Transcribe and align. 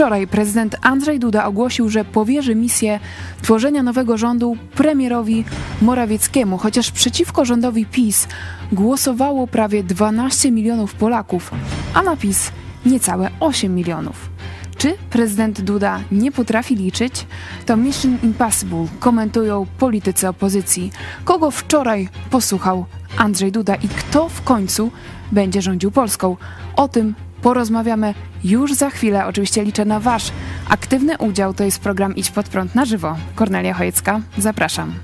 Wczoraj 0.00 0.26
prezydent 0.26 0.76
Andrzej 0.82 1.18
Duda 1.18 1.44
ogłosił, 1.44 1.88
że 1.88 2.04
powierzy 2.04 2.54
misję 2.54 3.00
tworzenia 3.42 3.82
nowego 3.82 4.18
rządu 4.18 4.56
premierowi 4.74 5.44
Morawieckiemu, 5.82 6.58
chociaż 6.58 6.90
przeciwko 6.90 7.44
rządowi 7.44 7.86
PiS 7.86 8.28
głosowało 8.72 9.46
prawie 9.46 9.82
12 9.82 10.50
milionów 10.50 10.94
Polaków, 10.94 11.50
a 11.94 12.02
na 12.02 12.16
PiS 12.16 12.52
niecałe 12.86 13.30
8 13.40 13.74
milionów. 13.74 14.30
Czy 14.78 14.94
prezydent 15.10 15.60
Duda 15.60 16.00
nie 16.12 16.32
potrafi 16.32 16.76
liczyć? 16.76 17.26
To 17.66 17.76
Mission 17.76 18.18
Impossible 18.22 18.86
komentują 19.00 19.66
politycy 19.78 20.28
opozycji. 20.28 20.92
Kogo 21.24 21.50
wczoraj 21.50 22.08
posłuchał 22.30 22.84
Andrzej 23.16 23.52
Duda 23.52 23.74
i 23.74 23.88
kto 23.88 24.28
w 24.28 24.42
końcu 24.42 24.90
będzie 25.32 25.62
rządził 25.62 25.90
Polską? 25.90 26.36
O 26.76 26.88
tym 26.88 27.14
porozmawiamy 27.42 28.14
już 28.44 28.74
za 28.74 28.90
chwilę. 28.90 29.26
Oczywiście 29.26 29.64
liczę 29.64 29.84
na 29.84 30.00
Wasz 30.00 30.32
aktywny 30.68 31.18
udział. 31.18 31.54
To 31.54 31.64
jest 31.64 31.80
program 31.80 32.16
Idź 32.16 32.30
Pod 32.30 32.48
Prąd 32.48 32.74
na 32.74 32.84
żywo. 32.84 33.16
Kornelia 33.34 33.74
Chojecka, 33.74 34.20
zapraszam. 34.38 34.94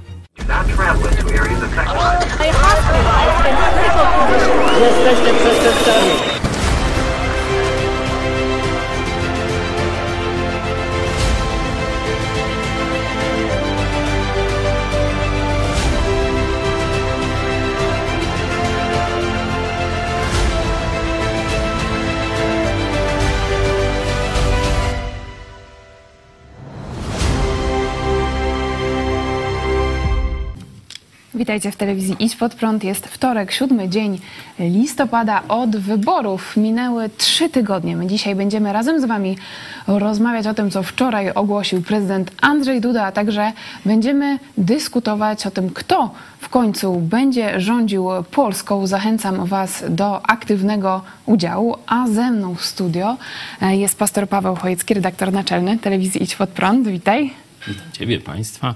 Jesteście 4.80 5.34
przestępcami. 5.34 6.35
Witajcie 31.36 31.72
w 31.72 31.76
telewizji 31.76 32.16
Idź 32.18 32.36
Pod 32.36 32.54
Prąd. 32.54 32.84
Jest 32.84 33.06
wtorek, 33.06 33.52
siódmy 33.52 33.88
dzień 33.88 34.20
listopada 34.58 35.42
od 35.48 35.76
wyborów. 35.76 36.56
Minęły 36.56 37.10
trzy 37.16 37.48
tygodnie. 37.48 37.96
My 37.96 38.06
dzisiaj 38.06 38.34
będziemy 38.34 38.72
razem 38.72 39.00
z 39.00 39.04
Wami 39.04 39.36
rozmawiać 39.86 40.46
o 40.46 40.54
tym, 40.54 40.70
co 40.70 40.82
wczoraj 40.82 41.30
ogłosił 41.30 41.82
prezydent 41.82 42.30
Andrzej 42.40 42.80
Duda, 42.80 43.04
a 43.04 43.12
także 43.12 43.52
będziemy 43.86 44.38
dyskutować 44.58 45.46
o 45.46 45.50
tym, 45.50 45.70
kto 45.70 46.14
w 46.40 46.48
końcu 46.48 47.00
będzie 47.00 47.60
rządził 47.60 48.08
Polską. 48.30 48.86
Zachęcam 48.86 49.46
Was 49.46 49.84
do 49.88 50.26
aktywnego 50.26 51.02
udziału, 51.26 51.76
a 51.86 52.08
ze 52.08 52.30
mną 52.30 52.54
w 52.54 52.64
studio 52.64 53.16
jest 53.70 53.98
pastor 53.98 54.28
Paweł 54.28 54.56
Chojecki, 54.56 54.94
redaktor 54.94 55.32
naczelny 55.32 55.78
telewizji 55.78 56.22
Idź 56.22 56.36
Pod 56.36 56.50
Prąd. 56.50 56.88
Witaj. 56.88 57.30
Witam 57.68 57.92
Ciebie, 57.92 58.20
Państwa. 58.20 58.74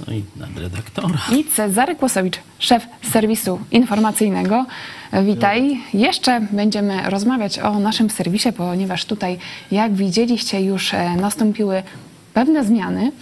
No 0.00 0.12
i 0.14 0.24
nadredaktora. 0.36 1.18
I 1.32 1.44
Cezary 1.44 1.96
Kłosowicz, 1.96 2.38
szef 2.58 2.86
serwisu 3.12 3.58
informacyjnego. 3.70 4.66
Witaj. 5.12 5.80
Jeszcze 5.94 6.40
będziemy 6.40 7.10
rozmawiać 7.10 7.58
o 7.58 7.78
naszym 7.78 8.10
serwisie, 8.10 8.52
ponieważ 8.52 9.04
tutaj, 9.04 9.38
jak 9.70 9.94
widzieliście, 9.94 10.60
już 10.60 10.94
e, 10.94 11.16
nastąpiły 11.16 11.82
pewne 12.34 12.64
zmiany. 12.64 13.12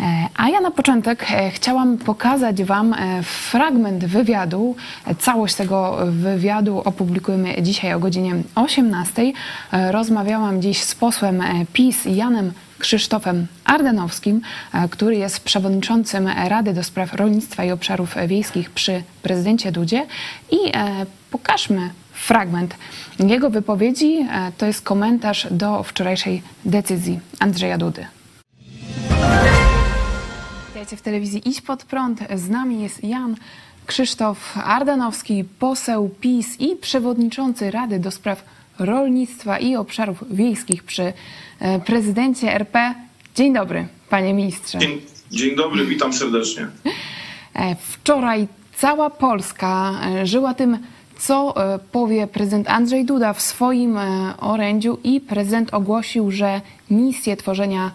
E, 0.00 0.28
a 0.36 0.48
ja 0.48 0.60
na 0.60 0.70
początek 0.70 1.26
e, 1.30 1.50
chciałam 1.50 1.98
pokazać 1.98 2.64
Wam 2.64 2.94
fragment 3.22 4.04
wywiadu. 4.04 4.76
Całość 5.18 5.54
tego 5.54 5.98
wywiadu 6.06 6.82
opublikujemy 6.84 7.62
dzisiaj 7.62 7.94
o 7.94 7.98
godzinie 7.98 8.34
18. 8.54 9.32
Rozmawiałam 9.90 10.62
dziś 10.62 10.82
z 10.82 10.94
posłem 10.94 11.42
PiS 11.72 12.04
Janem 12.04 12.52
Krzysztofem 12.78 13.46
Ardanowskim, 13.64 14.40
który 14.90 15.16
jest 15.16 15.40
przewodniczącym 15.40 16.28
Rady 16.28 16.74
do 16.74 16.84
Spraw 16.84 17.14
Rolnictwa 17.14 17.64
i 17.64 17.70
Obszarów 17.70 18.14
Wiejskich 18.26 18.70
przy 18.70 19.02
prezydencie 19.22 19.72
Dudzie. 19.72 20.06
I 20.50 20.56
pokażmy 21.30 21.90
fragment 22.12 22.74
jego 23.18 23.50
wypowiedzi. 23.50 24.26
To 24.58 24.66
jest 24.66 24.82
komentarz 24.82 25.46
do 25.50 25.82
wczorajszej 25.82 26.42
decyzji 26.64 27.20
Andrzeja 27.38 27.78
Dudy. 27.78 28.06
Witajcie 30.68 30.96
w 30.96 31.02
telewizji 31.02 31.48
Idź 31.48 31.60
Pod 31.60 31.84
Prąd. 31.84 32.20
Z 32.34 32.48
nami 32.48 32.82
jest 32.82 33.04
Jan 33.04 33.36
Krzysztof 33.86 34.58
Ardanowski, 34.64 35.44
poseł 35.44 36.10
PiS 36.20 36.60
i 36.60 36.76
przewodniczący 36.76 37.70
Rady 37.70 37.98
do 37.98 38.10
Spraw 38.10 38.44
Rolnictwa 38.78 39.58
i 39.58 39.76
Obszarów 39.76 40.24
Wiejskich 40.30 40.84
przy 40.84 41.12
prezydencie 41.86 42.54
RP. 42.54 42.94
Dzień 43.34 43.54
dobry, 43.54 43.86
panie 44.10 44.34
ministrze. 44.34 44.78
Dzień, 44.78 45.00
dzień 45.30 45.56
dobry, 45.56 45.86
witam 45.86 46.12
serdecznie. 46.12 46.68
Wczoraj 47.78 48.48
cała 48.76 49.10
Polska 49.10 49.92
żyła 50.24 50.54
tym, 50.54 50.78
co 51.18 51.54
powie 51.92 52.26
prezydent 52.26 52.68
Andrzej 52.68 53.04
Duda 53.04 53.32
w 53.32 53.40
swoim 53.40 53.98
orędziu 54.40 54.98
i 55.04 55.20
prezydent 55.20 55.74
ogłosił, 55.74 56.30
że 56.30 56.60
misję 56.90 57.36
tworzenia 57.36 57.90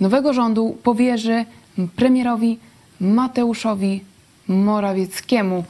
nowego 0.00 0.32
rządu 0.32 0.78
powierzy 0.82 1.44
premierowi 1.96 2.58
Mateuszowi 3.00 4.00
Morawieckiemu. 4.48 5.64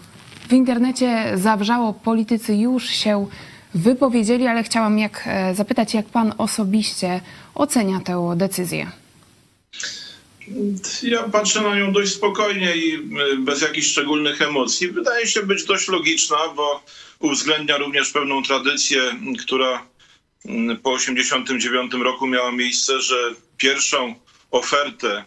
W 0.49 0.53
internecie 0.53 1.25
zawrzało, 1.35 1.93
politycy 1.93 2.57
już 2.57 2.89
się 2.89 3.27
wypowiedzieli, 3.75 4.47
ale 4.47 4.63
chciałam 4.63 4.99
jak, 4.99 5.29
zapytać, 5.55 5.95
jak 5.95 6.07
pan 6.07 6.35
osobiście 6.39 7.21
ocenia 7.55 8.01
tę 8.01 8.33
decyzję. 8.37 8.91
Ja 11.03 11.23
patrzę 11.23 11.61
na 11.61 11.77
nią 11.77 11.93
dość 11.93 12.13
spokojnie 12.13 12.77
i 12.77 12.99
bez 13.39 13.63
jakichś 13.63 13.87
szczególnych 13.87 14.43
emocji. 14.43 14.89
Wydaje 14.89 15.27
się 15.27 15.43
być 15.43 15.65
dość 15.65 15.89
logiczna, 15.89 16.37
bo 16.57 16.83
uwzględnia 17.19 17.77
również 17.77 18.11
pewną 18.11 18.43
tradycję, 18.43 19.03
która 19.39 19.87
po 20.83 20.97
1989 20.97 21.93
roku 21.93 22.27
miała 22.27 22.53
miejsce, 22.53 23.01
że 23.01 23.17
pierwszą 23.57 24.15
ofertę 24.51 25.25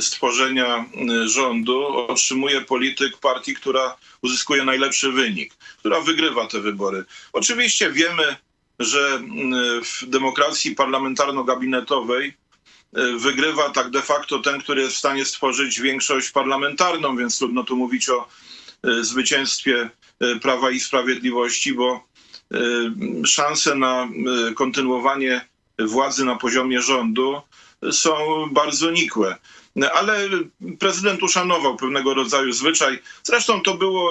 stworzenia 0.00 0.84
rządu 1.24 1.86
otrzymuje 1.86 2.60
polityk 2.60 3.18
partii, 3.18 3.54
która 3.54 3.96
uzyskuje 4.22 4.64
najlepszy 4.64 5.12
wynik, 5.12 5.54
która 5.78 6.00
wygrywa 6.00 6.46
te 6.46 6.60
wybory. 6.60 7.04
Oczywiście 7.32 7.90
wiemy, 7.92 8.36
że 8.78 9.20
w 9.84 10.06
demokracji 10.06 10.76
parlamentarno-gabinetowej 10.76 12.32
wygrywa 13.18 13.70
tak 13.70 13.90
de 13.90 14.02
facto 14.02 14.38
ten, 14.38 14.60
który 14.60 14.82
jest 14.82 14.94
w 14.94 14.98
stanie 14.98 15.24
stworzyć 15.24 15.80
większość 15.80 16.30
parlamentarną, 16.30 17.16
więc 17.16 17.38
trudno 17.38 17.64
tu 17.64 17.76
mówić 17.76 18.08
o 18.08 18.28
zwycięstwie 19.00 19.90
Prawa 20.42 20.70
i 20.70 20.80
Sprawiedliwości, 20.80 21.74
bo 21.74 22.04
szanse 23.26 23.74
na 23.74 24.08
kontynuowanie 24.54 25.48
władzy 25.78 26.24
na 26.24 26.36
poziomie 26.36 26.80
rządu 26.82 27.42
są 27.92 28.16
bardzo 28.52 28.90
nikłe. 28.90 29.36
Ale 29.94 30.28
prezydent 30.78 31.22
uszanował 31.22 31.76
pewnego 31.76 32.14
rodzaju 32.14 32.52
zwyczaj. 32.52 32.98
Zresztą 33.22 33.60
to 33.60 33.74
było 33.74 34.10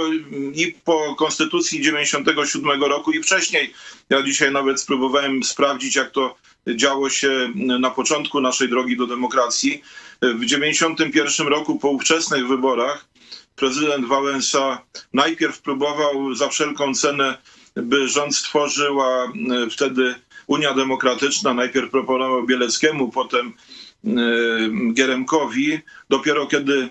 i 0.53 0.75
po 0.85 1.15
konstytucji 1.15 1.81
97 1.81 2.83
roku 2.83 3.11
i 3.11 3.23
wcześniej. 3.23 3.73
Ja 4.09 4.23
dzisiaj 4.23 4.51
nawet 4.51 4.81
spróbowałem 4.81 5.43
sprawdzić, 5.43 5.95
jak 5.95 6.11
to 6.11 6.35
działo 6.75 7.09
się 7.09 7.49
na 7.55 7.89
początku 7.89 8.41
naszej 8.41 8.69
drogi 8.69 8.97
do 8.97 9.07
demokracji. 9.07 9.81
W 10.21 10.45
91 10.45 11.47
roku 11.47 11.79
po 11.79 11.89
ówczesnych 11.89 12.47
wyborach 12.47 13.05
prezydent 13.55 14.05
Wałęsa 14.05 14.81
najpierw 15.13 15.61
próbował 15.61 16.33
za 16.35 16.49
wszelką 16.49 16.93
cenę, 16.93 17.37
by 17.75 18.07
rząd 18.07 18.35
stworzyła 18.35 19.31
wtedy 19.71 20.15
Unia 20.47 20.73
Demokratyczna. 20.73 21.53
Najpierw 21.53 21.91
proponował 21.91 22.45
Bieleckiemu, 22.45 23.11
potem 23.11 23.53
Gieremkowi. 24.93 25.79
Dopiero 26.09 26.47
kiedy 26.47 26.89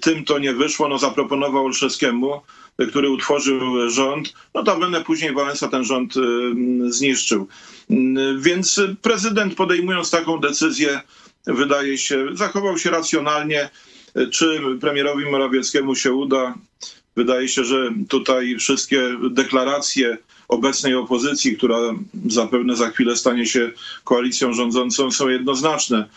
tym 0.00 0.24
to 0.24 0.38
nie 0.38 0.52
wyszło, 0.54 0.88
no 0.88 0.98
zaproponował 0.98 1.64
Olszewskiemu, 1.64 2.40
który 2.88 3.10
utworzył 3.10 3.90
rząd. 3.90 4.34
Notabene 4.54 5.04
później 5.04 5.34
Wałęsa 5.34 5.68
ten 5.68 5.84
rząd 5.84 6.14
zniszczył. 6.88 7.48
Więc 8.38 8.80
prezydent 9.02 9.54
podejmując 9.54 10.10
taką 10.10 10.38
decyzję, 10.38 11.00
wydaje 11.46 11.98
się, 11.98 12.26
zachował 12.32 12.78
się 12.78 12.90
racjonalnie. 12.90 13.70
Czy 14.32 14.60
premierowi 14.80 15.30
Morawieckiemu 15.30 15.94
się 15.94 16.12
uda? 16.12 16.54
Wydaje 17.16 17.48
się, 17.48 17.64
że 17.64 17.90
tutaj 18.08 18.56
wszystkie 18.58 19.16
deklaracje 19.30 20.18
obecnej 20.50 20.94
opozycji, 20.94 21.56
która 21.56 21.78
zapewne 22.26 22.76
za 22.76 22.90
chwilę 22.90 23.16
stanie 23.16 23.46
się 23.46 23.70
koalicją 24.04 24.52
rządzącą, 24.52 25.10
są 25.10 25.28
jednoznaczne. 25.28 26.08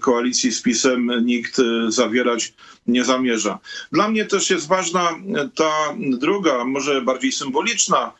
Koalicji 0.00 0.52
z 0.52 0.62
PiSem 0.62 1.10
nikt 1.24 1.60
zawierać 1.88 2.52
nie 2.86 3.04
zamierza. 3.04 3.58
Dla 3.92 4.08
mnie 4.08 4.24
też 4.24 4.50
jest 4.50 4.68
ważna 4.68 5.10
ta 5.54 5.94
druga, 5.96 6.64
może 6.64 7.02
bardziej 7.02 7.32
symboliczna 7.32 8.12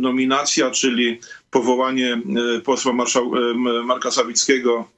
nominacja, 0.00 0.70
czyli 0.70 1.18
powołanie 1.50 2.22
e, 2.56 2.60
posła 2.60 2.92
e, 2.92 3.54
Marka 3.84 4.10
Sawickiego 4.10 4.88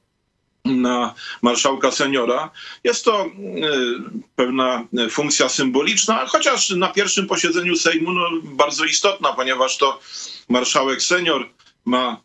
na 0.65 1.13
marszałka 1.41 1.91
seniora. 1.91 2.49
Jest 2.83 3.05
to 3.05 3.21
e, 3.21 3.29
pewna 4.35 4.87
funkcja 5.09 5.49
symboliczna, 5.49 6.25
chociaż 6.25 6.69
na 6.69 6.87
pierwszym 6.87 7.27
posiedzeniu 7.27 7.75
Sejmu 7.75 8.11
no, 8.11 8.29
bardzo 8.43 8.85
istotna, 8.85 9.33
ponieważ 9.33 9.77
to 9.77 9.99
marszałek 10.49 11.01
senior 11.01 11.49
ma, 11.85 12.21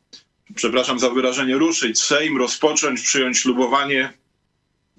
przepraszam 0.55 0.99
za 0.99 1.11
wyrażenie, 1.11 1.55
ruszyć 1.55 2.03
Sejm, 2.03 2.37
rozpocząć, 2.37 3.01
przyjąć 3.01 3.39
ślubowanie 3.39 4.13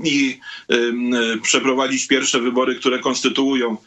i 0.04 0.40
y, 0.72 1.42
przeprowadzić 1.42 2.08
pierwsze 2.08 2.40
wybory, 2.40 2.76
które 2.76 3.00
konstytuują 3.00 3.74
y, 3.74 3.78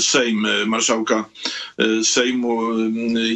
Sejm, 0.00 0.46
y, 0.46 0.66
marszałka 0.66 1.24
y, 1.80 2.04
Sejmu 2.04 2.60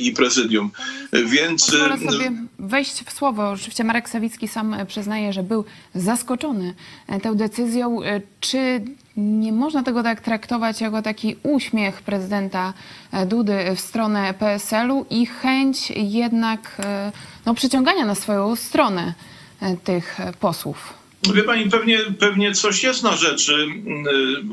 i 0.00 0.12
prezydium. 0.12 0.70
Więc 1.12 1.64
Pozwolę 1.70 1.98
sobie 1.98 2.32
wejść 2.58 3.04
w 3.04 3.12
słowo. 3.12 3.50
Oczywiście 3.50 3.84
Marek 3.84 4.08
Sawicki 4.08 4.48
sam 4.48 4.74
e, 4.74 4.86
przyznaje, 4.86 5.32
że 5.32 5.42
był 5.42 5.64
zaskoczony 5.94 6.74
e, 7.08 7.20
tą 7.20 7.34
decyzją. 7.34 8.02
E, 8.02 8.20
Czy 8.40 8.80
nie 9.16 9.52
można 9.52 9.82
tego 9.82 10.02
tak 10.02 10.20
traktować 10.20 10.80
jako 10.80 11.02
taki 11.02 11.36
uśmiech 11.42 12.02
prezydenta 12.02 12.72
e, 13.12 13.26
Dudy 13.26 13.58
w 13.76 13.80
stronę 13.80 14.34
PSL-u 14.38 15.06
i 15.10 15.26
chęć 15.26 15.90
jednak 15.96 16.76
e, 16.78 17.12
no, 17.46 17.54
przyciągania 17.54 18.06
na 18.06 18.14
swoją 18.14 18.56
stronę 18.56 19.14
e, 19.62 19.76
tych 19.76 20.20
e, 20.20 20.32
posłów? 20.40 20.94
Wie 21.34 21.42
pani, 21.42 21.70
pewnie, 21.70 21.98
pewnie 22.18 22.52
coś 22.52 22.82
jest 22.82 23.02
na 23.02 23.16
rzeczy. 23.16 23.66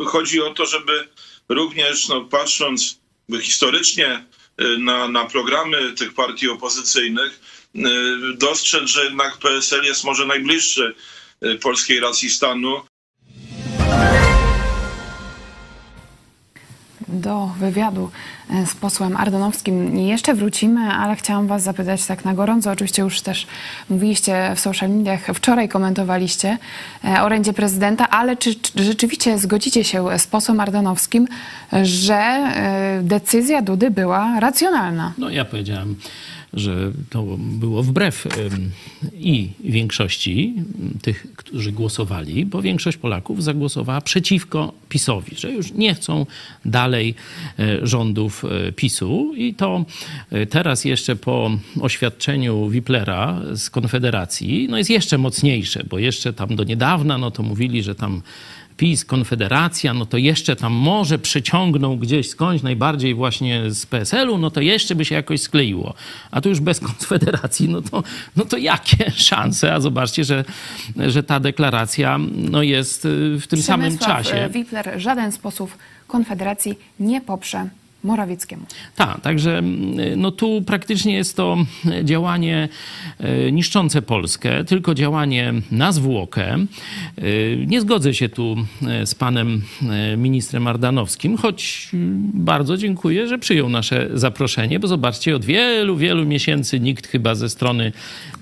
Y, 0.02 0.06
Chodzi 0.06 0.42
o 0.42 0.54
to, 0.54 0.66
żeby 0.66 1.08
również, 1.54 2.08
no, 2.08 2.22
patrząc 2.22 3.00
historycznie 3.42 4.26
y, 4.62 4.78
na, 4.78 5.08
na 5.08 5.26
programy 5.26 5.94
tych 5.94 6.14
partii 6.14 6.50
opozycyjnych, 6.50 7.40
y, 7.76 7.82
dostrzec, 8.38 8.90
że 8.90 9.04
jednak 9.04 9.38
PSL 9.38 9.84
jest 9.84 10.04
może 10.04 10.26
najbliższy 10.26 10.96
y, 11.46 11.56
polskiej 11.56 12.00
racji 12.00 12.30
stanu. 12.30 12.82
Do 17.12 17.48
wywiadu 17.60 18.10
e, 18.50 18.66
z 18.66 18.76
posłem 18.76 19.18
Ardanowskim 19.18 19.98
jeszcze 19.98 20.34
wrócimy, 20.34 20.82
ale 20.82 21.16
chciałam 21.16 21.48
was 21.48 21.64
zapytać 21.64 22.06
tak 22.06 22.26
na 22.26 22.34
gorąco. 22.34 22.72
Oczywiście 22.72 23.02
już 23.02 23.22
też 23.22 23.48
mówiliście 23.90 24.52
w 24.56 24.60
social 24.60 24.90
mediach, 24.90 25.22
wczoraj 25.26 25.70
komentowaliście 25.70 26.58
e, 27.06 27.24
orędzie 27.24 27.54
prezydenta, 27.54 28.10
ale 28.10 28.38
czy, 28.38 28.56
czy 28.56 28.84
rzeczywiście 28.84 29.38
zgodzicie 29.38 29.84
się 29.84 30.20
z 30.20 30.28
posłem 30.28 30.60
Ardanowskim, 30.60 31.28
że 31.84 32.16
e, 32.16 33.00
decyzja 33.04 33.62
Dudy 33.62 33.92
była 33.92 34.40
racjonalna? 34.40 35.14
No 35.18 35.30
ja 35.30 35.46
powiedziałem, 35.46 35.96
że 36.54 36.92
to 37.10 37.24
było 37.40 37.84
wbrew 37.84 38.28
i 39.14 39.50
większości 39.64 40.54
tych, 41.02 41.28
którzy 41.36 41.72
głosowali, 41.72 42.46
bo 42.46 42.62
większość 42.62 42.98
Polaków 42.98 43.44
zagłosowała 43.44 44.02
przeciwko 44.02 44.74
PiSowi, 44.90 45.36
że 45.36 45.52
już 45.52 45.72
nie 45.72 45.96
chcą 45.96 46.26
dalej 46.66 47.16
e, 47.60 47.88
rządów 47.88 48.46
e, 48.46 48.72
PiSu. 48.72 49.34
I 49.36 49.54
to 49.54 49.86
e, 50.32 50.46
teraz 50.46 50.86
jeszcze 50.86 51.16
po 51.16 51.52
oświadczeniu 51.82 52.70
Wiplera 52.70 53.42
z 53.54 53.70
Konfederacji, 53.70 54.68
no 54.70 54.78
jest 54.78 54.90
jeszcze 54.90 55.18
mocniejsze, 55.18 55.84
bo 55.90 56.00
jeszcze 56.00 56.34
tam 56.34 56.56
do 56.56 56.64
niedawna, 56.64 57.18
no 57.18 57.32
to 57.32 57.44
mówili, 57.44 57.84
że 57.84 57.96
tam 57.96 58.22
PiS, 58.78 59.06
Konfederacja, 59.06 59.94
no 59.94 60.06
to 60.06 60.18
jeszcze 60.18 60.56
tam 60.56 60.74
może 60.74 61.20
przeciągną 61.20 61.98
gdzieś 61.98 62.30
skądś, 62.30 62.64
najbardziej 62.64 63.16
właśnie 63.16 63.72
z 63.72 63.86
PSL-u, 63.86 64.38
no 64.38 64.52
to 64.52 64.62
jeszcze 64.62 64.96
by 64.96 65.06
się 65.06 65.16
jakoś 65.16 65.42
skleiło. 65.42 65.94
A 66.32 66.42
tu 66.42 66.50
już 66.50 66.60
bez 66.60 66.80
Konfederacji, 66.90 67.70
no 67.70 67.82
to, 67.82 68.04
no 68.36 68.46
to 68.46 68.58
jakie 68.58 69.12
szanse? 69.30 69.74
A 69.74 69.80
zobaczcie, 69.80 70.24
że, 70.24 70.46
że 71.08 71.24
ta 71.24 71.40
deklaracja 71.40 72.20
no 72.36 72.62
jest 72.64 73.06
y, 73.06 73.38
w 73.40 73.48
tym 73.48 73.62
samym 73.62 73.88
Przemysław 73.98 74.26
czasie. 74.26 74.38
e, 74.38 74.50
Wipler 74.50 74.94
żaden 74.98 75.32
z 75.32 75.38
posłów 75.38 75.78
Konfederacji 76.08 76.78
nie 77.00 77.22
poprze 77.22 77.70
Morawieckiemu. 78.04 78.66
Tak, 78.96 79.22
także 79.22 79.58
mm, 79.58 80.22
no 80.22 80.32
tu 80.32 80.62
praktycznie 80.66 81.14
jest 81.14 81.38
to 81.38 81.58
działanie 82.04 82.70
e, 83.20 83.52
niszczące 83.52 84.02
Polskę, 84.02 84.64
tylko 84.64 84.94
działanie 84.96 85.54
na 85.72 85.92
zwłokę. 85.92 86.54
E, 86.54 86.66
Nie 87.68 87.82
zgodzę 87.82 88.14
się 88.14 88.30
tu 88.30 88.56
e, 88.88 89.06
z 89.06 89.16
panem 89.16 89.62
ministrem 90.18 90.68
Ardanowskim, 90.68 91.38
choć 91.38 91.90
mm, 91.94 92.32
bardzo 92.34 92.78
dziękuję, 92.78 93.28
że 93.28 93.38
przyjął 93.38 93.70
nasze 93.70 94.10
zaproszenie, 94.14 94.80
bo 94.80 94.88
zobaczcie, 94.88 95.36
od 95.36 95.46
wielu, 95.46 95.98
wielu 95.98 96.26
miesięcy 96.26 96.80
nikt 96.80 97.08
chyba 97.08 97.36
ze 97.36 97.50
strony 97.50 97.92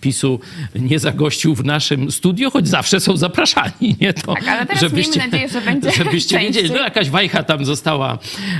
PiSu 0.01 0.39
nie 0.75 0.99
zagościł 0.99 1.55
w 1.55 1.65
naszym 1.65 2.11
studio, 2.11 2.51
choć 2.51 2.67
zawsze 2.67 2.99
są 2.99 3.17
zapraszani, 3.17 3.95
nie 4.01 4.13
to, 4.13 4.33
Tak, 4.33 4.47
ale 4.47 4.65
teraz 4.65 4.93
miejmy 4.93 5.17
nadzieję, 5.17 5.49
że 5.49 5.61
będzie 5.61 5.91
żebyście 5.91 6.39
wiedzieli, 6.39 6.69
no 6.71 6.77
jakaś 6.77 7.09
wajcha 7.09 7.43
tam 7.43 7.65
została, 7.65 8.17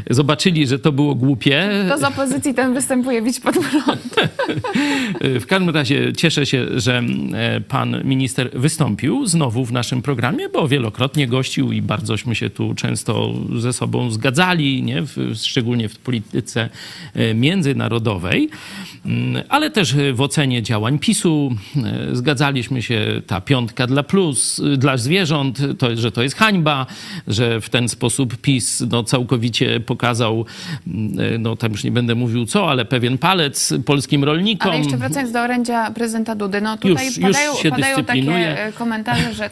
zobaczyli, 0.09 0.67
że 0.67 0.79
to 0.79 0.88
było 0.91 1.15
głupie, 1.15 1.69
To 1.89 1.97
z 1.97 2.03
opozycji 2.03 2.53
ten 2.53 2.73
występuje 2.73 3.21
bić 3.21 3.39
pod 3.39 3.55
prąd. 3.57 4.15
w 5.41 5.45
każdym 5.45 5.69
razie 5.69 6.13
cieszę 6.13 6.45
się, 6.45 6.65
że 6.75 7.01
e, 7.33 7.61
pan 7.61 8.01
minister 8.03 8.49
wystąpił 8.53 9.25
znowu 9.25 9.65
w 9.65 9.71
naszym 9.71 10.01
programie, 10.01 10.49
bo 10.49 10.67
wielokrotnie 10.67 11.27
gościł 11.27 11.71
i 11.71 11.81
bardzośmy 11.81 12.35
się 12.35 12.49
tu 12.49 12.73
często 12.75 13.33
ze 13.55 13.73
sobą 13.73 14.11
zgadzali, 14.11 14.83
nie? 14.83 15.01
W, 15.01 15.33
szczególnie 15.35 15.89
w 15.89 15.97
polityce 15.97 16.69
e, 17.13 17.33
międzynarodowej, 17.33 18.49
Mm, 19.05 19.43
ale 19.49 19.71
też 19.71 19.95
w 20.13 20.21
ocenie 20.21 20.63
działań 20.63 20.99
PiSu 20.99 21.55
e, 21.75 22.15
zgadzaliśmy 22.15 22.81
się, 22.81 23.21
ta 23.27 23.41
piątka 23.41 23.87
dla 23.87 24.03
plus, 24.03 24.61
dla 24.77 24.97
zwierząt, 24.97 25.59
to, 25.77 25.95
że 25.95 26.11
to 26.11 26.23
jest 26.23 26.35
hańba, 26.35 26.85
że 27.27 27.61
w 27.61 27.69
ten 27.69 27.89
sposób 27.89 28.37
PiS 28.37 28.83
no, 28.89 29.03
całkowicie 29.03 29.79
pokazał, 29.79 30.45
no 31.39 31.55
tam 31.55 31.71
już 31.71 31.83
nie 31.83 31.91
będę 31.91 32.15
mówił 32.15 32.45
co, 32.45 32.69
ale 32.69 32.85
pewien 32.85 33.17
palec 33.17 33.73
polskim 33.85 34.23
rolnikom. 34.23 34.71
Ale 34.71 34.79
jeszcze 34.79 34.97
wracając 34.97 35.31
do 35.31 35.41
orędzia 35.41 35.91
prezydenta 35.91 36.35
Dudy, 36.35 36.61
no 36.61 36.77
tutaj 36.77 37.05
Już- 37.05 37.17
już 37.17 37.25
padają, 37.27 37.55
się 37.55 37.69
padają 37.69 38.03
takie 38.03 38.65
e, 38.65 38.71
komentarze, 38.73 39.33
że 39.33 39.49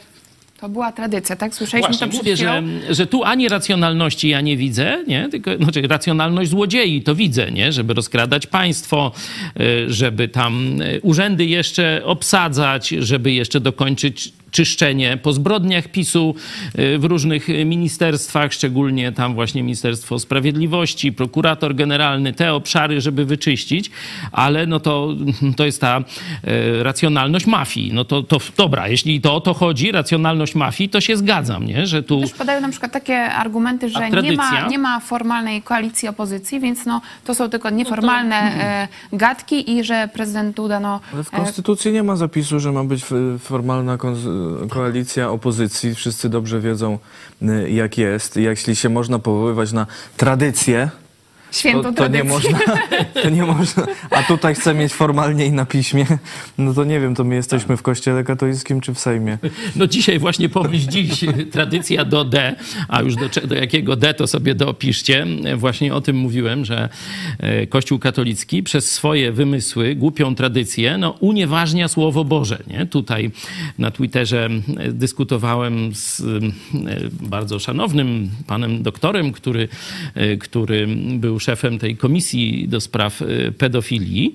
to 0.60 0.70
była 0.70 0.92
tradycja, 0.92 1.36
tak? 1.36 1.56
Słyszeliśmy 1.56 1.88
Właśnie 1.90 2.08
to 2.08 2.12
przed 2.12 2.24
mówię, 2.24 2.36
chwilą. 2.36 2.52
że, 2.88 2.96
że 2.96 3.08
tu 3.08 3.24
ani 3.24 3.50
racjonalności 3.50 4.30
ja 4.30 4.42
nie 4.42 4.58
widzę, 4.58 5.04
nie? 5.08 5.30
Tylko, 5.30 5.58
znaczy 5.58 5.82
racjonalność 5.82 6.50
złodziei 6.50 7.02
to 7.02 7.16
widzę, 7.16 7.52
nie? 7.52 7.72
Żeby 7.72 7.94
rozkradać 7.94 8.48
państwo, 8.48 9.12
y, 9.60 9.94
żeby 9.94 10.28
tam 10.28 10.82
y, 10.82 11.00
urzędy 11.04 11.46
jeszcze 11.46 12.02
obsadzać, 12.06 12.90
żeby 12.90 13.32
jeszcze 13.32 13.60
dokończyć 13.60 14.34
czyszczenie 14.58 15.18
po 15.18 15.34
zbrodniach 15.34 15.88
PiSu 15.88 16.36
y, 16.80 16.98
w 16.98 17.04
różnych 17.04 17.48
ministerstwach, 17.66 18.54
szczególnie 18.54 19.12
tam 19.12 19.34
właśnie 19.34 19.64
Ministerstwo 19.64 20.20
Sprawiedliwości, 20.20 21.12
prokurator 21.12 21.76
generalny, 21.76 22.34
te 22.34 22.54
obszary, 22.54 23.02
żeby 23.02 23.26
wyczyścić, 23.26 23.92
ale 24.32 24.66
no 24.66 24.80
to, 24.80 25.10
to 25.58 25.66
jest 25.66 25.82
ta 25.82 26.00
y, 26.00 26.84
racjonalność 26.84 27.46
mafii. 27.48 27.94
No 27.94 28.06
to, 28.06 28.24
to 28.24 28.38
dobra, 28.58 28.88
jeśli 28.88 29.22
to 29.22 29.36
o 29.36 29.42
to 29.42 29.54
chodzi, 29.54 29.92
racjonalność 29.92 30.56
mafii, 30.56 30.90
to 30.90 31.02
się 31.02 31.18
zgadzam, 31.18 31.66
nie? 31.66 31.88
Że 31.88 32.04
tu... 32.04 32.22
Też 32.22 32.34
padają 32.34 32.62
na 32.62 32.70
przykład 32.70 32.92
takie 32.92 33.18
argumenty, 33.18 33.90
że 33.90 34.10
nie 34.10 34.32
ma, 34.32 34.68
nie 34.68 34.80
ma 34.80 35.00
formalnej 35.00 35.62
koalicji 35.62 36.08
opozycji, 36.08 36.60
więc 36.60 36.86
no, 36.86 37.02
to 37.26 37.36
są 37.36 37.50
tylko 37.50 37.70
nieformalne 37.70 38.36
mhm. 38.36 38.62
e, 38.62 39.18
gadki 39.18 39.72
i 39.72 39.84
że 39.84 40.10
prezydent 40.14 40.56
Duda 40.56 40.80
no, 40.80 41.00
Ale 41.14 41.24
w 41.24 41.34
e, 41.34 41.38
Konstytucji 41.38 41.92
nie 41.92 42.04
ma 42.04 42.16
zapisu, 42.16 42.60
że 42.60 42.72
ma 42.72 42.84
być 42.84 43.06
formalna 43.40 43.98
kon- 43.98 44.16
koalicja 44.70 45.30
opozycji. 45.30 45.96
Wszyscy 45.96 46.30
dobrze 46.30 46.60
wiedzą, 46.60 47.00
y, 47.42 47.70
jak 47.70 47.98
jest. 47.98 48.38
Jeśli 48.38 48.76
się 48.76 48.90
można 48.90 49.20
powoływać 49.20 49.72
na 49.72 49.88
tradycję, 50.18 50.90
świętą 51.52 51.84
to, 51.84 51.90
to 51.90 51.96
tradycję. 51.96 52.24
nie 52.24 52.30
można, 52.30 52.60
to 53.24 53.30
nie 53.30 53.46
można. 53.46 53.88
A 54.12 54.24
tutaj 54.24 54.56
chcę 54.56 54.74
mieć 54.74 54.94
formalnie 54.94 55.46
i 55.46 55.52
na 55.52 55.66
piśmie. 55.66 56.06
No 56.58 56.74
to 56.74 56.84
nie 56.84 57.00
wiem, 57.00 57.16
to 57.16 57.24
my 57.24 57.36
jesteśmy 57.36 57.78
w 57.78 57.82
kościele 57.82 58.24
katolickim 58.24 58.82
czy 58.82 58.94
w 58.94 59.00
Sejmie. 59.00 59.38
No 59.76 59.88
dzisiaj 59.88 60.20
właśnie 60.20 60.50
pomyśl 60.50 60.88
dziś 60.90 61.26
tradycja 61.52 62.06
do 62.06 62.26
D, 62.26 62.56
a 62.88 63.02
już 63.02 63.16
do, 63.16 63.30
do 63.48 63.56
jakiego 63.56 63.96
D 63.96 64.14
to 64.14 64.28
sobie 64.28 64.56
dopiszcie. 64.56 65.26
Właśnie 65.58 65.94
o 65.94 66.02
tym 66.02 66.16
mówiłem, 66.16 66.66
że 66.66 66.90
e, 67.40 67.68
Kościół 67.68 68.00
katolicki 68.00 68.64
przez 68.64 68.92
swoje 68.92 69.32
wymysły, 69.32 69.96
głupią 69.96 70.36
tradycję, 70.36 70.98
no 70.98 71.12
unieważnia 71.20 71.88
Słowo 71.88 72.24
Boże. 72.26 72.64
Nie? 72.68 72.86
Tutaj 72.86 73.32
na 73.78 73.92
Twitterze 73.92 74.50
e, 74.78 74.92
dyskutowałem 74.92 75.96
z 75.96 76.20
e, 76.20 76.24
bardzo 77.12 77.60
szanownym 77.60 78.30
panem 78.48 78.84
doktorem, 78.84 79.32
który, 79.32 79.68
który 80.40 80.88
był 81.14 81.37
szefem 81.40 81.80
tej 81.80 81.98
komisji 81.98 82.68
do 82.68 82.82
spraw 82.82 83.22
e, 83.22 83.52
pedofilii 83.52 84.34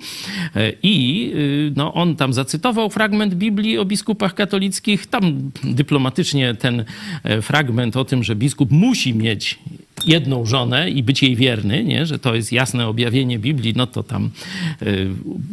E, 0.54 0.72
i 0.82 0.96
e, 1.34 1.72
no, 1.76 1.94
on 1.94 2.16
tam 2.16 2.32
zacytował 2.32 2.90
fragment 2.90 3.34
Biblii 3.34 3.78
o 3.78 3.84
biskupach 3.84 4.34
katolickich. 4.34 5.06
Tam 5.06 5.50
dyplomatycznie 5.64 6.54
ten 6.54 6.84
e, 7.24 7.42
fragment 7.42 7.96
o 7.96 8.04
tym, 8.04 8.24
że 8.24 8.36
biskup 8.36 8.70
musi 8.70 9.14
mieć 9.14 9.58
jedną 10.06 10.46
żonę 10.46 10.90
i 10.90 11.02
być 11.02 11.22
jej 11.22 11.36
wierny, 11.36 11.84
nie? 11.84 12.06
że 12.06 12.18
to 12.18 12.34
jest 12.34 12.52
jasne 12.52 12.88
objawienie 12.88 13.38
Biblii, 13.38 13.72
no 13.76 13.86
to 13.86 14.02
tam 14.02 14.30
y, 14.82 15.08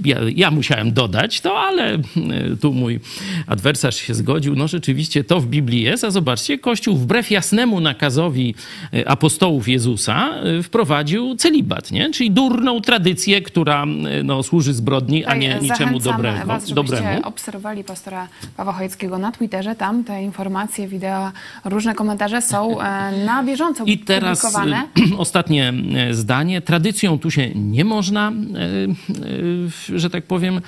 ja, 0.06 0.18
ja 0.36 0.51
musiałem 0.51 0.94
dodać 0.94 1.41
to, 1.41 1.60
ale 1.60 1.96
y, 1.96 2.58
tu 2.62 2.74
mój 2.74 3.00
adwersarz 3.48 3.96
się 3.96 4.13
zgodził. 4.13 4.56
No 4.56 4.68
rzeczywiście 4.68 5.24
to 5.24 5.39
w 5.39 5.48
Biblii 5.48 5.82
jest, 5.82 6.03
a 6.03 6.12
zobaczcie, 6.12 6.58
Kościół 6.58 6.98
wbrew 6.98 7.32
jasnemu 7.32 7.79
nakazowi 7.79 8.56
y, 8.94 9.08
apostołów 9.08 9.68
Jezusa 9.68 10.29
wprowadził 10.63 11.36
celibat, 11.36 11.91
nie? 11.91 12.12
czyli 12.12 12.32
durną 12.32 12.82
tradycję, 12.82 13.41
która 13.41 13.86
no, 14.24 14.44
służy 14.44 14.74
zbrodni, 14.74 15.25
a 15.25 15.36
nie 15.36 15.53
Tutaj 15.53 15.70
niczemu 15.70 16.00
dobrego, 16.00 16.46
Was, 16.46 16.74
dobremu. 16.74 17.08
obserwowali 17.24 17.84
pastora 17.84 18.27
Pawła 18.58 18.74
Chojeckiego 18.74 19.18
na 19.18 19.32
Twitterze. 19.32 19.75
Tam 19.75 20.03
te 20.03 20.24
informacje, 20.24 20.88
wideo, 20.88 21.32
różne 21.65 21.96
komentarze 21.96 22.41
są 22.41 22.82
e, 22.82 23.25
na 23.25 23.44
bieżąco 23.44 23.84
I 23.86 23.98
teraz 23.98 24.38
y, 24.43 25.17
ostatnie 25.17 25.74
y, 26.10 26.13
zdanie. 26.13 26.62
Tradycją 26.62 27.19
tu 27.19 27.31
się 27.31 27.50
nie 27.55 27.86
można, 27.86 28.31
y, 28.31 29.96
y, 29.96 30.00
że 30.00 30.10
tak 30.10 30.25
powiem, 30.25 30.62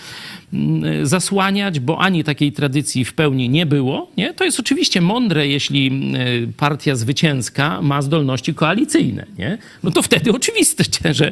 y, 0.54 1.06
zasłaniać, 1.08 1.80
bo 1.80 2.00
ani 2.00 2.24
takiej 2.24 2.52
tradycji 2.52 3.06
w 3.06 3.14
pełni 3.14 3.50
nie 3.50 3.66
było. 3.66 4.12
Nie? 4.18 4.34
To 4.34 4.44
jest 4.44 4.60
oczywiście 4.60 5.02
mądre, 5.02 5.48
jeśli 5.48 6.12
partia 6.58 6.96
zwycięska 6.96 7.82
ma 7.82 8.02
zdolności 8.02 8.54
koalicyjne. 8.54 9.26
Nie? 9.38 9.58
No 9.84 9.92
to 9.92 10.02
wtedy 10.02 10.32
oczywiste, 10.40 10.84
że... 11.14 11.32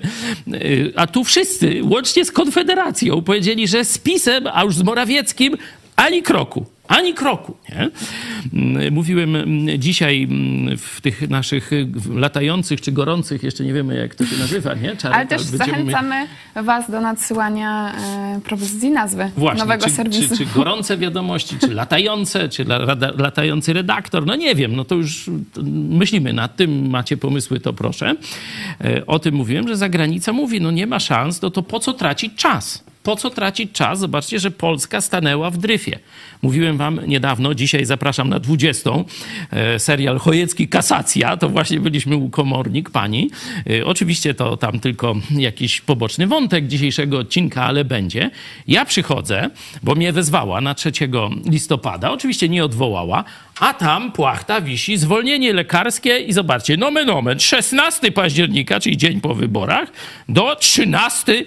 A 0.95 1.07
tu 1.07 1.23
wszyscy, 1.23 1.81
łącznie 1.83 2.25
z 2.25 2.31
Konfederacją, 2.31 3.21
powiedzieli, 3.21 3.67
że 3.67 3.85
z 3.85 3.97
PiSem, 3.97 4.47
a 4.53 4.63
już 4.63 4.75
z 4.75 4.81
Morawieckim, 4.81 5.57
ani 5.95 6.23
kroku. 6.23 6.65
Ani 6.89 7.13
kroku. 7.13 7.57
Nie? 7.69 7.89
Mm, 8.53 8.93
Mówiłem 8.93 9.35
mm, 9.35 9.81
dzisiaj 9.81 10.23
mm, 10.23 10.77
w 10.77 11.01
tych 11.01 11.29
naszych 11.29 11.71
latających 12.15 12.81
czy 12.81 12.91
gorących, 12.91 13.43
jeszcze 13.43 13.63
nie 13.63 13.73
wiemy 13.73 13.95
jak 13.95 14.15
to 14.15 14.25
się 14.25 14.37
nazywa, 14.37 14.73
nie? 14.73 14.95
Ale 15.11 15.27
też 15.27 15.41
zachęcamy 15.41 16.27
Was 16.55 16.91
do 16.91 17.01
nadsyłania 17.01 17.93
e, 18.37 18.41
propozycji 18.41 18.89
nazwy 18.91 19.31
Właśnie, 19.37 19.59
nowego 19.59 19.85
czy, 19.85 19.91
serwisu. 19.91 20.37
Czy, 20.37 20.37
czy 20.37 20.53
gorące 20.55 20.97
wiadomości, 20.97 21.55
czy 21.59 21.73
latające, 21.73 22.49
czy 22.49 22.63
la, 22.63 22.95
latający 23.17 23.73
redaktor, 23.73 24.25
no 24.25 24.35
nie 24.35 24.55
wiem, 24.55 24.75
no 24.75 24.85
to 24.85 24.95
już 24.95 25.29
myślimy 25.89 26.33
nad 26.33 26.55
tym, 26.55 26.89
macie 26.89 27.17
pomysły, 27.17 27.59
to 27.59 27.73
proszę. 27.73 28.15
E, 28.83 29.05
O 29.05 29.19
tym 29.19 29.35
mówiłem, 29.35 29.67
że 29.67 29.77
zagranica 29.77 30.33
mówi, 30.33 30.61
no 30.61 30.71
nie 30.71 30.87
ma 30.87 30.99
szans, 30.99 31.41
no 31.41 31.49
to 31.49 31.63
po 31.63 31.79
co 31.79 31.93
tracić 31.93 32.35
czas? 32.35 32.83
Po 33.03 33.15
co 33.15 33.29
tracić 33.29 33.71
czas? 33.71 33.99
Zobaczcie, 33.99 34.39
że 34.39 34.51
Polska 34.51 35.01
stanęła 35.01 35.49
w 35.49 35.57
dryfie. 35.57 35.99
Mówiłem 36.41 36.77
wam 36.77 36.99
niedawno, 37.07 37.53
dzisiaj 37.53 37.85
zapraszam 37.85 38.29
na 38.29 38.39
20. 38.39 38.89
e, 39.51 39.79
serial 39.79 40.17
Chojecki 40.19 40.67
Kasacja. 40.67 41.37
To 41.37 41.49
właśnie 41.49 41.79
byliśmy 41.79 42.15
u 42.15 42.29
komornik 42.29 42.89
pani. 42.89 43.29
E, 43.69 43.85
Oczywiście 43.85 44.33
to 44.33 44.57
tam 44.57 44.79
tylko 44.79 45.15
jakiś 45.31 45.81
poboczny 45.81 46.27
wątek 46.27 46.67
dzisiejszego 46.67 47.17
odcinka, 47.19 47.63
ale 47.63 47.85
będzie. 47.85 48.31
Ja 48.67 48.85
przychodzę, 48.85 49.49
bo 49.83 49.95
mnie 49.95 50.13
wezwała 50.13 50.61
na 50.61 50.73
3 50.75 50.91
listopada. 51.45 52.11
Oczywiście 52.11 52.49
nie 52.49 52.65
odwołała, 52.65 53.23
a 53.59 53.73
tam 53.73 54.11
płachta 54.11 54.61
wisi 54.61 54.97
zwolnienie 54.97 55.53
lekarskie 55.53 56.19
i 56.19 56.33
zobaczcie, 56.33 56.77
nomen 56.77 57.07
nomen, 57.07 57.39
16 57.39 58.11
października, 58.11 58.79
czyli 58.79 58.97
dzień 58.97 59.21
po 59.21 59.35
wyborach, 59.35 59.91
do 60.29 60.55
13 60.55 61.45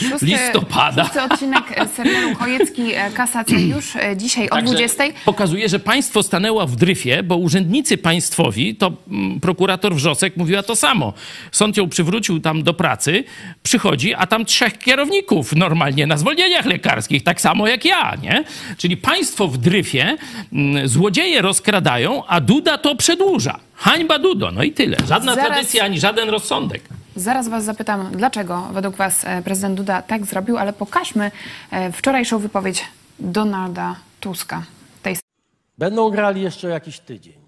Szósty- 0.00 0.26
listopada. 0.26 1.04
Szósty 1.04 1.22
odcinek 1.22 1.64
e, 1.76 1.88
serialu 1.88 2.34
Chojecki 2.34 2.94
e, 2.94 3.10
Kasacja 3.10 3.58
już 3.58 3.96
e, 3.96 4.16
dzisiaj 4.16 4.46
o 4.48 4.54
Także 4.54 4.72
20. 4.72 5.04
Pokazuje, 5.24 5.68
że 5.68 5.78
państwo 5.78 6.22
stanęło 6.22 6.66
w 6.66 6.76
dryfie, 6.76 7.22
bo 7.22 7.36
urzędnicy 7.36 7.98
państwowi, 7.98 8.74
to 8.74 8.92
mm, 9.10 9.40
prokurator 9.40 9.94
Wrzosek 9.94 10.36
mówiła 10.36 10.62
to 10.62 10.76
samo. 10.76 11.12
Sąd 11.52 11.76
ją 11.76 11.88
przywrócił 11.88 12.40
tam 12.40 12.62
do 12.62 12.74
pracy, 12.74 13.24
przychodzi, 13.62 14.14
a 14.14 14.26
tam 14.26 14.44
trzech 14.44 14.78
kierowników 14.78 15.56
normalnie 15.56 16.06
na 16.06 16.16
zwolnieniach 16.16 16.66
lekarskich, 16.66 17.22
tak 17.22 17.40
samo 17.40 17.68
jak 17.68 17.84
ja, 17.84 18.14
nie? 18.22 18.44
Czyli 18.76 18.96
państwo 18.96 19.48
w 19.48 19.58
dryfie, 19.58 20.16
mm, 20.52 20.88
złodzieje 21.32 21.42
rozkradają, 21.42 22.24
a 22.26 22.40
Duda 22.40 22.78
to 22.78 22.96
przedłuża. 22.96 23.58
Hańba 23.74 24.18
Dudo, 24.18 24.50
no 24.50 24.62
i 24.62 24.72
tyle. 24.72 24.96
Żadna 25.06 25.34
Zaraz- 25.34 25.46
tradycja, 25.46 25.84
ani 25.84 26.00
żaden 26.00 26.28
rozsądek. 26.28 26.82
Zaraz 27.16 27.48
Was 27.48 27.64
zapytam, 27.64 28.10
dlaczego 28.12 28.68
według 28.72 28.96
Was 28.96 29.24
e, 29.24 29.42
prezydent 29.42 29.76
Duda 29.76 30.02
tak 30.02 30.26
zrobił, 30.26 30.58
ale 30.58 30.72
pokażmy 30.72 31.30
e, 31.70 31.92
wczorajszą 31.92 32.38
wypowiedź 32.38 32.84
Donalda 33.18 33.96
Tuska. 34.20 34.62
Tej 35.02 35.16
Będą 35.78 36.10
grali 36.10 36.42
jeszcze 36.42 36.68
jakiś 36.68 37.00
tydzień. 37.00 37.40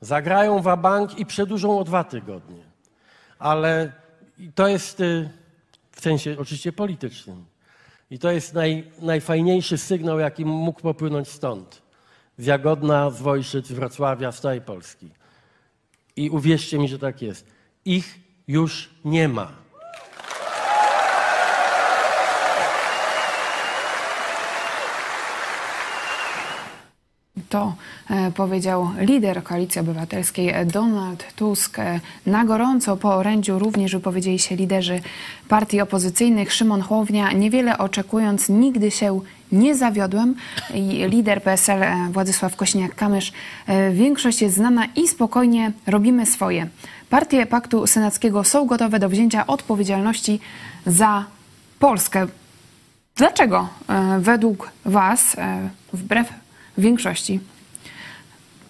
Zagrają 0.00 0.62
wabank 0.62 1.18
i 1.18 1.26
przedłużą 1.26 1.78
o 1.78 1.84
dwa 1.84 2.04
tygodnie. 2.04 2.62
Ale 3.38 3.92
to 4.54 4.68
jest 4.68 5.00
y, 5.00 5.28
w 5.92 6.00
sensie 6.00 6.36
oczywiście 6.38 6.72
politycznym. 6.72 7.44
I 8.10 8.18
to 8.18 8.30
jest 8.30 8.54
naj, 8.54 8.84
najfajniejszy 8.98 9.78
sygnał, 9.78 10.18
jaki 10.18 10.44
mógł 10.44 10.80
popłynąć 10.80 11.28
stąd. 11.28 11.89
Z 12.40 12.46
Jagodna, 12.46 13.10
z 13.10 13.22
Wojszyc, 13.22 13.72
Wrocławia, 13.72 14.32
z 14.32 14.40
całej 14.40 14.60
Polski. 14.60 15.10
I 16.16 16.30
uwierzcie 16.30 16.78
mi, 16.78 16.88
że 16.88 16.98
tak 16.98 17.22
jest. 17.22 17.46
Ich 17.84 18.20
już 18.48 18.90
nie 19.04 19.28
ma. 19.28 19.52
To 27.50 27.74
e, 28.10 28.32
powiedział 28.32 28.90
lider 28.98 29.42
Koalicji 29.42 29.80
Obywatelskiej 29.80 30.54
Donald 30.66 31.34
Tusk. 31.36 31.76
Na 32.26 32.44
gorąco 32.44 32.96
po 32.96 33.14
orędziu 33.14 33.58
również 33.58 33.92
wypowiedzieli 33.92 34.38
się 34.38 34.56
liderzy 34.56 35.00
partii 35.48 35.80
opozycyjnych. 35.80 36.52
Szymon 36.52 36.80
Hołownia, 36.80 37.32
niewiele 37.32 37.78
oczekując, 37.78 38.48
nigdy 38.48 38.90
się 38.90 39.20
nie 39.52 39.74
zawiodłem. 39.74 40.34
I 40.74 41.04
lider 41.08 41.42
PSL 41.42 41.82
e, 41.82 42.08
Władysław 42.12 42.56
Kośniak-Kamysz. 42.56 43.32
e, 43.66 43.90
Większość 43.92 44.42
jest 44.42 44.56
znana 44.56 44.86
i 44.96 45.08
spokojnie 45.08 45.72
robimy 45.86 46.26
swoje. 46.26 46.68
Partie 47.10 47.46
Paktu 47.46 47.86
Senackiego 47.86 48.44
są 48.44 48.66
gotowe 48.66 48.98
do 48.98 49.08
wzięcia 49.08 49.46
odpowiedzialności 49.46 50.40
za 50.86 51.24
Polskę. 51.78 52.26
Dlaczego 53.16 53.68
według 54.20 54.70
Was, 54.84 55.36
e, 55.38 55.70
wbrew 56.80 56.90
większości, 56.90 57.40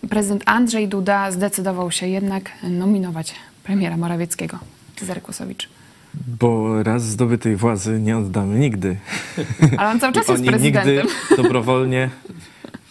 prezydent 0.08 0.42
Andrzej 0.46 0.88
Duda 0.88 1.30
zdecydował 1.30 1.90
się 1.90 2.06
jednak 2.06 2.50
nominować 2.62 3.34
premiera 3.64 3.96
Morawieckiego? 3.96 4.58
Cezary 4.96 5.20
Kłosowicz. 5.20 5.68
Bo 6.40 6.82
raz 6.82 7.02
zdobytej 7.02 7.56
władzy 7.56 8.00
nie 8.00 8.18
oddamy 8.18 8.58
nigdy. 8.58 8.96
Ale 9.78 9.90
on 9.90 10.00
cały 10.00 10.12
czas 10.12 10.28
jest 10.28 10.40
Oni 10.40 10.48
prezydentem. 10.48 10.96
nigdy 10.96 11.36
dobrowolnie, 11.36 12.10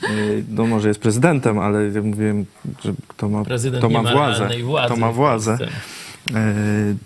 y, 0.03 0.43
no 0.49 0.65
może 0.65 0.87
jest 0.87 0.99
prezydentem, 0.99 1.59
ale 1.59 1.89
ja 1.89 2.01
mówiłem, 2.01 2.45
że 2.83 2.93
kto 3.07 3.29
ma, 3.29 3.43
Prezydent 3.43 3.85
kto 3.85 3.89
ma 3.89 4.11
władzę, 4.11 4.49
władzy 4.63 4.93
to 4.93 4.99
ma 4.99 5.11
w 5.11 5.15
władzę. 5.15 5.57
E, 6.35 6.53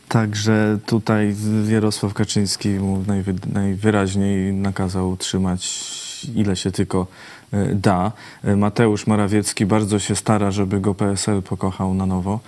Także 0.08 0.78
tutaj 0.86 1.36
Jarosław 1.70 2.14
Kaczyński 2.14 2.70
mu 2.70 3.04
najwy, 3.08 3.34
najwyraźniej 3.54 4.54
nakazał 4.54 5.10
utrzymać 5.10 5.94
ile 6.36 6.56
się 6.56 6.72
tylko 6.72 7.08
da. 7.74 8.12
E, 8.44 8.56
Mateusz 8.56 9.08
Morawiecki 9.08 9.66
bardzo 9.66 10.00
się 10.00 10.16
stara, 10.16 10.52
żeby 10.52 10.80
go 10.80 10.94
PSL 10.94 11.42
pokochał 11.42 11.94
na 11.94 12.06
nowo. 12.06 12.40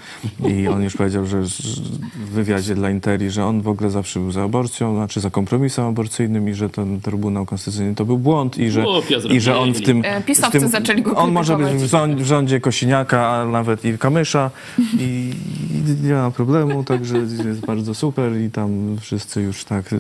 I 0.49 0.67
on 0.67 0.83
już 0.83 0.95
powiedział, 0.95 1.25
że 1.25 1.41
w 1.41 2.29
wywiadzie 2.29 2.75
dla 2.75 2.89
Interi, 2.89 3.29
że 3.29 3.45
on 3.45 3.61
w 3.61 3.67
ogóle 3.67 3.89
zawsze 3.89 4.19
był 4.19 4.31
za 4.31 4.43
aborcją, 4.43 4.95
znaczy 4.95 5.19
za 5.19 5.29
kompromisem 5.29 5.85
aborcyjnym 5.85 6.49
i 6.49 6.53
że 6.53 6.69
ten 6.69 7.01
Trybunał 7.01 7.45
Konstytucyjny 7.45 7.95
to 7.95 8.05
był 8.05 8.17
błąd 8.17 8.57
i 8.57 8.69
że, 8.69 8.85
i 9.29 9.41
że 9.41 9.57
on 9.57 9.73
w 9.73 9.81
tym... 9.81 10.01
E, 10.05 10.21
w 10.21 10.25
pisowcy 10.25 10.59
tym 10.59 10.69
zaczęli 10.69 11.01
go 11.01 11.15
On 11.15 11.31
może 11.31 11.57
być 11.57 11.67
w, 11.67 11.89
w 12.17 12.25
rządzie 12.25 12.59
Kosiniaka, 12.59 13.27
a 13.27 13.45
nawet 13.45 13.85
i 13.85 13.97
Kamysza. 13.97 14.51
I, 14.99 15.33
i 15.71 16.07
nie 16.07 16.13
ma 16.13 16.31
problemu, 16.31 16.83
także 16.83 17.17
jest 17.17 17.65
bardzo 17.65 17.93
super 17.93 18.41
i 18.41 18.51
tam 18.51 18.97
wszyscy 19.01 19.41
już 19.41 19.65
tak, 19.65 19.95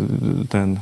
ten 0.49 0.79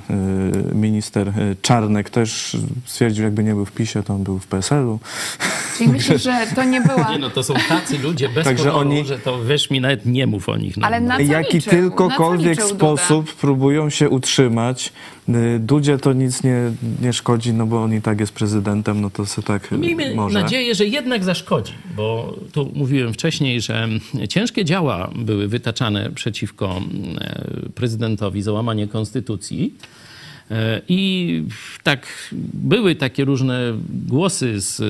minister 0.74 1.34
Czarnek 1.62 2.10
też 2.10 2.58
stwierdził, 2.86 3.24
jakby 3.24 3.44
nie 3.44 3.54
był 3.54 3.66
w 3.66 3.72
PiSie, 3.72 4.04
to 4.04 4.13
on 4.14 4.24
był 4.24 4.40
w 4.40 4.48
PSL-u. 4.48 5.00
Czyli 5.78 5.90
myślę, 5.90 6.20
że 6.20 6.48
to 6.56 6.64
nie 6.64 6.82
była... 6.82 7.12
Nie 7.12 7.20
no, 7.20 7.30
to 7.30 7.44
są 7.44 7.54
tacy 7.70 7.98
ludzie 8.00 8.30
bez 8.30 8.44
Także 8.46 8.64
honoru, 8.70 8.80
oni- 8.90 9.06
że 9.06 9.20
to 9.20 9.44
wiesz 9.46 9.70
mi 9.70 9.82
nawet 9.82 10.06
nie 10.06 10.28
mów 10.28 10.50
o 10.50 10.58
nich. 10.58 10.78
No. 10.78 10.88
Ale 10.88 11.02
na 11.02 11.16
co 11.18 11.22
Jaki 11.24 11.58
liczył? 11.58 11.74
Na 11.74 11.78
co 11.80 11.82
tylkokolwiek 11.84 12.56
Duda? 12.62 12.68
sposób 12.76 13.34
próbują 13.34 13.90
się 13.90 14.10
utrzymać. 14.10 14.94
Y, 15.30 15.60
Dudzie 15.60 15.98
to 15.98 16.14
nic 16.14 16.44
nie, 16.44 16.56
nie 17.02 17.14
szkodzi, 17.14 17.54
no 17.54 17.66
bo 17.66 17.84
on 17.84 17.94
i 17.94 18.02
tak 18.02 18.20
jest 18.20 18.34
prezydentem, 18.34 19.02
no 19.02 19.10
to 19.10 19.26
se 19.26 19.44
tak 19.44 19.72
Miejmy 19.72 20.16
może. 20.16 20.42
nadzieję, 20.42 20.76
że 20.76 20.86
jednak 20.86 21.24
zaszkodzi, 21.24 21.74
bo 21.96 22.36
tu 22.52 22.72
mówiłem 22.76 23.14
wcześniej, 23.14 23.62
że 23.62 23.88
ciężkie 24.30 24.66
działa 24.66 25.10
były 25.16 25.48
wytaczane 25.48 26.10
przeciwko 26.16 26.82
e, 27.22 27.46
prezydentowi 27.76 28.42
za 28.42 28.52
łamanie 28.52 28.88
konstytucji. 28.88 29.74
E, 30.52 30.82
I 30.88 31.44
tak 31.84 32.08
były 32.54 32.96
takie 32.96 33.26
różne 33.26 33.74
głosy 34.08 34.62
z 34.62 34.82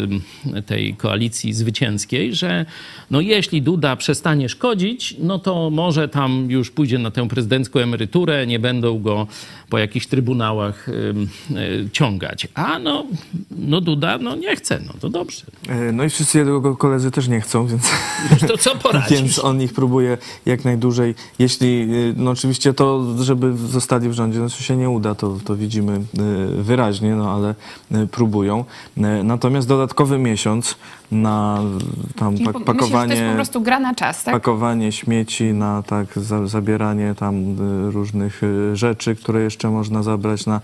tej 0.65 0.95
koalicji 0.95 1.53
zwycięskiej, 1.53 2.36
że 2.36 2.65
no 3.12 3.22
jeśli 3.22 3.62
Duda 3.62 3.95
przestanie 3.95 4.50
szkodzić, 4.50 5.15
no 5.19 5.39
to 5.39 5.69
może 5.69 6.07
tam 6.07 6.51
już 6.51 6.72
pójdzie 6.72 7.00
na 7.00 7.12
tę 7.12 7.27
prezydencką 7.27 7.79
emeryturę, 7.79 8.48
nie 8.48 8.60
będą 8.60 9.00
go 9.00 9.27
po 9.69 9.77
jakichś 9.77 10.07
trybunałach 10.07 10.89
y, 10.89 11.13
ciągać. 11.91 12.48
A 12.53 12.79
no, 12.79 13.05
no 13.51 13.81
Duda 13.81 14.17
no 14.17 14.36
nie 14.36 14.55
chce, 14.55 14.79
no 14.88 14.93
to 15.00 15.10
dobrze. 15.10 15.43
E, 15.69 15.91
No 15.91 16.03
i 16.03 16.10
wszyscy 16.10 16.38
jego 16.38 16.75
koledzy 16.75 17.12
też 17.12 17.27
nie 17.27 17.41
chcą, 17.41 17.67
więc... 17.67 17.83
To 18.48 18.57
co 18.57 18.75
poradzisz? 18.75 19.22
Więc 19.22 19.39
on 19.39 19.62
ich 19.62 19.74
próbuje 19.74 20.17
jak 20.45 20.65
najdłużej. 20.65 21.15
Jeśli, 21.39 21.88
no 22.15 22.31
oczywiście 22.31 22.74
to, 22.74 23.15
żeby 23.24 23.57
zostali 23.57 24.10
w 24.10 24.13
rządzie, 24.13 24.39
no 24.39 24.50
to 24.50 24.55
się 24.55 24.77
nie 24.77 24.89
uda, 24.89 25.15
to, 25.15 25.38
to 25.45 25.52
widzimy 25.55 26.01
y, 26.60 26.63
wyraźnie, 26.63 27.15
no 27.15 27.31
ale 27.31 27.55
y, 28.03 28.07
próbują. 28.07 28.65
Y, 28.98 29.01
Natomiast 29.24 29.67
dodatkowy 29.67 30.17
miesiąc 30.17 30.75
na 31.12 31.60
tam 32.15 32.33
Czyli 32.33 32.45
pak- 32.45 32.53
po- 32.53 32.60
Myślę, 32.60 32.74
że 32.74 32.79
to 32.79 32.83
jest 32.83 32.91
pakowanie, 32.93 33.29
po 33.29 33.36
prostu 33.36 33.62
gra 33.62 33.79
na 33.79 33.95
czas, 33.95 34.24
tak? 34.24 34.33
pakowanie 34.33 34.91
śmieci, 34.91 35.43
na 35.43 35.83
tak 35.83 36.07
za, 36.15 36.48
zabieranie 36.48 37.15
tam 37.15 37.55
różnych 37.91 38.41
rzeczy, 38.74 39.15
które 39.15 39.41
jeszcze 39.41 39.69
można 39.69 40.03
zabrać, 40.03 40.45
na 40.45 40.62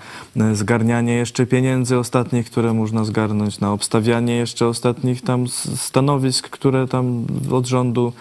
zgarnianie 0.54 1.14
jeszcze 1.14 1.46
pieniędzy 1.46 1.98
ostatnich, 1.98 2.46
które 2.52 2.74
można 2.74 3.04
zgarnąć, 3.04 3.60
na 3.60 3.72
obstawianie 3.74 4.36
jeszcze 4.36 4.68
ostatnich 4.68 5.22
tam 5.22 5.48
stanowisk, 5.76 6.50
które 6.50 6.88
tam 6.88 7.26
od 7.52 7.68
rządu 7.68 8.14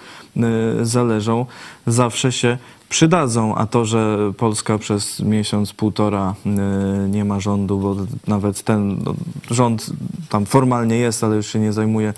zależą, 0.83 1.47
zawsze 1.87 2.33
się 2.33 2.59
przydadzą, 2.89 3.55
a 3.55 3.67
to, 3.67 3.85
że 3.85 4.33
Polska 4.37 4.79
przez 4.79 5.21
miesiąc, 5.21 5.73
półtora 5.73 6.35
y, 6.47 7.09
nie 7.09 7.25
ma 7.25 7.41
rządu, 7.41 7.79
bo 7.79 7.97
nawet 8.27 8.63
ten 8.63 8.99
no, 9.05 9.15
rząd 9.51 9.87
tam 10.29 10.47
formalnie 10.47 10.97
jest, 10.97 11.25
ale 11.25 11.37
już 11.37 11.47
się 11.47 11.59
nie 11.59 11.73
zajmuje 11.73 12.15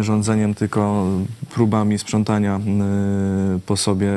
y, 0.00 0.04
rządzeniem, 0.04 0.54
tylko 0.54 1.06
próbami 1.54 1.98
sprzątania 1.98 2.60
y, 3.56 3.60
po 3.60 3.76
sobie. 3.76 4.10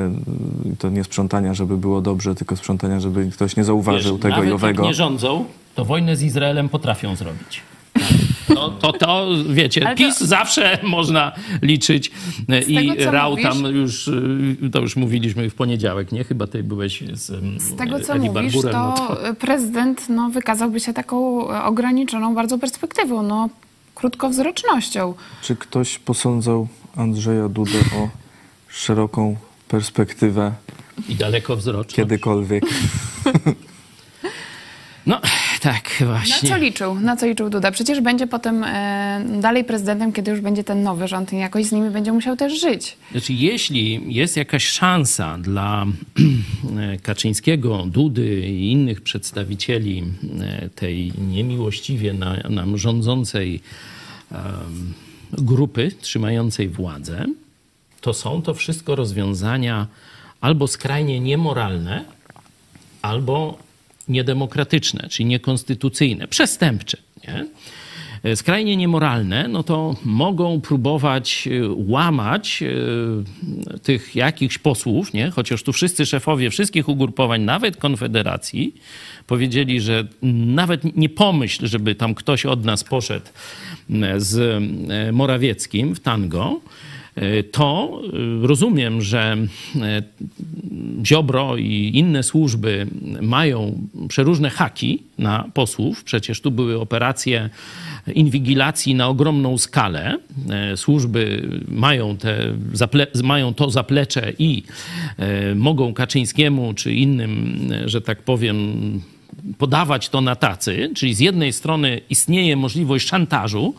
To 0.79 0.89
nie 0.89 1.03
sprzątania, 1.03 1.53
żeby 1.53 1.77
było 1.77 2.01
dobrze, 2.01 2.35
tylko 2.35 2.55
sprzątania, 2.55 2.99
żeby 2.99 3.29
ktoś 3.33 3.55
nie 3.55 3.63
zauważył 3.63 4.13
Wiesz, 4.13 4.21
tego 4.21 4.35
nawet 4.35 4.49
i 4.49 4.53
owego. 4.53 4.81
jak 4.81 4.89
nie 4.89 4.93
rządzą, 4.93 5.45
to 5.75 5.85
wojnę 5.85 6.15
z 6.15 6.23
Izraelem 6.23 6.69
potrafią 6.69 7.15
zrobić. 7.15 7.61
To, 8.47 8.69
to, 8.69 8.93
to 8.93 9.27
wiecie, 9.49 9.81
to- 9.81 9.95
PiS 9.95 10.19
zawsze 10.19 10.79
można 10.83 11.31
liczyć 11.61 12.11
e, 12.49 12.61
i 12.61 12.89
tego, 12.97 13.11
Rał 13.11 13.31
mówisz- 13.31 13.43
tam 13.43 13.65
już, 13.65 14.07
e, 14.07 14.69
to 14.71 14.79
już 14.79 14.95
mówiliśmy 14.95 15.49
w 15.49 15.55
poniedziałek, 15.55 16.11
nie? 16.11 16.23
Chyba 16.23 16.47
ty 16.47 16.63
byłeś 16.63 17.03
z 17.13 17.29
em, 17.29 17.59
Z 17.59 17.75
tego, 17.75 17.99
co 17.99 18.13
Eli 18.15 18.29
mówisz, 18.29 18.53
Barburem, 18.53 18.73
to, 18.73 18.79
no 18.79 19.15
to 19.15 19.35
prezydent 19.35 20.09
no, 20.09 20.29
wykazałby 20.29 20.79
się 20.79 20.93
taką 20.93 21.49
e, 21.51 21.63
ograniczoną 21.63 22.35
bardzo 22.35 22.57
perspektywą, 22.57 23.23
no, 23.23 23.49
krótkowzrocznością. 23.95 25.13
Czy 25.41 25.55
ktoś 25.55 25.99
posądzał 25.99 26.67
Andrzeja 26.95 27.49
Dudę 27.49 27.79
o 27.95 28.09
szeroką 28.69 29.35
perspektywę 29.67 30.51
i 31.09 31.15
dalekowzroczny. 31.15 31.95
kiedykolwiek? 31.95 32.63
No 35.05 35.21
tak, 35.61 35.99
Na 35.99 36.05
właśnie. 36.05 36.49
co 36.49 36.57
liczył? 36.57 36.95
Na 36.95 37.15
co 37.15 37.25
liczył 37.25 37.49
Duda? 37.49 37.71
Przecież 37.71 38.01
będzie 38.01 38.27
potem 38.27 38.63
e, 38.63 39.25
dalej 39.41 39.63
prezydentem, 39.63 40.13
kiedy 40.13 40.31
już 40.31 40.41
będzie 40.41 40.63
ten 40.63 40.83
nowy 40.83 41.07
rząd 41.07 41.33
i 41.33 41.37
jakoś 41.37 41.65
z 41.65 41.71
nimi 41.71 41.89
będzie 41.89 42.11
musiał 42.11 42.35
też 42.35 42.61
żyć. 42.61 42.97
Znaczy, 43.11 43.33
jeśli 43.33 44.13
jest 44.13 44.37
jakaś 44.37 44.67
szansa 44.67 45.37
dla 45.37 45.85
e, 46.79 46.97
Kaczyńskiego, 46.97 47.85
Dudy 47.85 48.39
i 48.39 48.71
innych 48.71 49.01
przedstawicieli 49.01 50.03
e, 50.39 50.69
tej 50.69 51.13
niemiłościwie 51.27 52.13
na, 52.13 52.35
nam 52.49 52.77
rządzącej 52.77 53.61
grupy 55.31 55.91
trzymającej 56.01 56.69
władzę, 56.69 57.25
to 58.01 58.13
są 58.13 58.41
to 58.41 58.53
wszystko 58.53 58.95
rozwiązania 58.95 59.87
albo 60.41 60.67
skrajnie 60.67 61.19
niemoralne, 61.19 62.05
albo 63.01 63.57
niedemokratyczne, 64.09 65.07
czyli 65.09 65.25
niekonstytucyjne, 65.25 66.27
przestępcze. 66.27 66.97
Nie? 67.27 67.45
E, 68.23 68.35
Skrajnie 68.35 68.77
niemoralne, 68.77 69.47
no 69.47 69.63
to 69.63 69.95
mogą 70.05 70.61
próbować 70.61 71.47
e, 71.47 71.51
łamać 71.75 72.63
e, 72.63 73.79
tych 73.79 74.15
jakichś 74.15 74.57
posłów, 74.57 75.13
nie? 75.13 75.31
chociaż 75.31 75.63
tu 75.63 75.73
wszyscy 75.73 76.05
szefowie 76.05 76.49
wszystkich 76.49 76.89
ugrupowań, 76.89 77.41
nawet 77.41 77.77
Konfederacji, 77.77 78.75
powiedzieli, 79.27 79.81
że 79.81 80.07
nawet 80.45 80.97
nie 80.97 81.09
pomyśl, 81.09 81.67
żeby 81.67 81.95
tam 81.95 82.15
ktoś 82.15 82.45
od 82.45 82.65
nas 82.65 82.83
poszedł 82.83 83.25
z 84.17 84.63
Morawieckim 85.13 85.95
w 85.95 85.99
tango, 85.99 86.59
to 87.51 88.01
e, 88.43 88.47
rozumiem, 88.47 89.01
że 89.01 89.37
e, 89.81 90.03
Ziobro 91.05 91.57
i 91.57 91.91
inne 91.93 92.23
służby 92.23 92.87
mają 93.21 93.87
przeróżne 94.07 94.49
haki 94.49 95.03
na 95.17 95.49
posłów. 95.53 96.03
Przecież 96.03 96.41
tu 96.41 96.51
były 96.51 96.79
operacje 96.79 97.49
inwigilacji 98.15 98.95
na 98.95 99.07
ogromną 99.07 99.57
skalę. 99.57 100.17
Służby 100.75 101.49
mają, 101.67 102.17
te, 102.17 102.53
mają 103.23 103.53
to 103.53 103.69
zaplecze 103.69 104.33
i 104.39 104.63
mogą 105.55 105.93
Kaczyńskiemu 105.93 106.73
czy 106.73 106.93
innym, 106.93 107.59
że 107.85 108.01
tak 108.01 108.21
powiem, 108.23 108.57
podawać 109.57 110.09
to 110.09 110.21
na 110.21 110.35
tacy, 110.35 110.91
czyli 110.95 111.13
z 111.13 111.19
jednej 111.19 111.53
strony 111.53 112.01
istnieje 112.09 112.55
możliwość 112.55 113.07
szantażu 113.07 113.75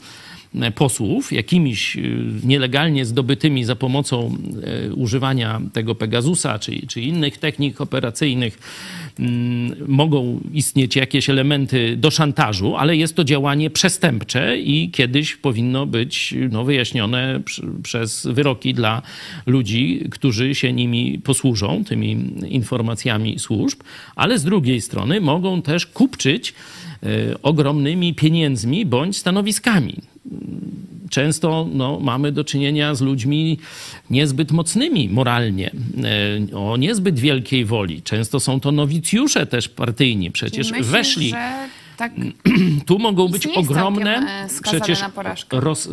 posłów 0.75 1.33
jakimiś 1.33 1.97
e, 1.97 2.01
nielegalnie 2.45 3.05
zdobytymi 3.05 3.65
za 3.65 3.77
pomocą 3.77 4.37
e, 4.89 4.95
używania 4.95 5.61
tego 5.73 5.95
Pegasusa 5.95 6.59
czy, 6.59 6.87
czy 6.87 7.01
innych 7.01 7.39
technik 7.39 7.81
operacyjnych 7.81 8.59
mm, 9.19 9.75
mogą 9.89 10.41
istnieć 10.53 10.97
jakieś 10.97 11.31
elementy 11.31 11.97
do 11.97 12.11
szantażu, 12.11 12.77
ale 12.77 12.97
jest 12.97 13.17
to 13.17 13.25
działanie 13.25 13.71
przestępcze 13.71 14.59
i 14.59 14.91
kiedyś 14.91 15.37
powinno 15.37 15.87
być 15.87 16.35
no, 16.51 16.65
wyjaśnione 16.65 17.41
przez 17.83 18.27
wyroki 18.27 18.75
dla 18.75 19.03
ludzi, 19.47 20.05
którzy 20.11 20.55
się 20.55 20.73
nimi 20.73 21.19
posłużą, 21.25 21.85
tymi 21.85 22.11
informacjami 22.49 23.39
służb, 23.39 23.81
ale 24.17 24.39
z 24.39 24.45
drugiej 24.45 24.81
strony 24.81 25.21
mogą 25.21 25.63
też 25.63 25.87
kupczyć 25.87 26.55
ogromnymi 27.43 28.15
pieniędzmi 28.15 28.87
bądź 28.87 29.17
stanowiskami 29.17 29.95
często 31.11 31.69
no, 31.73 32.01
mamy 32.01 32.33
do 32.33 32.45
czynienia 32.45 32.95
z 32.95 33.01
ludźmi 33.01 33.59
niezbyt 34.11 34.53
mocnymi 34.53 35.09
moralnie, 35.09 35.71
e, 36.53 36.57
o 36.57 36.77
niezbyt 36.77 37.19
wielkiej 37.19 37.65
woli. 37.65 38.03
Często 38.03 38.41
są 38.41 38.61
to 38.61 38.73
nowicjusze 38.73 39.47
też 39.47 39.69
partyjni. 39.69 40.31
Przecież 40.31 40.71
Myślisz, 40.71 40.87
weszli. 40.87 41.31
że 41.31 41.69
tak 41.99 42.13
Tu 42.87 42.99
mogą 42.99 43.29
być 43.29 43.47
ogromne. 43.47 44.17
e, 44.17 44.49
przecież 44.63 45.01
na 45.01 45.11
porażkę. 45.11 45.61
roz, 45.61 45.89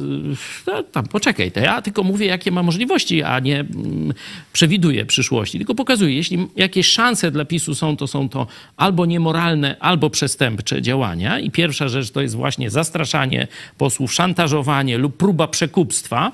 no, 0.68 0.84
tam, 0.84 1.08
poczekaj, 1.08 1.52
to 1.52 1.60
ja 1.60 1.82
tylko 1.82 2.04
mówię, 2.04 2.26
jakie 2.26 2.52
ma 2.52 2.64
możliwości, 2.64 3.24
a 3.24 3.40
nie 3.40 3.60
mm, 3.60 4.14
przewiduję 4.54 5.06
przyszłości. 5.06 5.58
Tylko 5.58 5.76
pokazuję, 5.76 6.16
jeśli 6.16 6.48
jakieś 6.56 6.88
szanse 6.88 7.32
dla 7.32 7.46
PiSu 7.46 7.76
są, 7.76 7.98
to 7.98 8.08
są 8.08 8.30
to 8.30 8.48
albo 8.78 9.06
niemoralne, 9.06 9.76
albo 9.80 10.10
przestępcze 10.10 10.82
działania. 10.82 11.40
I 11.40 11.52
pierwsza 11.52 11.88
rzecz 11.88 12.12
to 12.12 12.22
jest 12.22 12.36
właśnie 12.36 12.70
zastraszanie 12.70 13.48
posłów, 13.78 14.14
szantażowanie 14.14 14.98
lub 14.98 15.18
próba 15.18 15.48
przekupstwa 15.48 16.32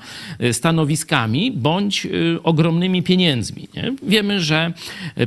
stanowiskami 0.52 1.52
bądź 1.52 2.06
ogromnymi 2.42 3.02
pieniędzmi. 3.02 3.68
Nie? 3.74 3.94
Wiemy, 4.02 4.40
że 4.40 4.72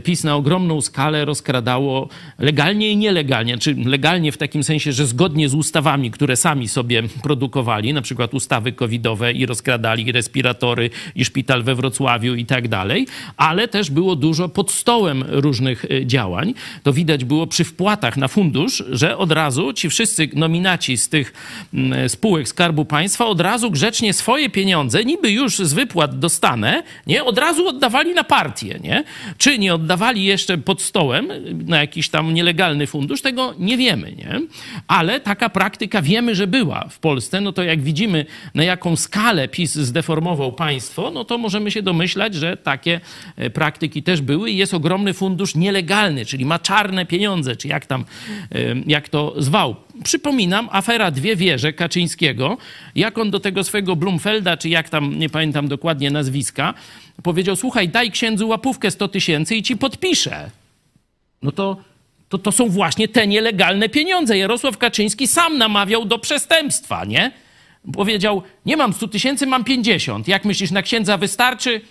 PiS 0.03 0.23
na 0.23 0.35
ogromną 0.35 0.81
skalę 0.81 1.25
rozkradało 1.25 2.09
legalnie 2.39 2.89
i 2.89 2.97
nielegalnie, 2.97 3.57
czy 3.57 3.75
legalnie 3.85 4.31
w 4.35 4.37
takim 4.37 4.63
sensie, 4.63 4.91
że 4.91 5.05
zgodnie 5.05 5.49
z 5.49 5.53
ustawami, 5.53 6.11
które 6.11 6.35
sami 6.35 6.67
sobie 6.67 7.03
produkowali, 7.23 7.93
na 7.93 8.01
przykład 8.01 8.33
ustawy 8.33 8.71
covidowe 8.71 9.33
i 9.33 9.45
rozkradali 9.45 10.11
respiratory 10.11 10.89
i 11.15 11.25
szpital 11.25 11.63
we 11.63 11.75
Wrocławiu 11.75 12.35
i 12.35 12.45
tak 12.45 12.67
dalej, 12.67 13.07
ale 13.37 13.67
też 13.67 13.91
było 13.91 14.15
dużo 14.15 14.49
pod 14.49 14.71
stołem 14.71 15.23
różnych 15.27 15.85
y, 15.85 16.05
działań. 16.05 16.53
To 16.83 16.93
widać 16.93 17.25
było 17.25 17.47
przy 17.47 17.63
wpłatach 17.63 18.17
na 18.17 18.27
fundusz, 18.27 18.83
że 18.91 19.17
od 19.17 19.31
razu 19.31 19.73
ci 19.73 19.89
wszyscy 19.89 20.29
nominaci 20.33 20.97
z 20.97 21.09
tych 21.09 21.33
mm, 21.73 22.09
spółek 22.09 22.47
Skarbu 22.47 22.85
Państwa 22.85 23.25
od 23.25 23.41
razu 23.41 23.71
grzecznie 23.71 24.13
swoje 24.13 24.49
pieniądze, 24.49 25.05
niby 25.05 25.31
już 25.31 25.57
z 25.57 25.73
wypłat 25.73 26.19
dostanę, 26.19 26.83
nie, 27.07 27.23
od 27.23 27.37
razu 27.37 27.67
oddawali 27.67 28.13
na 28.13 28.23
partię, 28.23 28.79
nie? 28.83 29.03
Czy 29.37 29.59
nie 29.59 29.73
oddawali 29.73 30.23
jeszcze 30.23 30.57
pod 30.57 30.81
stołem 30.81 31.27
na 31.65 31.77
jakiś 31.77 32.09
tam 32.09 32.33
nielegalny 32.33 32.87
fundusz, 32.87 33.21
tego 33.21 33.53
nie 33.59 33.77
wiemy, 33.77 34.11
nie? 34.11 34.24
Nie? 34.25 34.41
Ale 34.87 35.19
taka 35.19 35.49
praktyka 35.49 36.01
wiemy, 36.01 36.35
że 36.35 36.47
była 36.47 36.87
w 36.89 36.99
Polsce. 36.99 37.41
No 37.41 37.51
to 37.51 37.63
jak 37.63 37.81
widzimy, 37.81 38.25
na 38.53 38.63
jaką 38.63 38.95
skalę 38.95 39.47
PiS 39.47 39.73
zdeformował 39.73 40.51
państwo, 40.51 41.11
no 41.11 41.25
to 41.25 41.37
możemy 41.37 41.71
się 41.71 41.81
domyślać, 41.81 42.35
że 42.35 42.57
takie 42.57 43.01
e, 43.35 43.49
praktyki 43.49 44.03
też 44.03 44.21
były 44.21 44.51
i 44.51 44.57
jest 44.57 44.73
ogromny 44.73 45.13
fundusz 45.13 45.55
nielegalny, 45.55 46.25
czyli 46.25 46.45
ma 46.45 46.59
czarne 46.59 47.05
pieniądze, 47.05 47.55
czy 47.55 47.67
jak 47.67 47.85
tam, 47.85 48.05
e, 48.51 48.57
jak 48.87 49.09
to 49.09 49.33
zwał. 49.37 49.75
Przypominam, 50.03 50.69
afera 50.71 51.11
Dwie 51.11 51.35
Wieże 51.35 51.73
Kaczyńskiego, 51.73 52.57
jak 52.95 53.17
on 53.17 53.31
do 53.31 53.39
tego 53.39 53.63
swojego 53.63 53.95
Blumfelda, 53.95 54.57
czy 54.57 54.69
jak 54.69 54.89
tam, 54.89 55.19
nie 55.19 55.29
pamiętam 55.29 55.67
dokładnie 55.67 56.11
nazwiska, 56.11 56.73
powiedział, 57.23 57.55
słuchaj, 57.55 57.89
daj 57.89 58.11
księdzu 58.11 58.47
łapówkę 58.47 58.91
100 58.91 59.07
tysięcy 59.07 59.55
i 59.55 59.63
ci 59.63 59.77
podpiszę. 59.77 60.49
No 61.41 61.51
to, 61.51 61.77
to, 62.29 62.37
to 62.37 62.51
są 62.51 62.69
właśnie 62.69 63.07
te 63.07 63.27
nielegalne 63.27 63.89
pieniądze. 63.89 64.37
Jarosław 64.37 64.77
Kaczyński 64.77 65.27
sam 65.27 65.57
namawiał 65.57 66.05
do 66.05 66.19
przestępstwa, 66.19 67.05
nie? 67.05 67.31
Powiedział, 67.93 68.41
nie 68.65 68.77
mam 68.77 68.93
100 68.93 69.07
tysięcy, 69.07 69.47
mam 69.47 69.63
50. 69.63 70.27
Jak 70.27 70.45
myślisz, 70.45 70.71
na 70.71 70.81
księdza 70.81 71.17
wystarczy? 71.17 71.81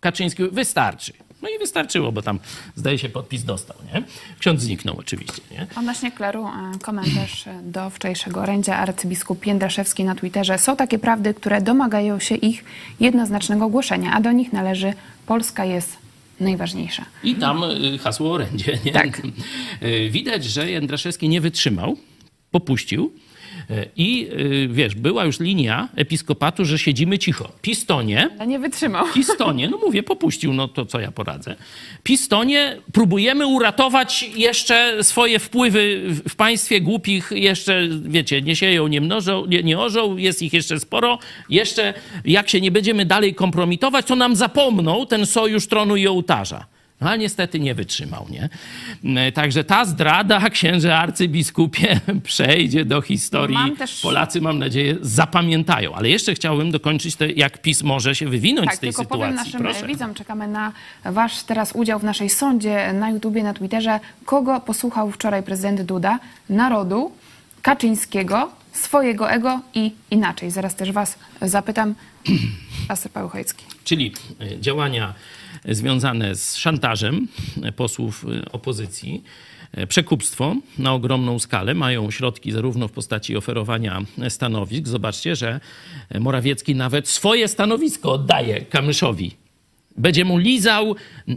Kaczyński, 0.00 0.42
wystarczy. 0.52 1.12
No 1.42 1.50
i 1.50 1.58
wystarczyło, 1.58 2.12
bo 2.12 2.22
tam, 2.22 2.38
zdaje 2.76 2.98
się, 2.98 3.08
podpis 3.08 3.44
dostał, 3.44 3.76
nie? 3.94 4.02
Ksiądz 4.38 4.62
zniknął 4.62 4.96
oczywiście, 4.98 5.42
nie? 5.50 5.66
Odnośnie 5.76 6.12
kleru, 6.12 6.48
komentarz 6.82 7.44
do 7.62 7.90
wczorajszego 7.90 8.40
orędzia 8.40 8.76
arcybiskup 8.76 9.46
Jędraszewski 9.46 10.04
na 10.04 10.14
Twitterze. 10.14 10.58
Są 10.58 10.76
takie 10.76 10.98
prawdy, 10.98 11.34
które 11.34 11.62
domagają 11.62 12.18
się 12.18 12.34
ich 12.34 12.64
jednoznacznego 13.00 13.68
głoszenia, 13.68 14.12
a 14.12 14.20
do 14.20 14.32
nich 14.32 14.52
należy 14.52 14.92
Polska 15.26 15.64
jest 15.64 16.03
najważniejsza. 16.40 17.04
I 17.24 17.34
tam 17.34 17.64
y, 17.64 17.98
hasło 17.98 18.32
orędzie. 18.32 18.78
Nie? 18.84 18.92
Tak. 18.92 19.22
Y, 19.82 20.10
Widać, 20.10 20.44
że 20.44 20.70
Jędraszewski 20.70 21.28
nie 21.28 21.40
wytrzymał, 21.40 21.96
popuścił. 22.50 23.12
Y, 23.70 23.88
I 23.96 24.28
y, 24.32 24.68
wiesz, 24.72 24.94
była 24.94 25.24
już 25.24 25.40
linia 25.40 25.88
episkopatu, 25.96 26.64
że 26.64 26.78
siedzimy 26.78 27.18
cicho. 27.18 27.52
Pistonie, 27.62 28.28
Ale 28.38 28.46
nie 28.46 28.58
wytrzymał. 28.58 29.06
Pistonie, 29.14 29.68
no 29.68 29.78
mówię, 29.78 30.02
popuścił, 30.02 30.52
no 30.52 30.68
to 30.68 30.86
co 30.86 31.00
ja 31.00 31.12
poradzę. 31.12 31.56
Pistonie, 32.02 32.76
próbujemy 32.92 33.46
uratować 33.46 34.30
jeszcze 34.36 35.04
swoje 35.04 35.38
wpływy 35.38 36.02
w- 36.08 36.28
w 36.32 36.36
państwie 36.36 36.80
głupich, 36.80 37.30
jeszcze, 37.34 37.88
wiecie, 38.02 38.42
nie 38.42 38.56
sieją, 38.56 38.86
nie 38.88 39.00
mnożą, 39.00 39.46
nie, 39.46 39.62
nie 39.62 39.78
orzą, 39.78 40.16
jest 40.16 40.42
ich 40.42 40.52
jeszcze 40.52 40.80
sporo. 40.80 41.18
Jeszcze, 41.50 41.94
jak 42.24 42.48
się 42.48 42.60
nie 42.60 42.70
będziemy 42.70 43.04
dalej 43.06 43.34
kompromitować, 43.34 44.06
to 44.06 44.16
nam 44.16 44.36
zapomną 44.36 45.06
ten 45.06 45.26
sojusz 45.26 45.66
tronu 45.66 45.96
i 45.96 46.06
ołtarza. 46.06 46.66
No, 47.04 47.10
ale 47.10 47.18
niestety 47.18 47.60
nie 47.60 47.74
wytrzymał, 47.74 48.26
nie? 48.30 48.48
E, 49.20 49.32
Także 49.32 49.64
ta 49.64 49.84
zdrada, 49.84 50.50
księże 50.50 50.98
arcybiskupie, 50.98 52.00
przejdzie 52.24 52.84
do 52.84 53.00
historii. 53.02 53.56
Mam 53.56 53.76
też- 53.76 54.00
Polacy, 54.00 54.40
mam 54.40 54.58
nadzieję, 54.58 54.96
zapamiętają. 55.00 55.94
Ale 55.94 56.08
jeszcze 56.08 56.34
chciałbym 56.34 56.70
dokończyć, 56.70 57.16
te, 57.16 57.30
jak 57.32 57.62
PiS 57.62 57.82
może 57.82 58.14
się 58.14 58.28
wywinąć 58.28 58.66
Tak, 58.66 58.76
z 58.76 58.80
tej 58.80 58.88
tylko 58.94 59.04
powiem 59.04 59.28
sytuacji. 59.30 59.52
naszym 59.52 59.66
Proszę. 59.66 59.86
widzom, 59.86 60.14
czekamy 60.14 60.48
na 60.48 60.72
wasz 61.04 61.42
teraz 61.42 61.72
udział 61.72 61.98
w 61.98 62.04
naszej 62.04 62.30
sądzie 62.30 62.92
na 62.92 63.10
YouTubie, 63.10 63.42
na 63.42 63.54
Twitterze. 63.54 64.00
Kogo 64.24 64.60
posłuchał 64.60 65.10
wczoraj 65.10 65.42
prezydent 65.42 65.82
Duda? 65.82 66.18
Narodu, 66.48 67.12
Kaczyńskiego, 67.62 68.52
swojego 68.72 69.30
ego 69.30 69.60
i 69.74 69.92
inaczej. 70.10 70.50
Zaraz 70.50 70.74
też 70.76 70.92
was 70.92 71.18
zapytam. 71.42 71.94
Pastor 72.88 73.12
Paweł 73.12 73.28
Chojecki. 73.28 73.64
Czyli 73.84 74.12
e, 74.40 74.60
działania 74.60 75.14
związane 75.68 76.34
z 76.34 76.56
szantażem 76.56 77.28
posłów 77.76 78.24
e, 78.24 78.52
opozycji, 78.52 79.24
e, 79.72 79.86
przekupstwo 79.86 80.56
na 80.78 80.92
ogromną 80.92 81.38
skalę, 81.38 81.74
mają 81.74 82.10
środki 82.10 82.52
zarówno 82.52 82.88
w 82.88 82.92
postaci 82.92 83.36
oferowania 83.36 84.02
stanowisk. 84.28 84.88
Zobaczcie, 84.88 85.36
że 85.36 85.60
Morawiecki 86.20 86.74
nawet 86.74 87.08
swoje 87.08 87.48
stanowisko 87.48 88.12
oddaje 88.12 88.60
Kamyszowi. 88.60 89.43
Będzie 89.96 90.24
mu 90.24 90.38
lizał 90.38 90.94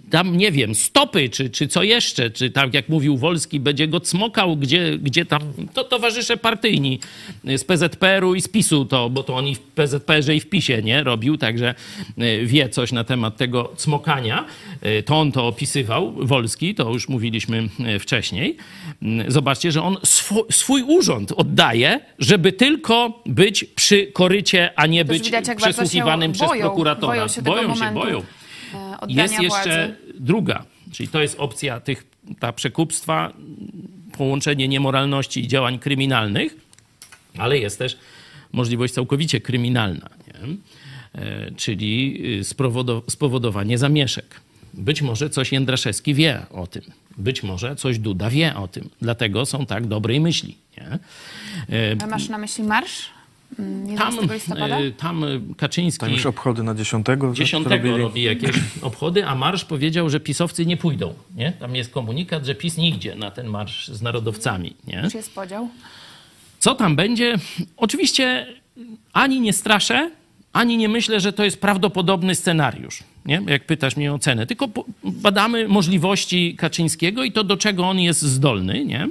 tam, 0.10 0.38
nie 0.38 0.52
wiem, 0.52 0.76
stopy, 0.76 1.30
czy, 1.30 1.50
czy 1.50 1.68
co 1.68 1.84
jeszcze, 1.84 2.30
czy 2.30 2.52
tak 2.52 2.74
jak 2.74 2.90
mówił 2.90 3.18
Wolski, 3.18 3.60
będzie 3.60 3.88
go 3.88 4.00
cmokał, 4.00 4.58
gdzie, 4.58 4.98
gdzie 4.98 5.26
tam, 5.26 5.42
to 5.74 5.84
towarzysze 5.84 6.38
partyjni 6.38 7.00
z 7.44 7.64
PZPR-u 7.64 8.36
i 8.36 8.42
z 8.42 8.48
PiSu, 8.48 8.86
to, 8.86 9.10
bo 9.10 9.24
to 9.24 9.36
oni 9.36 9.56
w 9.56 9.60
PZPR-ze 9.60 10.36
i 10.36 10.40
w 10.40 10.50
PiSie, 10.50 10.82
nie, 10.84 11.04
robił, 11.04 11.38
także 11.38 11.76
e, 12.18 12.46
wie 12.46 12.70
coś 12.70 12.92
na 12.92 13.04
temat 13.04 13.38
tego 13.38 13.74
cmokania. 13.78 14.46
E, 14.82 15.04
To 15.04 15.20
on 15.20 15.32
to 15.32 15.48
opisywał, 15.48 16.14
Wolski, 16.18 16.76
to 16.76 16.90
już 16.94 17.10
mówiliśmy 17.10 17.70
e, 17.86 18.00
wcześniej. 18.00 18.58
Zobaczcie, 19.28 19.72
że 19.72 19.84
on 19.84 19.98
swój, 20.04 20.44
swój 20.52 20.84
urząd 20.84 21.32
oddaje, 21.32 22.00
żeby 22.20 22.52
tylko 22.52 23.22
być 23.26 23.64
przy 23.64 24.08
korycie, 24.08 24.70
a 24.76 24.86
nie 24.88 25.06
Też 25.06 25.18
być 25.18 25.26
widać, 25.26 25.46
przesłuchiwanym 25.58 26.32
przez 26.32 26.48
boją, 26.48 26.62
prokuratora. 26.62 27.08
boją 27.08 27.28
się 27.28 27.42
tego 27.42 27.52
boją, 27.56 27.76
się, 27.76 27.80
momentu. 27.80 28.00
boją. 28.00 28.24
E, 28.74 28.98
Jest 29.08 29.40
jeszcze 29.42 29.88
władzy. 29.88 29.96
druga, 30.20 30.66
czyli 30.92 31.10
to 31.10 31.22
jest 31.22 31.40
opcja 31.40 31.80
tych, 31.80 32.08
ta 32.40 32.54
przekupstwa, 32.54 33.34
połączenie 34.18 34.68
niemoralności 34.68 35.40
i 35.44 35.48
działań 35.48 35.80
kryminalnych, 35.80 36.56
ale 37.38 37.58
jest 37.58 37.80
też 37.80 37.98
możliwość 38.52 38.94
całkowicie 38.94 39.42
kryminalna, 39.42 40.10
nie? 40.28 40.56
E, 41.22 41.52
czyli 41.52 42.22
y, 42.40 42.42
spowodo- 42.44 43.02
spowodowanie 43.10 43.78
zamieszek. 43.78 44.42
Być 44.74 45.02
może 45.02 45.30
coś 45.30 45.52
Jędraszewski 45.52 46.14
wie 46.14 46.46
o 46.52 46.68
tym, 46.68 46.82
być 47.18 47.44
może 47.44 47.76
coś 47.76 48.00
Duda 48.00 48.30
wie 48.30 48.56
o 48.56 48.68
tym, 48.68 48.90
dlatego 49.02 49.46
są 49.46 49.66
tak 49.66 49.88
dobrej 49.88 50.20
myśli. 50.20 50.58
Nie? 50.78 50.88
E, 50.88 51.00
A 52.04 52.08
Masz 52.08 52.30
na 52.30 52.38
myśli 52.38 52.64
marsz? 52.64 53.10
Mm, 53.60 53.90
11 53.90 54.28
Tam, 54.56 54.72
e, 54.72 54.92
tam 54.92 55.26
Kaczyński... 55.58 56.00
Tam 56.00 56.12
już 56.14 56.26
obchody 56.26 56.64
na 56.64 56.76
10. 56.76 57.06
10 57.34 57.68
robili. 57.68 57.98
robi 57.98 58.24
jakieś 58.24 58.56
obchody, 58.82 59.26
a 59.26 59.36
marsz 59.36 59.66
powiedział, 59.66 60.10
że 60.10 60.20
pisowcy 60.20 60.66
nie 60.66 60.78
pójdą. 60.78 61.14
Nie? 61.36 61.52
Tam 61.52 61.76
jest 61.76 61.92
komunikat, 61.92 62.46
że 62.46 62.56
PiS 62.56 62.78
nie 62.78 62.90
idzie 62.90 63.16
na 63.16 63.32
ten 63.32 63.48
marsz 63.48 63.88
z 63.88 64.02
narodowcami. 64.02 64.76
Nie? 64.88 65.02
Już 65.04 65.14
jest 65.14 65.36
podział? 65.36 65.70
Co 66.60 66.76
tam 66.76 66.96
będzie? 66.96 67.36
Oczywiście 67.78 68.48
ani 69.14 69.42
nie 69.42 69.54
straszę, 69.54 70.12
ani 70.54 70.78
nie 70.78 70.90
myślę, 70.90 71.20
że 71.20 71.34
to 71.34 71.44
jest 71.44 71.62
prawdopodobny 71.62 72.36
scenariusz. 72.36 73.04
Nie? 73.26 73.42
Jak 73.48 73.66
pytasz 73.66 73.98
mnie 73.98 74.14
o 74.14 74.20
cenę, 74.20 74.48
tylko 74.48 74.68
badamy 75.04 75.68
możliwości 75.68 76.56
Kaczyńskiego 76.56 77.24
i 77.24 77.32
to, 77.32 77.44
do 77.44 77.58
czego 77.58 77.84
on 77.84 78.00
jest 78.00 78.22
zdolny. 78.22 78.86
Nie? 78.86 79.08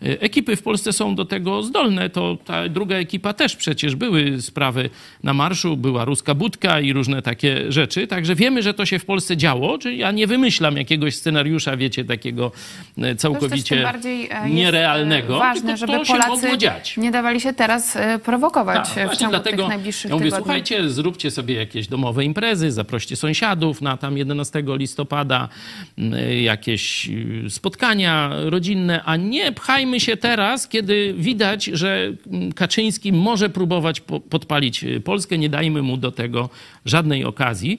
Ekipy 0.00 0.56
w 0.56 0.62
Polsce 0.62 0.92
są 0.92 1.14
do 1.14 1.24
tego 1.24 1.62
zdolne. 1.62 2.10
To 2.10 2.38
ta 2.44 2.68
druga 2.68 2.96
ekipa 2.96 3.32
też 3.32 3.56
przecież 3.56 3.94
były 3.96 4.42
sprawy 4.42 4.90
na 5.22 5.34
marszu, 5.34 5.76
była 5.76 6.04
ruska 6.04 6.34
budka 6.34 6.80
i 6.80 6.92
różne 6.92 7.22
takie 7.22 7.72
rzeczy. 7.72 8.06
Także 8.06 8.34
wiemy, 8.34 8.62
że 8.62 8.74
to 8.74 8.86
się 8.86 8.98
w 8.98 9.04
Polsce 9.04 9.36
działo. 9.36 9.78
Czyli 9.78 9.98
ja 9.98 10.10
nie 10.12 10.26
wymyślam 10.26 10.76
jakiegoś 10.76 11.14
scenariusza, 11.14 11.76
wiecie, 11.76 12.04
takiego 12.04 12.52
e, 12.98 13.14
całkowicie 13.16 13.90
e, 14.02 14.08
jest, 14.08 14.54
nierealnego. 14.54 15.36
e, 15.36 15.38
Ważne, 15.38 15.76
żeby 15.76 15.92
to 15.92 16.04
się 16.04 16.12
Polacy 16.12 16.28
mogło 16.42 16.56
dziać. 16.56 16.96
nie 16.96 17.10
dawali 17.10 17.40
się 17.40 17.52
teraz 17.52 17.96
e, 17.96 18.18
prowokować 18.18 18.88
Tak, 18.94 18.98
e, 18.98 19.08
w 19.08 19.16
ciągu 19.16 19.30
dlatego 19.30 19.56
tych 19.62 19.68
najbliższych 19.68 20.10
ja 20.10 20.14
mówię, 20.16 20.24
tygodni. 20.24 20.44
słuchajcie, 20.44 20.90
zróbcie 20.90 21.30
sobie 21.30 21.54
jakieś 21.54 21.88
domowe 21.88 22.24
imprezy, 22.24 22.70
zaproście 22.72 23.16
sąsiadów 23.16 23.82
na 23.82 23.96
tam 23.96 24.18
11 24.18 24.62
listopada, 24.66 25.48
jakieś 26.42 27.08
y, 27.08 27.50
spotkania 27.50 28.30
rodzinne, 28.44 29.02
a 29.04 29.16
nie 29.16 29.52
pchajmy 29.52 29.85
się 30.00 30.16
teraz, 30.16 30.68
kiedy 30.68 31.14
widać, 31.18 31.64
że 31.64 32.12
Kaczyński 32.54 33.12
może 33.12 33.50
próbować 33.50 34.00
po, 34.00 34.20
podpalić 34.20 34.84
y, 34.84 35.00
Polskę, 35.00 35.38
nie 35.38 35.48
dajmy 35.48 35.82
mu 35.82 35.96
do 35.96 36.12
tego 36.12 36.50
żadnej 36.84 37.24
okazji. 37.24 37.78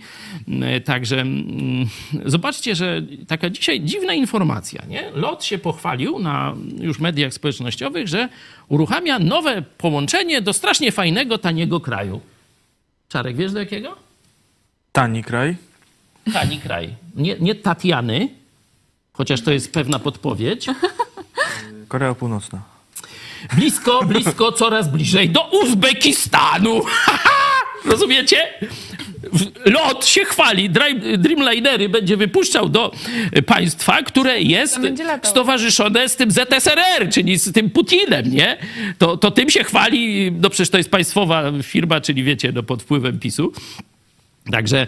Y, 0.78 0.82
Także 0.82 1.22
mm, 1.22 1.88
zobaczcie, 2.26 2.76
że 2.76 3.02
taka 3.28 3.50
dzisiaj 3.50 3.82
dziwna 3.82 4.14
informacja, 4.14 4.84
nie? 4.88 5.12
Lot 5.12 5.44
się 5.44 5.58
pochwalił 5.58 6.20
na 6.20 6.56
już 6.80 7.00
mediach 7.00 7.34
społecznościowych, 7.34 8.08
że 8.08 8.30
uruchamia 8.68 9.20
nowe 9.20 9.62
połączenie 9.78 10.42
do 10.42 10.54
strasznie 10.54 10.92
fajnego, 10.92 11.38
taniego 11.38 11.80
kraju. 11.80 12.22
Czarek, 13.10 13.36
wiesz 13.36 13.52
do 13.52 13.60
jakiego? 13.60 13.96
Tani 14.92 15.24
kraj. 15.24 15.56
Tani 16.34 16.58
kraj. 16.60 16.90
Nie, 17.16 17.36
nie 17.40 17.56
Tatiany, 17.56 18.30
chociaż 19.14 19.42
to 19.42 19.52
jest 19.52 19.74
pewna 19.74 20.00
podpowiedź. 20.00 20.68
Korea 21.88 22.14
Północna. 22.16 22.62
Blisko, 23.58 24.04
blisko, 24.06 24.52
coraz 24.52 24.92
bliżej 24.92 25.30
do 25.30 25.50
Uzbekistanu. 25.64 26.82
Rozumiecie? 27.92 28.54
Lot 29.66 30.06
się 30.06 30.26
chwali, 30.26 30.70
Dream- 30.70 31.18
Dreamlinery 31.18 31.90
będzie 31.90 32.18
wypuszczał 32.18 32.70
do 32.70 32.92
państwa, 33.46 34.04
które 34.04 34.42
jest 34.42 34.80
stowarzyszone 35.24 36.10
z 36.10 36.16
tym 36.16 36.32
ZSRR, 36.32 37.10
czyli 37.12 37.38
z 37.38 37.54
tym 37.54 37.70
Putinem, 37.70 38.32
nie? 38.32 38.58
To, 38.98 39.18
to 39.18 39.32
tym 39.32 39.50
się 39.50 39.64
chwali, 39.64 40.32
no 40.32 40.50
przecież 40.50 40.70
to 40.70 40.78
jest 40.78 40.92
państwowa 40.92 41.44
firma, 41.64 42.02
czyli 42.02 42.24
wiecie, 42.24 42.52
no 42.56 42.64
pod 42.64 42.84
wpływem 42.84 43.20
PiSu. 43.20 43.52
Także 44.52 44.88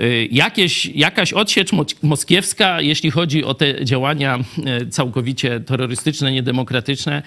y, 0.00 0.28
jakieś, 0.32 0.86
jakaś 0.86 1.32
odsiecz 1.32 1.72
mo- 1.72 1.84
moskiewska, 2.02 2.80
jeśli 2.80 3.10
chodzi 3.10 3.44
o 3.44 3.54
te 3.54 3.84
działania 3.84 4.38
y, 4.82 4.86
całkowicie 4.86 5.60
terrorystyczne, 5.60 6.32
niedemokratyczne, 6.32 7.22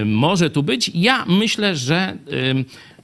y, 0.00 0.04
może 0.04 0.50
tu 0.50 0.62
być. 0.62 0.90
Ja 0.94 1.24
myślę, 1.28 1.76
że 1.76 2.16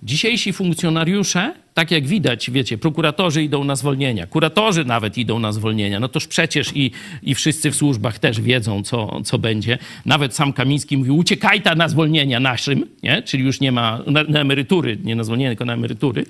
dzisiejsi 0.03 0.53
funkcjonariusze, 0.53 1.55
tak 1.76 1.90
jak 1.90 2.06
widać, 2.06 2.50
wiecie, 2.50 2.78
prokuratorzy 2.78 3.42
idą 3.42 3.64
na 3.64 3.76
zwolnienia, 3.76 4.26
kuratorzy 4.26 4.84
nawet 4.84 5.18
idą 5.18 5.38
na 5.38 5.52
zwolnienia, 5.52 6.00
no 6.00 6.08
toż 6.08 6.26
przecież 6.26 6.76
i, 6.76 6.90
i 7.22 7.34
wszyscy 7.34 7.70
w 7.70 7.76
służbach 7.76 8.18
też 8.18 8.40
wiedzą, 8.40 8.82
co, 8.82 9.20
co 9.24 9.38
będzie. 9.38 9.78
Nawet 10.06 10.34
sam 10.34 10.52
Kamiński 10.52 10.96
mówił, 10.96 11.16
uciekaj 11.16 11.62
ta 11.62 11.74
na 11.74 11.88
zwolnienia 11.88 12.40
naszym, 12.40 12.86
nie? 13.02 13.22
czyli 13.22 13.44
już 13.44 13.60
nie 13.60 13.72
ma, 13.72 14.00
na, 14.06 14.22
na 14.22 14.40
emerytury, 14.40 14.98
nie 15.04 15.16
na 15.16 15.24
zwolnienia, 15.24 15.50
tylko 15.50 15.64
na 15.64 15.74
emerytury, 15.74 16.24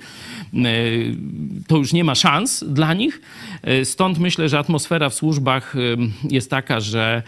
E, 0.55 0.69
to 1.67 1.77
już 1.77 1.93
nie 1.93 2.05
ma 2.05 2.15
szans 2.15 2.65
dla 2.69 2.95
nich. 2.95 3.21
E, 3.63 3.85
Stąd 3.85 4.19
myślę, 4.19 4.49
że 4.49 4.59
atmosfera 4.59 5.09
w 5.09 5.15
służbach 5.15 5.77
e, 5.77 5.79
jest 6.31 6.51
taka, 6.51 6.81
że 6.81 7.23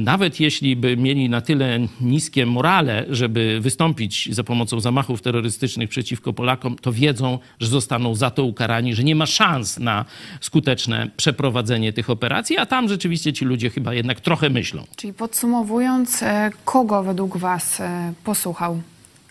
nawet 0.00 0.40
jeśli 0.40 0.76
by 0.76 0.96
mieli 0.96 1.28
na 1.28 1.40
tyle 1.40 1.78
niskie 2.00 2.46
morale, 2.46 3.04
żeby 3.10 3.58
wystąpić 3.60 4.28
za 4.34 4.44
pomocą 4.44 4.80
zamachów 4.80 5.22
terrorystycznych 5.22 5.90
przeciwko 5.90 6.32
Polakom, 6.32 6.76
to 6.76 6.92
wiedzą, 6.92 7.31
że 7.60 7.68
zostaną 7.68 8.14
za 8.14 8.30
to 8.30 8.44
ukarani, 8.44 8.94
że 8.94 9.04
nie 9.04 9.14
ma 9.14 9.26
szans 9.26 9.78
na 9.78 10.04
skuteczne 10.40 11.10
przeprowadzenie 11.16 11.92
tych 11.92 12.10
operacji, 12.10 12.58
a 12.58 12.66
tam 12.66 12.88
rzeczywiście 12.88 13.32
ci 13.32 13.44
ludzie 13.44 13.70
chyba 13.70 13.94
jednak 13.94 14.20
trochę 14.20 14.50
myślą. 14.50 14.84
Czyli 14.96 15.12
podsumowując, 15.12 16.22
e, 16.22 16.50
kogo 16.64 17.02
według 17.02 17.36
Was 17.36 17.80
e, 17.80 18.12
posłuchał 18.24 18.82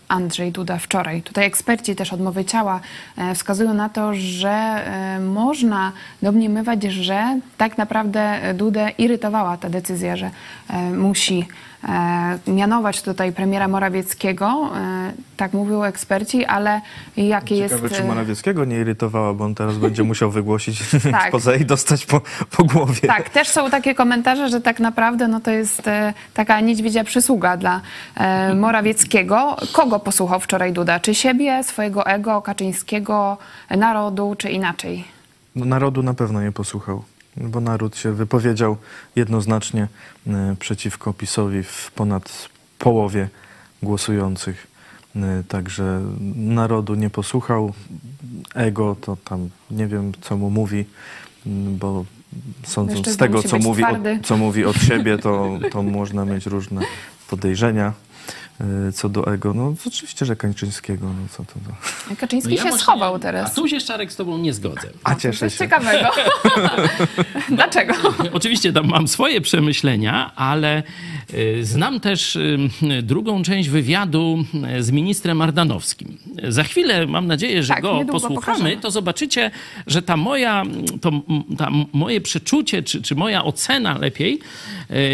Andrzej 0.08 0.52
Duda 0.52 0.78
wczoraj? 0.78 1.22
Tutaj 1.22 1.46
eksperci 1.46 1.96
też 1.96 2.14
odmowy 2.14 2.46
ciała 2.46 2.80
e, 3.18 3.36
wskazują 3.36 3.74
na 3.74 3.90
to, 3.90 4.12
że 4.14 4.82
można 5.20 5.92
domniemywać, 6.22 6.84
że 6.84 7.40
tak 7.58 7.78
naprawdę 7.78 8.54
Dudę 8.54 8.92
irytowała 8.98 9.58
ta 9.58 9.70
decyzja, 9.70 10.16
że 10.16 10.32
musi 10.98 11.46
mianować 12.48 13.02
tutaj 13.02 13.32
premiera 13.32 13.67
Morawieckiego. 13.67 14.70
E, 14.76 15.12
Tak 15.38 15.54
mówią 15.54 15.84
eksperci, 15.84 16.46
ale 16.46 16.82
jakie 17.17 17.58
Ciekawe, 17.58 17.84
jest... 17.84 17.96
czy 17.96 18.04
e, 18.04 18.08
Morawieckiego 18.08 18.65
nie 18.65 18.80
irytowała, 18.80 19.34
bo 19.34 19.46
on 19.46 19.56
teraz 19.56 19.78
będzie 19.78 20.04
musiał 20.04 20.32
wygłosić 20.32 20.80
Tak. 21.12 21.32
poza 21.32 21.56
i 21.56 21.65
dostać 21.65 22.06
po, 22.06 22.22
po 22.58 22.63
głowie. 22.63 23.08
Tak, 23.08 23.30
też 23.30 23.48
są 23.48 23.70
takie 23.70 23.96
komentarze, 23.96 24.50
że 24.50 24.62
tak 24.62 24.80
naprawdę 24.80 25.28
no 25.28 25.39
to 25.39 25.52
jest 25.52 25.88
e, 25.88 26.13
taka 26.34 26.60
niedźwiedzia 26.60 27.04
przysługa 27.04 27.58
dla 27.58 27.82
e, 28.15 28.54
Morawieckiego. 28.56 29.56
Kogo 29.74 30.00
posłuchał 30.00 30.39
wczoraj 30.39 30.74
Duda? 30.74 31.00
Czy 31.00 31.15
siebie, 31.15 31.63
swojego 31.63 32.06
ego, 32.06 32.41
Kaczyńskiego, 32.41 33.38
narodu, 33.78 34.36
czy 34.38 34.50
inaczej? 34.50 35.04
No, 35.56 35.65
narodu 35.65 36.04
na 36.04 36.13
pewno 36.13 36.41
nie 36.41 36.52
posłuchał, 36.52 37.04
bo 37.38 37.62
naród 37.62 37.98
się 37.98 38.12
wypowiedział 38.12 38.78
jednoznacznie 39.15 39.88
e, 40.28 40.56
przeciwko 40.60 41.13
PiSowi 41.13 41.63
w 41.63 41.91
ponad 41.96 42.50
połowie 42.80 43.30
głosujących. 43.84 44.67
E, 45.15 45.44
Także 45.48 46.02
narodu 46.36 46.96
nie 46.96 47.10
posłuchał. 47.10 47.74
Ego 48.56 48.96
to 49.02 49.17
tam 49.26 49.50
nie 49.72 49.88
wiem, 49.88 50.12
co 50.22 50.38
mu 50.38 50.50
mówi, 50.50 50.86
bo 51.46 52.06
sądząc 52.63 53.10
z 53.10 53.17
tego, 53.17 53.44
co 53.44 53.58
mówi, 53.60 53.84
od, 53.84 53.98
co 54.24 54.38
mówi 54.38 54.65
od 54.65 54.78
siebie, 54.78 55.17
to, 55.17 55.50
to 55.72 55.84
można 55.84 56.26
mieć 56.26 56.46
różne 56.46 56.82
podejrzenia 57.30 57.94
co 58.93 59.10
do 59.10 59.34
ego. 59.34 59.54
No 59.54 59.74
oczywiście, 59.88 60.26
że 60.26 60.36
Kańczyńskiego. 60.36 61.06
No, 61.08 61.28
co 61.32 61.38
to, 61.45 61.54
to. 62.10 62.15
Kaczyński 62.21 62.50
No 62.50 62.56
ja 62.56 62.63
się 62.63 62.69
właśnie- 62.69 62.84
schował 62.84 63.15
A 63.15 63.19
teraz. 63.19 63.54
tu 63.54 63.67
się 63.67 63.80
Szczarek 63.80 64.12
z 64.12 64.15
tobą 64.15 64.38
nie 64.38 64.54
zgodzę. 64.54 64.89
A 65.04 65.15
cieszę 65.15 65.45
jest 65.45 65.58
się. 65.58 65.63
ciekawego. 65.65 66.10
Dlaczego? 67.50 67.93
Oczywiście 68.34 68.74
tam 68.74 68.88
mam 68.88 69.08
swoje 69.08 69.41
przemyślenia, 69.41 70.32
ale 70.36 70.84
y, 71.34 71.65
znam 71.65 72.00
też 72.00 72.36
y, 72.36 72.58
drugą 73.04 73.43
część 73.43 73.69
wywiadu 73.69 74.45
y, 74.78 74.84
z 74.84 74.91
ministrem 74.91 75.41
Ardanowskim. 75.41 76.17
Za 76.47 76.63
chwilę 76.63 77.08
mam 77.08 77.28
nadzieję, 77.28 77.63
że 77.63 77.74
Tak, 77.74 77.82
go 77.82 78.06
posłuchamy, 78.06 78.36
pokażemy. 78.36 78.78
to 78.78 78.91
zobaczycie, 78.91 79.52
że 79.88 80.02
ta 80.02 80.17
moja, 80.17 80.63
to 81.02 81.12
ta 81.58 81.69
moje 81.93 82.21
przeczucie, 82.21 82.84
czy, 82.84 83.02
czy 83.02 83.15
moja 83.15 83.43
ocena 83.43 83.97
lepiej, 83.97 84.39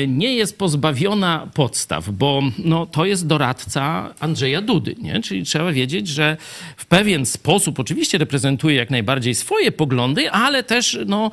nie 0.07 0.33
jest 0.36 0.57
pozbawiona 0.57 1.47
podstaw, 1.53 2.10
bo 2.10 2.41
no, 2.57 2.86
to 2.86 3.05
jest 3.05 3.27
doradca 3.38 4.13
Andrzeja 4.19 4.62
Dudy, 4.62 4.95
nie? 5.02 5.21
czyli 5.21 5.43
trzeba 5.43 5.71
wiedzieć, 5.71 6.08
że 6.08 6.38
w 6.78 6.86
pewien 6.86 7.26
sposób 7.26 7.80
oczywiście 7.80 8.17
reprezentuje 8.17 8.76
jak 8.76 8.89
najbardziej 8.89 9.36
swoje 9.36 9.71
poglądy, 9.71 10.32
ale 10.32 10.63
też 10.63 11.00
no, 11.06 11.32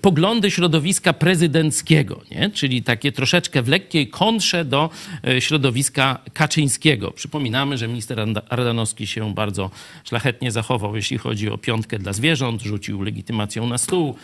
poglądy 0.00 0.50
środowiska 0.50 1.12
prezydenckiego, 1.12 2.20
nie? 2.30 2.50
czyli 2.50 2.82
takie 2.82 3.12
troszeczkę 3.12 3.62
w 3.62 3.68
lekkiej 3.68 4.08
kontrze 4.08 4.64
do 4.64 4.90
e, 5.26 5.40
środowiska 5.40 6.18
Kaczyńskiego. 6.32 7.10
Przypominamy, 7.10 7.78
że 7.78 7.88
minister 7.88 8.26
Ardanowski 8.48 9.06
się 9.06 9.34
bardzo 9.34 9.70
szlachetnie 10.04 10.50
zachował, 10.50 10.96
jeśli 10.96 11.18
chodzi 11.18 11.50
o 11.50 11.58
piątkę 11.58 11.98
dla 11.98 12.12
zwierząt, 12.12 12.62
rzucił 12.62 13.02
legitymacją 13.02 13.66
na 13.66 13.78
stół. 13.78 14.14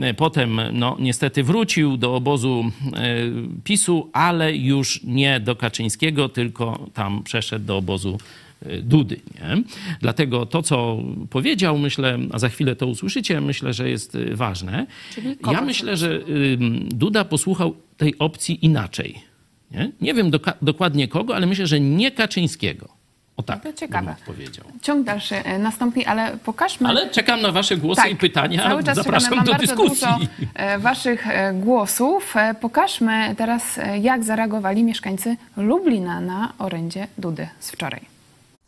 E, 0.00 0.14
Potem 0.14 0.60
no, 0.72 0.96
niestety 1.00 1.42
wrócił 1.42 1.96
do 1.96 2.14
obozu 2.14 2.64
e, 2.86 3.16
PiSu, 3.64 4.10
ale 4.12 4.56
już 4.56 5.00
nie 5.04 5.40
do 5.40 5.56
Kaczyńskiego, 5.56 6.28
tylko 6.28 6.77
tam 6.94 7.22
przeszedł 7.22 7.64
do 7.66 7.76
obozu 7.76 8.18
e, 8.66 8.82
Dudy. 8.82 9.20
Nie? 9.34 9.62
Dlatego 10.00 10.46
to, 10.46 10.62
co 10.62 10.98
powiedział, 11.30 11.78
myślę, 11.78 12.18
a 12.32 12.38
za 12.38 12.48
chwilę 12.48 12.76
to 12.76 12.86
usłyszycie, 12.86 13.40
myślę, 13.40 13.72
że 13.72 13.90
jest 13.90 14.14
y, 14.14 14.36
ważne. 14.36 14.86
Ja 15.52 15.60
myślę, 15.62 15.96
że 15.96 16.20
Duda 16.88 17.24
posłuchał 17.24 17.74
tej 17.96 18.18
opcji 18.18 18.64
inaczej. 18.64 19.14
Nie, 19.70 19.92
nie 20.00 20.14
wiem 20.14 20.30
doka- 20.30 20.54
dokładnie 20.62 21.08
kogo, 21.08 21.36
ale 21.36 21.46
myślę, 21.46 21.66
że 21.66 21.80
nie 21.80 22.10
Kaczyńskiego. 22.10 22.97
O 23.38 23.42
tak 23.42 23.62
To 23.62 23.72
ciekawe. 23.72 24.06
bym 24.06 24.34
powiedział. 24.34 24.64
Ciąg 24.82 25.06
dalszy 25.06 25.36
e, 25.36 25.58
nastąpi, 25.58 26.04
ale 26.04 26.36
pokażmy... 26.44 26.88
Ale 26.88 27.10
czekam 27.10 27.40
na 27.40 27.52
wasze 27.52 27.76
głosy 27.76 28.08
i 28.08 28.16
pytania. 28.16 28.58
Tak, 28.62 28.68
Cały 28.70 28.84
czas 28.84 28.96
Zapraszam 28.96 29.30
czekamy. 29.30 29.36
Mam 29.36 29.44
do 29.46 29.52
bardzo 29.52 29.66
dyskusji. 29.66 30.06
dużo 30.06 30.28
e, 30.54 30.78
waszych 30.78 31.26
e, 31.28 31.52
głosów. 31.54 32.34
Pokażmy 32.60 33.34
teraz, 33.38 33.80
jak 34.00 34.24
zareagowali 34.24 34.84
mieszkańcy 34.84 35.36
Lublina 35.56 36.20
na 36.20 36.52
orędzie 36.58 37.06
Dudy 37.18 37.48
z 37.60 37.70
wczoraj. 37.70 38.00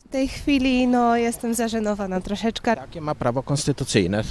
W 0.08 0.12
tej 0.12 0.28
chwili 0.28 0.86
no, 0.88 1.16
jestem 1.16 1.54
zażenowana 1.54 2.20
troszeczkę. 2.20 2.76
Takie 2.76 3.00
ma 3.00 3.14
prawo 3.14 3.42
konstytucyjne. 3.42 4.22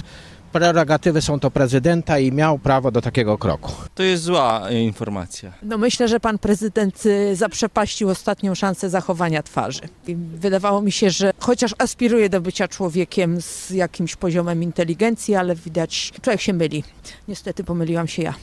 Prerogatywy 0.52 1.22
są 1.22 1.40
to 1.40 1.50
prezydenta 1.50 2.18
i 2.18 2.32
miał 2.32 2.58
prawo 2.58 2.90
do 2.90 3.00
takiego 3.02 3.38
kroku. 3.38 3.72
To 3.94 4.02
jest 4.02 4.22
zła 4.22 4.68
e, 4.68 4.80
informacja. 4.82 5.52
No 5.62 5.78
myślę, 5.78 6.08
że 6.08 6.20
pan 6.20 6.38
prezydent 6.38 7.06
y, 7.06 7.36
zaprzepaścił 7.36 8.08
ostatnią 8.08 8.54
szansę 8.54 8.90
zachowania 8.90 9.42
twarzy. 9.42 9.80
I 10.06 10.16
Wydawało 10.16 10.82
mi 10.82 10.92
się, 10.92 11.10
że 11.10 11.32
chociaż 11.38 11.74
aspiruje 11.78 12.28
do 12.28 12.40
bycia 12.40 12.68
człowiekiem 12.68 13.40
z 13.40 13.70
jakimś 13.70 14.16
poziomem 14.16 14.62
inteligencji, 14.62 15.34
ale 15.34 15.54
widać, 15.54 16.12
człowiek 16.22 16.40
się 16.40 16.52
myli. 16.52 16.84
Niestety 17.28 17.64
pomyliłam 17.64 18.08
się 18.08 18.22
ja. 18.22 18.34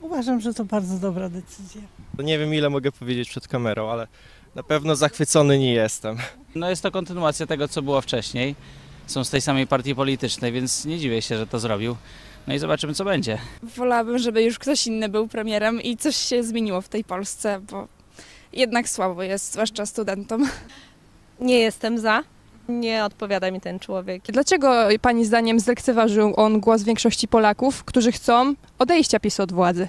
Uważam, 0.00 0.40
że 0.40 0.54
to 0.54 0.64
bardzo 0.64 0.98
dobra 0.98 1.28
decyzja. 1.28 1.80
Nie 2.18 2.38
wiem 2.38 2.54
ile 2.54 2.70
mogę 2.70 2.92
powiedzieć 2.92 3.28
przed 3.28 3.48
kamerą, 3.48 3.90
ale 3.90 4.06
na 4.54 4.62
pewno 4.62 4.96
zachwycony 4.96 5.58
nie 5.58 5.72
jestem. 5.72 6.16
No 6.54 6.70
jest 6.70 6.82
to 6.82 6.90
kontynuacja 6.90 7.46
tego, 7.46 7.68
co 7.68 7.82
było 7.82 8.00
wcześniej. 8.00 8.54
Są 9.06 9.24
z 9.24 9.30
tej 9.30 9.40
samej 9.40 9.66
partii 9.66 9.94
politycznej, 9.94 10.52
więc 10.52 10.84
nie 10.84 10.98
dziwię 10.98 11.22
się, 11.22 11.38
że 11.38 11.46
to 11.46 11.58
zrobił. 11.58 11.96
No 12.46 12.54
i 12.54 12.58
zobaczymy, 12.58 12.94
co 12.94 13.04
będzie. 13.04 13.38
Wolałabym, 13.62 14.18
żeby 14.18 14.42
już 14.42 14.58
ktoś 14.58 14.86
inny 14.86 15.08
był 15.08 15.28
premierem 15.28 15.82
i 15.82 15.96
coś 15.96 16.16
się 16.16 16.42
zmieniło 16.42 16.80
w 16.80 16.88
tej 16.88 17.04
Polsce, 17.04 17.60
bo 17.70 17.88
jednak 18.52 18.88
słabo 18.88 19.22
jest, 19.22 19.52
zwłaszcza 19.52 19.86
studentom. 19.86 20.48
Nie 21.40 21.58
jestem 21.58 21.98
za. 21.98 22.22
Nie 22.68 23.04
odpowiada 23.04 23.50
mi 23.50 23.60
ten 23.60 23.78
człowiek. 23.78 24.22
Dlaczego 24.22 24.88
Pani 25.00 25.24
zdaniem 25.24 25.60
zlekceważył 25.60 26.32
on 26.36 26.60
głos 26.60 26.82
większości 26.82 27.28
Polaków, 27.28 27.84
którzy 27.84 28.12
chcą 28.12 28.54
odejścia 28.78 29.20
PiSu 29.20 29.42
od 29.42 29.52
władzy? 29.52 29.88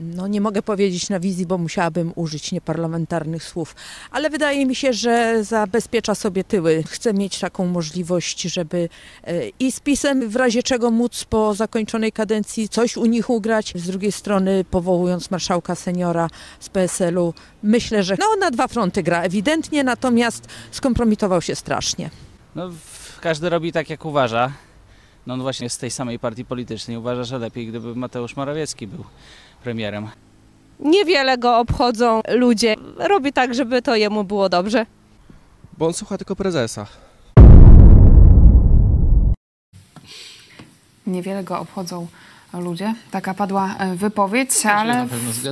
No 0.00 0.26
nie 0.28 0.40
mogę 0.40 0.62
powiedzieć 0.62 1.08
na 1.08 1.20
wizji, 1.20 1.46
bo 1.46 1.58
musiałabym 1.58 2.12
użyć 2.16 2.52
nieparlamentarnych 2.52 3.44
słów, 3.44 3.74
ale 4.10 4.30
wydaje 4.30 4.66
mi 4.66 4.74
się, 4.74 4.92
że 4.92 5.44
zabezpiecza 5.44 6.14
sobie 6.14 6.44
tyły. 6.44 6.84
Chce 6.88 7.14
mieć 7.14 7.38
taką 7.38 7.66
możliwość, 7.66 8.42
żeby 8.42 8.88
e, 9.24 9.48
i 9.48 9.72
z 9.72 9.80
PiSem 9.80 10.28
w 10.28 10.36
razie 10.36 10.62
czego 10.62 10.90
móc 10.90 11.24
po 11.24 11.54
zakończonej 11.54 12.12
kadencji 12.12 12.68
coś 12.68 12.96
u 12.96 13.06
nich 13.06 13.30
ugrać. 13.30 13.72
Z 13.76 13.86
drugiej 13.86 14.12
strony 14.12 14.64
powołując 14.70 15.30
marszałka 15.30 15.74
seniora 15.74 16.30
z 16.60 16.68
PSL-u, 16.68 17.34
myślę, 17.62 18.02
że 18.02 18.16
no 18.18 18.26
na 18.40 18.50
dwa 18.50 18.68
fronty 18.68 19.02
gra 19.02 19.22
ewidentnie, 19.22 19.84
natomiast 19.84 20.48
skompromitował 20.70 21.42
się 21.42 21.54
strasznie. 21.54 22.10
No, 22.54 22.70
każdy 23.20 23.48
robi 23.48 23.72
tak, 23.72 23.90
jak 23.90 24.04
uważa. 24.04 24.52
No 25.26 25.34
on 25.34 25.42
właśnie 25.42 25.70
z 25.70 25.78
tej 25.78 25.90
samej 25.90 26.18
partii 26.18 26.44
politycznej. 26.44 26.96
Uważa, 26.96 27.24
że 27.24 27.38
lepiej, 27.38 27.66
gdyby 27.66 27.94
Mateusz 27.94 28.36
Morawiecki 28.36 28.86
był 28.86 29.04
premierem? 29.60 30.08
Niewiele 30.80 31.38
go 31.38 31.58
obchodzą 31.58 32.20
ludzie. 32.28 32.76
Robi 32.98 33.32
tak, 33.32 33.54
żeby 33.54 33.82
to 33.82 33.96
jemu 33.96 34.24
było 34.24 34.48
dobrze. 34.48 34.86
Bo 35.78 35.86
on 35.86 35.92
słucha 35.92 36.18
tylko 36.18 36.36
prezesa. 36.36 36.86
Niewiele 41.06 41.44
go 41.44 41.58
obchodzą 41.58 42.06
ludzie. 42.52 42.94
Taka 43.10 43.34
padła 43.34 43.74
e, 43.78 43.96
wypowiedź, 43.96 44.66
ale 44.66 44.94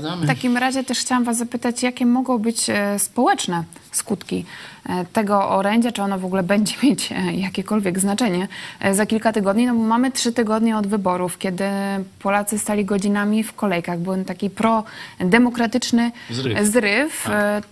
na 0.02 0.16
w 0.16 0.26
takim 0.26 0.56
razie 0.56 0.84
też 0.84 0.98
chciałam 0.98 1.24
was 1.24 1.38
zapytać, 1.38 1.82
jakie 1.82 2.06
mogą 2.06 2.38
być 2.38 2.70
e, 2.70 2.98
społeczne 2.98 3.64
skutki 3.92 4.44
e, 4.88 5.04
tego 5.04 5.48
orędzia, 5.50 5.92
czy 5.92 6.02
ono 6.02 6.18
w 6.18 6.24
ogóle 6.24 6.42
będzie 6.42 6.74
mieć 6.82 7.10
jakiekolwiek 7.32 7.98
znaczenie 7.98 8.48
za 8.92 9.06
kilka 9.06 9.32
tygodni, 9.32 9.66
no 9.66 9.74
bo 9.74 9.82
mamy 9.82 10.10
trzy 10.12 10.32
tygodnie 10.32 10.76
od 10.76 10.86
wyborów, 10.86 11.38
kiedy 11.38 11.64
Polacy 12.18 12.58
stali 12.58 12.84
godzinami 12.84 13.42
w 13.44 13.52
kolejkach. 13.52 13.98
Był 13.98 14.24
taki 14.24 14.50
prodemokratyczny 14.50 16.12
Zryw. 16.30 16.66
zryw. 16.66 17.22
Tak. 17.24 17.64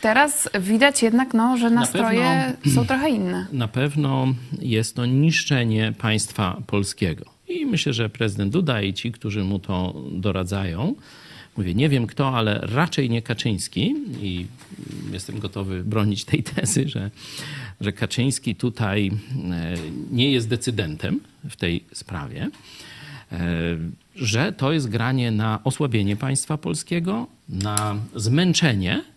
Teraz 0.00 0.48
widać 0.60 1.02
jednak, 1.02 1.34
no, 1.34 1.56
że 1.56 1.70
Na 1.70 1.80
nastroje 1.80 2.54
pewno- 2.62 2.74
są 2.82 2.86
trochę 2.86 3.08
inne. 3.10 3.46
Na 3.52 3.68
pewno 3.68 4.26
jest 4.60 4.96
to 4.96 5.06
niszczenie 5.06 5.92
państwa 5.98 6.56
polskiego. 6.66 7.33
I 7.48 7.66
myślę, 7.66 7.92
że 7.92 8.08
prezydent 8.08 8.52
Duda 8.52 8.82
i 8.82 8.94
ci, 8.94 9.12
którzy 9.12 9.44
mu 9.44 9.58
to 9.58 10.02
doradzają, 10.12 10.94
mówię, 11.56 11.74
nie 11.74 11.88
wiem 11.88 12.06
kto, 12.06 12.36
ale 12.36 12.58
raczej 12.62 13.10
nie 13.10 13.22
Kaczyński. 13.22 13.94
I 14.22 14.46
jestem 15.12 15.38
gotowy 15.38 15.84
bronić 15.84 16.24
tej 16.24 16.42
tezy, 16.42 16.88
że, 16.88 17.10
że 17.80 17.92
Kaczyński 17.92 18.54
tutaj 18.54 19.10
e, 19.50 19.74
nie 20.10 20.30
jest 20.30 20.48
decydentem 20.48 21.20
w 21.50 21.56
tej 21.56 21.84
sprawie, 21.92 22.50
e, 23.32 23.40
że 24.16 24.52
to 24.52 24.72
jest 24.72 24.88
granie 24.88 25.30
na 25.30 25.60
osłabienie 25.64 26.16
państwa 26.16 26.58
polskiego, 26.58 27.26
na 27.48 27.96
zmęczenie 28.14 29.13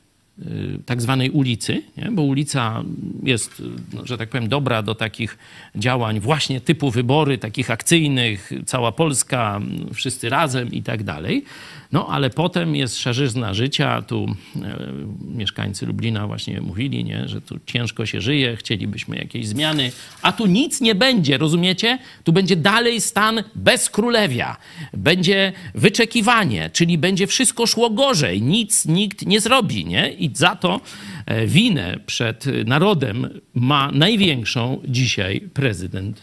tak 0.85 1.01
zwanej 1.01 1.29
ulicy, 1.29 1.83
nie? 1.97 2.11
bo 2.11 2.21
ulica 2.21 2.83
jest, 3.23 3.59
y, 3.59 3.63
no, 3.93 4.05
że 4.05 4.17
tak 4.17 4.29
powiem, 4.29 4.49
dobra 4.49 4.81
do 4.81 4.95
takich 4.95 5.37
działań 5.75 6.19
właśnie 6.19 6.61
typu 6.61 6.91
wybory, 6.91 7.37
takich 7.37 7.71
akcyjnych, 7.71 8.51
cała 8.65 8.91
Polska, 8.91 9.59
wszyscy 9.93 10.29
razem 10.29 10.71
i 10.71 10.83
tak 10.83 11.03
dalej. 11.03 11.43
No 11.91 12.07
ale 12.07 12.29
potem 12.29 12.75
jest 12.75 12.97
szarzyzna 12.97 13.53
życia. 13.53 14.01
Tu 14.01 14.35
e, 14.55 14.77
mieszkańcy 15.21 15.85
Lublina 15.85 16.27
właśnie 16.27 16.61
mówili, 16.61 17.03
nie? 17.03 17.27
że 17.27 17.41
tu 17.41 17.59
ciężko 17.65 18.05
się 18.05 18.21
żyje, 18.21 18.55
chcielibyśmy 18.55 19.15
jakiejś 19.15 19.47
zmiany, 19.47 19.91
a 20.21 20.31
tu 20.31 20.45
nic 20.45 20.81
nie 20.81 20.95
będzie, 20.95 21.37
rozumiecie? 21.37 21.99
Tu 22.23 22.33
będzie 22.33 22.55
dalej 22.55 23.01
stan 23.01 23.43
bez 23.55 23.89
królewia. 23.89 24.57
Będzie 24.93 25.53
wyczekiwanie, 25.75 26.69
czyli 26.69 26.97
będzie 26.97 27.27
wszystko 27.27 27.67
szło 27.67 27.89
gorzej. 27.89 28.41
Nic 28.41 28.85
nikt 28.85 29.25
nie 29.25 29.41
zrobi, 29.41 29.85
nie? 29.85 30.13
I 30.13 30.31
za 30.33 30.55
to 30.55 30.81
e, 31.25 31.47
winę 31.47 31.99
przed 32.05 32.45
narodem 32.65 33.29
ma 33.53 33.91
największą 33.91 34.81
dzisiaj 34.85 35.41
prezydent 35.53 36.21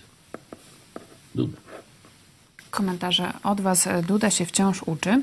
Duda. 1.34 1.58
Komentarze 2.70 3.32
od 3.42 3.60
was. 3.60 3.88
Duda 4.08 4.30
się 4.30 4.46
wciąż 4.46 4.82
uczy. 4.82 5.22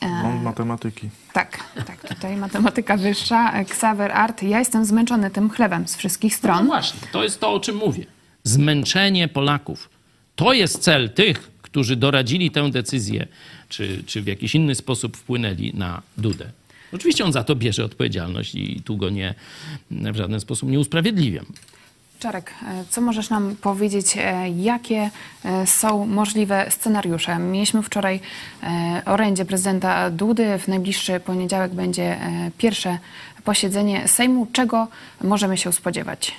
E, 0.00 0.06
Mam 0.22 0.42
matematyki. 0.42 1.08
Tak, 1.32 1.58
tak, 1.86 2.08
tutaj 2.08 2.36
matematyka 2.36 2.96
wyższa. 2.96 3.52
Xaver 3.52 4.12
Art, 4.12 4.42
ja 4.42 4.58
jestem 4.58 4.84
zmęczony 4.84 5.30
tym 5.30 5.50
chlebem 5.50 5.88
z 5.88 5.96
wszystkich 5.96 6.32
No 6.32 6.38
stron. 6.38 6.66
właśnie, 6.66 7.00
to 7.12 7.22
jest 7.24 7.40
to, 7.40 7.52
o 7.52 7.60
czym 7.60 7.76
mówię. 7.76 8.04
Zmęczenie 8.44 9.28
Polaków. 9.28 9.88
To 10.36 10.52
jest 10.52 10.78
cel 10.78 11.10
tych, 11.10 11.50
którzy 11.62 11.96
doradzili 11.96 12.50
tę 12.50 12.70
decyzję, 12.70 13.26
czy, 13.68 14.02
czy 14.06 14.22
w 14.22 14.26
jakiś 14.26 14.54
inny 14.54 14.74
sposób 14.74 15.16
wpłynęli 15.16 15.72
na 15.74 16.02
Dudę. 16.18 16.50
Oczywiście 16.92 17.24
on 17.24 17.32
za 17.32 17.44
to 17.44 17.56
bierze 17.56 17.84
odpowiedzialność 17.84 18.54
i 18.54 18.82
tu 18.84 18.96
go 18.96 19.10
nie, 19.10 19.34
w 19.90 20.16
żaden 20.16 20.40
sposób 20.40 20.68
nie 20.70 20.80
usprawiedliwiam. 20.80 21.46
Czarek, 22.18 22.54
e, 22.66 22.84
co 22.90 23.00
możesz 23.00 23.30
nam 23.30 23.56
powiedzieć, 23.56 24.16
e, 24.16 24.50
jakie 24.50 25.10
e, 25.44 25.66
są 25.66 26.06
możliwe 26.06 26.66
scenariusze? 26.70 27.38
Mieliśmy 27.38 27.82
wczoraj 27.82 28.20
orędzie 29.04 29.44
prezydenta 29.44 30.10
Dudy. 30.10 30.58
W 30.58 30.68
najbliższy 30.68 31.20
poniedziałek 31.20 31.74
będzie 31.74 32.18
pierwsze 32.58 32.98
posiedzenie 33.44 34.08
Sejmu. 34.08 34.46
Czego 34.52 34.88
możemy 35.22 35.58
się 35.58 35.72
spodziewać? 35.72 36.34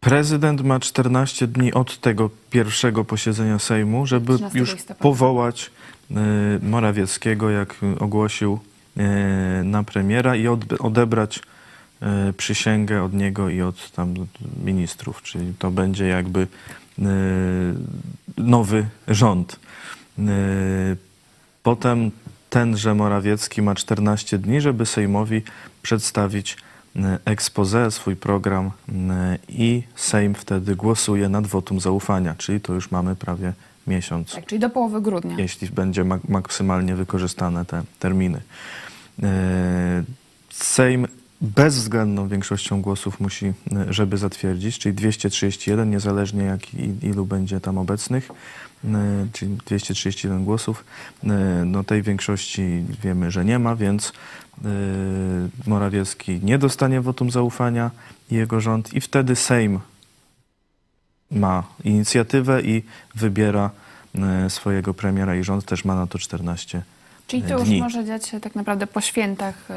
Prezydent 0.00 0.62
ma 0.62 0.80
14 0.80 1.46
dni 1.46 1.72
od 1.72 1.98
tego 2.00 2.30
pierwszego 2.50 3.04
posiedzenia 3.04 3.58
Sejmu, 3.58 4.06
żeby 4.06 4.34
13 4.34 4.58
już 4.58 4.74
listopada. 4.74 5.02
powołać 5.02 5.70
Morawieckiego, 6.62 7.50
jak 7.50 7.74
ogłosił 8.00 8.58
na 9.64 9.82
premiera 9.82 10.36
i 10.36 10.48
od, 10.48 10.60
odebrać 10.78 11.40
przysięgę 12.36 13.02
od 13.02 13.12
niego 13.14 13.48
i 13.48 13.62
od 13.62 13.90
tam 13.90 14.14
ministrów, 14.64 15.22
czyli 15.22 15.54
to 15.58 15.70
będzie 15.70 16.06
jakby 16.06 16.40
y, 16.40 16.46
nowy 18.38 18.86
rząd. 19.08 19.60
Y, 20.18 20.96
Potem 21.62 22.10
tenże 22.50 22.94
Morawiecki 22.94 23.62
ma 23.62 23.74
14 23.74 24.38
dni, 24.38 24.60
żeby 24.60 24.86
Sejmowi 24.86 25.42
przedstawić 25.82 26.56
e, 26.96 27.18
expose, 27.24 27.90
swój 27.90 28.16
program 28.16 28.70
e, 29.10 29.38
i 29.48 29.82
Sejm 29.96 30.34
wtedy 30.34 30.76
głosuje 30.76 31.28
nad 31.28 31.46
wotum 31.46 31.80
zaufania, 31.80 32.34
czyli 32.38 32.60
to 32.60 32.72
już 32.74 32.90
mamy 32.90 33.16
prawie 33.16 33.52
miesiąc, 33.86 34.32
Tak, 34.32 34.46
czyli 34.46 34.58
do 34.58 34.70
połowy 34.70 35.00
grudnia. 35.00 35.34
jeśli 35.38 35.68
będzie 35.68 36.04
mak- 36.04 36.28
maksymalnie 36.28 36.94
wykorzystane 36.96 37.64
te 37.64 37.82
terminy. 37.98 38.40
E, 39.22 40.04
Sejm 40.50 41.06
bezwzględną 41.40 42.28
większością 42.28 42.82
głosów 42.82 43.20
musi, 43.20 43.46
e, 43.46 43.52
żeby 43.92 44.16
zatwierdzić, 44.16 44.78
czyli 44.78 44.94
231, 44.94 45.90
niezależnie 45.90 46.44
jak 46.44 46.74
i, 46.74 47.06
ilu 47.06 47.26
będzie 47.26 47.60
tam 47.60 47.78
obecnych, 47.78 48.30
e, 48.84 49.26
czyli 49.32 49.56
231 49.56 50.44
głosów. 50.44 50.84
E, 51.24 51.28
No 51.64 51.84
tej 51.84 52.02
większości 52.02 52.84
wiemy, 53.02 53.30
że 53.30 53.44
nie 53.44 53.58
ma, 53.58 53.76
więc 53.76 54.12
Morawiecki 55.66 56.40
nie 56.42 56.58
dostanie 56.58 57.00
wotum 57.00 57.30
zaufania 57.30 57.90
i 58.30 58.34
jego 58.34 58.60
rząd 58.60 58.94
i 58.94 59.00
wtedy 59.00 59.36
Sejm 59.36 59.80
ma 61.30 61.62
inicjatywę 61.84 62.62
i 62.62 62.82
wybiera 63.14 63.70
swojego 64.48 64.94
premiera 64.94 65.36
i 65.36 65.44
rząd 65.44 65.64
też 65.64 65.84
ma 65.84 65.94
na 65.94 66.06
to 66.06 66.18
14 66.18 66.82
Czyli 67.26 67.42
to 67.42 67.58
już 67.58 67.68
dni. 67.68 67.80
może 67.80 68.04
dziać 68.04 68.28
się 68.28 68.40
tak 68.40 68.54
naprawdę 68.54 68.86
po 68.86 69.00
świętach 69.00 69.68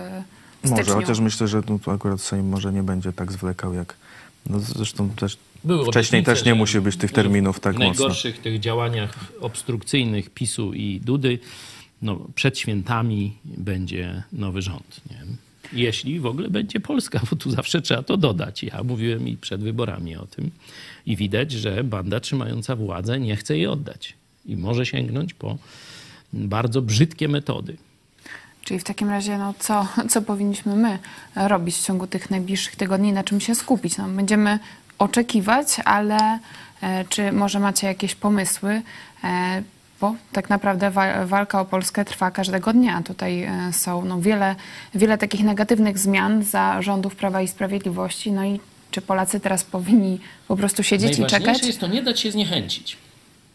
Może, 0.70 0.92
chociaż 0.94 1.20
myślę, 1.20 1.48
że 1.48 1.64
tu 1.64 1.80
akurat 1.92 2.22
Sejm 2.22 2.48
może 2.48 2.74
nie 2.74 2.84
będzie 2.84 3.14
tak 3.14 3.32
zwlekał 3.32 3.74
jak. 3.74 3.96
No 4.50 4.60
zresztą 4.60 5.10
też 5.10 5.38
Były 5.64 5.86
wcześniej 5.86 6.20
obietnice, 6.20 6.40
też 6.40 6.46
nie 6.46 6.56
musi 6.56 6.82
być 6.82 6.98
tych 6.98 7.12
terminów 7.12 7.60
tak 7.60 7.76
W 7.76 7.80
mocno. 7.80 7.90
najgorszych 7.90 8.42
tych 8.42 8.60
działaniach 8.60 9.18
obstrukcyjnych 9.42 10.30
PiSu 10.30 10.74
i 10.74 11.00
Dudy, 11.04 11.40
no, 12.02 12.20
przed 12.36 12.60
świętami 12.60 13.34
będzie 13.46 14.24
nowy 14.34 14.62
rząd. 14.62 15.02
Nie? 15.12 15.24
Jeśli 15.74 16.20
w 16.20 16.26
ogóle 16.26 16.50
będzie 16.50 16.80
Polska, 16.80 17.22
bo 17.30 17.36
tu 17.36 17.52
zawsze 17.52 17.82
trzeba 17.82 18.04
to 18.04 18.18
dodać. 18.18 18.64
Ja 18.64 18.84
mówiłem 18.84 19.28
i 19.28 19.38
przed 19.38 19.62
wyborami 19.62 20.16
o 20.16 20.26
tym. 20.26 20.52
I 21.06 21.16
widać, 21.16 21.52
że 21.52 21.84
banda 21.84 22.20
trzymająca 22.20 22.76
władzę 22.76 23.20
nie 23.20 23.36
chce 23.36 23.58
jej 23.58 23.68
oddać. 23.68 24.14
I 24.46 24.58
może 24.58 24.86
sięgnąć 24.86 25.34
po 25.34 25.58
bardzo 26.34 26.82
brzydkie 26.82 27.28
metody. 27.28 27.78
Czyli 28.64 28.80
w 28.80 28.84
takim 28.84 29.10
razie, 29.10 29.38
no, 29.38 29.54
co, 29.60 29.88
co 30.10 30.22
powinniśmy 30.22 30.76
my 30.76 31.00
robić 31.36 31.76
w 31.76 31.86
ciągu 31.86 32.08
tych 32.08 32.32
najbliższych 32.32 32.76
tygodni, 32.76 33.14
na 33.14 33.24
czym 33.24 33.40
się 33.42 33.56
skupić? 33.56 33.98
No, 33.98 34.08
będziemy 34.08 34.60
oczekiwać, 35.00 35.68
ale 35.86 36.40
e, 36.82 37.06
czy 37.10 37.32
może 37.32 37.60
macie 37.60 37.88
jakieś 37.88 38.16
pomysły? 38.16 38.82
E, 39.24 39.64
bo 40.02 40.16
tak 40.32 40.50
naprawdę 40.50 40.92
wa- 40.92 41.26
walka 41.26 41.62
o 41.62 41.66
Polskę 41.66 42.06
trwa 42.06 42.32
każdego 42.32 42.74
dnia. 42.74 43.02
Tutaj 43.02 43.44
e, 43.44 43.74
są 43.74 44.06
no, 44.06 44.22
wiele, 44.22 44.56
wiele 44.96 45.18
takich 45.18 45.44
negatywnych 45.44 46.00
zmian 46.00 46.44
za 46.44 46.82
rządów 46.82 47.16
Prawa 47.16 47.42
i 47.42 47.48
Sprawiedliwości. 47.48 48.32
No 48.32 48.46
i 48.46 48.60
czy 48.92 49.02
Polacy 49.02 49.40
teraz 49.40 49.64
powinni 49.64 50.20
po 50.48 50.56
prostu 50.58 50.84
siedzieć 50.84 51.18
i 51.18 51.22
Najważniejsze 51.22 51.54
czekać? 51.54 51.68
jest 51.68 51.80
to 51.80 51.88
nie 51.88 52.02
dać 52.04 52.20
się 52.20 52.32
zniechęcić. 52.32 52.98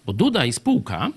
Bo 0.06 0.12
Duda 0.12 0.44
i 0.44 0.52
spółka 0.52 1.08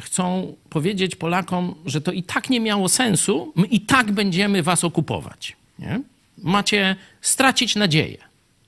chcą 0.00 0.56
powiedzieć 0.70 1.16
Polakom, 1.16 1.74
że 1.86 2.00
to 2.00 2.12
i 2.12 2.22
tak 2.22 2.50
nie 2.50 2.60
miało 2.60 2.88
sensu, 2.88 3.52
my 3.56 3.66
i 3.66 3.80
tak 3.80 4.12
będziemy 4.12 4.62
was 4.62 4.84
okupować. 4.84 5.56
Nie? 5.78 6.00
Macie 6.38 6.96
stracić 7.20 7.76
nadzieję. 7.76 8.18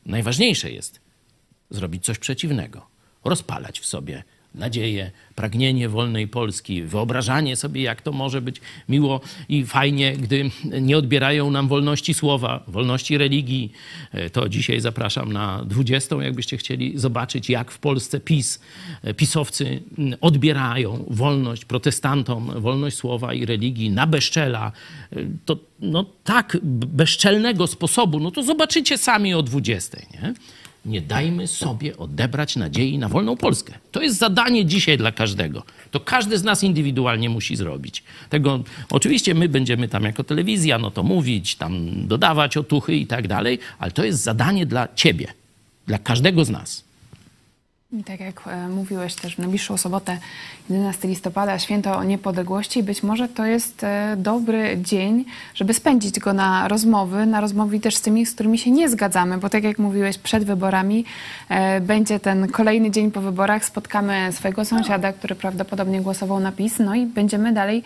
Najważniejsze 0.06 0.70
jest 0.70 1.00
zrobić 1.70 2.04
coś 2.04 2.18
przeciwnego. 2.18 2.86
Rozpalać 3.24 3.80
w 3.80 3.86
sobie 3.86 4.22
nadzieję, 4.54 5.10
pragnienie 5.34 5.88
wolnej 5.88 6.28
Polski, 6.28 6.82
wyobrażanie 6.82 7.56
sobie, 7.56 7.82
jak 7.82 8.02
to 8.02 8.12
może 8.12 8.40
być 8.40 8.60
miło 8.88 9.20
i 9.48 9.64
fajnie, 9.64 10.16
gdy 10.16 10.50
nie 10.80 10.98
odbierają 10.98 11.50
nam 11.50 11.68
wolności 11.68 12.14
słowa, 12.14 12.64
wolności 12.68 13.18
religii. 13.18 13.72
E, 14.12 14.30
To 14.30 14.48
dzisiaj 14.48 14.80
zapraszam 14.80 15.32
na 15.32 15.64
20, 15.64 16.16
jakbyście 16.16 16.56
chcieli 16.56 16.98
zobaczyć, 16.98 17.50
jak 17.50 17.70
w 17.70 17.78
Polsce 17.78 18.20
PiS, 18.20 18.60
e, 19.02 19.14
pisowcy 19.14 19.82
mm, 19.98 20.18
odbierają 20.20 21.04
wolność 21.10 21.64
protestantom, 21.64 22.52
wolność 22.60 22.96
słowa 22.96 23.34
i 23.34 23.46
religii 23.46 23.90
na 23.90 24.06
bezczela. 24.06 24.72
E, 25.12 25.16
To 25.44 25.56
no, 25.80 26.04
tak 26.24 26.56
bezczelnego 26.62 27.66
sposobu, 27.66 28.20
no 28.20 28.30
to 28.30 28.42
zobaczycie 28.42 28.98
sami 28.98 29.34
o 29.34 29.42
20, 29.42 29.98
nie? 29.98 30.34
Nie 30.84 31.00
dajmy 31.00 31.46
sobie 31.46 31.96
odebrać 31.96 32.56
nadziei 32.56 32.98
na 32.98 33.08
wolną 33.08 33.36
Polskę. 33.36 33.74
To 33.92 34.02
jest 34.02 34.18
zadanie 34.18 34.64
dzisiaj 34.66 34.98
dla 34.98 35.12
każdego. 35.12 35.62
To 35.90 36.00
każdy 36.00 36.38
z 36.38 36.44
nas 36.44 36.64
indywidualnie 36.64 37.30
musi 37.30 37.56
zrobić. 37.56 38.02
Tego, 38.30 38.64
oczywiście 38.90 39.34
my 39.34 39.48
będziemy 39.48 39.88
tam 39.88 40.04
jako 40.04 40.24
telewizja, 40.24 40.78
no 40.78 40.90
to 40.90 41.02
mówić, 41.02 41.54
tam 41.54 42.06
dodawać 42.06 42.56
otuchy 42.56 42.96
i 42.96 43.06
tak 43.06 43.28
dalej, 43.28 43.58
ale 43.78 43.90
to 43.90 44.04
jest 44.04 44.22
zadanie 44.22 44.66
dla 44.66 44.88
ciebie, 44.94 45.26
dla 45.86 45.98
każdego 45.98 46.44
z 46.44 46.50
nas. 46.50 46.89
I 47.92 48.04
tak 48.04 48.20
jak 48.20 48.42
e, 48.46 48.68
mówiłeś 48.68 49.14
też 49.14 49.34
w 49.34 49.38
najbliższą 49.38 49.76
sobotę, 49.76 50.18
11 50.70 51.08
listopada, 51.08 51.58
święto 51.58 52.04
niepodległości, 52.04 52.82
być 52.82 53.02
może 53.02 53.28
to 53.28 53.46
jest 53.46 53.84
e, 53.84 54.16
dobry 54.18 54.78
dzień, 54.82 55.24
żeby 55.54 55.74
spędzić 55.74 56.18
go 56.18 56.32
na 56.32 56.68
rozmowy, 56.68 57.26
na 57.26 57.40
rozmowy 57.40 57.80
też 57.80 57.96
z 57.96 58.00
tymi, 58.00 58.26
z 58.26 58.34
którymi 58.34 58.58
się 58.58 58.70
nie 58.70 58.88
zgadzamy, 58.88 59.38
bo 59.38 59.48
tak 59.48 59.64
jak 59.64 59.78
mówiłeś, 59.78 60.18
przed 60.18 60.44
wyborami 60.44 61.04
e, 61.48 61.80
będzie 61.80 62.20
ten 62.20 62.48
kolejny 62.48 62.90
dzień 62.90 63.10
po 63.10 63.20
wyborach, 63.20 63.64
spotkamy 63.64 64.28
swojego 64.32 64.64
sąsiada, 64.64 65.12
który 65.12 65.34
prawdopodobnie 65.34 66.00
głosował 66.00 66.40
na 66.40 66.52
PiS, 66.52 66.78
no 66.78 66.94
i 66.94 67.06
będziemy 67.06 67.52
dalej 67.52 67.82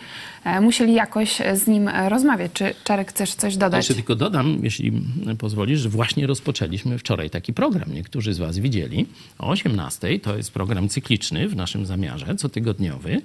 musieli 0.60 0.94
jakoś 0.94 1.38
z 1.54 1.66
nim 1.66 1.90
rozmawiać. 2.08 2.52
Czy 2.52 2.74
Czarek 2.84 3.08
chcesz 3.08 3.34
coś 3.34 3.56
dodać? 3.56 3.78
Jeszcze 3.78 3.94
tylko 3.94 4.14
dodam, 4.14 4.58
jeśli 4.62 4.92
pozwolisz, 5.38 5.80
że 5.80 5.88
właśnie 5.88 6.26
rozpoczęliśmy 6.26 6.98
wczoraj 6.98 7.30
taki 7.30 7.52
program. 7.52 7.94
Niektórzy 7.94 8.34
z 8.34 8.38
Was 8.38 8.58
widzieli. 8.58 9.06
O 9.38 9.48
18 9.48 9.93
to 10.22 10.36
jest 10.36 10.52
program 10.52 10.88
cykliczny 10.88 11.48
w 11.48 11.56
naszym 11.56 11.86
zamiarze, 11.86 12.34
cotygodniowy. 12.36 13.22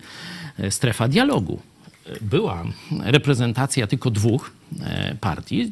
e, 0.59 0.71
Strefa 0.71 1.07
dialogu. 1.07 1.59
E, 2.05 2.17
Była 2.21 2.63
reprezentacja 3.03 3.87
tylko 3.87 4.11
dwóch 4.11 4.51
e, 4.81 5.15
partii, 5.21 5.71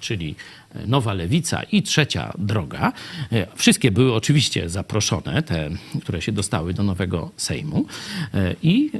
czyli 0.00 0.34
Nowa 0.86 1.12
Lewica 1.12 1.62
i 1.62 1.82
Trzecia 1.82 2.32
Droga. 2.38 2.92
E, 3.32 3.46
Wszystkie 3.56 3.90
były 3.90 4.14
oczywiście 4.14 4.68
zaproszone, 4.68 5.42
te, 5.42 5.70
które 6.02 6.22
się 6.22 6.32
dostały 6.32 6.74
do 6.74 6.82
nowego 6.82 7.30
Sejmu. 7.36 7.86
E, 8.34 8.54
I 8.62 8.90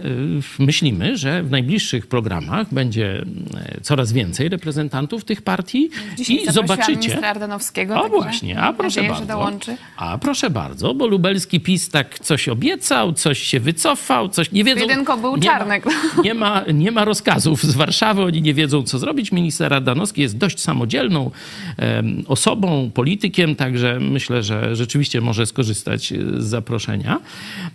e, 0.58 0.62
myślimy, 0.62 1.16
że 1.16 1.42
w 1.42 1.50
najbliższych 1.50 2.06
programach 2.06 2.74
będzie 2.74 3.24
e, 3.54 3.80
coraz 3.80 4.12
więcej 4.12 4.48
reprezentantów 4.48 5.24
tych 5.24 5.42
partii 5.42 5.90
Dzisiaj 6.16 6.36
i 6.36 6.52
zobaczycie. 6.52 7.26
Ardanowskiego. 7.26 7.94
Także 7.94 8.08
właśnie, 8.10 8.60
a 8.60 8.72
proszę 8.72 9.02
nadzieję, 9.02 9.26
bardzo. 9.26 9.72
A 9.96 10.18
proszę 10.18 10.50
bardzo, 10.50 10.94
bo 10.94 11.06
lubelski 11.06 11.60
PiS 11.60 11.88
tak 11.88 12.18
coś 12.18 12.48
obiecał, 12.48 13.12
coś 13.12 13.38
się 13.42 13.60
wycofał, 13.60 14.28
coś 14.28 14.52
nie 14.52 14.64
wiedzą. 14.64 14.80
Jedynką 14.80 15.20
był 15.20 15.36
nie 15.36 15.48
ma- 15.48 15.58
Czarnek. 15.58 15.84
Nie 16.24 16.34
ma, 16.34 16.64
nie 16.74 16.92
ma 16.92 17.04
rozkazów 17.04 17.62
z 17.62 17.74
Warszawy, 17.74 18.22
oni 18.22 18.42
nie 18.42 18.54
wiedzą, 18.54 18.82
co 18.82 18.98
zrobić. 18.98 19.32
Minister 19.32 19.74
Ardanowski 19.74 20.22
jest 20.22 20.36
dość 20.36 20.53
samodzielną 20.60 21.30
em, 21.76 22.24
osobą, 22.28 22.90
politykiem, 22.94 23.56
także 23.56 24.00
myślę, 24.00 24.42
że 24.42 24.76
rzeczywiście 24.76 25.20
może 25.20 25.46
skorzystać 25.46 26.12
e, 26.12 26.16
z 26.38 26.44
zaproszenia. 26.44 27.20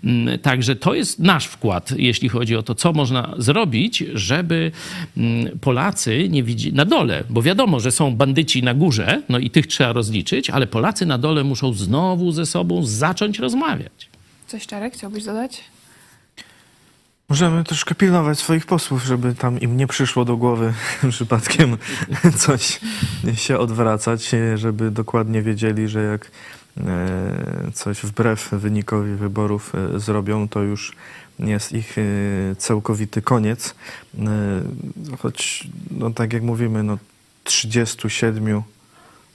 Mm, 0.03 0.39
Także 0.39 0.75
to 0.75 0.93
jest 0.93 1.19
nasz 1.19 1.45
wkład, 1.45 1.93
jeśli 1.97 2.29
chodzi 2.29 2.55
o 2.55 2.63
to, 2.63 2.75
co 2.75 2.93
można 2.93 3.33
zrobić, 3.37 4.03
żeby 4.13 4.71
mm, 5.17 5.59
Polacy 5.59 6.27
nie 6.29 6.43
widzieli 6.43 6.75
na 6.75 6.85
dole, 6.85 7.23
bo 7.29 7.41
wiadomo, 7.41 7.79
że 7.79 7.91
są 7.91 8.15
bandyci 8.15 8.63
na 8.63 8.73
górze, 8.73 9.21
no 9.29 9.39
i 9.39 9.49
tych 9.49 9.67
trzeba 9.67 9.93
rozliczyć, 9.93 10.49
ale 10.49 10.67
Polacy 10.67 11.05
na 11.05 11.17
dole 11.17 11.43
muszą 11.43 11.73
znowu 11.73 12.31
ze 12.31 12.45
sobą 12.45 12.85
zacząć 12.85 13.39
rozmawiać. 13.39 14.09
Coś 14.47 14.67
Czarek 14.67 14.93
chciałbyś 14.93 15.23
dodać? 15.23 15.61
Możemy 17.29 17.63
troszkę 17.63 17.95
pilnować 17.95 18.39
swoich 18.39 18.65
posłów, 18.65 19.03
żeby 19.03 19.35
tam 19.35 19.59
im 19.59 19.77
nie 19.77 19.87
przyszło 19.87 20.25
do 20.25 20.37
głowy 20.37 20.73
przypadkiem 21.09 21.77
coś 22.45 22.79
się 23.35 23.57
odwracać, 23.57 24.31
żeby 24.55 24.91
dokładnie 24.91 25.41
wiedzieli, 25.41 25.87
że 25.87 26.03
jak 26.03 26.31
e, 26.77 27.71
coś 27.73 28.01
wbrew 28.01 28.49
wynikowi 28.51 29.15
wyborów 29.15 29.73
e, 29.75 29.99
zrobią, 29.99 30.47
to 30.47 30.61
już 30.61 30.95
jest 31.39 31.71
ich 31.71 31.97
e, 31.97 32.01
całkowity 32.55 33.21
koniec. 33.21 33.75
E, 34.19 34.25
Choć, 35.19 35.67
no 35.91 36.11
tak 36.11 36.33
jak 36.33 36.43
mówimy, 36.43 36.83
no 36.83 36.97
37 37.43 38.61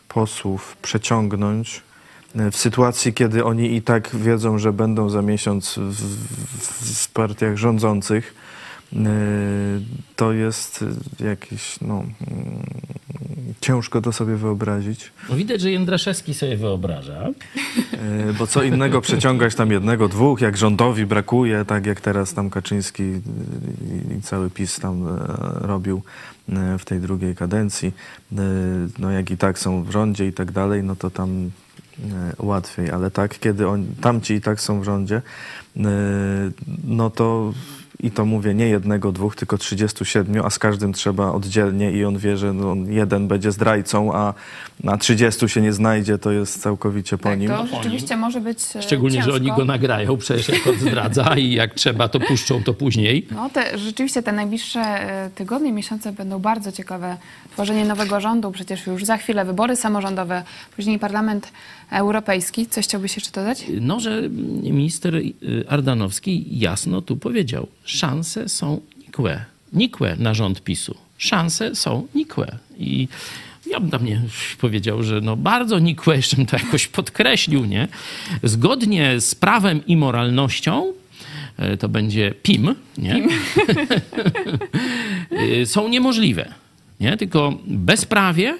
posłów 0.08 0.76
przeciągnąć 0.82 1.82
w 2.34 2.56
sytuacji, 2.56 3.12
kiedy 3.12 3.44
oni 3.44 3.74
i 3.76 3.82
tak 3.82 4.16
wiedzą, 4.16 4.58
że 4.58 4.72
będą 4.72 5.10
za 5.10 5.22
miesiąc 5.22 5.74
w, 5.78 5.94
w, 7.04 7.12
partiach 7.12 7.56
rządzących, 7.56 8.34
e, 8.92 8.96
to 10.16 10.32
jest 10.32 10.84
jakieś, 11.20 11.80
no, 11.80 11.94
mm, 11.94 12.12
ciężko 13.60 14.00
to 14.00 14.12
sobie 14.12 14.36
wyobrazić. 14.36 15.12
No 15.30 15.36
widać, 15.36 15.60
że 15.60 15.70
Jędraszewski 15.70 16.34
sobie 16.34 16.56
wyobraża. 16.56 17.28
E, 17.92 18.32
Bo 18.38 18.46
co 18.46 18.62
innego 18.62 19.00
przeciągać 19.00 19.54
tam 19.54 19.70
jednego, 19.70 20.08
dwóch, 20.08 20.40
jak 20.40 20.56
rządowi 20.56 21.06
brakuje, 21.06 21.64
tak 21.64 21.86
jak 21.86 22.00
teraz 22.00 22.34
tam 22.34 22.50
Kaczyński 22.50 23.02
i- 23.02 24.22
cały 24.22 24.50
PiS 24.50 24.76
tam 24.80 25.08
e, 25.08 25.10
robił 25.66 26.02
w 26.78 26.84
tej 26.84 27.00
drugiej 27.00 27.34
kadencji. 27.36 27.92
No 28.98 29.10
jak 29.10 29.30
i 29.30 29.36
tak 29.36 29.58
są 29.58 29.82
w 29.84 29.90
rządzie 29.90 30.26
i 30.26 30.32
tak 30.32 30.52
dalej, 30.52 30.82
no 30.82 30.96
to 30.96 31.10
tam 31.10 31.50
łatwiej, 32.38 32.90
ale 32.90 33.10
tak, 33.10 33.38
kiedy 33.38 33.68
on, 33.68 33.86
tamci 34.00 34.34
i 34.34 34.40
tak 34.40 34.60
są 34.60 34.80
w 34.80 34.84
rządzie, 34.84 35.22
e, 35.76 35.80
no 36.84 37.10
to 37.10 37.52
i 38.00 38.10
to 38.10 38.24
mówię 38.24 38.54
nie 38.54 38.68
jednego, 38.68 39.12
dwóch, 39.12 39.36
tylko 39.36 39.58
37, 39.58 40.44
a 40.44 40.50
z 40.50 40.58
każdym 40.58 40.92
trzeba 40.92 41.32
oddzielnie 41.32 41.92
i 41.92 42.04
on 42.04 42.18
wie, 42.18 42.36
że 42.36 42.52
no, 42.52 42.70
on 42.70 42.92
jeden 42.92 43.28
będzie 43.28 43.52
zdrajcą, 43.52 44.14
a 44.14 44.34
na 44.84 44.96
30 44.96 45.48
się 45.48 45.60
nie 45.60 45.72
znajdzie, 45.72 46.18
to 46.18 46.32
jest 46.32 46.62
całkowicie 46.62 47.18
po 47.18 47.28
Tak, 47.28 47.38
nim. 47.38 47.48
to 47.50 47.66
rzeczywiście 47.66 48.16
może 48.16 48.40
być 48.40 48.58
e, 48.76 48.82
Szczególnie, 48.82 49.16
ciężko. 49.16 49.30
że 49.30 49.36
oni 49.36 49.52
go 49.52 49.64
nagrają 49.64 50.16
przecież 50.16 50.48
jak 50.48 50.66
odzdradza 50.66 51.34
i 51.36 51.52
jak 51.52 51.74
trzeba, 51.74 52.08
to 52.08 52.20
puszczą 52.20 52.62
to 52.62 52.74
później. 52.74 53.26
No 53.30 53.50
te, 53.50 53.78
rzeczywiście 53.78 54.22
te 54.22 54.32
najbliższe 54.32 54.80
e, 54.80 55.30
tygodnie, 55.34 55.72
miesiące 55.72 56.12
będą 56.12 56.38
bardzo 56.38 56.72
ciekawe. 56.72 57.16
Tworzenie 57.52 57.84
nowego 57.84 58.20
rządu, 58.20 58.50
przecież 58.50 58.86
już 58.86 59.04
za 59.04 59.16
chwilę 59.16 59.44
wybory 59.44 59.76
samorządowe, 59.76 60.42
później 60.76 60.98
Parlament 60.98 61.52
Europejski. 61.90 62.66
Coś 62.66 62.84
chciałbyś 62.84 63.16
jeszcze 63.16 63.32
dodać? 63.32 63.64
No, 63.80 64.00
że 64.00 64.28
minister 64.62 65.16
y, 65.16 65.32
Ardanowski 65.68 66.44
jasno 66.50 67.02
tu 67.02 67.16
powiedział, 67.16 67.66
szanse 67.84 68.48
są 68.48 68.80
nikłe. 68.98 69.44
Nikłe 69.72 70.16
na 70.16 70.34
rząd 70.34 70.62
PiSu. 70.62 70.94
Szanse 71.18 71.74
są 71.74 72.06
nikłe. 72.14 72.58
I 72.78 73.08
ja 73.66 73.80
bym 73.80 73.90
tam 73.90 74.04
nie 74.04 74.22
powiedział, 74.60 75.02
że 75.02 75.20
no 75.20 75.36
bardzo 75.36 75.78
nikłe, 75.78 76.16
jeszcze 76.16 76.36
bym 76.36 76.46
to 76.46 76.56
jakoś 76.56 76.86
podkreślił, 76.86 77.64
nie? 77.64 77.88
Zgodnie 78.42 79.20
z 79.20 79.34
prawem 79.34 79.86
i 79.86 79.96
moralnością 79.96 80.92
e, 81.56 81.76
to 81.76 81.88
będzie 81.88 82.34
PIM, 82.42 82.74
nie? 82.98 83.22
Y, 85.62 85.66
są 85.66 85.88
niemożliwe. 85.88 86.54
Nie? 87.00 87.16
Tylko 87.16 87.58
bezprawie 87.66 88.58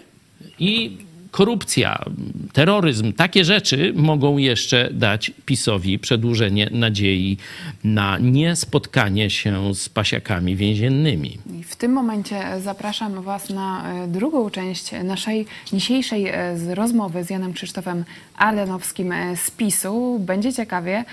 i 0.58 0.96
korupcja, 1.34 2.04
terroryzm, 2.52 3.12
takie 3.12 3.44
rzeczy 3.44 3.92
mogą 3.96 4.38
jeszcze 4.38 4.90
dać 4.92 5.32
PiSowi 5.46 5.98
przedłużenie 5.98 6.70
nadziei 6.72 7.36
na 7.84 8.18
niespotkanie 8.18 9.30
się 9.30 9.74
z 9.74 9.88
pasiakami 9.88 10.56
więziennymi. 10.56 11.38
I 11.60 11.62
w 11.62 11.76
tym 11.76 11.92
momencie 11.92 12.42
zapraszam 12.60 13.22
Was 13.22 13.50
na 13.50 13.94
e, 14.04 14.08
drugą 14.08 14.50
część 14.50 14.90
naszej 15.04 15.46
dzisiejszej 15.72 16.28
e, 16.28 16.74
rozmowy 16.74 17.24
z 17.24 17.30
Janem 17.30 17.52
Krzysztofem 17.52 18.04
Ardanowskim 18.36 19.12
e, 19.12 19.36
z 19.36 19.50
PiSu. 19.50 20.18
Będzie 20.18 20.52
ciekawie. 20.52 21.04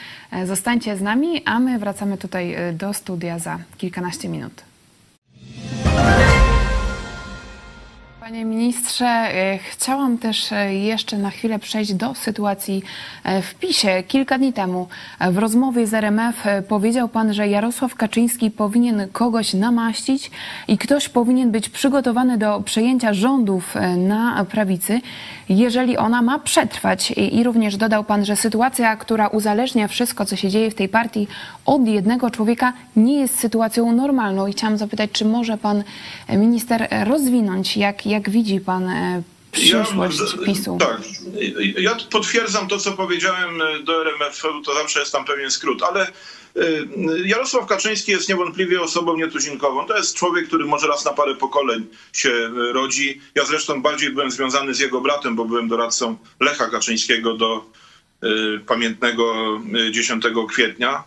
Zostańcie 0.46 0.98
z 0.98 1.02
nami, 1.02 1.42
a 1.46 1.60
my 1.60 1.80
wracamy 1.80 2.18
tutaj 2.18 2.56
do 2.74 2.94
studia 2.94 3.40
za 3.40 3.60
kilkanaście 3.78 4.30
minut. 4.30 4.71
Panie 8.32 8.46
ministrze, 8.46 9.06
e, 9.06 9.58
chciałam 9.58 10.18
też 10.18 10.52
e, 10.52 10.76
jeszcze 10.76 11.18
na 11.18 11.30
chwilę 11.30 11.60
przejść 11.60 11.94
do 11.94 12.16
sytuacji 12.16 12.84
e, 13.24 13.42
w 13.42 13.56
PiSie. 13.56 14.04
Kilka 14.08 14.38
dni 14.38 14.54
temu 14.54 14.88
w 15.32 15.38
rozmowie 15.38 15.88
z 15.88 15.94
RMF 15.94 16.44
powiedział 16.68 17.10
pan, 17.10 17.34
że 17.34 17.48
Jarosław 17.48 17.96
Kaczyński 17.96 18.52
powinien 18.52 19.08
kogoś 19.12 19.54
namaścić 19.54 20.32
i 20.68 20.78
ktoś 20.78 21.10
powinien 21.10 21.52
być 21.52 21.70
przygotowany 21.70 22.38
do 22.38 22.62
przejęcia 22.66 23.14
rządów 23.14 23.76
na 23.98 24.46
prawicy, 24.46 25.02
jeżeli 25.50 25.98
ona 25.98 26.22
ma 26.22 26.40
przetrwać. 26.40 27.12
I, 27.12 27.44
również 27.44 27.78
dodał 27.78 28.04
pan, 28.04 28.26
że 28.26 28.36
sytuacja, 28.36 28.96
która 28.96 29.28
uzależnia 29.28 29.88
wszystko, 29.88 30.26
co 30.26 30.36
się 30.36 30.50
dzieje 30.50 30.72
w 30.72 30.76
tej 30.76 30.90
partii 30.90 31.28
od 31.66 31.88
jednego 31.88 32.30
człowieka, 32.30 32.74
nie 32.96 33.20
jest 33.20 33.40
sytuacją 33.40 33.92
normalną. 33.92 34.48
I 34.48 34.52
chciałam 34.52 34.78
zapytać, 34.78 35.12
czy 35.12 35.26
może 35.26 35.58
pan 35.58 35.84
minister 36.30 36.88
rozwinąć, 37.04 37.78
jak, 37.78 38.06
jak 38.06 38.21
widzi 38.30 38.60
pan 38.60 38.90
e, 38.90 39.24
przyszłość 39.52 40.20
PiSu. 40.46 40.78
Tak. 40.80 41.02
Ja 41.78 41.98
potwierdzam 42.10 42.68
to, 42.68 42.78
co 42.78 42.92
powiedziałem 42.92 43.62
e, 43.62 43.84
do 43.84 44.02
RMF, 44.02 44.42
to 44.66 44.74
zawsze 44.74 45.00
jest 45.00 45.12
tam 45.12 45.26
pewien 45.26 45.52
skrót, 45.52 45.84
ale 45.84 46.08
e, 46.08 46.12
Jarosław 47.26 47.66
Kaczyński 47.66 48.12
jest 48.12 48.30
niewątpliwie 48.30 48.82
osobą 48.82 49.18
nietuzinkową. 49.18 49.88
To 49.88 49.98
jest 49.98 50.16
człowiek, 50.16 50.48
który 50.48 50.66
może 50.66 50.88
raz 50.88 51.06
na 51.06 51.14
parę 51.14 51.36
pokoleń 51.36 51.88
się 52.14 52.30
e, 52.30 52.74
rodzi. 52.74 53.22
Ja 53.36 53.46
zresztą 53.46 53.82
bardziej 53.82 54.10
byłem 54.10 54.32
związany 54.32 54.74
z 54.74 54.80
jego 54.80 55.02
bratem, 55.02 55.36
bo 55.36 55.46
byłem 55.46 55.68
doradcą 55.68 56.18
Lecha 56.40 56.70
Kaczyńskiego 56.70 57.34
do 57.34 57.66
pamiętnego 58.68 59.34
10 59.92 60.24
kwietnia. 60.50 61.04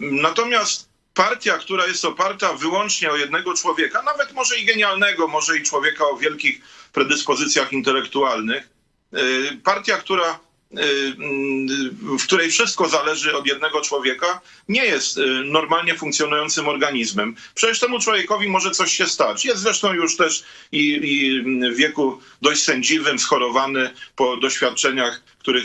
Natomiast 0.00 0.85
partia, 1.16 1.58
która 1.58 1.86
jest 1.86 2.04
oparta 2.04 2.52
wyłącznie 2.52 3.10
o 3.10 3.16
jednego 3.16 3.54
człowieka, 3.54 4.02
nawet 4.02 4.32
może 4.32 4.56
i 4.58 4.64
genialnego, 4.64 5.28
może 5.28 5.58
i 5.58 5.62
człowieka 5.62 6.04
o 6.04 6.16
wielkich 6.16 6.60
predyspozycjach 6.92 7.72
intelektualnych, 7.72 8.68
y, 9.14 9.60
partia, 9.64 9.96
która 9.96 10.38
w 12.02 12.24
której 12.24 12.50
wszystko 12.50 12.88
zależy 12.88 13.36
od 13.36 13.46
jednego 13.46 13.80
człowieka, 13.80 14.40
nie 14.68 14.84
jest 14.84 15.18
y, 15.18 15.26
normalnie 15.44 15.94
funkcjonującym 15.94 16.68
organizmem. 16.68 17.36
Przecież 17.54 17.80
temu 17.80 18.00
człowiekowi 18.00 18.48
może 18.48 18.70
coś 18.70 18.92
się 18.92 19.06
stać. 19.06 19.44
Jest 19.44 19.62
zresztą 19.62 19.92
już 19.92 20.16
też 20.16 20.44
i, 20.72 21.00
i 21.02 21.42
w 21.72 21.76
wieku 21.76 22.20
dość 22.42 22.62
sędziwym, 22.62 23.18
schorowany 23.18 23.90
po 24.16 24.36
doświadczeniach, 24.36 25.22
których 25.38 25.64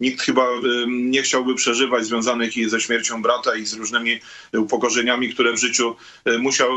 nikt 0.00 0.22
chyba 0.22 0.46
nie 0.86 1.22
chciałby 1.22 1.54
przeżywać, 1.54 2.06
związanych 2.06 2.56
i 2.56 2.68
ze 2.68 2.80
śmiercią 2.80 3.22
brata, 3.22 3.56
i 3.56 3.66
z 3.66 3.74
różnymi 3.74 4.20
upokorzeniami, 4.52 5.34
które 5.34 5.52
w 5.52 5.58
życiu 5.58 5.96
musiał 6.38 6.70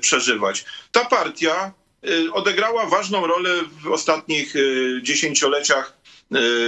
przeżywać. 0.00 0.64
Ta 0.92 1.04
partia 1.04 1.72
odegrała 2.32 2.86
ważną 2.86 3.26
rolę 3.26 3.50
w 3.82 3.86
ostatnich 3.86 4.54
dziesięcioleciach 5.02 5.97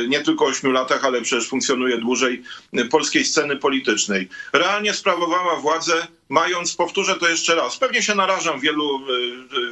nie 0.08 0.20
tylko 0.20 0.44
ośmiu 0.44 0.70
latach, 0.70 1.04
ale 1.04 1.22
przecież 1.22 1.48
funkcjonuje 1.48 1.98
dłużej 1.98 2.42
polskiej 2.90 3.24
sceny 3.24 3.56
politycznej. 3.56 4.28
Realnie 4.52 4.94
sprawowała 4.94 5.56
władzę, 5.56 6.06
mając, 6.28 6.74
powtórzę 6.74 7.16
to 7.16 7.28
jeszcze 7.28 7.54
raz, 7.54 7.76
pewnie 7.76 8.02
się 8.02 8.14
narażam 8.14 8.60
wielu 8.60 9.00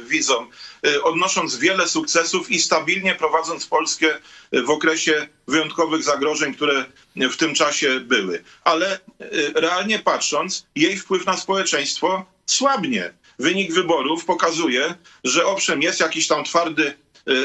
widzom, 0.07 0.49
odnosząc 1.03 1.57
wiele 1.57 1.87
sukcesów 1.87 2.51
i 2.51 2.59
stabilnie 2.59 3.15
prowadząc 3.15 3.65
Polskę 3.65 4.07
w 4.51 4.69
okresie 4.69 5.27
wyjątkowych 5.47 6.03
zagrożeń, 6.03 6.53
które 6.53 6.85
w 7.15 7.37
tym 7.37 7.53
czasie 7.53 7.99
były. 7.99 8.43
Ale 8.63 8.99
realnie 9.55 9.99
patrząc, 9.99 10.65
jej 10.75 10.97
wpływ 10.97 11.25
na 11.25 11.37
społeczeństwo 11.37 12.25
słabnie. 12.45 13.13
Wynik 13.39 13.73
wyborów 13.73 14.25
pokazuje, 14.25 14.95
że 15.23 15.45
owszem, 15.45 15.81
jest 15.81 15.99
jakiś 15.99 16.27
tam 16.27 16.43
twardy 16.43 16.93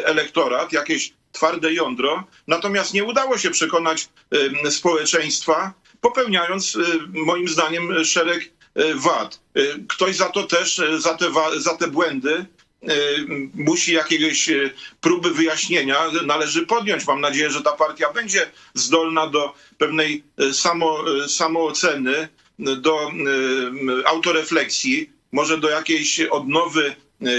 elektorat, 0.05 0.73
jakieś 0.73 1.13
twarde 1.35 1.73
jądro, 1.73 2.25
natomiast 2.47 2.95
nie 2.95 3.05
udało 3.05 3.39
się 3.39 3.51
przekonać 3.51 4.09
społeczeństwa, 4.71 5.73
popełniając 6.01 6.79
moim 7.09 7.49
zdaniem 7.49 8.05
szereg 8.05 8.51
wad. 8.95 9.41
Ktoś 9.89 10.17
za 10.17 10.29
to 10.29 10.43
też, 10.43 10.83
za 10.99 11.15
te, 11.15 11.27
za 11.57 11.77
te 11.77 11.89
błędy 11.89 12.47
musi 13.55 13.93
jakiegoś 13.93 14.51
próby 15.01 15.31
wyjaśnienia 15.31 15.99
należy 16.27 16.67
podjąć. 16.67 17.07
Mam 17.07 17.21
nadzieję, 17.21 17.51
że 17.51 17.63
ta 17.63 17.73
partia 17.73 18.13
będzie 18.13 18.51
zdolna 18.75 19.27
do 19.27 19.55
pewnej 19.79 20.25
samo, 20.53 21.05
samooceny, 21.29 22.29
do 22.59 23.11
autorefleksji, 24.05 25.11
może 25.33 25.59
do 25.59 25.71
jakiejś 25.71 26.21
odnowy 26.21 26.97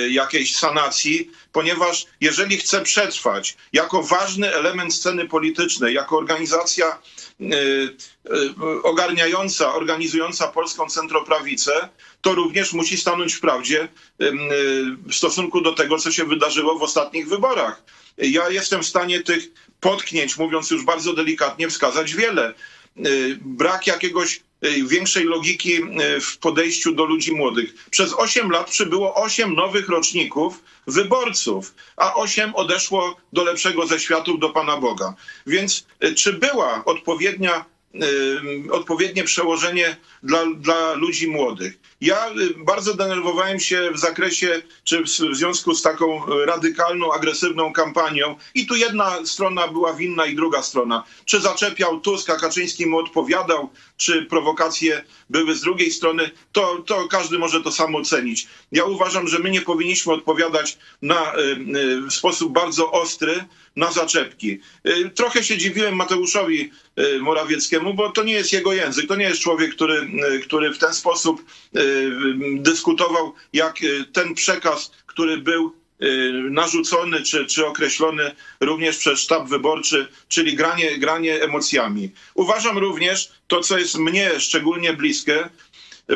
jakiejś 0.10 0.56
sanacji, 0.56 1.32
ponieważ 1.52 2.06
jeżeli 2.22 2.58
chce 2.58 2.82
przetrwać 2.82 3.58
jako 3.74 4.04
ważny 4.04 4.54
element 4.54 4.94
sceny 4.94 5.28
politycznej, 5.28 5.94
jako 5.94 6.18
organizacja 6.18 7.00
ogarniająca, 8.84 9.74
organizująca 9.74 10.48
polską 10.48 10.90
centroprawicę, 10.90 11.90
to 12.22 12.36
również 12.36 12.74
musi 12.74 12.98
stanąć 12.98 13.34
w 13.34 13.40
prawdzie 13.40 13.88
w 15.08 15.16
stosunku 15.16 15.62
do 15.62 15.74
tego, 15.74 15.98
co 15.98 16.12
się 16.12 16.26
wydarzyło 16.26 16.80
w 16.80 16.84
ostatnich 16.84 17.30
wyborach. 17.30 17.84
Ja 18.18 18.50
jestem 18.50 18.84
w 18.84 18.88
stanie 18.88 19.24
tych 19.24 19.44
potknięć, 19.80 20.38
mówiąc 20.38 20.72
już 20.72 20.84
bardzo 20.84 21.14
delikatnie, 21.14 21.70
wskazać 21.70 22.14
wiele. 22.14 22.54
Brak 23.42 23.88
jakiegoś 23.88 24.42
większej 24.62 25.24
logiki 25.24 25.80
w 26.22 26.38
podejściu 26.38 26.96
do 26.96 27.06
ludzi 27.06 27.32
młodych. 27.32 27.74
Przez 27.92 28.14
8 28.14 28.52
lat 28.52 28.70
przybyło 28.70 29.16
8 29.16 29.56
nowych 29.56 29.90
roczników 29.90 30.64
wyborców, 30.88 31.74
a 31.98 32.14
8 32.16 32.56
odeszło 32.56 33.18
do 33.34 33.44
lepszego 33.44 33.88
ze 33.88 34.00
światów, 34.00 34.40
do 34.40 34.50
Pana 34.50 34.78
Boga. 34.78 35.14
Więc 35.48 35.86
czy 36.16 36.34
była 36.34 36.86
odpowiednia 36.86 37.66
odpowiednie 38.72 39.24
przełożenie 39.24 39.98
dla, 40.24 40.46
dla 40.58 40.94
ludzi 40.94 41.28
młodych. 41.28 41.78
Ja 42.06 42.30
bardzo 42.58 42.94
denerwowałem 42.94 43.60
się 43.60 43.92
w 43.94 44.00
zakresie, 44.00 44.62
czy 44.84 45.04
w 45.04 45.08
związku 45.10 45.76
z 45.76 45.82
taką 45.82 46.26
radykalną, 46.46 47.14
agresywną 47.14 47.74
kampanią 47.74 48.36
i 48.56 48.66
tu 48.66 48.76
jedna 48.76 49.26
strona 49.26 49.68
była 49.68 49.94
winna 49.94 50.26
i 50.26 50.36
druga 50.36 50.62
strona. 50.62 51.04
Czy 51.26 51.42
zaczepiał 51.42 52.00
Tusk, 52.00 52.30
a 52.30 52.36
Kaczyński 52.36 52.86
mu 52.86 52.98
odpowiadał, 52.98 53.70
czy 53.98 54.26
prowokacje 54.26 55.04
były 55.30 55.56
z 55.56 55.62
drugiej 55.62 55.92
strony, 55.92 56.32
to, 56.52 56.84
to 56.86 57.08
każdy 57.08 57.40
może 57.40 57.62
to 57.62 57.72
samo 57.72 57.98
ocenić. 57.98 58.48
Ja 58.72 58.86
uważam, 58.86 59.28
że 59.28 59.40
my 59.40 59.50
nie 59.50 59.62
powinniśmy 59.62 60.14
odpowiadać 60.14 60.78
na, 61.02 61.34
w 62.10 62.14
sposób 62.14 62.54
bardzo 62.54 62.92
ostry 62.92 63.46
na 63.76 63.92
zaczepki. 63.92 64.60
Trochę 65.16 65.44
się 65.44 65.58
dziwiłem 65.58 65.96
Mateuszowi 65.96 66.72
Morawieckiemu, 67.20 67.94
bo 67.94 68.12
to 68.12 68.24
nie 68.24 68.34
jest 68.34 68.54
jego 68.54 68.74
język, 68.74 69.08
to 69.08 69.16
nie 69.16 69.26
jest 69.26 69.42
człowiek, 69.42 69.76
który, 69.76 70.10
który 70.44 70.74
w 70.74 70.78
ten 70.78 70.94
sposób 70.94 71.46
dyskutował, 72.58 73.34
jak 73.54 73.76
ten 74.14 74.34
przekaz, 74.34 74.92
który 75.06 75.38
był 75.38 75.76
narzucony 76.52 77.24
czy, 77.24 77.46
czy 77.46 77.66
określony 77.66 78.36
również 78.60 78.98
przez 78.98 79.20
sztab 79.20 79.48
wyborczy, 79.48 80.08
czyli 80.28 80.56
granie, 80.56 80.98
granie 80.98 81.44
emocjami. 81.44 82.12
Uważam 82.34 82.78
również 82.78 83.32
to, 83.48 83.60
co 83.60 83.78
jest 83.78 83.98
mnie 83.98 84.40
szczególnie 84.40 84.94
bliskie, 84.94 85.50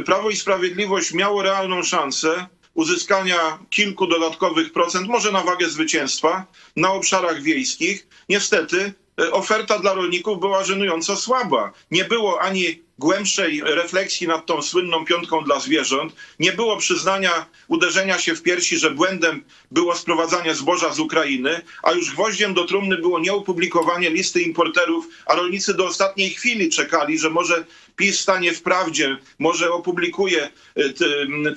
Prawo 0.05 0.29
i 0.29 0.35
Sprawiedliwość 0.35 1.13
miało 1.13 1.43
realną 1.43 1.83
szansę 1.83 2.47
uzyskania 2.73 3.59
kilku 3.69 4.07
dodatkowych 4.07 4.73
procent, 4.73 5.07
może 5.07 5.31
na 5.31 5.43
wagę 5.43 5.69
zwycięstwa, 5.69 6.45
na 6.75 6.93
obszarach 6.93 7.41
wiejskich. 7.41 8.07
Niestety 8.29 8.93
oferta 9.31 9.79
dla 9.79 9.93
rolników 9.93 10.39
była 10.39 10.63
żenująco 10.63 11.15
słaba. 11.15 11.71
Nie 11.91 12.05
było 12.05 12.41
ani 12.41 12.81
głębszej 12.99 13.61
refleksji 13.65 14.27
nad 14.27 14.45
tą 14.45 14.61
słynną 14.61 15.05
piątką 15.05 15.43
dla 15.43 15.59
zwierząt. 15.59 16.13
Nie 16.39 16.53
było 16.53 16.77
przyznania 16.77 17.45
uderzenia 17.67 18.19
się 18.19 18.35
w 18.35 18.41
piersi, 18.41 18.77
że 18.77 18.91
błędem 18.91 19.43
było 19.71 19.95
sprowadzanie 19.95 20.55
zboża 20.55 20.93
z 20.93 20.99
Ukrainy, 20.99 21.61
a 21.83 21.91
już 21.91 22.11
gwoździem 22.11 22.53
do 22.53 22.65
trumny 22.65 22.97
było 22.97 23.19
nieopublikowanie 23.19 24.09
listy 24.09 24.41
importerów, 24.41 25.07
a 25.25 25.35
rolnicy 25.35 25.73
do 25.73 25.85
ostatniej 25.85 26.29
chwili 26.29 26.69
czekali, 26.69 27.19
że 27.19 27.29
może 27.29 27.65
PiS 27.95 28.19
stanie 28.19 28.53
w 28.53 28.61
prawdzie, 28.61 29.17
może 29.39 29.71
opublikuje 29.71 30.49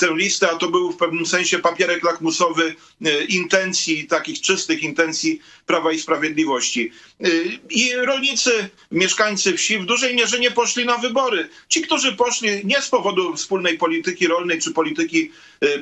tę 0.01 0.09
listę, 0.15 0.51
a 0.51 0.57
to 0.57 0.69
był 0.69 0.93
w 0.93 0.97
pewnym 0.97 1.27
sensie 1.27 1.59
papierek 1.59 2.05
lakmusowy 2.05 2.75
intencji, 3.29 4.07
takich 4.07 4.41
czystych 4.41 4.83
intencji 4.83 5.41
Prawa 5.67 5.93
i 5.93 5.99
Sprawiedliwości. 5.99 6.93
I 7.71 7.93
rolnicy, 7.95 8.69
mieszkańcy 8.91 9.57
wsi 9.57 9.79
w 9.79 9.85
dużej 9.85 10.15
mierze 10.15 10.39
nie 10.39 10.51
poszli 10.51 10.87
na 10.87 10.99
wybory. 10.99 11.32
Ci, 11.69 11.83
którzy 11.83 12.13
poszli 12.17 12.67
nie 12.67 12.83
z 12.83 12.89
powodu 12.89 13.37
wspólnej 13.37 13.79
polityki 13.79 14.27
rolnej 14.27 14.61
czy 14.61 14.73
polityki 14.73 15.31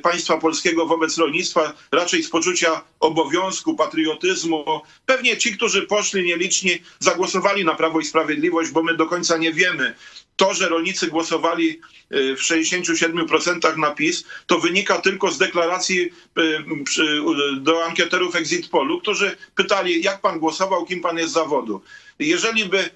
państwa 0.03 0.39
polskiego 0.39 0.87
wobec 0.87 1.19
rolnictwa, 1.19 1.73
raczej 1.93 2.23
z 2.23 2.31
poczucia 2.31 2.85
obowiązku, 3.01 3.75
patriotyzmu. 3.75 4.65
Pewnie 5.07 5.37
ci, 5.37 5.57
którzy 5.57 5.83
poszli 5.83 6.25
nieliczni, 6.25 6.83
zagłosowali 6.99 7.65
na 7.65 7.75
Prawo 7.75 8.01
i 8.01 8.05
Sprawiedliwość, 8.05 8.71
bo 8.71 8.83
my 8.83 8.97
do 8.97 9.07
końca 9.07 9.37
nie 9.37 9.53
wiemy. 9.53 9.95
To, 10.37 10.55
że 10.55 10.69
rolnicy 10.69 11.07
głosowali 11.07 11.81
w 12.11 12.41
67% 12.41 13.77
na 13.77 13.91
PiS, 13.91 14.25
to 14.47 14.59
wynika 14.59 14.99
tylko 14.99 15.31
z 15.33 15.39
deklaracji 15.39 16.11
do 17.61 17.85
ankieterów 17.85 18.37
Exit 18.37 18.69
Polu, 18.69 19.01
którzy 19.01 19.37
pytali, 19.55 20.03
jak 20.03 20.21
pan 20.21 20.39
głosował, 20.39 20.87
kim 20.87 21.01
pan 21.01 21.19
jest 21.19 21.31
z 21.31 21.35
zawodu. 21.35 21.83
Jeżeli 22.19 22.65
by 22.65 22.91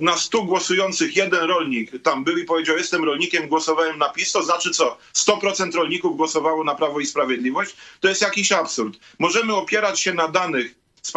na 0.00 0.16
100 0.16 0.42
głosujących 0.42 1.16
jeden 1.16 1.44
rolnik 1.44 2.02
tam 2.02 2.24
był 2.24 2.38
i 2.38 2.44
powiedział, 2.44 2.76
jestem 2.76 3.04
rolnikiem, 3.04 3.48
głosowałem 3.48 3.98
na 3.98 4.08
PiS, 4.08 4.32
to 4.32 4.42
znaczy 4.42 4.70
co? 4.70 4.98
100% 5.14 5.74
rolników 5.74 6.16
głosowało 6.16 6.64
na 6.64 6.74
Prawo 6.74 7.00
i 7.00 7.06
Sprawiedliwość? 7.06 7.76
To 8.00 8.08
jest 8.08 8.22
jakiś 8.22 8.52
absurd. 8.52 8.98
Możemy 9.18 9.54
opierać 9.54 10.00
się 10.00 10.14
na 10.14 10.28
danych 10.28 10.74
z 11.02 11.12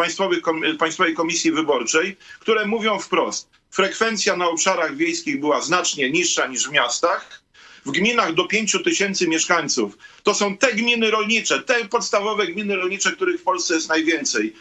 Państwowej 0.78 1.14
Komisji 1.14 1.52
Wyborczej, 1.52 2.16
które 2.40 2.66
mówią 2.66 2.98
wprost, 2.98 3.48
frekwencja 3.70 4.36
na 4.36 4.48
obszarach 4.48 4.96
wiejskich 4.96 5.40
była 5.40 5.60
znacznie 5.60 6.10
niższa 6.10 6.46
niż 6.46 6.68
w 6.68 6.72
miastach, 6.72 7.42
w 7.86 7.90
gminach 7.90 8.34
do 8.34 8.44
5 8.44 8.76
tysięcy 8.84 9.28
mieszkańców. 9.28 9.98
To 10.22 10.34
są 10.34 10.56
te 10.56 10.72
gminy 10.72 11.10
rolnicze, 11.10 11.62
te 11.62 11.84
podstawowe 11.84 12.46
gminy 12.46 12.76
rolnicze, 12.76 13.12
których 13.12 13.40
w 13.40 13.44
Polsce 13.44 13.74
jest 13.74 13.88
najwięcej. 13.88 14.54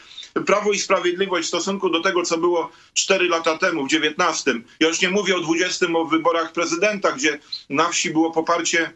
Prawo 0.45 0.71
i 0.71 0.79
Sprawiedliwość 0.79 1.45
w 1.45 1.47
stosunku 1.47 1.89
do 1.89 2.01
tego, 2.01 2.23
co 2.23 2.37
było 2.37 2.71
4 2.93 3.29
lata 3.29 3.57
temu, 3.57 3.85
w 3.85 3.89
19. 3.89 4.53
Ja 4.79 4.87
już 4.87 5.01
nie 5.01 5.09
mówię 5.09 5.35
o 5.35 5.39
20 5.39 5.85
o 5.95 6.05
wyborach 6.05 6.51
prezydenta, 6.51 7.11
gdzie 7.11 7.39
na 7.69 7.89
wsi 7.89 8.09
było 8.11 8.31
poparcie 8.31 8.93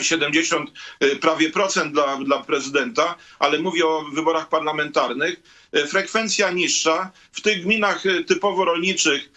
70 0.00 0.70
y, 1.02 1.16
prawie 1.16 1.50
procent 1.50 1.92
dla, 1.92 2.16
dla 2.16 2.42
prezydenta, 2.42 3.16
ale 3.38 3.58
mówię 3.58 3.86
o 3.86 4.04
wyborach 4.12 4.48
parlamentarnych. 4.48 5.40
Y, 5.76 5.86
Frekwencja 5.86 6.50
niższa. 6.50 7.10
W 7.32 7.40
tych 7.40 7.62
gminach 7.62 8.06
y, 8.06 8.24
typowo 8.24 8.64
rolniczych 8.64 9.30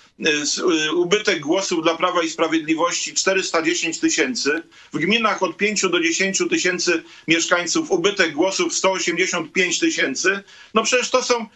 ubytek 0.96 1.40
głosów 1.40 1.84
dla 1.84 1.96
Prawa 1.96 2.24
i 2.24 2.30
Sprawiedliwości 2.30 3.14
410 3.14 4.00
tysięcy. 4.00 4.64
W 4.94 4.98
gminach 4.98 5.44
od 5.44 5.58
5 5.58 5.82
do 5.82 6.00
10 6.00 6.44
tysięcy 6.50 7.04
mieszkańców 7.28 7.92
ubytek 7.92 8.34
głosów 8.34 8.74
185 8.74 9.80
tysięcy. 9.80 10.44
No 10.74 10.84
przecież 10.84 11.10
to 11.10 11.24
są 11.24 11.48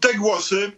te 0.00 0.14
głosy, 0.14 0.72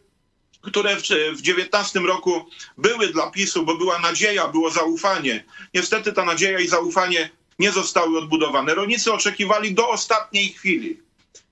które 0.61 0.97
w, 0.97 1.03
w 1.37 1.43
19 1.43 2.01
roku 2.01 2.51
były 2.79 3.09
dla 3.09 3.31
PiSu, 3.31 3.65
bo 3.65 3.75
była 3.75 3.99
nadzieja, 3.99 4.49
było 4.49 4.71
zaufanie. 4.71 5.45
Niestety 5.75 6.13
ta 6.13 6.25
nadzieja 6.25 6.61
i 6.61 6.69
zaufanie 6.69 7.31
nie 7.59 7.73
zostały 7.73 8.19
odbudowane. 8.19 8.75
Rolnicy 8.75 9.13
oczekiwali 9.13 9.75
do 9.75 9.89
ostatniej 9.89 10.49
chwili 10.49 11.01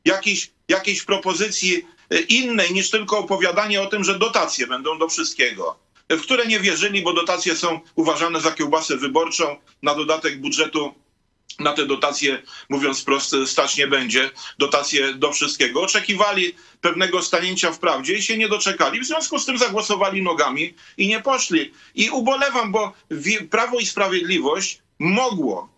jakiejś, 0.05 0.51
jakiejś 0.69 1.03
propozycji 1.03 1.87
e, 2.11 2.21
innej 2.21 2.73
niż 2.73 2.91
tylko 2.91 3.19
opowiadanie 3.19 3.83
o 3.83 3.87
tym, 3.87 4.05
że 4.05 4.19
dotacje 4.19 4.67
będą 4.67 4.99
do 4.99 5.09
wszystkiego. 5.09 5.79
W 6.11 6.21
które 6.21 6.47
nie 6.47 6.61
wierzyli, 6.61 7.03
bo 7.03 7.13
dotacje 7.13 7.57
są 7.57 7.81
uważane 7.95 8.41
za 8.41 8.53
kiełbasę 8.53 8.97
wyborczą, 8.97 9.57
na 9.83 9.95
dodatek 9.95 10.41
budżetu 10.41 10.95
na 11.59 11.73
te 11.73 11.87
dotacje, 11.87 12.43
mówiąc 12.69 13.01
wprost, 13.01 13.37
stać 13.47 13.77
nie 13.77 13.87
będzie. 13.87 14.31
Dotacje 14.59 15.15
do 15.15 15.33
wszystkiego. 15.33 15.83
Oczekiwali 15.83 16.55
pewnego 16.81 17.23
stanięcia 17.23 17.73
w 17.73 17.79
prawdzie 17.79 18.15
i 18.15 18.23
się 18.23 18.39
nie 18.39 18.49
doczekali. 18.49 19.01
W 19.01 19.07
związku 19.07 19.39
z 19.39 19.47
tym 19.47 19.59
zagłosowali 19.59 20.23
nogami 20.23 20.75
i 20.97 21.09
nie 21.09 21.21
poszli. 21.21 21.73
I 21.95 22.11
ubolewam, 22.11 22.73
bo 22.73 22.93
Prawo 23.51 23.79
i 23.79 23.87
Sprawiedliwość 23.87 24.79
mogło 24.99 25.77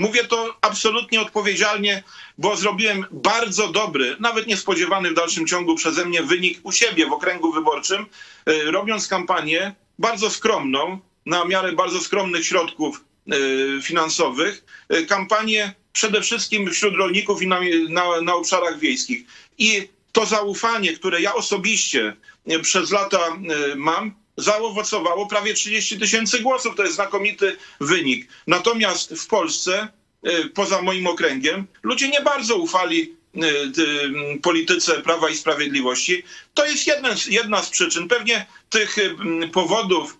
Mówię 0.00 0.24
to 0.24 0.56
absolutnie 0.60 1.20
odpowiedzialnie, 1.20 2.02
bo 2.38 2.56
zrobiłem 2.56 3.06
bardzo 3.10 3.68
dobry, 3.68 4.16
nawet 4.20 4.46
niespodziewany 4.46 5.10
w 5.10 5.14
dalszym 5.14 5.46
ciągu 5.46 5.74
przeze 5.74 6.04
mnie 6.04 6.22
wynik 6.22 6.60
u 6.62 6.72
siebie 6.72 7.06
w 7.06 7.12
okręgu 7.12 7.52
wyborczym, 7.52 8.06
y, 8.48 8.70
robiąc 8.70 9.08
kampanię 9.08 9.74
bardzo 9.98 10.30
skromną, 10.30 10.98
na 11.26 11.44
miarę 11.44 11.72
bardzo 11.72 12.00
skromnych 12.00 12.46
środków 12.46 13.04
finansowych, 13.82 14.64
y, 14.94 15.06
kampanię 15.06 15.72
przede 15.92 16.20
wszystkim 16.22 16.70
wśród 16.70 16.94
rolników 16.94 17.42
i 17.42 17.46
na, 17.46 17.60
na, 17.88 18.20
na 18.20 18.34
obszarach 18.34 18.78
wiejskich. 18.78 19.24
I 19.58 19.88
to 20.12 20.26
zaufanie, 20.26 20.92
które 20.92 21.20
ja 21.20 21.34
osobiście 21.34 22.16
y, 22.52 22.60
przez 22.60 22.90
lata 22.90 23.36
mam, 23.76 24.14
zaowocowało 24.36 25.26
prawie 25.26 25.54
30 25.54 25.98
tysięcy 25.98 26.38
głosów. 26.40 26.74
To 26.76 26.82
jest 26.82 26.94
znakomity 26.94 27.56
wynik. 27.80 28.28
Natomiast 28.46 29.14
w 29.14 29.26
Polsce, 29.26 29.88
poza 30.54 30.82
moim 30.82 31.06
okręgiem, 31.06 31.66
ludzie 31.82 32.08
nie 32.08 32.20
bardzo 32.22 32.56
ufali 32.56 33.14
polityce 34.42 35.02
Prawa 35.02 35.30
i 35.30 35.36
Sprawiedliwości. 35.36 36.22
To 36.54 36.66
jest 36.66 36.86
jedna, 37.30 37.62
z- 37.62 37.70
przyczyn. 37.70 38.08
Pewnie 38.08 38.46
tych 38.70 38.96
powodów 39.52 40.18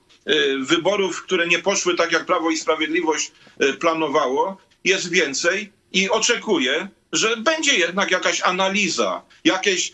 wyborów, 0.60 1.22
które 1.22 1.46
nie 1.46 1.58
poszły 1.58 1.94
tak, 1.94 2.12
jak 2.12 2.26
Prawo 2.26 2.50
i 2.50 2.56
Sprawiedliwość 2.56 3.32
y, 3.62 3.72
planowało, 3.72 4.56
jest 4.84 5.10
więcej 5.10 5.72
i 5.92 6.10
oczekuję, 6.10 6.88
że 7.12 7.36
będzie 7.36 7.74
jednak 7.74 8.10
jakaś 8.10 8.42
analiza, 8.42 9.22
jakieś 9.44 9.92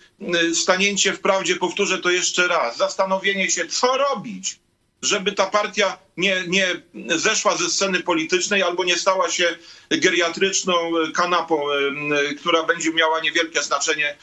y, 0.51 0.55
stanięcie 0.55 1.13
w 1.13 1.21
prawdzie, 1.21 1.57
powtórzę 1.57 1.99
to 1.99 2.11
jeszcze 2.11 2.49
raz, 2.49 2.77
zastanowienie 2.77 3.51
się, 3.51 3.67
co 3.67 3.97
robić, 3.97 4.59
żeby 5.07 5.33
ta 5.33 5.47
partia 5.47 5.99
nie, 6.17 6.45
nie 6.47 6.67
zeszła 7.17 7.57
ze 7.57 7.71
sceny 7.71 8.03
politycznej 8.03 8.63
albo 8.63 8.85
nie 8.85 8.97
stała 8.97 9.31
się 9.31 9.57
geriatryczną 9.91 10.93
kanapą, 11.15 11.67
która 12.39 12.63
będzie 12.63 12.93
miała 12.93 13.21
niewielkie 13.21 13.63
znaczenie 13.63 14.17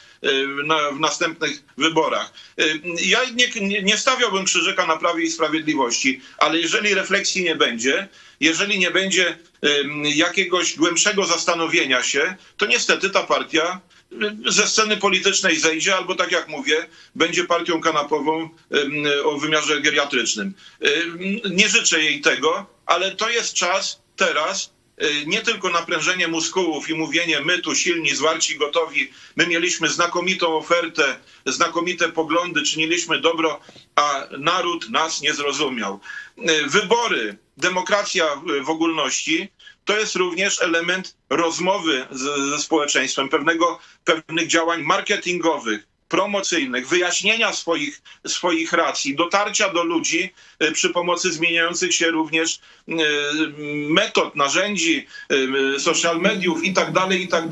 na, 0.64 0.90
w 0.90 1.00
następnych 1.00 1.62
wyborach. 1.78 2.32
Ja 2.96 3.20
nie, 3.24 3.82
nie, 3.82 3.96
stawiałbym 3.96 4.44
krzyżyka 4.44 4.86
na 4.86 4.96
Prawie 4.96 5.24
i 5.24 5.30
Sprawiedliwości, 5.30 6.20
ale 6.38 6.58
jeżeli 6.58 6.94
refleksji 6.94 7.44
nie 7.44 7.56
będzie, 7.56 8.08
jeżeli 8.40 8.78
nie 8.78 8.90
będzie 8.90 9.38
jakiegoś 10.02 10.76
głębszego 10.76 11.26
zastanowienia 11.26 12.02
się, 12.02 12.34
to 12.56 12.66
niestety 12.66 13.10
ta 13.10 13.22
partia 13.22 13.80
ze 14.46 14.66
sceny 14.66 14.96
politycznej 14.96 15.56
zejdzie, 15.60 15.96
albo 15.96 16.14
tak 16.14 16.32
jak 16.32 16.48
mówię, 16.48 16.86
będzie 17.14 17.44
partią 17.44 17.80
kanapową 17.80 18.48
o 19.24 19.38
wymiarze 19.38 19.80
geriatrycznym. 19.80 20.54
Ym, 20.86 21.40
Nie 21.50 21.68
życzę 21.68 22.02
jej 22.02 22.20
tego, 22.20 22.66
ale 22.86 23.16
to 23.16 23.30
jest 23.30 23.54
czas 23.54 24.00
teraz 24.16 24.72
y, 25.02 25.26
nie 25.26 25.40
tylko 25.40 25.70
naprężenie 25.70 26.28
muskułów 26.28 26.88
i 26.90 26.94
mówienie 26.94 27.40
my 27.40 27.58
tu 27.58 27.74
silni, 27.74 28.14
zwarci, 28.14 28.58
gotowi, 28.58 29.10
my 29.36 29.46
mieliśmy 29.46 29.88
znakomitą 29.88 30.56
ofertę, 30.56 31.16
znakomite 31.46 32.08
poglądy, 32.12 32.62
czyniliśmy 32.62 33.20
dobro, 33.20 33.60
a 33.96 34.26
naród 34.38 34.90
nas 34.90 35.20
nie 35.22 35.34
zrozumiał. 35.34 36.00
Y, 36.38 36.42
Wybory, 36.68 37.36
demokracja 37.56 38.26
w 38.64 38.70
ogólności, 38.70 39.48
to 39.84 39.98
jest 39.98 40.16
również 40.16 40.62
element 40.62 41.16
rozmowy 41.30 42.06
z, 42.10 42.50
ze 42.50 42.58
społeczeństwem, 42.58 43.28
pewnego, 43.28 43.78
pewnych 44.04 44.46
działań 44.46 44.82
marketingowych, 44.82 45.86
promocyjnych, 46.08 46.88
wyjaśnienia 46.88 47.52
swoich, 47.52 48.02
swoich 48.26 48.72
racji, 48.72 49.16
dotarcia 49.16 49.72
do 49.72 49.84
ludzi 49.84 50.32
y, 50.62 50.72
przy 50.72 50.90
pomocy 50.90 51.32
zmieniających 51.32 51.94
się 51.94 52.10
również 52.10 52.60
y, 52.88 52.92
metod, 53.88 54.36
narzędzi, 54.36 55.06
y, 55.76 55.80
social 55.80 56.20
mediów 56.20 56.64
i 56.64 56.72
tak 56.72 56.92
dalej, 56.92 57.22
i 57.22 57.28
tak. 57.28 57.44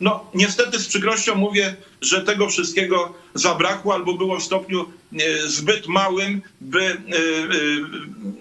No 0.00 0.30
niestety 0.34 0.78
z 0.78 0.88
przykrością 0.88 1.34
mówię, 1.34 1.76
że 2.06 2.22
tego 2.22 2.48
wszystkiego 2.48 3.14
zabrakło 3.34 3.94
albo 3.94 4.14
było 4.14 4.38
w 4.38 4.42
stopniu 4.42 4.92
y, 5.12 5.48
zbyt 5.48 5.86
małym, 5.86 6.42
by 6.60 6.80
y, 6.80 6.96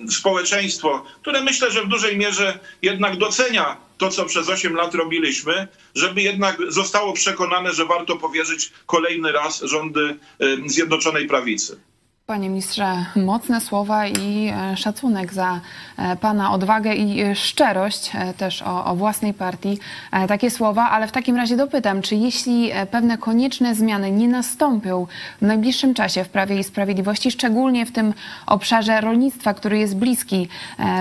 y, 0.07 0.11
społeczeństwo, 0.11 1.05
które 1.21 1.41
myślę, 1.41 1.71
że 1.71 1.83
w 1.83 1.87
dużej 1.87 2.17
mierze 2.17 2.59
jednak 2.81 3.17
docenia 3.17 3.77
to, 3.97 4.09
co 4.09 4.25
przez 4.25 4.49
8 4.49 4.75
lat 4.75 4.95
robiliśmy, 4.95 5.67
żeby 5.95 6.21
jednak 6.21 6.57
zostało 6.69 7.13
przekonane, 7.13 7.73
że 7.73 7.85
warto 7.85 8.15
powierzyć 8.15 8.71
kolejny 8.85 9.31
raz 9.31 9.61
rządy 9.61 10.17
Zjednoczonej 10.65 11.27
Prawicy. 11.27 11.79
Panie 12.25 12.49
ministrze, 12.49 13.05
mocne 13.15 13.61
słowa 13.61 14.07
i 14.07 14.47
e, 14.47 14.77
szacunek 14.77 15.33
za 15.33 15.59
e, 15.97 16.15
Pana 16.15 16.51
odwagę 16.51 16.93
i 16.93 17.21
e, 17.21 17.35
szczerość 17.35 18.11
też 18.37 18.61
o, 18.61 18.85
o 18.85 18.95
własnej 18.95 19.33
partii. 19.33 19.79
Takie 20.27 20.51
słowa, 20.51 20.89
ale 20.89 21.07
w 21.07 21.11
takim 21.11 21.35
razie 21.35 21.57
dopytam, 21.57 22.01
czy 22.01 22.15
jeśli 22.15 22.71
pewne 22.91 23.17
konieczne 23.17 23.75
zmiany 23.75 24.11
nie 24.11 24.27
nastąpią 24.27 25.07
w 25.41 25.45
najbliższym 25.45 25.93
czasie 25.93 26.23
w 26.23 26.29
Prawie 26.29 26.59
i 26.59 26.63
Sprawiedliwości, 26.63 27.31
szczególnie 27.31 27.85
w 27.85 27.91
tym 27.91 28.13
obszarze 28.45 29.01
rolnictwa, 29.01 29.53
który 29.53 29.77
jest 29.77 29.97
bliski 29.97 30.47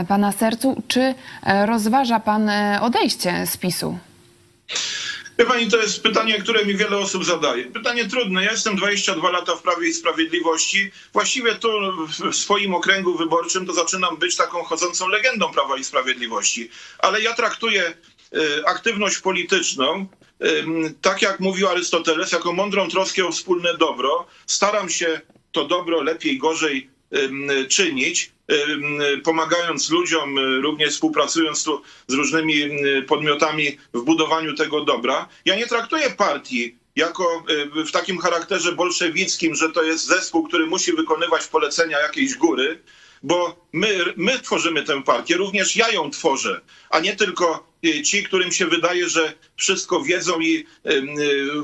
Pana 0.08 0.32
sercu, 0.32 0.82
czy 0.88 1.14
rozważa 1.66 2.20
Pan 2.20 2.50
odejście 2.80 3.46
z 3.46 3.56
PiSu? 3.56 3.98
Wie 5.42 5.46
pani, 5.48 5.70
to 5.70 5.76
jest 5.76 6.02
pytanie, 6.02 6.38
które 6.40 6.64
mi 6.64 6.76
wiele 6.76 6.98
osób 6.98 7.24
zadaje. 7.24 7.64
Pytanie 7.64 8.08
trudne. 8.08 8.44
Ja 8.44 8.50
jestem 8.52 8.76
22 8.76 9.30
lata 9.30 9.56
w 9.56 9.62
Prawie 9.62 9.88
i 9.88 9.92
Sprawiedliwości. 9.94 10.90
Właściwie 11.12 11.54
tu 11.54 11.68
w- 12.06 12.34
swoim 12.36 12.74
okręgu 12.74 13.14
wyborczym 13.18 13.66
to 13.66 13.72
zaczynam 13.72 14.16
być 14.16 14.36
taką 14.36 14.62
chodzącą 14.64 15.08
legendą 15.08 15.52
Prawa 15.52 15.76
i 15.76 15.84
Sprawiedliwości. 15.84 16.70
Ale 16.98 17.20
ja 17.20 17.34
traktuję 17.34 17.94
y, 18.36 18.66
aktywność 18.66 19.18
polityczną, 19.18 20.06
ym, 20.44 20.94
tak 21.00 21.22
jak 21.22 21.40
mówił 21.40 21.68
Arystoteles, 21.68 22.32
jako 22.32 22.52
mądrą 22.52 22.88
troskę 22.88 23.26
o 23.26 23.32
wspólne 23.32 23.76
dobro. 23.76 24.26
Staram 24.46 24.88
się 24.90 25.20
to 25.52 25.64
dobro 25.64 26.02
lepiej, 26.02 26.38
gorzej 26.38 26.90
ym, 27.16 27.48
czynić, 27.68 28.30
pomagając 29.24 29.90
ludziom, 29.90 30.38
y, 30.38 30.60
również 30.60 30.90
współpracując 30.90 31.64
tu 31.64 31.82
z 32.06 32.14
różnymi 32.14 32.54
podmiotami 33.06 33.78
w 33.94 34.00
budowaniu 34.00 34.54
tego 34.54 34.84
dobra. 34.84 35.28
Ja 35.44 35.56
nie 35.56 35.66
traktuję 35.66 36.10
partii 36.10 36.76
jako 36.96 37.44
y, 37.80 37.84
w 37.84 37.92
takim 37.92 38.18
charakterze 38.18 38.72
bolszewickim, 38.72 39.54
że 39.54 39.70
to 39.70 39.82
jest 39.82 40.06
zespół, 40.06 40.48
który 40.48 40.66
musi 40.66 40.92
wykonywać 40.92 41.46
polecenia 41.46 42.00
jakiejś 42.00 42.34
góry, 42.34 42.82
bo 43.22 43.66
my, 43.72 43.98
my 44.16 44.40
tworzymy 44.40 44.82
tę 44.82 45.02
partię, 45.02 45.36
również 45.36 45.76
ja 45.76 45.90
ją 45.90 46.10
tworzę, 46.10 46.60
a 46.90 47.00
nie 47.00 47.16
tylko 47.16 47.66
y, 47.86 48.02
ci, 48.02 48.22
którym 48.22 48.52
się 48.52 48.66
wydaje, 48.66 49.08
że 49.08 49.32
wszystko 49.56 50.02
wiedzą 50.02 50.40
i 50.40 50.66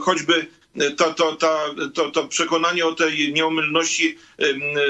choćby 0.01 0.47
to, 0.97 1.15
to, 1.15 1.37
ta, 1.37 1.65
to, 1.95 2.11
to 2.11 2.29
przekonanie 2.29 2.87
o 2.87 2.95
tej 2.95 3.33
nieomylności 3.33 4.19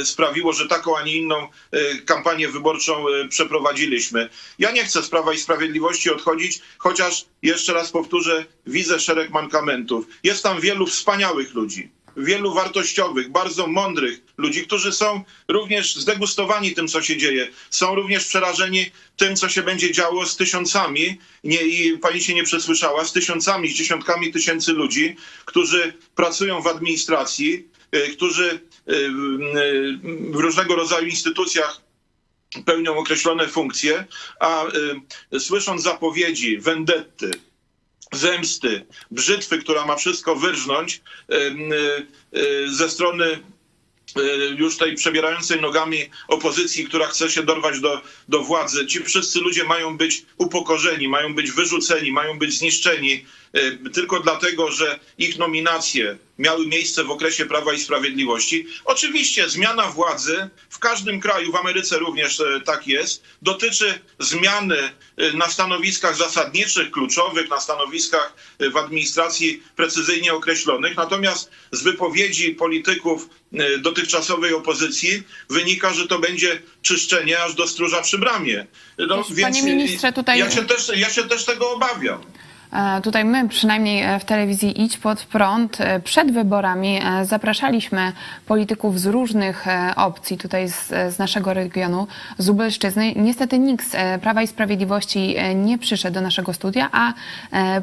sprawiło, 0.04 0.52
że 0.52 0.68
taką, 0.68 0.96
a 0.96 1.02
nie 1.02 1.16
inną 1.16 1.36
e, 1.70 1.94
kampanię 2.04 2.48
wyborczą 2.48 3.08
e, 3.08 3.28
przeprowadziliśmy. 3.28 4.28
Ja 4.58 4.70
nie 4.70 4.84
chcę 4.84 5.02
z 5.02 5.08
Prawa 5.08 5.32
i 5.32 5.38
Sprawiedliwości 5.38 6.10
odchodzić, 6.10 6.60
chociaż 6.78 7.24
jeszcze 7.42 7.72
raz 7.72 7.90
powtórzę, 7.90 8.44
widzę 8.66 9.00
szereg 9.00 9.30
mankamentów. 9.30 10.06
Jest 10.22 10.42
tam 10.42 10.60
wielu 10.60 10.86
wspaniałych 10.86 11.54
ludzi 11.54 11.90
wielu 12.18 12.54
wartościowych, 12.54 13.30
bardzo 13.30 13.66
mądrych 13.66 14.20
ludzi, 14.38 14.66
którzy 14.66 14.92
są 14.92 15.24
również 15.48 15.96
zdegustowani 15.96 16.74
tym, 16.74 16.88
co 16.88 17.02
się 17.02 17.16
dzieje. 17.16 17.48
Są 17.70 17.94
również 17.94 18.26
przerażeni 18.26 18.90
tym, 19.16 19.36
co 19.36 19.48
się 19.48 19.62
będzie 19.62 19.92
działo 19.92 20.26
z 20.26 20.36
tysiącami, 20.36 21.18
nie, 21.44 21.62
i 21.62 21.98
pani 21.98 22.20
się 22.20 22.34
nie 22.34 22.44
przesłyszała, 22.44 23.04
z 23.04 23.12
tysiącami, 23.12 23.68
z 23.68 23.74
dziesiątkami 23.74 24.32
tysięcy 24.32 24.72
ludzi, 24.72 25.16
którzy 25.44 25.92
pracują 26.14 26.62
w 26.62 26.66
administracji, 26.66 27.68
y, 27.94 28.08
którzy 28.16 28.60
y, 28.88 28.92
y, 28.92 29.98
w 30.32 30.36
różnego 30.36 30.76
rodzaju 30.76 31.06
instytucjach 31.06 31.80
pełnią 32.64 32.96
określone 32.96 33.48
funkcje, 33.48 34.04
a 34.40 34.64
słysząc 35.38 35.82
zapowiedzi, 35.82 36.58
wendetty, 36.58 37.30
zemsty, 38.12 38.86
brzytwy, 39.10 39.58
która 39.58 39.86
ma 39.86 39.96
wszystko 39.96 40.36
wyrżnąć 40.36 41.00
ze 42.66 42.90
strony 42.90 43.38
już 44.56 44.76
tej 44.76 44.94
przebierającej 44.94 45.60
nogami 45.60 46.10
opozycji, 46.28 46.84
która 46.84 47.06
chce 47.06 47.30
się 47.30 47.42
dorwać 47.42 47.80
do, 47.80 48.00
do 48.28 48.40
władzy. 48.40 48.86
Ci 48.86 49.04
wszyscy 49.04 49.40
ludzie 49.40 49.64
mają 49.64 49.96
być 49.96 50.22
upokorzeni, 50.38 51.08
mają 51.08 51.34
być 51.34 51.50
wyrzuceni, 51.50 52.12
mają 52.12 52.38
być 52.38 52.58
zniszczeni 52.58 53.12
y, 53.12 53.24
tylko 53.92 54.20
dlatego, 54.20 54.70
że 54.70 54.98
ich 55.18 55.38
nominacje 55.38 56.18
miały 56.38 56.66
miejsce 56.66 57.04
w 57.04 57.10
okresie 57.10 57.46
Prawa 57.46 57.72
i 57.72 57.80
Sprawiedliwości. 57.80 58.66
Oczywiście 58.84 59.48
zmiana 59.48 59.86
władzy 59.86 60.48
w 60.70 60.78
każdym 60.78 61.20
kraju, 61.20 61.52
w 61.52 61.56
Ameryce 61.56 61.98
również 61.98 62.40
e, 62.40 62.60
tak 62.60 62.86
jest, 62.86 63.22
dotyczy 63.42 64.00
zmiany 64.18 64.76
e, 65.16 65.32
na 65.32 65.48
stanowiskach 65.48 66.16
zasadniczych, 66.16 66.90
kluczowych, 66.90 67.50
na 67.50 67.60
stanowiskach 67.60 68.34
w 68.72 68.76
administracji 68.76 69.62
precyzyjnie 69.76 70.34
określonych. 70.34 70.96
Natomiast 70.96 71.50
z 71.72 71.82
wypowiedzi 71.82 72.50
polityków 72.50 73.28
dotychczasowej 73.78 74.54
opozycji 74.54 75.22
wynika, 75.50 75.92
że 75.94 76.08
to 76.08 76.18
będzie 76.18 76.62
czyszczenie 76.82 77.42
aż 77.42 77.54
do 77.54 77.68
stróża 77.68 78.02
przy 78.02 78.18
bramie. 78.18 78.66
No, 78.98 79.24
panie 79.42 79.62
ministrze, 79.62 80.12
tutaj- 80.12 80.38
ja, 80.38 80.50
się 80.50 80.66
też, 80.66 80.92
ja 80.96 81.10
się 81.10 81.24
też 81.24 81.44
tego 81.44 81.70
obawiam. 81.70 82.22
E, 82.72 83.00
Tutaj 83.00 83.24
my, 83.24 83.48
przynajmniej 83.48 84.02
e, 84.02 84.18
w 84.18 84.24
telewizji 84.24 84.82
Idź 84.82 84.98
Pod 84.98 85.22
Prąd, 85.22 85.80
e, 85.80 86.00
przed 86.00 86.32
wyborami 86.32 87.00
zapraszaliśmy 87.22 88.12
polityków 88.46 89.00
z 89.00 89.06
różnych 89.06 89.66
opcji 89.96 90.38
tutaj 90.38 90.68
z, 90.68 90.88
z 90.88 91.18
naszego 91.18 91.54
regionu, 91.54 92.06
z 92.38 92.48
Lubelszczyzny. 92.48 93.12
Niestety 93.16 93.58
nikt 93.58 93.90
z 93.90 94.20
Prawa 94.20 94.42
i 94.42 94.46
Sprawiedliwości 94.46 95.36
nie 95.54 95.78
przyszedł 95.78 96.14
do 96.14 96.20
naszego 96.20 96.52
studia, 96.52 96.88
a 96.92 97.12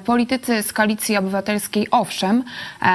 politycy 0.05 0.63
z 0.63 0.73
Koalicji 0.73 1.17
Obywatelskiej 1.17 1.87
owszem. 1.91 2.43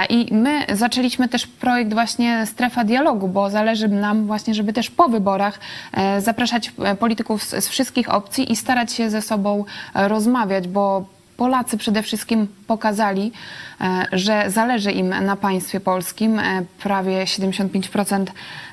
I 0.09 0.35
my 0.35 0.67
zaczęliśmy 0.73 1.29
też 1.29 1.47
projekt 1.47 1.93
właśnie 1.93 2.47
Strefa 2.47 2.85
Dialogu, 2.85 3.29
bo 3.29 3.51
zależy 3.51 3.89
nam 3.89 4.27
właśnie, 4.27 4.55
żeby 4.55 4.73
też 4.73 4.91
po 4.91 5.09
wyborach 5.09 5.59
zapraszać 6.19 6.73
polityków 6.99 7.45
z, 7.45 7.65
z 7.65 7.69
wszystkich 7.69 8.15
opcji 8.15 8.53
i 8.53 8.57
starać 8.57 8.93
się 8.93 9.11
ze 9.11 9.23
sobą 9.23 9.65
rozmawiać, 9.95 10.69
bo 10.69 11.05
Polacy 11.41 11.79
przede 11.79 12.03
wszystkim 12.03 12.47
pokazali, 12.67 13.33
że 14.13 14.45
zależy 14.49 14.93
im 14.93 15.09
na 15.09 15.37
państwie 15.37 15.81
polskim. 15.81 16.39
E, 16.39 16.63
Prawie 16.83 17.25
75% 17.25 18.27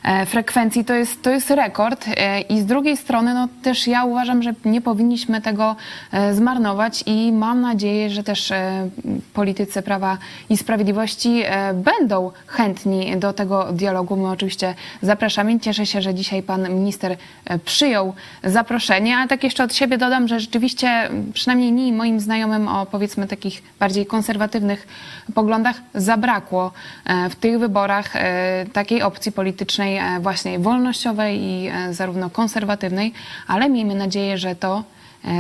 e, 0.04 0.26
frekwencji 0.26 0.86
to 0.86 0.94
jest, 0.94 1.22
to 1.22 1.30
jest 1.30 1.50
rekord. 1.50 2.06
E, 2.08 2.42
I 2.42 2.62
z 2.62 2.66
drugiej 2.66 2.98
strony 2.98 3.34
no, 3.34 3.48
też 3.64 3.88
ja 3.88 4.06
uważam, 4.06 4.44
że 4.44 4.54
nie 4.66 4.82
powinniśmy 4.82 5.42
tego 5.42 5.76
e, 6.12 6.34
zmarnować 6.34 7.04
i 7.06 7.32
mam 7.32 7.62
nadzieję, 7.62 8.10
że 8.10 8.24
też 8.24 8.52
e, 8.52 8.90
politycy 9.34 9.82
Prawa 9.82 10.18
i 10.50 10.58
Sprawiedliwości 10.58 11.42
e, 11.46 11.74
będą 11.74 12.32
chętni 12.48 13.18
do 13.18 13.34
tego 13.34 13.74
dialogu. 13.74 14.16
My 14.16 14.30
oczywiście 14.30 14.76
zapraszamy. 15.02 15.60
Cieszę 15.60 15.86
się, 15.86 16.02
że 16.02 16.14
dzisiaj 16.14 16.44
pan 16.44 16.70
minister 16.70 17.18
e, 17.46 17.60
przyjął 17.60 18.14
zaproszenie, 18.44 19.18
ale 19.18 19.28
tak 19.28 19.44
jeszcze 19.44 19.64
od 19.64 19.76
siebie 19.76 19.98
dodam, 19.98 20.28
że 20.28 20.40
rzeczywiście 20.40 21.10
przynajmniej 21.34 21.88
i 21.88 21.94
moim 21.94 22.20
znajomym 22.20 22.68
o 22.68 22.86
powiedzmy 22.86 23.28
takich 23.28 23.64
bardziej 23.80 24.06
konserwatywnych 24.06 24.88
poglądach 25.34 25.76
zabrakło 25.96 26.72
e, 27.06 27.30
w 27.30 27.36
tych 27.36 27.60
wyborach 27.60 28.16
e, 28.16 28.66
takiej 28.74 29.02
opcji 29.02 29.32
politycznej 29.32 29.98
e, 29.98 30.20
właśnie 30.22 30.60
wolnościowej 30.60 31.40
i 31.42 31.70
zarówno 31.92 32.30
konserwatywnej, 32.30 33.14
ale 33.48 33.70
miejmy 33.70 33.96
nadzieję, 33.96 34.38
że 34.38 34.56
to 34.56 34.84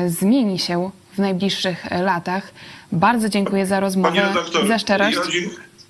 zmieni 0.07 0.59
się 0.59 0.91
w 1.13 1.17
najbliższych 1.17 1.85
latach. 1.91 2.53
Bardzo 2.91 3.29
dziękuję 3.29 3.65
za 3.65 3.79
rozmowę, 3.79 4.21
redaktor, 4.21 4.67
za 4.67 4.79
szczerość. 4.79 5.17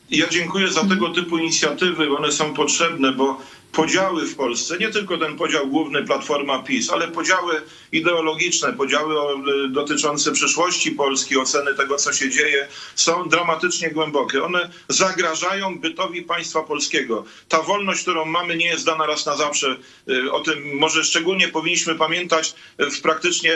Ja, 0.09 0.19
ja 0.19 0.29
dziękuję 0.29 0.67
za 0.67 0.83
tego 0.83 1.09
typu 1.09 1.37
inicjatywy. 1.37 2.17
One 2.17 2.31
są 2.31 2.53
potrzebne, 2.53 3.11
bo 3.11 3.37
podziały 3.71 4.25
w 4.25 4.35
Polsce, 4.35 4.77
nie 4.77 4.89
tylko 4.89 5.17
ten 5.17 5.37
podział 5.37 5.67
główny 5.67 6.03
Platforma 6.05 6.63
PiS, 6.63 6.89
ale 6.89 7.07
podziały 7.07 7.61
ideologiczne, 7.91 8.73
podziały 8.73 9.15
y, 9.15 9.69
dotyczące 9.69 10.31
przyszłości 10.31 10.91
Polski, 10.91 11.37
oceny 11.37 11.75
tego, 11.75 11.95
co 11.95 12.13
się 12.13 12.29
dzieje, 12.29 12.67
są 12.95 13.29
dramatycznie 13.29 13.91
głębokie. 13.91 14.43
One 14.43 14.69
zagrażają 14.89 15.79
bytowi 15.79 16.21
państwa 16.21 16.63
polskiego. 16.63 17.25
Ta 17.49 17.61
wolność, 17.61 18.01
którą 18.01 18.25
mamy, 18.25 18.57
nie 18.57 18.65
jest 18.65 18.85
dana 18.85 19.05
raz 19.05 19.25
na 19.25 19.35
zawsze. 19.35 19.77
Y, 20.09 20.31
O 20.31 20.39
tym 20.39 20.75
może 20.77 21.03
szczególnie 21.03 21.47
powinniśmy 21.47 21.95
pamiętać 21.95 22.53
y, 22.81 22.91
w 22.91 23.01
praktycznie 23.01 23.53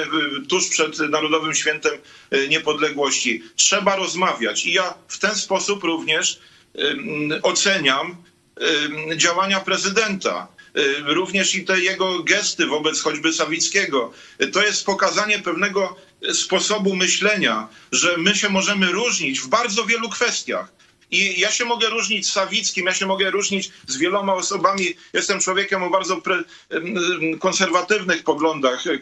tuż 0.50 0.70
przed 0.70 1.00
Narodowym 1.00 1.56
Świętem 1.56 1.92
Niepodległości. 2.50 3.44
Trzeba 3.56 3.96
rozmawiać 3.96 4.66
i 4.66 4.74
ja 4.74 4.94
w 5.08 5.20
ten 5.20 5.36
sposób 5.36 5.84
również 5.84 6.40
oceniam 7.44 8.24
działania 9.16 9.60
prezydenta. 9.60 10.48
Y, 10.78 11.14
Również 11.14 11.56
i 11.56 11.66
te 11.66 11.80
jego 11.80 12.24
gesty 12.24 12.66
wobec 12.66 13.02
choćby 13.02 13.34
Sawickiego. 13.34 14.14
Y, 14.42 14.48
To 14.48 14.64
jest 14.64 14.86
pokazanie 14.86 15.40
pewnego 15.40 15.96
y, 16.30 16.34
sposobu 16.34 16.96
myślenia, 16.96 17.68
że 17.92 18.18
my 18.18 18.36
się 18.36 18.50
możemy 18.50 18.92
różnić 18.92 19.40
w 19.40 19.48
bardzo 19.48 19.86
wielu 19.86 20.10
kwestiach. 20.10 20.72
I 21.12 21.40
ja 21.40 21.52
się 21.52 21.66
mogę 21.66 21.90
różnić 21.90 22.28
z 22.28 22.32
Sawickim, 22.32 22.86
ja 22.86 22.94
się 22.94 23.06
mogę 23.06 23.32
różnić 23.32 23.72
z 23.88 23.98
wieloma 23.98 24.34
osobami. 24.34 24.96
Jestem 25.14 25.40
człowiekiem 25.40 25.84
o 25.84 25.90
bardzo 25.90 26.22
konserwatywnych 27.40 28.24
poglądach 28.24 28.88
em, 28.88 29.02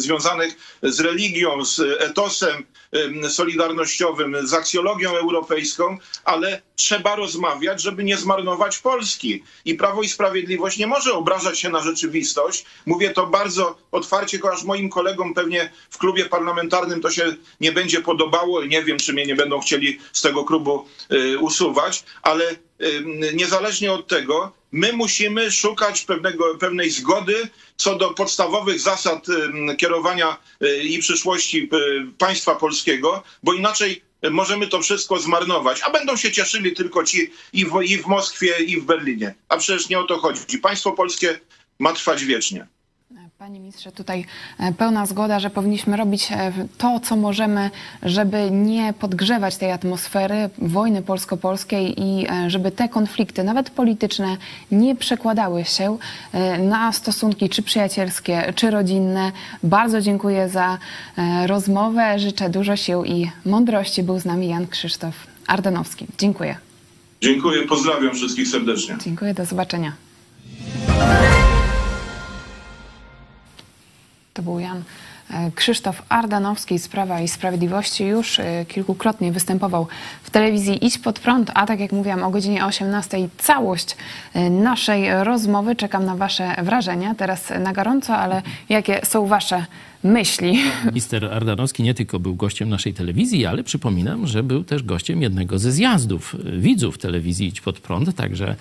związanych 0.00 0.54
z 0.82 1.00
religią, 1.00 1.64
z 1.64 1.80
etosem 2.02 2.64
em, 2.92 3.30
solidarnościowym, 3.30 4.46
z 4.46 4.52
aksjologią 4.54 5.16
europejską, 5.16 5.98
ale 6.24 6.62
trzeba 6.76 7.16
rozmawiać, 7.16 7.82
żeby 7.82 8.04
nie 8.04 8.16
zmarnować 8.16 8.78
Polski. 8.78 9.42
I 9.64 9.74
Prawo 9.74 10.02
i 10.02 10.08
Sprawiedliwość 10.08 10.78
nie 10.78 10.86
może 10.86 11.12
obrażać 11.12 11.58
się 11.60 11.68
na 11.70 11.80
rzeczywistość. 11.80 12.64
Mówię 12.86 13.10
to 13.10 13.26
bardzo 13.26 13.78
otwarcie, 13.92 14.38
chociaż 14.38 14.64
moim 14.64 14.88
kolegom 14.90 15.34
pewnie 15.34 15.72
w 15.90 15.98
klubie 15.98 16.24
parlamentarnym 16.24 17.00
to 17.00 17.10
się 17.10 17.36
nie 17.60 17.72
będzie 17.72 18.00
podobało. 18.00 18.64
Nie 18.64 18.82
wiem, 18.82 18.98
czy 18.98 19.12
mnie 19.12 19.26
nie 19.26 19.36
będą 19.36 19.60
chcieli 19.60 19.98
z 20.12 20.22
tego 20.22 20.44
klubu 20.44 20.86
y, 21.12 21.38
usuwać, 21.38 22.04
ale 22.22 22.50
y, 22.50 22.56
niezależnie 23.34 23.92
od 23.92 24.08
tego, 24.08 24.52
my 24.72 24.92
musimy 24.92 25.50
szukać 25.50 26.00
pewnego, 26.04 26.54
pewnej 26.58 26.90
zgody 26.90 27.48
co 27.76 27.96
do 27.96 28.10
podstawowych 28.10 28.80
zasad 28.80 29.26
y, 29.28 29.76
kierowania 29.76 30.36
y, 30.62 30.82
i 30.82 30.98
przyszłości 30.98 31.68
y, 31.72 32.18
państwa 32.18 32.54
polskiego, 32.54 33.22
bo 33.42 33.52
inaczej 33.52 34.02
możemy 34.30 34.66
to 34.66 34.82
wszystko 34.82 35.18
zmarnować, 35.18 35.80
a 35.82 35.90
będą 35.90 36.16
się 36.16 36.32
cieszyli 36.32 36.72
tylko 36.72 37.04
ci 37.04 37.30
i 37.52 37.66
w, 37.66 37.82
i 37.82 37.98
w 37.98 38.06
Moskwie, 38.06 38.58
i 38.58 38.80
w 38.80 38.84
Berlinie. 38.84 39.34
A 39.48 39.56
przecież 39.56 39.88
nie 39.88 39.98
o 39.98 40.04
to 40.04 40.18
chodzi. 40.18 40.58
Państwo 40.58 40.92
polskie 40.92 41.40
ma 41.78 41.92
trwać 41.92 42.24
wiecznie. 42.24 42.66
Panie 43.38 43.60
ministrze, 43.60 43.92
tutaj 43.92 44.24
e, 44.58 44.72
pełna 44.72 45.06
zgoda, 45.06 45.40
że 45.40 45.50
powinniśmy 45.50 45.96
robić 45.96 46.32
e, 46.32 46.52
to, 46.78 47.00
co 47.00 47.16
możemy, 47.16 47.70
żeby 48.02 48.50
nie 48.50 48.92
podgrzewać 48.92 49.56
tej 49.56 49.72
atmosfery 49.72 50.50
wojny 50.58 51.02
polsko-polskiej 51.02 52.02
i 52.02 52.26
e, 52.30 52.50
żeby 52.50 52.70
te 52.70 52.88
konflikty, 52.88 53.44
nawet 53.44 53.70
polityczne, 53.70 54.36
nie 54.72 54.96
przekładały 54.96 55.64
się 55.64 55.98
na 56.58 56.92
stosunki 56.92 57.48
czy 57.48 57.62
przyjacielskie, 57.62 58.52
czy 58.56 58.70
rodzinne. 58.70 59.32
Bardzo 59.62 60.00
dziękuję 60.00 60.48
za 60.48 60.78
rozmowę. 61.46 62.18
Życzę 62.18 62.50
dużo 62.50 62.76
sił 62.76 63.04
i 63.04 63.30
mądrości. 63.46 64.02
Był 64.02 64.18
z 64.18 64.24
nami 64.24 64.48
Jan 64.48 64.66
Krzysztof 64.66 65.14
Ardanowski. 65.46 66.06
Dziękuję. 66.18 66.56
Dziękuję, 67.20 67.62
pozdrawiam 67.62 68.14
wszystkich 68.14 68.48
serdecznie. 68.48 68.96
Dziękuję, 69.04 69.34
do 69.34 69.44
zobaczenia. 69.44 69.92
To 74.34 74.42
był 74.42 74.58
Jan 74.60 74.84
E, 75.30 75.50
Krzysztof 75.50 76.02
Ardanowski 76.08 76.78
z 76.78 76.88
Prawa 76.88 77.20
i 77.20 77.28
Sprawiedliwości 77.28 78.04
już 78.04 78.38
e, 78.38 78.64
kilkukrotnie 78.68 79.32
występował 79.32 79.86
w 80.22 80.30
telewizji 80.30 80.86
Idź 80.86 80.98
Pod 80.98 81.18
Prąd, 81.18 81.50
a 81.54 81.66
tak 81.66 81.80
jak 81.80 81.92
mówiłam 81.92 82.22
o 82.22 82.30
godzinie 82.30 82.66
18 82.66 83.28
całość 83.38 83.96
e, 84.34 84.50
naszej 84.50 85.24
rozmowy. 85.24 85.76
Czekam 85.76 86.04
na 86.04 86.16
Wasze 86.16 86.54
wrażenia. 86.62 87.14
Teraz 87.14 87.52
na 87.60 87.72
gorąco, 87.72 88.16
ale 88.16 88.42
jakie 88.68 89.00
są 89.04 89.26
Wasze 89.26 89.66
myśli? 90.04 90.58
Minister 90.86 91.24
Ardanowski 91.24 91.82
nie 91.82 91.94
tylko 91.94 92.20
był 92.20 92.34
gościem 92.34 92.68
naszej 92.68 92.94
telewizji, 92.94 93.46
ale 93.46 93.64
przypominam, 93.64 94.26
że 94.26 94.42
był 94.42 94.64
też 94.64 94.82
gościem 94.82 95.22
jednego 95.22 95.58
ze 95.58 95.72
zjazdów 95.72 96.36
e, 96.46 96.58
widzów 96.58 96.98
telewizji 96.98 97.46
Idź 97.46 97.60
Pod 97.60 97.80
Prąd, 97.80 98.16
także 98.16 98.56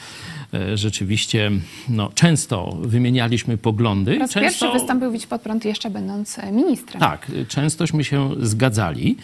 e, 0.54 0.78
rzeczywiście 0.78 1.52
no, 1.90 2.12
często 2.16 2.78
wymienialiśmy 2.82 3.58
poglądy. 3.58 4.14
Po 4.14 4.20
raz 4.20 4.32
często... 4.32 4.50
pierwszy 4.50 4.80
wystąpił 4.80 5.14
Idź 5.14 5.28
Pod 5.28 5.42
Prąd 5.42 5.66
jeszcze 5.66 5.90
będąc 5.90 6.40
e, 6.40 6.52
ministrem. 6.52 7.00
Tak, 7.00 7.32
częstośmy 7.48 8.04
się 8.04 8.30
zgadzali. 8.42 9.18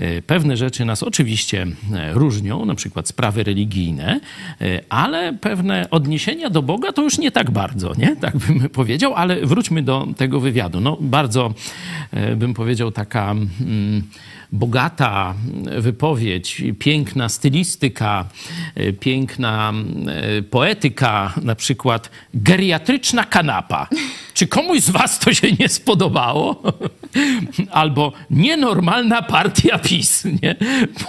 E, 0.00 0.22
Pewne 0.22 0.56
rzeczy 0.56 0.84
nas 0.84 1.02
oczywiście 1.02 1.66
e, 1.94 2.12
różnią, 2.12 2.64
na 2.64 2.74
przykład 2.74 3.08
sprawy 3.08 3.42
religijne, 3.44 4.20
e, 4.60 4.80
ale 4.88 5.32
pewne 5.32 5.90
odniesienia 5.90 6.50
do 6.50 6.62
Boga 6.62 6.92
to 6.92 7.02
już 7.02 7.18
nie 7.18 7.30
tak 7.30 7.50
bardzo, 7.50 7.92
nie? 7.98 8.16
Tak 8.20 8.36
bym 8.36 8.68
powiedział, 8.68 9.14
ale 9.14 9.46
wróćmy 9.46 9.82
do 9.82 10.06
tego 10.16 10.40
wywiadu. 10.40 10.80
No, 10.80 10.96
bardzo 11.00 11.54
bym 12.36 12.54
powiedział 12.54 12.92
taka 12.92 13.30
mm, 13.30 14.02
bogata 14.52 15.34
wypowiedź, 15.78 16.62
piękna 16.78 17.28
stylistyka, 17.28 18.28
e, 18.74 18.92
piękna 18.92 19.72
e, 20.06 20.42
poetyka, 20.42 21.34
na 21.42 21.54
przykład 21.54 22.10
geriatryczna 22.34 23.24
kanapa. 23.24 23.88
Czy 24.34 24.46
komuś 24.46 24.80
z 24.80 24.90
was 24.90 25.18
to 25.18 25.34
się 25.34 25.52
nie 25.52 25.68
spodobało? 25.68 26.62
Albo 27.70 28.12
nienormalna 28.30 29.22
partia 29.22 29.78
PiS, 29.78 30.24
nie? 30.42 30.56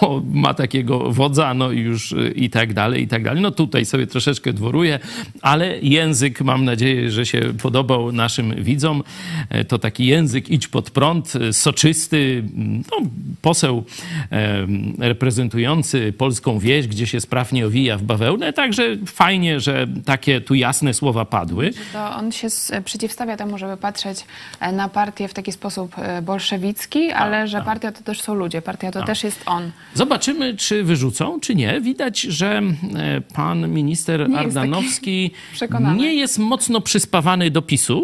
Bo 0.02 0.22
ma 0.32 0.54
takiego 0.54 1.12
wodza, 1.12 1.54
no 1.54 1.72
i 1.72 1.80
już 1.80 2.12
y, 2.12 2.34
i 2.36 2.50
tak 2.50 2.74
dalej, 2.74 3.04
i 3.04 3.08
tak 3.08 3.24
dalej. 3.24 3.42
No 3.42 3.52
tutaj 3.52 3.86
sobie 3.86 4.08
troszeczkę 4.08 4.54
dworuję, 4.54 5.00
ale 5.42 5.80
język, 5.80 6.42
mam 6.42 6.66
nadzieję, 6.66 7.12
że 7.12 7.26
się 7.26 7.42
podobał 7.62 8.12
naszym 8.12 8.64
widzom. 8.64 9.04
E, 9.50 9.66
To 9.66 9.80
taki 9.80 10.06
język 10.06 10.50
idź 10.50 10.68
pod 10.68 10.89
prąd, 10.92 11.34
e, 11.36 11.54
soczysty, 11.54 12.44
no, 12.92 12.98
poseł 13.41 13.84
e, 14.32 14.67
reprezentujący 14.99 16.13
polską 16.17 16.59
wieś, 16.59 16.88
gdzie 16.88 17.07
się 17.07 17.21
sprawnie 17.21 17.65
owija 17.65 17.97
w 17.97 18.03
bawełnę, 18.03 18.53
także 18.53 18.84
fajnie, 19.05 19.59
że 19.59 19.88
takie 20.05 20.41
tu 20.41 20.55
jasne 20.55 20.93
słowa 20.93 21.25
padły. 21.25 21.71
To 21.93 22.15
on 22.15 22.32
się 22.32 22.47
s- 22.47 22.71
przeciwstawia 22.86 23.38
temu, 23.38 23.57
żeby 23.57 23.77
patrzeć 23.77 24.17
e, 24.59 24.71
na 24.71 24.89
partię 24.89 25.27
w 25.27 25.34
taki 25.34 25.51
sposób 25.51 25.95
e, 25.97 26.21
bolszewicki, 26.21 27.11
ale 27.11 27.47
że 27.47 27.61
partia 27.61 27.91
to 27.91 28.03
też 28.03 28.21
są 28.21 28.34
ludzie, 28.34 28.61
partia 28.61 28.91
to 28.91 28.99
Tak. 28.99 29.07
też 29.07 29.23
jest 29.23 29.41
on. 29.45 29.71
Zobaczymy, 29.93 30.57
czy 30.57 30.84
wyrzucą, 30.84 31.39
czy 31.39 31.55
nie. 31.55 31.82
Widać, 31.82 32.21
że 32.21 32.61
e, 32.95 33.21
pan 33.34 33.69
minister 33.69 34.29
Nie 34.29 34.36
jest 34.36 34.45
Ardanowski 34.57 35.32
przekonany. 35.53 35.99
nie 35.99 36.13
jest 36.15 36.39
mocno 36.39 36.82
przyspawany 36.82 37.51
do 37.51 37.61
PiSu. 37.61 38.03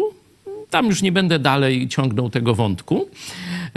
Tam 0.70 0.86
już 0.86 1.02
nie 1.02 1.12
będę 1.12 1.38
dalej 1.38 1.88
ciągnął 1.88 2.30
tego 2.30 2.54
wątku. 2.54 3.08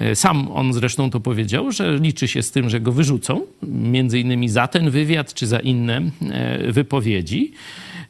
E, 0.01 0.15
Sam 0.15 0.51
on 0.51 0.73
zresztą 0.73 1.09
to 1.09 1.19
powiedział, 1.19 1.71
że 1.71 1.97
liczy 1.97 2.27
się 2.27 2.41
z 2.41 2.51
tym, 2.51 2.69
że 2.69 2.79
go 2.79 2.91
wyrzucą, 2.91 3.41
między 3.63 4.19
innymi 4.19 4.49
za 4.49 4.67
ten 4.67 4.89
wywiad 4.89 5.33
czy 5.33 5.47
za 5.47 5.59
inne 5.59 6.01
e, 6.31 6.71
wypowiedzi. 6.71 7.51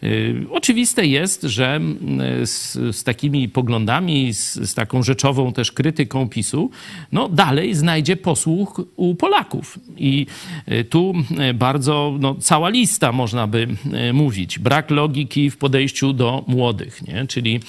Y, 0.04 0.46
Oczywiste 0.50 1.06
jest, 1.06 1.44
że 1.44 1.80
y, 2.42 2.48
z, 2.48 2.74
z 2.74 3.04
takimi 3.04 3.50
poglądami, 3.50 4.34
z, 4.34 4.54
z 4.54 4.74
taką 4.74 5.04
rzeczową 5.04 5.54
też 5.54 5.72
krytyką 5.72 6.30
PiSu, 6.30 6.72
no 7.12 7.30
dalej 7.30 7.76
znajdzie 7.76 8.16
posłuch 8.18 8.82
u 8.96 9.16
Polaków. 9.16 9.80
I 9.98 10.26
y, 10.72 10.84
tu 10.84 11.14
y, 11.50 11.54
bardzo, 11.54 12.18
no, 12.20 12.36
cała 12.36 12.70
lista 12.70 13.12
można 13.12 13.48
by 13.48 13.68
mówić. 14.14 14.60
Brak 14.60 14.92
logiki 14.92 15.50
w 15.50 15.58
podejściu 15.58 16.14
do 16.14 16.44
młodych, 16.48 17.08
nie? 17.08 17.28
czyli 17.28 17.60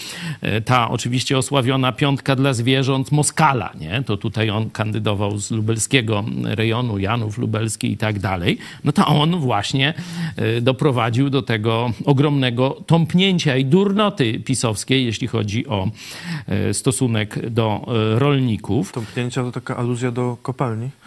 ta 0.64 0.90
oczywiście 0.90 1.38
osławiona 1.38 1.92
piątka 1.92 2.36
dla 2.36 2.54
zwierząt 2.54 3.12
Moskala, 3.12 3.72
nie? 3.80 4.02
to 4.06 4.16
tutaj 4.16 4.50
on 4.50 4.70
kandydował 4.70 5.38
z 5.38 5.50
lubelskiego 5.50 6.24
rejonu, 6.44 6.98
Janów 6.98 7.38
Lubelski 7.38 7.92
i 7.92 7.96
tak 7.96 8.18
dalej, 8.18 8.58
no 8.84 8.92
to 8.92 9.06
on 9.06 9.36
właśnie 9.36 9.94
doprowadził 10.62 11.30
do 11.30 11.42
tego 11.42 11.92
ogromnego 12.04 12.21
tąpnięcia 12.86 13.56
i 13.56 13.64
durnoty 13.64 14.40
pisowskiej, 14.40 15.06
jeśli 15.06 15.26
chodzi 15.26 15.66
o 15.66 15.88
y, 16.70 16.74
stosunek 16.74 17.50
do 17.50 17.86
y, 18.16 18.18
rolników. 18.18 18.92
Tąpnięcia 18.92 19.42
to 19.42 19.52
taka 19.52 19.76
aluzja 19.76 20.10
do 20.10 20.36
kopalni? 20.42 20.90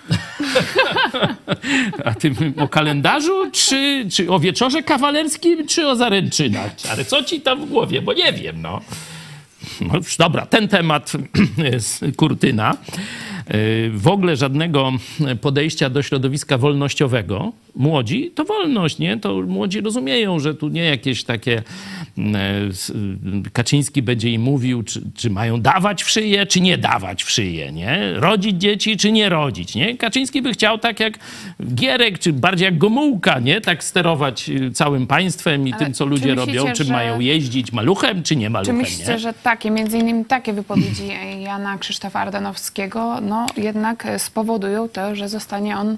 A 2.05 2.13
ty 2.13 2.31
o 2.57 2.67
kalendarzu, 2.67 3.51
czy, 3.51 4.05
czy 4.11 4.31
o 4.31 4.39
wieczorze 4.39 4.83
kawalerskim, 4.83 5.67
czy 5.67 5.87
o 5.87 5.95
zaręczynach? 5.95 6.71
Ale 6.91 7.05
co 7.05 7.23
ci 7.23 7.41
tam 7.41 7.65
w 7.65 7.69
głowie? 7.69 8.01
Bo 8.01 8.13
nie 8.13 8.33
wiem, 8.33 8.61
no. 8.61 8.81
No 9.81 9.95
już 9.95 10.17
dobra, 10.17 10.45
ten 10.45 10.67
temat 10.67 11.11
kurtyna. 12.17 12.77
Yy, 13.53 13.91
W 13.93 14.07
ogóle 14.07 14.35
żadnego 14.35 14.91
podejścia 15.41 15.89
do 15.89 16.01
środowiska 16.01 16.57
wolnościowego. 16.57 17.51
Młodzi 17.75 18.31
to 18.35 18.45
wolność, 18.45 18.99
nie? 18.99 19.17
To 19.17 19.41
młodzi 19.41 19.81
rozumieją, 19.81 20.39
że 20.39 20.55
tu 20.55 20.67
nie 20.69 20.83
jakieś 20.83 21.23
takie 21.23 21.63
e, 22.17 22.21
s- 22.69 22.93
Kaczyński 23.53 24.01
będzie 24.01 24.29
im 24.29 24.41
mówił, 24.41 24.83
czy, 24.83 25.01
czy 25.15 25.29
mają 25.29 25.61
dawać 25.61 26.03
w 26.03 26.09
szyję, 26.09 26.45
czy 26.45 26.61
nie 26.61 26.77
dawać 26.77 27.23
w 27.23 27.31
szyję, 27.31 27.71
nie? 27.71 27.99
Rodzić 28.15 28.61
dzieci, 28.61 28.97
czy 28.97 29.11
nie 29.11 29.29
rodzić, 29.29 29.75
nie? 29.75 29.97
Kaczyński 29.97 30.41
by 30.41 30.53
chciał 30.53 30.77
tak 30.77 30.99
jak 30.99 31.19
Gierek, 31.75 32.19
czy 32.19 32.33
bardziej 32.33 32.65
jak 32.65 32.77
Gomułka, 32.77 33.39
nie? 33.39 33.61
Tak 33.61 33.83
sterować 33.83 34.49
y, 34.49 34.71
całym 34.71 35.07
państwem 35.07 35.67
i 35.67 35.73
Ale 35.73 35.85
tym, 35.85 35.93
co 35.93 36.03
czy 36.03 36.09
ludzie 36.09 36.35
myślicie, 36.35 36.59
robią, 36.59 36.73
czy 36.73 36.83
że- 36.83 36.93
mają 36.93 37.19
jeździć 37.19 37.71
maluchem, 37.71 38.23
czy 38.23 38.35
nie 38.35 38.45
Czy 38.45 38.49
maluchem, 38.49 38.75
myślicie, 38.75 39.11
nie? 39.11 39.19
że 39.19 39.33
takie, 39.33 39.71
między 39.71 39.97
innymi 39.97 40.25
takie 40.25 40.53
wypowiedzi 40.53 41.03
Jana 41.47 41.77
Krzysztofa 41.77 42.19
Ardanowskiego, 42.19 43.21
no 43.21 43.45
jednak 43.57 44.05
e, 44.05 44.19
spowodują 44.19 44.89
to, 44.89 45.15
że 45.15 45.29
zostanie 45.29 45.77
on 45.77 45.97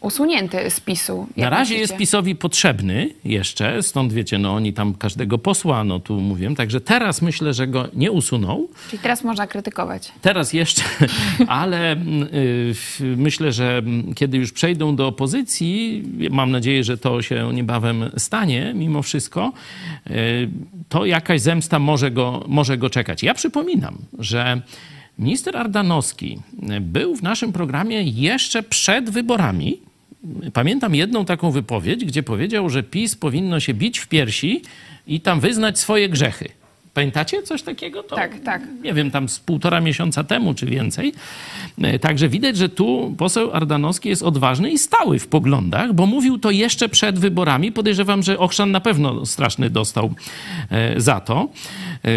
usunięty 0.00 0.70
z 0.70 0.80
PiSu? 0.80 1.26
Na 1.36 1.50
razie 1.50 1.60
myślicie? 1.60 1.80
jest 1.80 1.96
PiSowi 1.96 2.34
potrzebny 2.34 3.10
jeszcze, 3.24 3.82
stąd 3.82 4.12
wiecie, 4.12 4.38
no 4.38 4.54
oni 4.54 4.72
tam 4.72 4.94
każdego 4.94 5.38
posła, 5.38 5.84
no 5.84 6.00
tu 6.00 6.20
mówię, 6.20 6.54
także 6.54 6.80
teraz 6.80 7.22
myślę, 7.22 7.54
że 7.54 7.66
go 7.66 7.88
nie 7.94 8.12
usuną. 8.12 8.68
Czyli 8.90 9.02
teraz 9.02 9.24
można 9.24 9.46
krytykować. 9.46 10.12
Teraz 10.22 10.52
jeszcze, 10.52 10.82
ale 11.48 11.96
y, 11.96 12.74
myślę, 13.16 13.52
że 13.52 13.82
kiedy 14.14 14.38
już 14.38 14.52
przejdą 14.52 14.96
do 14.96 15.06
opozycji, 15.06 16.02
mam 16.30 16.50
nadzieję, 16.50 16.84
że 16.84 16.98
to 16.98 17.22
się 17.22 17.50
niebawem 17.54 18.10
stanie, 18.16 18.72
mimo 18.74 19.02
wszystko, 19.02 19.52
y, 20.06 20.48
to 20.88 21.06
jakaś 21.06 21.40
zemsta 21.40 21.78
może 21.78 22.10
go, 22.10 22.44
może 22.48 22.78
go 22.78 22.90
czekać. 22.90 23.22
Ja 23.22 23.34
przypominam, 23.34 23.98
że 24.18 24.62
minister 25.18 25.56
Ardanowski 25.56 26.38
był 26.80 27.16
w 27.16 27.22
naszym 27.22 27.52
programie 27.52 28.02
jeszcze 28.02 28.62
przed 28.62 29.10
wyborami. 29.10 29.87
Pamiętam 30.52 30.94
jedną 30.94 31.24
taką 31.24 31.50
wypowiedź, 31.50 32.04
gdzie 32.04 32.22
powiedział, 32.22 32.70
że 32.70 32.82
PiS 32.82 33.16
powinno 33.16 33.60
się 33.60 33.74
bić 33.74 33.98
w 33.98 34.08
piersi 34.08 34.62
i 35.06 35.20
tam 35.20 35.40
wyznać 35.40 35.78
swoje 35.78 36.08
grzechy. 36.08 36.48
Pamiętacie 36.98 37.42
coś 37.42 37.62
takiego? 37.62 38.02
To, 38.02 38.16
Tak, 38.16 38.40
tak. 38.40 38.62
Nie 38.82 38.94
wiem, 38.94 39.10
tam 39.10 39.28
z 39.28 39.40
półtora 39.40 39.80
miesiąca 39.80 40.24
temu 40.24 40.54
czy 40.54 40.66
więcej. 40.66 41.12
E, 41.82 41.98
Także 41.98 42.28
widać, 42.28 42.56
że 42.56 42.68
tu 42.68 43.14
poseł 43.18 43.52
Ardanowski 43.52 44.08
jest 44.08 44.22
odważny 44.22 44.70
i 44.70 44.78
stały 44.78 45.18
w 45.18 45.28
poglądach, 45.28 45.92
bo 45.92 46.06
mówił 46.06 46.38
to 46.38 46.50
jeszcze 46.50 46.88
przed 46.88 47.18
wyborami. 47.18 47.72
Podejrzewam, 47.72 48.22
że 48.22 48.38
Ochrzan 48.38 48.70
na 48.70 48.80
pewno 48.80 49.26
straszny 49.26 49.70
dostał 49.70 50.14
e, 50.70 51.00
za 51.00 51.20
to. 51.20 51.48
E, 52.04 52.08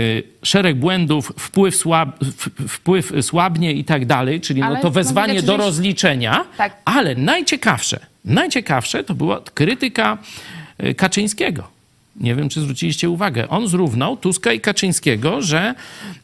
Szereg 0.44 0.80
błędów, 0.80 1.34
wpływ, 1.40 1.76
słab, 1.76 2.24
wpływ 2.68 3.14
słabnie 3.22 3.74
i 3.74 3.84
tak 3.84 4.06
dalej, 4.06 4.42
czyli 4.42 4.62
no 4.62 4.76
to 4.76 4.84
no 4.84 4.92
wezwanie 4.92 5.42
do 5.44 5.58
rozliczenia. 5.58 6.46
Tak. 6.58 6.78
Ale 6.86 7.16
najciekawsze, 7.16 8.00
najciekawsze 8.26 9.04
to 9.04 9.14
była 9.14 9.42
krytyka 9.54 10.18
Kaczyńskiego. 10.98 11.81
Nie 12.16 12.36
wiem, 12.36 12.50
czy 12.50 12.62
zwróciliście 12.62 13.10
uwagę. 13.10 13.50
On 13.50 13.68
zrównał 13.68 14.18
Tuska 14.18 14.54
i 14.54 14.60
Kaczyńskiego, 14.60 15.42
że 15.42 15.76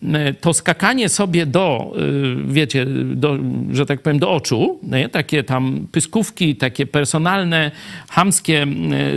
e, 0.03 0.33
to 0.33 0.53
skakanie 0.53 1.09
sobie 1.09 1.45
do, 1.45 1.93
e, 1.95 2.53
wiecie, 2.53 2.85
do, 3.05 3.37
że 3.71 3.85
tak 3.85 4.01
powiem, 4.01 4.19
do 4.19 4.31
oczu, 4.31 4.79
nie? 4.83 5.09
takie 5.09 5.43
tam 5.43 5.87
pyskówki, 5.91 6.55
takie 6.55 6.85
personalne, 6.85 7.71
chamskie 8.09 8.67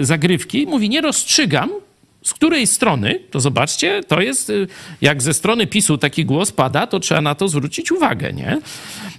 e, 0.00 0.04
zagrywki. 0.04 0.66
Mówi, 0.66 0.88
nie 0.88 1.00
rozstrzygam, 1.00 1.70
Z 2.24 2.34
której 2.34 2.66
strony, 2.66 3.20
to 3.30 3.40
zobaczcie, 3.40 4.00
to 4.08 4.20
jest, 4.20 4.50
y, 4.50 4.66
jak 5.00 5.22
ze 5.22 5.34
strony 5.34 5.66
PiSu 5.66 5.98
taki 5.98 6.24
głos 6.24 6.52
pada, 6.52 6.86
to 6.86 7.00
trzeba 7.00 7.20
na 7.20 7.34
to 7.34 7.48
zwrócić 7.48 7.92
uwagę, 7.92 8.32
nie? 8.32 8.58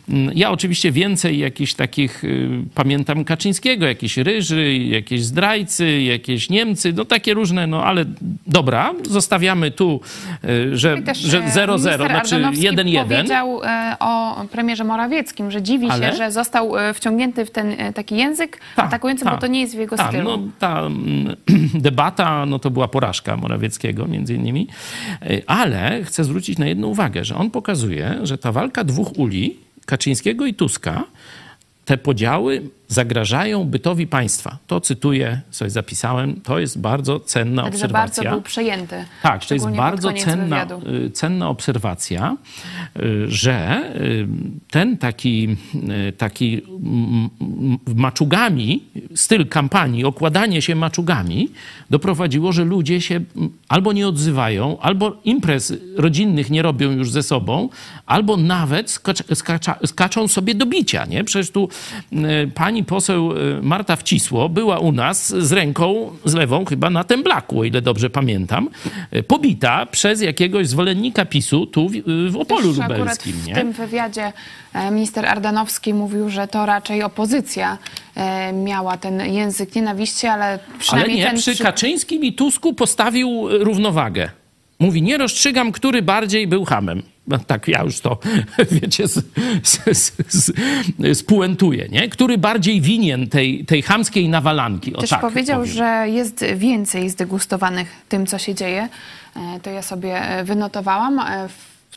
Mm, 0.09 0.31
Ja 0.35 0.51
oczywiście 0.51 0.91
więcej 0.91 1.39
jakichś 1.39 1.73
takich, 1.73 2.23
y, 2.23 2.49
pamiętam 2.75 3.23
Kaczyńskiego, 3.25 3.85
jakieś 3.85 4.17
ryży, 4.17 4.77
jakieś 4.77 5.23
zdrajcy, 5.23 6.01
jakieś 6.01 6.49
Niemcy, 6.49 6.93
no 6.93 7.05
takie 7.05 7.33
różne, 7.33 7.67
no 7.67 7.83
ale 7.83 8.05
dobra, 8.47 8.93
zostawiamy 9.09 9.71
tu, 9.71 10.01
y, 10.45 10.77
że, 10.77 10.97
I 10.99 11.03
też, 11.03 11.17
że 11.17 11.37
e, 11.37 11.49
0-0, 11.49 11.67
minister 11.67 11.97
znaczy 11.97 12.35
Ardanowski 12.35 12.67
1-1. 12.69 13.03
powiedział 13.07 13.61
o 13.99 14.45
premierze 14.51 14.83
Morawieckim, 14.83 15.51
że 15.51 15.61
dziwi 15.61 15.87
Ale? 15.89 16.11
się, 16.11 16.17
że 16.17 16.31
został 16.31 16.71
wciągnięty 16.93 17.45
w 17.45 17.51
ten 17.51 17.75
taki 17.95 18.15
język 18.15 18.59
atakujący, 18.75 19.25
bo 19.25 19.31
tak. 19.31 19.41
to 19.41 19.47
nie 19.47 19.61
jest 19.61 19.75
w 19.75 19.79
jego 19.79 19.97
Tak, 19.97 20.07
stylu. 20.07 20.23
no, 20.23 20.39
ta 20.59 20.79
mm, 20.79 21.35
debata, 21.73 22.45
no 22.45 22.59
to 22.59 22.69
była 22.71 22.87
porażka 22.91 23.37
Morawieckiego 23.37 24.07
między 24.07 24.35
innymi, 24.35 24.67
Y, 25.29 25.41
ale 25.47 26.03
chcę 26.03 26.23
zwrócić 26.23 26.57
na 26.57 26.67
jedną 26.67 26.87
uwagę, 26.87 27.25
że 27.25 27.35
on 27.35 27.51
pokazuje, 27.51 28.19
że 28.23 28.37
ta 28.37 28.51
walka 28.51 28.83
dwóch 28.83 29.19
uli, 29.19 29.57
Kaczyńskiego 29.85 30.45
i 30.45 30.53
Tuska, 30.53 31.03
te 31.85 31.97
podziały 31.97 32.61
zagrażają 32.91 33.63
bytowi 33.63 34.07
państwa. 34.07 34.57
To 34.67 34.81
cytuję, 34.81 35.41
sobie 35.51 35.71
zapisałem, 35.71 36.41
to 36.41 36.59
jest 36.59 36.79
bardzo 36.79 37.19
cenna 37.19 37.63
Także 37.63 37.87
bardzo 37.87 38.11
obserwacja. 38.11 38.31
był 38.31 38.41
przejęty. 38.41 39.05
Tak, 39.23 39.45
to 39.45 39.53
jest 39.53 39.69
bardzo 39.69 40.13
cenna, 40.13 40.65
wywiadu. 40.65 40.81
y, 41.05 41.11
cenna 41.11 41.49
obserwacja, 41.49 42.37
y, 42.99 43.25
że 43.27 43.83
y, 43.95 44.27
ten 44.69 44.97
taki, 44.97 45.57
taki 46.17 46.61
maczugami, 47.95 48.83
styl 49.15 49.47
kampanii, 49.47 50.05
okładanie 50.05 50.61
się 50.61 50.75
maczugami 50.75 51.49
doprowadziło, 51.89 52.51
że 52.51 52.63
ludzie 52.65 53.01
się 53.01 53.21
albo 53.69 53.93
nie 53.93 54.07
odzywają, 54.07 54.79
albo 54.79 55.17
imprez 55.23 55.73
rodzinnych 55.95 56.49
nie 56.49 56.61
robią 56.61 56.91
już 56.91 57.11
ze 57.11 57.23
sobą, 57.23 57.69
albo 58.05 58.37
nawet 58.37 58.91
skacz, 58.91 59.23
skacza, 59.33 59.79
skaczą 59.85 60.27
sobie 60.27 60.55
do 60.55 60.65
bicia. 60.65 61.05
Nie? 61.05 61.23
Przecież 61.23 61.51
tu 61.51 61.69
y, 62.13 62.51
pani 62.81 62.85
poseł 62.85 63.31
y, 63.37 63.61
Marta 63.61 63.95
Wcisło 63.95 64.49
była 64.49 64.79
u 64.79 64.91
nas 64.91 65.27
z 65.27 65.51
ręką, 65.51 66.11
z 66.25 66.33
lewą 66.33 66.65
chyba 66.65 66.89
na 66.89 67.03
temblaku, 67.03 67.59
o 67.59 67.63
ile 67.63 67.81
dobrze 67.81 68.09
pamiętam, 68.09 68.69
y, 69.15 69.23
pobita 69.23 69.85
przez 69.85 70.21
jakiegoś 70.21 70.67
zwolennika 70.67 71.25
PiSu 71.25 71.65
tu 71.65 71.89
w, 71.89 71.93
w 72.31 72.37
Opolu 72.37 72.73
Też 72.73 72.77
Lubelskim. 72.77 73.33
w 73.33 73.53
tym 73.53 73.71
wywiadzie 73.71 74.33
e, 74.73 74.91
minister 74.91 75.25
Ardanowski 75.25 75.93
mówił, 75.93 76.29
że 76.29 76.47
to 76.47 76.65
raczej 76.65 77.03
opozycja 77.03 77.77
e, 78.15 78.53
miała 78.53 78.97
ten 78.97 79.33
język 79.33 79.75
nienawiści, 79.75 80.27
ale 80.27 80.45
Ale 80.45 80.59
przynajmniej 80.79 81.17
nie, 81.17 81.25
ten 81.25 81.37
przy 81.37 81.57
Kaczyńskim 81.57 82.23
i 82.23 82.33
Tusku 82.33 82.73
postawił 82.73 83.49
y, 83.49 83.63
równowagę. 83.63 84.29
Mówi, 84.79 85.01
nie 85.01 85.17
rozstrzygam, 85.17 85.71
który 85.71 86.01
bardziej 86.01 86.47
był 86.47 86.65
hamem. 86.65 87.03
No, 87.27 87.39
tak 87.39 87.67
ja 87.67 87.83
już 87.83 87.99
to, 87.99 88.17
wiecie, 88.81 89.07
z, 89.07 89.23
z, 89.63 90.11
z, 90.27 90.51
spuentuję, 91.17 91.87
nie? 91.89 92.09
Który 92.09 92.37
bardziej 92.37 92.81
winien 92.81 93.29
tej, 93.29 93.65
tej 93.65 93.81
chamskiej 93.81 94.29
nawalanki. 94.29 94.95
O 94.95 95.01
Też 95.01 95.09
tak 95.09 95.21
powiedział, 95.21 95.59
powiem. 95.61 95.75
że 95.75 96.05
jest 96.09 96.45
więcej 96.55 97.09
zdegustowanych 97.09 97.87
tym, 98.09 98.25
co 98.25 98.37
się 98.37 98.55
dzieje. 98.55 98.89
E, 99.35 99.59
To 99.59 99.69
ja 99.69 99.81
sobie 99.81 100.21
e, 100.21 100.43
wynotowałam. 100.43 101.19
E, 101.19 101.47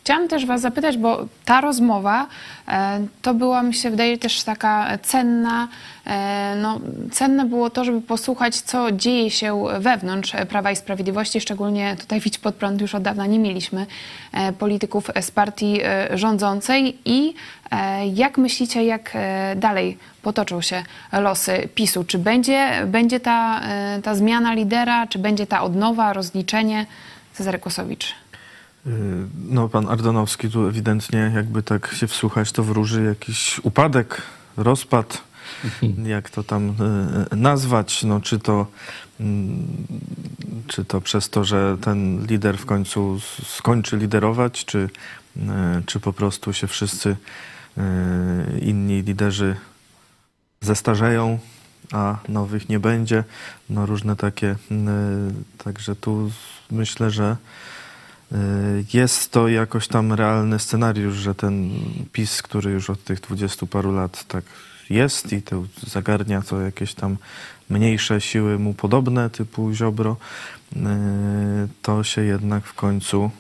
Chciałam 0.04 0.28
też 0.28 0.46
Was 0.46 0.60
zapytać, 0.60 0.96
bo 0.96 1.26
ta 1.44 1.60
rozmowa 1.60 2.26
e, 2.68 3.06
to 3.22 3.34
była, 3.34 3.62
mi 3.62 3.74
się 3.74 3.90
wydaje, 3.90 4.18
też 4.18 4.42
taka 4.42 4.98
cenna. 5.02 5.68
E, 6.06 6.56
No, 6.62 6.80
cenne 7.12 7.44
było 7.44 7.70
to, 7.70 7.84
żeby 7.84 8.00
posłuchać, 8.00 8.56
co 8.56 8.92
dzieje 8.92 9.30
się 9.30 9.64
wewnątrz 9.78 10.32
Prawa 10.48 10.70
i 10.70 10.76
Sprawiedliwości. 10.76 11.40
Szczególnie 11.40 11.96
tutaj 12.00 12.20
Widź 12.20 12.38
pod 12.38 12.54
prąd 12.54 12.80
już 12.80 12.94
od 12.94 13.02
dawna 13.02 13.26
nie 13.26 13.38
mieliśmy 13.38 13.86
e, 14.32 14.52
polityków 14.52 15.10
z 15.20 15.30
partii 15.30 15.80
rządzącej. 16.14 16.98
I 17.04 17.34
jak 18.14 18.38
myślicie, 18.38 18.84
jak 18.84 19.12
dalej 19.56 19.98
potoczą 20.22 20.60
się 20.60 20.84
losy 21.12 21.68
PiSu? 21.74 22.04
Czy 22.04 22.18
będzie, 22.18 22.86
będzie 22.86 23.20
ta, 23.20 23.60
ta 24.02 24.14
zmiana 24.14 24.54
lidera, 24.54 25.06
czy 25.06 25.18
będzie 25.18 25.46
ta 25.46 25.62
odnowa, 25.62 26.12
rozliczenie? 26.12 26.86
Cezary 27.32 27.58
Kłosowicz. 27.58 28.23
Y, 28.86 28.90
No, 29.48 29.68
pan 29.68 29.88
Ardanowski 29.88 30.50
tu 30.50 30.66
ewidentnie, 30.66 31.32
jakby 31.34 31.62
tak 31.62 31.94
się 31.94 32.06
wsłuchać, 32.06 32.52
to 32.52 32.62
wróży 32.62 33.04
jakiś 33.04 33.60
upadek, 33.62 34.22
rozpad, 34.56 35.22
jak 36.14 36.30
to 36.30 36.42
tam 36.42 36.74
y, 37.32 37.36
nazwać, 37.36 38.02
no 38.02 38.20
czy 38.20 38.38
to, 38.38 38.66
mm, 39.20 39.66
czy 40.66 40.84
to 40.84 41.00
przez 41.00 41.30
to, 41.30 41.44
że 41.44 41.76
ten 41.80 42.26
lider 42.26 42.58
w 42.58 42.66
końcu 42.66 43.20
skończy 43.46 43.96
liderować, 43.96 44.64
czy, 44.64 44.78
y, 45.36 45.40
czy 45.86 46.00
po 46.00 46.12
prostu 46.12 46.52
się 46.52 46.66
wszyscy 46.66 47.16
y, 47.78 48.58
inni 48.60 49.02
liderzy 49.02 49.56
zestarzeją, 50.60 51.38
a 51.92 52.16
nowych 52.28 52.68
nie 52.68 52.80
będzie. 52.80 53.24
No 53.70 53.86
różne 53.86 54.16
takie, 54.16 54.50
y, 54.50 54.54
także 55.64 55.96
tu 55.96 56.30
myślę, 56.70 57.10
że 57.10 57.36
y, 57.36 57.73
jest 58.94 59.32
to 59.32 59.48
jakoś 59.48 59.88
tam 59.88 60.12
realny 60.12 60.58
scenariusz, 60.58 61.14
że 61.14 61.34
ten 61.34 61.70
PiS, 62.12 62.42
który 62.42 62.70
już 62.70 62.90
od 62.90 63.04
tych 63.04 63.20
dwudziestu 63.20 63.66
paru 63.66 63.92
lat 63.92 64.24
tak 64.28 64.44
jest 64.90 65.32
i 65.32 65.42
to 65.42 65.62
zagarnia 65.86 66.42
to 66.42 66.60
jakieś 66.60 66.94
tam 66.94 67.16
mniejsze 67.70 68.20
siły 68.20 68.58
mu 68.58 68.74
podobne, 68.74 69.30
typu 69.30 69.72
Ziobro, 69.72 70.16
y, 70.72 70.78
to 71.82 72.04
się 72.04 72.22
jednak 72.22 72.64
w 72.64 72.74
końcu 72.74 73.30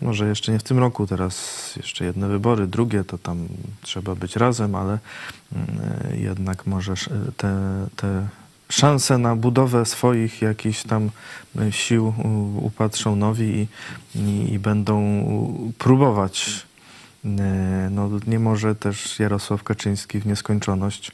może 0.00 0.28
jeszcze 0.28 0.52
nie 0.52 0.58
w 0.58 0.62
tym 0.62 0.78
roku, 0.78 1.06
teraz 1.06 1.76
jeszcze 1.76 2.04
jedne 2.04 2.28
wybory, 2.28 2.66
drugie 2.66 3.04
to 3.04 3.18
tam 3.18 3.48
trzeba 3.82 4.14
być 4.14 4.36
razem, 4.36 4.74
ale 4.74 4.98
y, 5.52 6.16
jednak 6.16 6.66
może 6.66 6.94
te, 7.36 7.86
te 7.96 8.28
szanse 8.72 9.18
na 9.18 9.36
budowę 9.36 9.86
swoich 9.86 10.42
jakichś 10.42 10.82
tam 10.82 11.10
y, 11.60 11.72
sił 11.72 12.14
upatrzą 12.62 13.16
nowi 13.16 13.44
i, 13.44 13.66
i, 14.18 14.52
i 14.54 14.58
będą 14.58 15.02
próbować. 15.78 16.66
Y, 17.24 17.28
No, 17.90 18.10
nie 18.26 18.38
może 18.38 18.74
też 18.74 19.18
Jarosław 19.18 19.62
Kaczyński 19.62 20.20
w 20.20 20.26
nieskończoność 20.26 21.12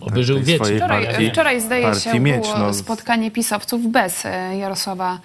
Oby 0.00 0.24
żył 0.24 0.36
tej 0.36 0.44
wiecznie. 0.44 0.64
swojej 0.64 0.78
Wczoraj, 0.78 1.06
partii, 1.06 1.30
wczoraj 1.30 1.60
zdaje 1.60 1.82
partii 1.84 2.02
się, 2.02 2.20
mieć. 2.20 2.42
było 2.42 2.58
No, 2.58 2.74
spotkanie 2.74 3.30
pisowców 3.30 3.86
bez 3.92 4.26
e, 4.26 4.56
Jarosława 4.56 5.18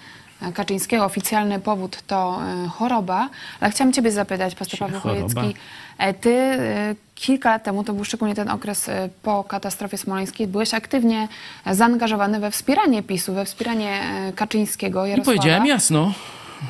Kaczyńskiego. 0.54 1.04
Oficjalny 1.04 1.60
powód 1.60 2.02
to 2.06 2.40
e, 2.64 2.68
choroba. 2.68 3.28
Ale 3.60 3.70
chciałam 3.70 3.92
ciebie 3.92 4.12
zapytać, 4.12 4.54
pastor 4.54 4.78
Paweł? 4.78 5.00
Chojecki. 5.00 5.54
e, 5.98 6.14
Ty 6.14 6.30
e, 6.34 6.94
kilka 7.14 7.50
lat 7.50 7.64
temu, 7.64 7.84
to 7.84 7.92
był 7.92 8.04
szczególnie 8.04 8.34
ten 8.34 8.48
okres 8.50 8.90
po 9.22 9.44
katastrofie 9.44 9.98
smoleńskiej, 9.98 10.46
byłeś 10.46 10.74
aktywnie 10.74 11.28
zaangażowany 11.70 12.40
we 12.40 12.50
wspieranie 12.50 13.02
PiSu, 13.02 13.34
we 13.34 13.44
wspieranie 13.44 14.00
Kaczyńskiego, 14.36 15.06
I 15.06 15.10
Jarosława. 15.10 15.36
powiedziałem 15.38 15.66
jasno, 15.66 16.12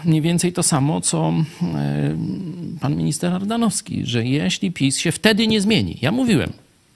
mniej 0.05 0.21
więcej 0.23 0.53
to 0.53 0.62
samo, 0.62 1.01
co 1.01 1.33
pan 2.81 2.97
minister 2.97 3.35
Ardanowski, 3.35 4.07
że 4.07 4.25
jeśli 4.25 4.73
PiS 4.73 4.99
się 4.99 5.12
wtedy 5.12 5.47
nie 5.47 5.61
zmieni, 5.61 5.99
ja 6.03 6.12
mówiłem, 6.12 6.53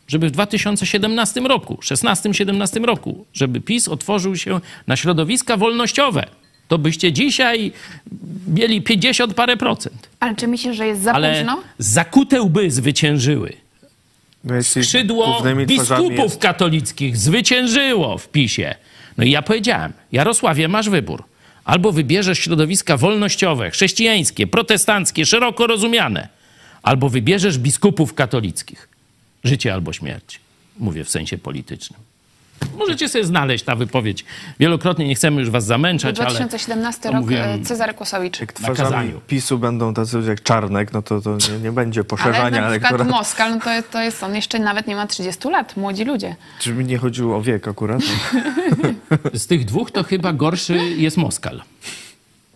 żeby 0.08 0.28
w 0.28 0.30
2017 0.30 1.40
roku, 1.40 1.74
16-17 1.82 2.84
roku, 2.84 3.24
żeby 3.32 3.60
PiS 3.60 3.88
otworzył 3.88 4.36
się 4.36 4.60
na 4.86 4.96
środowiska 4.96 5.56
wolnościowe, 5.56 6.26
to 6.68 6.78
byście 6.78 7.12
dzisiaj 7.12 7.72
mieli 8.48 8.82
50 8.82 9.34
parę 9.34 9.56
procent. 9.56 10.08
Ale 10.20 10.34
czy 10.34 10.48
myślisz, 10.48 10.76
że 10.76 10.86
jest 10.86 11.02
za 11.02 11.12
Ale 11.12 11.36
późno? 11.38 11.62
zakute 11.78 12.42
łby 12.42 12.70
zwyciężyły. 12.70 13.52
no 14.44 14.62
Skrzydło 14.62 15.42
biskupów 15.66 16.18
jest- 16.18 16.38
katolickich 16.40 17.16
zwyciężyło 17.16 18.18
w 18.18 18.28
PiSie. 18.28 18.74
No 19.18 19.24
i 19.24 19.30
ja 19.30 19.42
powiedziałem, 19.42 19.92
Jarosławie, 20.12 20.68
masz 20.68 20.88
wybór. 20.88 21.24
Albo 21.64 21.92
wybierzesz 21.92 22.38
środowiska 22.38 22.96
wolnościowe, 22.96 23.70
chrześcijańskie, 23.70 24.46
protestanckie, 24.46 25.26
szeroko 25.26 25.66
rozumiane, 25.66 26.28
albo 26.82 27.08
wybierzesz 27.08 27.58
biskupów 27.58 28.14
katolickich. 28.14 28.88
Życie 29.44 29.74
albo 29.74 29.92
śmierć. 29.92 30.40
Mówię 30.78 31.04
w 31.04 31.10
sensie 31.10 31.38
politycznym. 31.38 32.00
Możecie 32.78 33.08
sobie 33.08 33.24
znaleźć 33.24 33.64
ta 33.64 33.76
wypowiedź. 33.76 34.24
Wielokrotnie 34.60 35.08
nie 35.08 35.14
chcemy 35.14 35.40
już 35.40 35.50
was 35.50 35.64
zamęczać, 35.64 36.20
ale 36.20 36.30
2017 36.30 37.02
to 37.02 37.12
rok, 37.12 37.24
e, 37.32 37.58
Cezary 37.60 37.94
Kłosowicz. 37.94 38.40
Jak 38.40 38.60
na 38.60 38.68
twarzami 38.68 38.90
kazaniu. 38.90 39.20
PiSu 39.26 39.58
będą 39.58 39.94
tacy 39.94 40.16
ludzie 40.16 40.30
jak 40.30 40.42
Czarnek, 40.42 40.92
no 40.92 41.02
to, 41.02 41.20
to 41.20 41.36
nie, 41.52 41.58
nie 41.58 41.72
będzie 41.72 42.00
Ale 42.00 42.04
poszerzania 42.04 42.42
na 42.42 42.48
przykład 42.50 42.70
elektoratu. 42.70 43.10
Moskal, 43.10 43.50
no 43.50 43.60
to, 43.60 43.70
to 43.90 44.02
jest 44.02 44.22
on 44.22 44.34
jeszcze 44.34 44.58
nawet 44.58 44.86
nie 44.86 44.96
ma 44.96 45.06
30 45.06 45.48
lat, 45.48 45.76
młodzi 45.76 46.04
ludzie. 46.04 46.36
Czy 46.58 46.72
mi 46.72 46.84
nie 46.84 46.98
chodziło 46.98 47.36
o 47.36 47.42
wiek 47.42 47.68
akurat? 47.68 48.00
z 49.34 49.46
tych 49.46 49.64
dwóch 49.64 49.90
to 49.90 50.02
chyba 50.02 50.32
gorszy 50.32 50.76
jest 50.76 51.16
Moskal. 51.16 51.62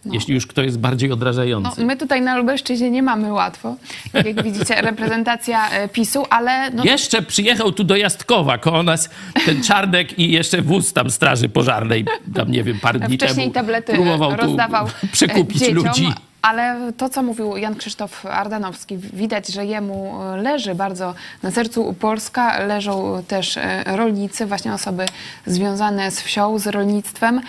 Jeśli 0.05 0.35
już 0.35 0.47
kto 0.47 0.63
jest 0.63 0.79
bardziej 0.79 1.09
No, 1.09 1.15
odrażający. 1.15 1.85
my 1.85 1.97
tutaj 1.97 2.23
na 2.23 2.37
Lubelszczyźnie 2.37 2.91
nie 2.91 3.03
mamy 3.03 3.33
łatwo. 3.33 3.77
Jak 4.15 4.43
widzicie, 4.43 4.75
reprezentacja 4.91 5.71
e, 5.71 5.89
PiSu, 5.89 6.25
ale 6.31 6.71
no, 6.71 6.85
Jeszcze 6.85 7.23
przyjechał 7.23 7.73
tu 7.73 7.85
do 7.85 7.97
Jastkowa 7.97 8.59
koło 8.59 8.83
nas 8.83 9.11
ten 9.47 9.63
Czarnek 9.63 10.19
i 10.19 10.33
jeszcze 10.33 10.63
wóz 10.63 10.93
tam 10.93 11.11
straży 11.11 11.49
pożarnej, 11.49 12.05
tam 12.35 12.51
nie 12.51 12.65
wiem, 12.65 12.81
parę 12.81 12.99
dni 12.99 13.17
wcześniej 13.17 13.47
temu 13.47 13.55
tablety 13.55 13.93
próbował 13.93 14.37
rozdawał 14.37 14.87
tu 14.87 15.07
e, 15.07 15.09
przekupić 15.09 15.59
dzieciom. 15.59 15.75
ludzi. 15.75 16.13
Ale 16.43 16.93
to, 16.97 17.09
co 17.09 17.23
mówił 17.23 17.57
Jan 17.57 17.75
Krzysztof 17.75 18.27
Ardanowski, 18.27 18.97
widać, 18.97 19.49
że 19.49 19.67
jemu 19.67 20.15
leży 20.43 20.75
bardzo 20.75 21.15
na 21.43 21.51
sercu 21.51 21.95
Polska, 22.01 22.59
leżą 22.67 23.23
też 23.29 23.57
e, 23.57 23.85
rolnicy, 23.87 24.47
właśnie 24.47 24.73
osoby 24.75 25.07
związane 25.47 26.11
z 26.11 26.21
wsią, 26.21 26.59
z 26.59 26.67
rolnictwem. 26.67 27.41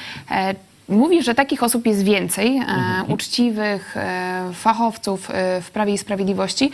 Mówi, 0.89 1.23
że 1.23 1.35
takich 1.35 1.63
osób 1.63 1.85
jest 1.85 2.03
więcej, 2.03 2.57
e, 2.57 2.59
Mhm. 2.61 3.11
uczciwych 3.11 3.97
e, 3.97 4.51
fachowców 4.53 5.31
e, 5.31 5.61
w 5.61 5.71
Prawie 5.71 5.93
i 5.93 5.97
Sprawiedliwości. 5.97 6.71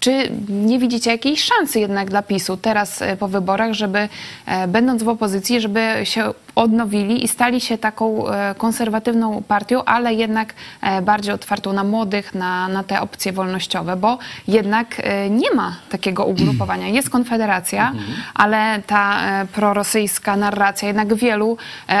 Czy 0.00 0.32
nie 0.48 0.78
widzicie 0.78 1.10
jakiejś 1.10 1.44
szansy 1.44 1.80
jednak 1.80 2.10
dla 2.10 2.22
PiSu 2.22 2.56
teraz 2.56 3.02
e, 3.02 3.16
po 3.16 3.28
wyborach, 3.28 3.72
żeby 3.72 4.08
e, 4.46 4.68
będąc 4.68 5.02
w 5.02 5.08
opozycji, 5.08 5.60
żeby 5.60 5.80
się 6.04 6.30
odnowili 6.54 7.24
i 7.24 7.28
stali 7.28 7.60
się 7.60 7.78
taką 7.78 8.28
e, 8.28 8.54
konserwatywną 8.58 9.42
partią, 9.48 9.84
ale 9.84 10.14
jednak 10.14 10.54
bardziej 11.02 11.34
otwartą 11.34 11.72
na 11.72 11.84
młodych, 11.84 12.34
na, 12.34 12.68
na 12.68 12.84
te 12.84 13.00
opcje 13.00 13.32
wolnościowe, 13.32 13.96
bo 13.96 14.18
jednak 14.48 15.02
nie 15.30 15.50
ma 15.54 15.76
takiego 15.90 16.24
ugrupowania. 16.24 16.88
Jest 16.88 17.10
Konfederacja, 17.10 17.92
ale 18.34 18.82
ta 18.86 19.20
prorosyjska 19.54 20.36
narracja 20.36 20.88
jednak 20.88 21.14
wielu 21.14 21.56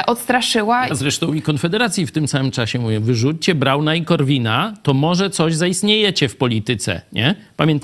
odstraszyła. 0.06 0.76
A 0.90 0.94
zresztą 0.94 1.32
i 1.32 1.42
Konfederacji 1.42 2.06
w 2.06 2.12
tym 2.12 2.28
samym 2.28 2.50
czasie 2.50 2.78
mówię, 2.78 3.00
wyrzućcie 3.00 3.54
Brauna 3.54 3.94
i 3.94 4.04
Korwina, 4.04 4.74
to 4.82 4.94
może 4.94 5.30
coś 5.30 5.54
zaistniejecie 5.54 6.28
w 6.28 6.36
polityce, 6.36 7.00
nie? 7.12 7.34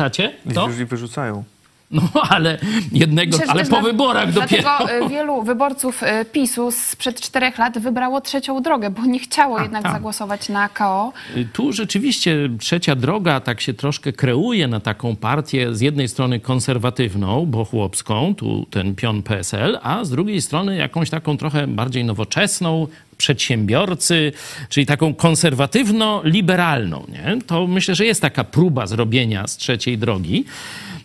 Pamiętacie 0.05 0.55
to? 0.55 0.69
Już 0.69 0.79
ich 0.81 0.89
wyrzucają. 0.89 1.45
No, 1.91 2.03
ale 2.31 2.59
jednego, 2.93 3.33
Przecież 3.39 3.51
ale 3.55 3.63
po 3.63 3.69
dla- 3.69 3.81
wyborach 3.83 4.33
Dlatego 4.33 4.63
dopiero. 4.79 5.07
e, 5.07 5.09
wielu 5.09 5.43
wyborców 5.43 6.03
e, 6.03 6.25
PiSu 6.25 6.71
sprzed 6.71 7.21
czterech 7.21 7.59
lat 7.59 7.79
wybrało 7.79 8.21
trzecią 8.21 8.63
drogę, 8.63 8.91
bo 8.91 9.07
nie 9.07 9.19
chciało 9.19 9.61
jednak 9.61 9.83
tak. 9.83 9.93
zagłosować 9.93 10.49
na 10.49 10.69
KO. 10.69 11.13
Tu 11.53 11.73
rzeczywiście 11.73 12.37
trzecia 12.59 12.95
droga 12.97 13.41
tak 13.41 13.61
się 13.61 13.75
troszkę 13.75 14.13
kreuje 14.13 14.69
na 14.69 14.81
taką 14.81 15.17
partię 15.17 15.75
z 15.75 15.81
jednej 15.81 16.09
strony 16.09 16.41
konserwatywną, 16.41 17.47
bo 17.47 17.65
chłopską, 17.65 18.35
tu 18.35 18.67
ten 18.71 18.95
pion 18.95 19.23
PSL, 19.23 19.79
a 19.83 20.05
z 20.05 20.11
drugiej 20.11 20.43
strony 20.43 20.77
jakąś 20.77 21.11
taką 21.11 21.37
trochę 21.37 21.67
bardziej 21.67 22.05
nowoczesną, 22.05 22.87
przedsiębiorcy, 23.15 24.33
czyli 24.69 24.87
taką 24.87 25.15
konserwatywno-liberalną. 25.15 27.07
Nie? 27.09 27.39
To 27.47 27.67
myślę, 27.67 27.95
że 27.95 28.05
jest 28.05 28.23
taka 28.23 28.45
próba 28.45 28.87
zrobienia 28.87 29.47
z 29.47 29.57
trzeciej 29.57 29.99
drogi. 29.99 30.45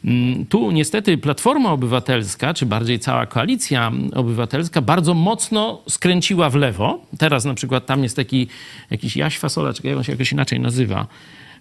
Mm, 0.05 0.45
Tu 0.45 0.71
niestety 0.71 1.17
Platforma 1.17 1.71
Obywatelska, 1.71 2.53
czy 2.53 2.65
bardziej 2.65 2.99
cała 2.99 3.25
koalicja 3.25 3.91
obywatelska, 4.15 4.81
bardzo 4.81 5.13
mocno 5.13 5.81
skręciła 5.89 6.49
w 6.49 6.55
lewo. 6.55 6.99
Teraz 7.17 7.45
na 7.45 7.53
przykład 7.53 7.85
tam 7.85 8.03
jest 8.03 8.15
taki 8.15 8.47
jakiś 8.91 9.17
Jaś 9.17 9.37
Fasola, 9.37 9.73
czekaj, 9.73 9.93
on 9.93 10.03
się 10.03 10.11
jakoś 10.11 10.31
inaczej 10.31 10.59
nazywa. 10.59 11.07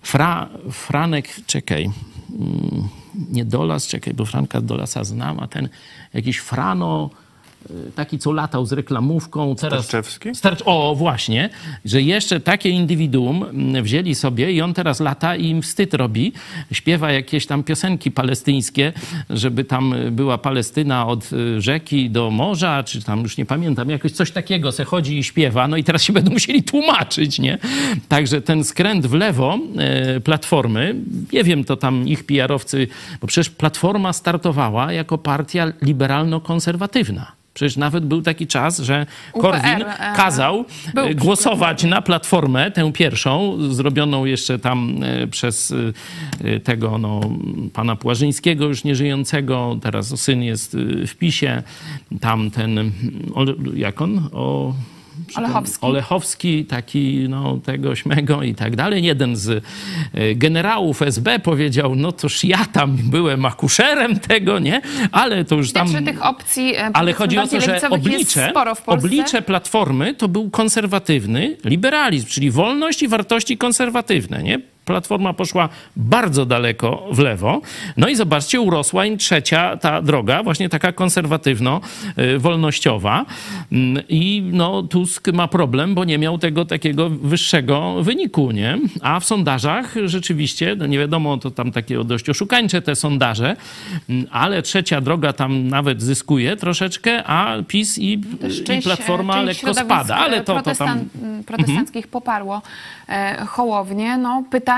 Fra, 0.03 0.49
Franek, 0.71 1.29
czekaj, 1.47 1.83
mm, 1.85 2.89
nie 3.31 3.45
Dolas, 3.45 3.87
czekaj, 3.87 4.15
bo 4.15 4.25
Franka 4.25 4.61
Dolasa 4.61 5.05
znam, 5.05 5.41
a 5.41 5.49
ten 5.49 5.69
jakiś 6.15 6.39
Frano, 6.39 7.11
taki 7.95 8.19
co 8.19 8.33
latał 8.33 8.67
z 8.67 8.73
reklamówką. 8.73 9.57
Teraz, 9.57 9.85
Starczewski? 9.85 10.35
Starcz, 10.35 10.63
o, 10.65 10.95
właśnie, 10.95 11.51
że 11.85 12.03
jeszcze 12.03 12.41
takie 12.41 12.71
indywiduum 12.71 13.43
mm, 13.43 13.85
wzięli 13.85 14.15
sobie 14.15 14.53
i 14.53 14.61
on 14.61 14.75
teraz 14.75 15.01
lata 15.01 15.37
i 15.37 15.47
im 15.47 15.63
wstyd 15.63 15.95
robi. 15.95 16.33
Śpiewa 16.73 17.13
jakieś 17.13 17.47
tam 17.47 17.65
piosenki 17.65 18.11
palestyńskie, 18.11 18.93
żeby 19.31 19.65
tam 19.65 19.95
była 20.11 20.39
Palestyna 20.39 21.07
od 21.07 21.33
y, 21.33 21.61
rzeki 21.61 22.11
do 22.11 22.31
morza, 22.31 22.83
czy 22.83 23.03
tam 23.03 23.21
już 23.21 23.37
nie 23.37 23.47
pamiętam, 23.47 23.91
jakoś 23.91 24.13
coś 24.13 24.31
takiego 24.31 24.73
se 24.73 24.85
chodzi 24.85 25.19
i 25.19 25.25
śpiewa. 25.25 25.69
No 25.69 25.77
i 25.77 25.85
teraz 25.85 26.03
się 26.03 26.13
będą 26.19 26.31
musieli 26.31 26.63
tłumaczyć, 26.63 27.39
nie? 27.39 27.59
Także 28.09 28.41
ten 28.41 28.65
skręt 28.65 29.07
w 29.07 29.15
lewo 29.15 29.59
Platformy, 30.25 30.95
nie 31.33 31.45
wiem, 31.45 31.65
to 31.65 31.77
tam 31.77 32.09
ich 32.09 32.25
PR-owcy, 32.25 32.87
bo 33.21 33.27
przecież 33.27 33.51
Platforma 33.51 34.13
startowała 34.13 34.93
jako 34.93 35.19
partia 35.19 35.73
liberalno-konserwatywna. 35.83 37.39
Przecież 37.59 37.77
nawet 37.77 38.07
był 38.07 38.23
taki 38.23 38.47
czas, 38.47 38.79
że 38.79 39.07
Korwin 39.33 39.83
e, 39.83 40.13
kazał 40.17 40.65
był 40.95 41.07
e, 41.07 41.15
głosować 41.15 41.85
na 41.85 42.03
platformę, 42.03 42.71
tę 42.71 42.93
pierwszą, 42.93 43.59
zrobioną 43.71 44.25
jeszcze 44.25 44.59
tam 44.59 45.01
e, 45.03 45.27
przez 45.27 45.75
tego 46.65 46.99
no, 46.99 47.21
pana 47.73 47.97
Płażyńskiego, 47.97 48.67
już 48.67 48.85
nieżyjącego. 48.85 49.79
Teraz 49.83 50.21
syn 50.21 50.43
jest 50.43 50.77
w 51.07 51.15
PiSie. 51.15 51.63
Tam 52.21 52.51
ten, 52.51 52.93
jak 53.75 54.01
on? 54.01 54.29
O, 54.33 54.75
Olechowski. 55.37 55.87
Olechowski, 55.87 56.65
taki 56.65 57.27
no, 57.29 57.59
tego 57.65 57.95
śmego 57.97 58.43
i 58.43 58.55
tak 58.55 58.77
dalej. 58.77 59.05
Jeden 59.05 59.37
z 59.37 59.65
e, 60.15 60.35
generałów 60.35 61.03
SB 61.03 61.39
powiedział, 61.39 61.95
no 61.95 62.13
toż 62.13 62.45
ja 62.45 62.65
tam 62.73 62.97
byłem 62.97 63.45
akuszerem 63.45 64.19
tego, 64.19 64.59
nie? 64.59 64.81
Ale 65.13 65.45
to 65.45 65.55
już 65.55 65.73
tam... 65.73 65.89
Widać, 65.89 66.05
że 66.05 66.13
tych 66.13 66.27
opcji 66.27 66.77
e, 66.77 66.91
Ale 66.93 67.13
chodzi 67.13 67.39
o 67.39 67.47
to, 67.47 67.61
że 67.61 67.81
oblicze, 67.91 68.53
oblicze 68.87 69.43
Platformy 69.43 70.15
to 70.15 70.29
był 70.29 70.51
konserwatywny 70.51 71.57
liberalizm, 71.65 72.27
czyli 72.27 72.51
wolność 72.51 73.03
i 73.03 73.09
wartości 73.09 73.59
konserwatywne, 73.59 74.43
nie? 74.43 74.61
Platforma 74.89 75.33
poszła 75.33 75.69
bardzo 75.97 76.47
daleko 76.47 77.07
w 77.13 77.19
lewo. 77.19 77.61
No 77.97 78.09
i 78.09 78.17
zobaczcie, 78.17 78.61
urosła 78.61 79.07
im 79.07 79.19
trzecia 79.19 79.77
ta 79.77 80.03
droga, 80.03 80.43
właśnie 80.43 80.69
taka 80.69 80.93
konserwatywno-wolnościowa. 80.93 83.25
Mm, 83.73 84.03
I 84.09 84.43
no, 84.53 84.83
Tusk 84.83 85.29
ma 85.33 85.49
problem, 85.49 85.95
bo 85.95 86.05
nie 86.05 86.19
miał 86.19 86.39
tego 86.39 86.65
takiego 86.65 87.11
wyższego 87.11 88.03
wyniku, 88.03 88.51
nie? 88.51 88.79
A 89.03 89.21
w 89.21 89.25
sondażach 89.25 89.95
rzeczywiście, 90.05 90.77
no 90.79 90.87
nie 90.87 90.99
wiadomo, 90.99 91.39
to 91.39 91.51
tam 91.51 91.73
takie 91.73 92.05
dość 92.05 92.31
oszukańcze 92.31 92.83
te 92.83 92.97
sondaże, 92.97 93.57
mm, 94.09 94.27
ale 94.31 94.63
trzecia 94.63 95.01
droga 95.01 95.33
tam 95.33 95.69
nawet 95.69 96.03
zyskuje 96.03 96.57
troszeczkę, 96.57 97.25
a 97.25 97.57
PiS 97.69 97.99
i, 97.99 98.19
Też 98.19 98.61
i 98.61 98.65
część, 98.65 98.87
Platforma 98.87 99.35
część 99.35 99.63
lekko 99.63 99.85
spada, 99.85 100.17
ale 100.17 100.37
e, 100.37 100.41
to, 100.45 100.63
to 100.63 100.63
tam... 100.63 100.75
protestan- 100.89 101.05
m, 101.23 101.45
protestanckich 101.45 102.09
poparło 102.09 102.63
e, 103.09 103.45
Hołownię. 103.47 104.17
No 104.17 104.45
pytanie, 104.51 104.78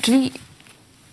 czyli 0.00 0.32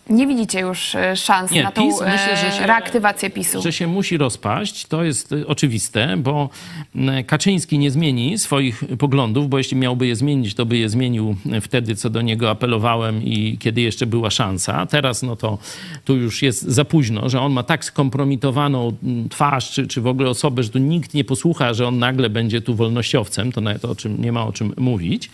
nie 0.10 0.28
widzicie 0.28 0.60
już 0.60 0.95
e, 0.95 1.16
szans 1.16 1.51
Nie, 1.51 1.64
na 1.64 1.72
tą 1.72 1.82
PiS 1.82 2.01
myślę, 2.01 2.38
że 2.38 2.47
e, 2.47 2.51
się- 2.51 2.68
reaktywację 2.68 3.30
PiSu? 3.30 3.62
że 3.62 3.74
się 3.74 3.88
musi 3.88 4.18
rozpaść, 4.18 4.86
to 4.86 5.03
jest 5.03 5.32
y, 5.32 5.47
oczywiste, 5.47 6.18
bo 6.18 6.49
mm, 6.95 7.24
Kaczyński 7.24 7.80
nie 7.80 7.91
zmieni 7.91 8.38
swoich 8.38 8.84
poglądów, 8.99 9.49
bo 9.49 9.58
jeśli 9.58 9.78
miałby 9.78 10.08
je 10.08 10.16
zmienić, 10.16 10.53
to 10.56 10.66
by 10.66 10.78
je 10.78 10.89
zmienił 10.89 11.36
wtedy, 11.62 11.95
co 11.95 12.10
do 12.10 12.22
niego 12.22 12.49
apelowałem 12.49 13.24
i 13.24 13.58
kiedy 13.60 13.82
jeszcze 13.82 14.06
była 14.06 14.30
szansa. 14.30 14.86
Teraz 14.86 15.24
no 15.24 15.36
to 15.36 15.58
tu 16.06 16.18
już 16.18 16.41
jest 16.41 16.62
za 16.62 16.86
późno, 16.86 17.30
że 17.30 17.41
on 17.41 17.53
ma 17.53 17.64
tak 17.64 17.86
skompromitowaną 17.86 18.93
mm, 19.03 19.30
twarz, 19.30 19.72
czy, 19.72 19.88
czy 19.88 20.01
w 20.01 20.08
ogóle 20.08 20.30
osobę, 20.30 20.64
że 20.64 20.70
tu 20.70 20.80
nikt 20.80 21.14
nie 21.14 21.24
posłucha, 21.24 21.74
że 21.74 21.88
on 21.88 21.99
nagle 21.99 22.30
będzie 22.30 22.62
tu 22.62 22.76
wolnościowcem, 22.76 23.51
to 23.51 23.62
nawet 23.62 23.86
o 23.86 23.95
czym, 23.95 24.22
nie 24.22 24.32
ma 24.32 24.45
o 24.45 24.51
czym 24.51 24.74
mówić. 24.78 25.30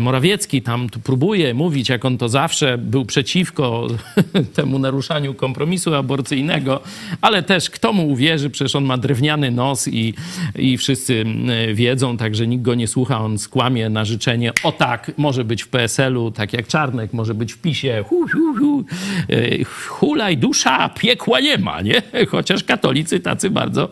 Morawiecki 0.00 0.62
tam 0.62 0.88
tu 0.88 1.00
próbuje 1.00 1.54
mówić, 1.54 1.88
jak 1.88 2.04
on 2.04 2.18
to 2.18 2.28
zawsze 2.28 2.78
był 2.78 3.04
przeciwko 3.04 3.86
temu 4.56 4.78
naruszaniu 4.78 5.34
kompromisu 5.34 5.94
aborcyjnego, 5.94 6.80
ale 7.20 7.42
też 7.42 7.70
kto 7.70 7.92
mu 7.92 8.08
uwierzy, 8.08 8.50
przecież 8.50 8.76
on 8.76 8.84
ma 8.84 8.98
drewniany 8.98 9.50
nos 9.50 9.88
i, 9.88 10.14
i 10.56 10.78
wszyscy 10.78 11.20
mm, 11.20 11.74
wiedzą, 11.74 12.16
także 12.16 12.46
nikt 12.46 12.62
go 12.62 12.74
nie 12.74 12.86
słucha, 12.86 13.20
on 13.20 13.38
skłamie 13.38 13.88
na 13.88 14.04
życzenie, 14.04 14.52
o 14.62 14.72
tak, 14.72 15.12
może 15.16 15.44
być 15.44 15.62
w 15.62 15.68
PSL-u, 15.68 16.30
tak 16.30 16.52
jak 16.52 16.66
Czarnek, 16.66 17.12
może 17.12 17.34
być 17.34 17.52
w 17.52 17.58
PiSie, 17.58 18.04
hu, 18.08 18.26
hu, 18.32 18.54
hu. 18.58 18.84
E, 19.28 19.64
hulaj 19.88 20.36
dusza, 20.36 20.88
piekła 20.88 21.40
nie 21.40 21.58
ma, 21.58 21.80
nie? 21.80 22.02
Chociaż 22.32 22.64
katolicy 22.64 23.20
tacy 23.20 23.50
bardzo 23.50 23.88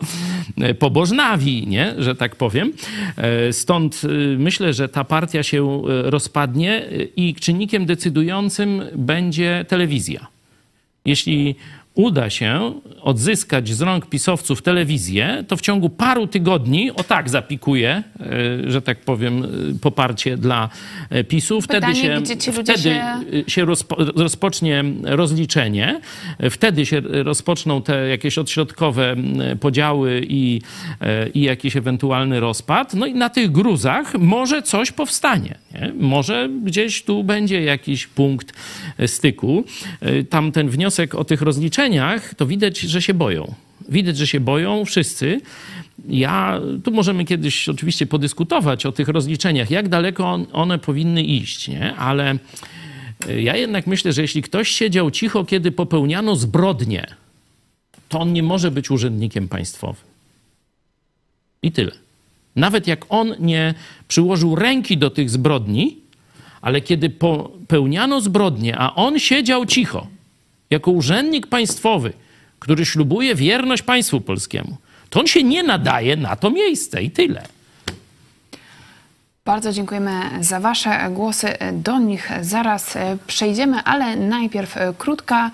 e, 0.57 0.73
pobożnawi, 0.73 1.67
nie? 1.67 1.93
Że 1.97 2.15
tak 2.15 2.35
powiem. 2.35 2.73
E, 3.17 3.53
Stąd 3.53 4.01
myślę, 4.37 4.73
że 4.73 4.89
ta 4.89 5.03
partia 5.03 5.43
się 5.43 5.81
rozpadnie 6.03 6.85
i 7.15 7.35
czynnikiem 7.35 7.85
decydującym 7.85 8.81
będzie 8.95 9.65
telewizja. 9.67 9.98
Jeśli 11.05 11.55
uda 11.95 12.29
się 12.29 12.73
odzyskać 13.01 13.69
z 13.69 13.81
rąk 13.81 14.05
pisowców 14.05 14.61
telewizję, 14.61 15.43
to 15.47 15.57
w 15.57 15.61
ciągu 15.61 15.89
paru 15.89 16.27
tygodni 16.27 16.91
o 16.91 17.03
tak 17.03 17.29
zapikuje, 17.29 18.03
e, 18.19 18.71
że 18.71 18.81
tak 18.81 18.99
powiem, 18.99 19.43
e, 19.43 19.47
poparcie 19.81 20.37
dla 20.37 20.69
e, 21.09 21.23
PiSu. 21.23 21.61
Wtedy 21.61 21.79
Pytanie, 21.79 22.25
się, 22.25 22.35
wtedy 22.51 22.79
się- 22.79 23.43
się 23.47 23.65
rozpo, 23.65 23.95
rozpocznie 24.15 24.83
rozliczenie, 25.03 26.01
wtedy 26.51 26.85
się 26.85 27.01
rozpoczną 27.01 27.81
te 27.81 28.07
jakieś 28.07 28.37
odśrodkowe 28.37 29.15
podziały 29.59 30.25
i, 30.29 30.61
i 31.33 31.41
jakiś 31.41 31.75
ewentualny 31.77 32.39
rozpad. 32.39 32.93
No 32.93 33.05
i 33.05 33.13
na 33.13 33.29
tych 33.29 33.51
gruzach 33.51 34.13
może 34.13 34.61
coś 34.61 34.91
powstanie. 34.91 35.55
Nie? 35.73 35.93
Może 35.99 36.49
gdzieś 36.63 37.03
tu 37.03 37.23
będzie 37.23 37.61
jakiś 37.61 38.07
punkt 38.07 38.53
e, 38.97 39.07
styku. 39.07 39.63
E, 40.01 40.23
Tam 40.23 40.51
ten 40.51 40.69
wniosek 40.69 41.15
o 41.15 41.23
tych 41.23 41.41
rozliczeniach, 41.41 42.33
to 42.35 42.45
widać, 42.45 42.79
że 42.79 43.01
się 43.01 43.13
boją. 43.13 43.53
Widać, 43.89 44.17
że 44.17 44.27
się 44.27 44.39
boją 44.39 44.85
wszyscy. 44.85 45.41
Ja, 46.09 46.61
tu 46.83 46.91
możemy 46.91 47.25
kiedyś 47.25 47.69
oczywiście 47.69 48.05
podyskutować 48.05 48.85
o 48.85 48.91
tych 48.91 49.07
rozliczeniach, 49.07 49.71
jak 49.71 49.89
daleko 49.89 50.31
on, 50.31 50.45
one 50.53 50.79
powinny 50.79 51.23
iść, 51.23 51.67
nie? 51.67 51.95
ale 51.95 52.37
e, 53.27 53.41
ja 53.41 53.55
jednak 53.55 53.87
myślę, 53.87 54.13
że 54.13 54.21
jeśli 54.21 54.41
ktoś 54.41 54.69
siedział 54.69 55.11
cicho, 55.11 55.45
kiedy 55.45 55.71
popełniano 55.71 56.35
zbrodnie, 56.35 57.05
to 58.09 58.19
on 58.19 58.33
nie 58.33 58.43
może 58.43 58.71
być 58.71 58.91
urzędnikiem 58.91 59.47
państwowym. 59.47 60.09
I 61.63 61.71
tyle. 61.71 61.91
Nawet 62.55 62.87
jak 62.87 63.05
on 63.09 63.35
nie 63.39 63.73
przyłożył 64.07 64.55
ręki 64.55 64.97
do 64.97 65.09
tych 65.09 65.29
zbrodni, 65.29 65.97
ale 66.61 66.81
kiedy 66.81 67.09
popełniano 67.09 68.21
zbrodnie, 68.21 68.77
a 68.77 68.95
on 68.95 69.19
siedział 69.19 69.65
cicho, 69.65 70.07
jako 70.69 70.91
urzędnik 70.91 71.47
państwowy, 71.47 72.13
który 72.59 72.85
ślubuje 72.85 73.35
wierność 73.35 73.81
państwu 73.81 74.21
polskiemu, 74.21 74.77
to 75.09 75.19
on 75.19 75.27
się 75.27 75.43
nie 75.43 75.63
nadaje 75.63 76.15
na 76.15 76.35
to 76.35 76.49
miejsce 76.49 77.03
i 77.03 77.11
tyle. 77.11 77.43
Bardzo 79.45 79.73
dziękujemy 79.73 80.21
za 80.39 80.59
Wasze 80.59 81.09
głosy. 81.11 81.47
Do 81.73 81.99
nich 81.99 82.29
zaraz 82.41 82.97
przejdziemy, 83.27 83.83
ale 83.83 84.15
najpierw 84.15 84.75
krótka 84.97 85.51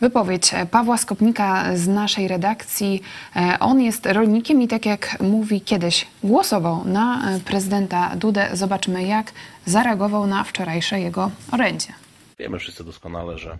wypowiedź 0.00 0.50
Pawła 0.70 0.98
Skopnika 0.98 1.76
z 1.76 1.88
naszej 1.88 2.28
redakcji. 2.28 3.02
E, 3.36 3.56
On 3.60 3.80
jest 3.80 4.06
rolnikiem 4.06 4.62
i 4.62 4.68
tak 4.68 4.86
jak 4.86 5.20
mówi 5.20 5.60
kiedyś, 5.60 6.06
głosował 6.24 6.84
na 6.84 7.30
e, 7.30 7.40
prezydenta 7.40 8.16
Dudę. 8.16 8.48
Zobaczmy, 8.52 9.02
jak 9.02 9.32
zareagował 9.66 10.26
na 10.26 10.44
wczorajsze 10.44 11.00
jego 11.00 11.30
orędzie. 11.52 11.92
Wiemy 12.38 12.58
wszyscy 12.58 12.84
doskonale, 12.84 13.38
że 13.38 13.58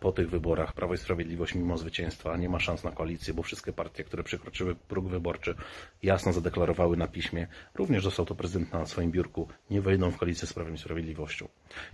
po 0.00 0.12
tych 0.12 0.30
wyborach 0.30 0.72
Prawo 0.72 0.94
i 0.94 0.98
Sprawiedliwość 0.98 1.54
mimo 1.54 1.78
zwycięstwa 1.78 2.36
nie 2.36 2.48
ma 2.48 2.60
szans 2.60 2.84
na 2.84 2.90
koalicję, 2.90 3.34
bo 3.34 3.42
wszystkie 3.42 3.72
partie, 3.72 4.04
które 4.04 4.22
przekroczyły 4.22 4.74
próg 4.74 5.08
wyborczy, 5.08 5.54
jasno 6.02 6.32
zadeklarowały 6.32 6.96
na 6.96 7.08
piśmie, 7.08 7.46
również 7.74 8.04
został 8.04 8.26
to 8.26 8.34
prezydent 8.34 8.72
na 8.72 8.86
swoim 8.86 9.10
biurku, 9.10 9.48
nie 9.70 9.80
wejdą 9.80 10.10
w 10.10 10.16
koalicję 10.16 10.48
z 10.48 10.52
Prawem 10.52 10.74
i 10.74 10.78
Sprawiedliwością. 10.78 11.48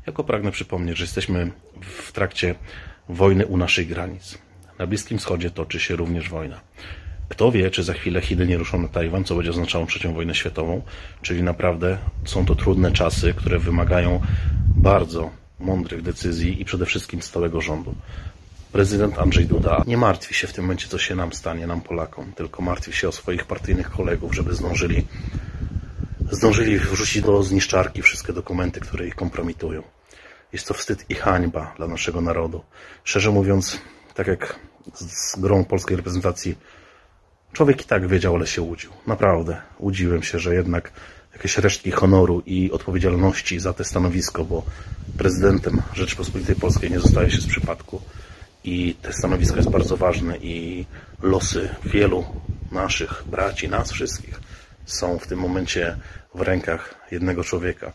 Jako 0.07 0.25
pragnę 0.25 0.51
przypomnieć, 0.51 0.97
że 0.97 1.05
jesteśmy 1.05 1.53
w 1.81 2.13
trakcie 2.13 2.55
wojny 3.09 3.47
u 3.47 3.57
naszych 3.57 3.89
granic. 3.89 4.39
Na 4.79 4.87
Bliskim 4.87 5.19
Wschodzie 5.19 5.51
toczy 5.51 5.81
się 5.81 5.97
również 5.97 6.29
wojna. 6.29 6.61
Kto 7.29 7.53
wie, 7.53 7.71
czy 7.71 7.83
za 7.83 7.95
chwilę 7.95 8.21
Chiny 8.21 8.47
nie 8.47 8.57
ruszą 8.57 8.83
na 8.83 8.89
Tajwan, 8.89 9.25
co 9.25 9.35
będzie 9.35 9.51
oznaczało 9.51 9.87
trzecią 9.87 10.15
wojnę 10.15 10.35
światową, 10.35 10.83
czyli 11.23 11.43
naprawdę 11.43 11.99
są 12.25 12.47
to 12.47 12.55
trudne 12.55 12.93
czasy, 12.93 13.35
które 13.35 13.59
wymagają 13.59 14.21
bardzo 14.77 15.31
mądrych 15.61 16.03
decyzji 16.03 16.63
i 16.63 16.65
przede 16.65 16.87
wszystkim 16.87 17.23
stałego 17.23 17.61
rządu. 17.61 17.95
Prezydent 18.73 19.19
Andrzej 19.19 19.47
Duda 19.47 19.85
nie 19.87 19.97
martwi 19.97 20.35
się 20.35 20.47
w 20.47 20.53
tym 20.53 20.65
momencie, 20.65 20.89
co 20.89 20.99
się 20.99 21.15
nam 21.15 21.33
stanie, 21.33 21.67
nam 21.67 21.81
Polakom, 21.81 22.33
tylko 22.33 22.63
martwi 22.63 22.93
się 22.93 23.09
o 23.09 23.13
swoich 23.13 23.45
partyjnych 23.45 23.91
kolegów, 23.91 24.35
żeby 24.35 24.55
zdążyli, 24.55 25.07
zdążyli 26.31 26.79
wrzucić 26.79 27.23
do 27.23 27.43
zniszczarki 27.43 28.03
wszystkie 28.03 28.33
dokumenty, 28.33 28.81
które 28.81 29.07
ich 29.07 29.15
kompromitują. 29.15 29.83
Jest 30.53 30.69
to 30.69 30.75
wstyd 30.75 31.05
i 31.09 31.15
hańba 31.15 31.75
dla 31.77 31.87
naszego 31.87 32.21
narodu. 32.21 32.65
Szczerze 33.05 33.31
mówiąc, 33.31 33.81
tak 34.15 34.27
jak 34.27 34.59
z 34.95 35.37
grą 35.37 35.65
polskiej 35.65 35.97
reprezentacji, 35.97 36.59
człowiek 37.53 37.83
i 37.83 37.85
tak 37.85 38.07
wiedział, 38.07 38.35
ale 38.35 38.47
się 38.47 38.63
łudził. 38.63 38.91
Naprawdę, 39.07 39.61
łudziłem 39.79 40.23
się, 40.23 40.39
że 40.39 40.55
jednak 40.55 40.93
jakieś 41.33 41.59
resztki 41.59 41.91
honoru 41.91 42.43
i 42.47 42.71
odpowiedzialności 42.71 43.61
za 43.61 43.73
te 43.73 43.85
stanowisko, 43.85 44.45
bo 44.45 44.63
prezydentem 45.19 45.83
Rzeczypospolitej 45.95 46.57
Polskiej 46.57 46.91
nie 46.91 47.01
zostaje 47.01 47.31
się 47.31 47.41
z 47.41 47.47
przypadku 47.47 48.03
i 48.65 48.95
te 49.03 49.13
stanowisko 49.13 49.57
jest 49.57 49.71
bardzo 49.71 49.97
ważne 49.97 50.37
i 50.37 50.87
losy 51.23 51.69
wielu 51.85 52.25
naszych 52.73 53.23
braci, 53.27 53.69
nas 53.69 53.93
wszystkich 53.93 54.41
są 54.87 55.19
w 55.19 55.27
tym 55.27 55.39
momencie 55.39 55.97
w 56.35 56.41
rękach 56.41 56.95
jednego 57.11 57.45
człowieka. 57.45 57.93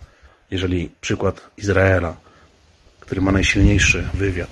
Jeżeli 0.51 0.91
przykład 1.01 1.41
Izraela, 1.57 2.15
który 3.05 3.21
ma 3.21 3.31
najsilniejszy 3.31 4.07
wywiad, 4.13 4.49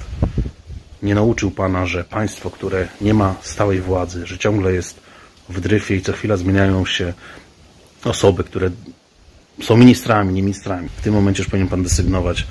nie 1.03 1.15
nauczył 1.15 1.51
Pana, 1.51 1.85
że 1.85 2.03
państwo, 2.03 2.49
które 2.49 2.88
nie 3.01 3.13
ma 3.13 3.35
stałej 3.41 3.81
władzy, 3.81 4.27
że 4.27 4.38
ciągle 4.38 4.73
jest 4.73 4.99
w 5.49 5.59
dryfie 5.59 5.95
i 5.95 6.01
co 6.01 6.13
chwila 6.13 6.38
zmieniają 6.38 6.85
się 6.85 7.13
osoby, 8.03 8.43
które 8.43 8.69
są 9.61 9.77
ministrami, 9.77 10.34
nie 10.34 10.41
ministrami. 10.41 10.89
W 10.97 11.01
tym 11.01 11.13
momencie 11.13 11.43
już 11.43 11.49
powinien 11.49 11.69
Pan 11.69 11.84
desygnować. 11.84 12.47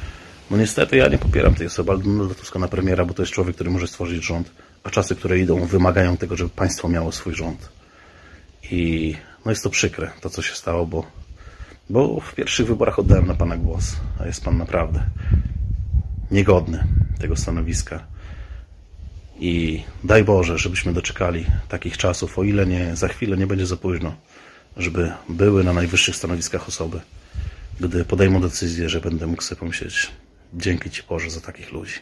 No 0.50 0.56
niestety 0.56 0.96
ja 0.96 1.08
nie 1.08 1.18
popieram 1.18 1.54
tej 1.54 1.66
osoby, 1.66 1.92
ale 1.92 2.02
Donalda 2.02 2.34
Tuska 2.34 2.58
na 2.58 2.68
premiera, 2.68 3.04
bo 3.04 3.14
to 3.14 3.22
jest 3.22 3.32
człowiek, 3.32 3.54
który 3.54 3.70
może 3.70 3.86
stworzyć 3.86 4.24
rząd, 4.24 4.50
a 4.84 4.90
czasy, 4.90 5.16
które 5.16 5.38
idą, 5.38 5.66
wymagają 5.66 6.16
tego, 6.16 6.36
żeby 6.36 6.50
państwo 6.50 6.88
miało 6.88 7.12
swój 7.12 7.34
rząd. 7.34 7.68
I 8.70 9.14
no 9.44 9.52
jest 9.52 9.62
to 9.62 9.70
przykre, 9.70 10.10
to 10.20 10.30
co 10.30 10.42
się 10.42 10.54
stało, 10.54 10.86
bo, 10.86 11.06
bo 11.90 12.20
w 12.20 12.34
pierwszych 12.34 12.66
wyborach 12.66 12.98
oddałem 12.98 13.26
na 13.26 13.34
Pana 13.34 13.56
głos, 13.56 13.96
a 14.20 14.26
jest 14.26 14.44
Pan 14.44 14.58
naprawdę 14.58 15.04
niegodny 16.32 16.84
tego 17.20 17.36
stanowiska. 17.36 18.06
I 19.38 19.82
daj 20.04 20.24
Boże, 20.24 20.59
żebyśmy 20.59 20.92
doczekali 20.92 21.46
takich 21.68 21.98
czasów, 21.98 22.38
o 22.38 22.42
ile 22.42 22.66
nie 22.66 22.96
za 22.96 23.09
chwilę 23.09 23.36
nie 23.36 23.46
będzie 23.46 23.66
za 23.66 23.76
późno, 23.76 24.14
żeby 24.76 25.12
były 25.28 25.64
na 25.64 25.72
najwyższych 25.72 26.16
stanowiskach 26.16 26.68
osoby, 26.68 27.00
gdy 27.80 28.04
podejmą 28.04 28.40
decyzję, 28.40 28.88
że 28.88 29.00
będę 29.00 29.26
mógł 29.26 29.42
sobie 29.42 29.59
pomyśleć, 29.59 30.10
dzięki 30.54 30.90
Ci 30.90 31.02
Boże 31.09 31.30
za 31.30 31.40
takich 31.40 31.72
ludzi. 31.72 31.94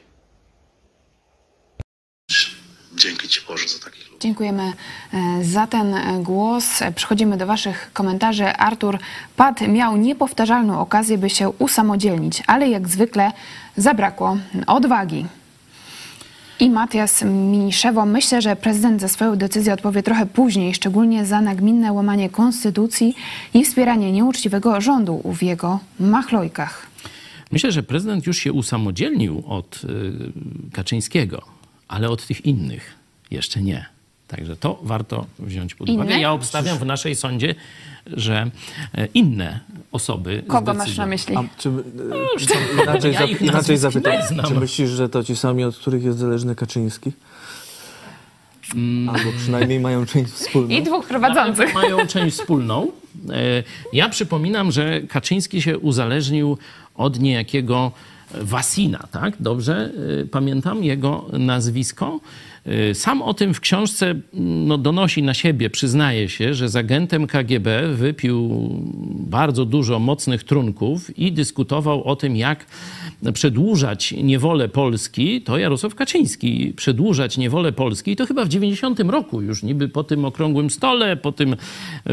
Dzięki 2.94 3.28
Ci 3.28 3.40
Boże 3.48 3.68
za 3.68 3.84
takich 3.84 4.06
ludzi. 4.06 4.20
Dziękujemy 4.20 4.72
e, 5.12 5.44
za 5.44 5.66
ten 5.66 5.94
e, 5.94 6.22
głos. 6.22 6.82
E, 6.82 6.92
Przechodzimy 6.92 7.36
do 7.36 7.46
Waszych 7.46 7.90
komentarzy. 7.92 8.46
Artur 8.46 8.98
Pat 9.36 9.60
miał 9.60 9.96
niepowtarzalną 9.96 10.80
okazję, 10.80 11.18
by 11.18 11.30
się 11.30 11.48
usamodzielnić, 11.48 12.42
ale 12.46 12.68
jak 12.68 12.88
zwykle 12.88 13.32
zabrakło 13.76 14.38
odwagi. 14.66 15.26
I 16.60 16.70
Matias 16.70 17.22
Miniszewo, 17.22 18.06
myślę, 18.06 18.42
że 18.42 18.56
prezydent 18.56 19.00
za 19.00 19.08
swoją 19.08 19.36
decyzję 19.36 19.72
odpowie 19.72 20.02
trochę 20.02 20.26
później, 20.26 20.74
szczególnie 20.74 21.26
za 21.26 21.40
nagminne 21.40 21.92
łamanie 21.92 22.30
konstytucji 22.30 23.14
i 23.54 23.64
wspieranie 23.64 24.12
nieuczciwego 24.12 24.80
rządu 24.80 25.22
w 25.24 25.42
jego 25.42 25.80
machlojkach. 26.00 26.86
Myślę, 27.52 27.72
że 27.72 27.82
prezydent 27.82 28.26
już 28.26 28.38
się 28.38 28.52
usamodzielnił 28.52 29.42
od 29.46 29.82
y, 29.84 30.72
Kaczyńskiego, 30.72 31.42
ale 31.88 32.08
od 32.08 32.26
tych 32.26 32.46
innych 32.46 32.94
jeszcze 33.30 33.62
nie. 33.62 33.86
Także 34.28 34.56
to 34.56 34.80
warto 34.82 35.26
wziąć 35.38 35.74
pod 35.74 35.88
uwagę. 35.88 36.10
Inne? 36.10 36.20
Ja 36.20 36.32
obstawiam 36.32 36.78
w 36.78 36.86
naszej 36.86 37.16
sądzie, 37.16 37.54
że 38.06 38.50
e, 38.94 39.06
inne 39.06 39.60
osoby. 39.92 40.42
Kogo 40.46 40.74
masz 40.74 40.96
na 40.96 41.06
myśli? 41.06 41.36
A 41.36 41.44
czy, 41.58 41.70
to, 42.46 42.54
tam- 42.54 42.62
inaczej, 42.84 43.12
ja 43.12 43.20
zap- 43.20 43.42
inaczej 43.42 43.76
zapytam, 43.76 44.12
nie 44.12 44.22
znam. 44.26 44.46
czy 44.46 44.54
myślisz, 44.54 44.90
że 44.90 45.08
to 45.08 45.24
ci 45.24 45.36
sami, 45.36 45.64
od 45.64 45.76
których 45.76 46.04
jest 46.04 46.18
zależny 46.18 46.54
Kaczyński? 46.54 47.12
Albo 49.08 49.32
przynajmniej 49.38 49.80
mają 49.80 50.06
część 50.06 50.32
wspólną? 50.32 50.68
I 50.68 50.82
dwóch 50.82 51.06
prowadzących. 51.06 51.74
Mają 51.74 52.06
część 52.06 52.36
wspólną. 52.36 52.90
E, 53.30 53.62
Ja 53.92 54.08
przypominam, 54.08 54.72
że 54.72 55.00
Kaczyński 55.00 55.62
się 55.62 55.78
uzależnił 55.78 56.58
od 56.94 57.20
niejakiego 57.20 57.92
Wasina, 58.34 59.08
tak? 59.10 59.34
Dobrze 59.40 59.90
e, 60.22 60.26
pamiętam 60.26 60.84
jego 60.84 61.24
nazwisko. 61.32 62.20
E, 62.66 62.94
Sam 62.94 63.22
o 63.22 63.34
tym 63.34 63.54
w 63.54 63.60
książce 63.60 64.14
no, 64.32 64.78
donosi 64.78 65.22
na 65.22 65.34
siebie, 65.34 65.70
przyznaje 65.70 66.28
się, 66.28 66.54
że 66.54 66.68
z 66.68 66.76
agentem 66.76 67.26
KGB 67.26 67.88
wypił 67.88 68.68
bardzo 69.30 69.64
dużo 69.64 69.98
mocnych 69.98 70.44
trunków 70.44 71.18
i 71.18 71.32
dyskutował 71.32 72.04
o 72.04 72.16
tym, 72.16 72.36
jak 72.36 72.66
przedłużać 73.34 74.12
niewolę 74.12 74.68
Polski, 74.68 75.42
to 75.42 75.58
Jarosław 75.58 75.94
Kaczyński. 75.94 76.72
Przedłużać 76.76 77.38
niewolę 77.38 77.72
Polski, 77.72 78.16
to 78.16 78.26
chyba 78.26 78.44
w 78.44 78.48
90 78.48 79.00
roku 79.00 79.42
już 79.42 79.62
niby 79.62 79.88
po 79.88 80.04
tym 80.04 80.24
okrągłym 80.24 80.70
stole, 80.70 81.16
po 81.16 81.32
tym, 81.32 81.56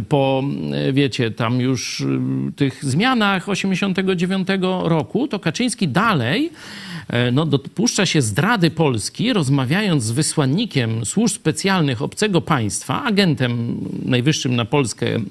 po 0.10 0.44
wiecie, 0.94 1.32
tam 1.32 1.62
już 1.62 2.02
y, 2.02 2.06
tych 2.56 2.86
zmianach 2.86 3.50
89 3.50 4.48
roku, 4.84 5.28
to 5.28 5.40
Kaczyński 5.40 5.88
dalej 5.88 6.52
no, 7.32 7.46
dopuszcza 7.46 8.06
się 8.06 8.22
zdrady 8.22 8.72
Polski, 8.72 9.34
rozmawiając 9.34 10.04
z 10.04 10.12
wysłannikiem 10.12 11.06
służb 11.06 11.36
specjalnych 11.36 12.02
obcego 12.02 12.42
państwa, 12.42 13.04
agentem 13.04 13.78
najwyższym 14.06 14.56
na 14.56 14.66
Polskę 14.66 15.16
e, 15.16 15.22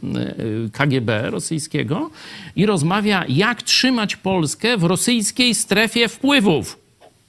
KGB 0.73 1.31
rosyjskiego 1.31 2.11
i 2.57 2.67
rozmawia, 2.67 3.25
jak 3.29 3.63
trzymać 3.63 4.17
Polskę 4.17 4.77
w 4.77 4.85
rosyjskiej 4.85 5.55
strefie 5.55 6.09
wpływów. 6.09 6.79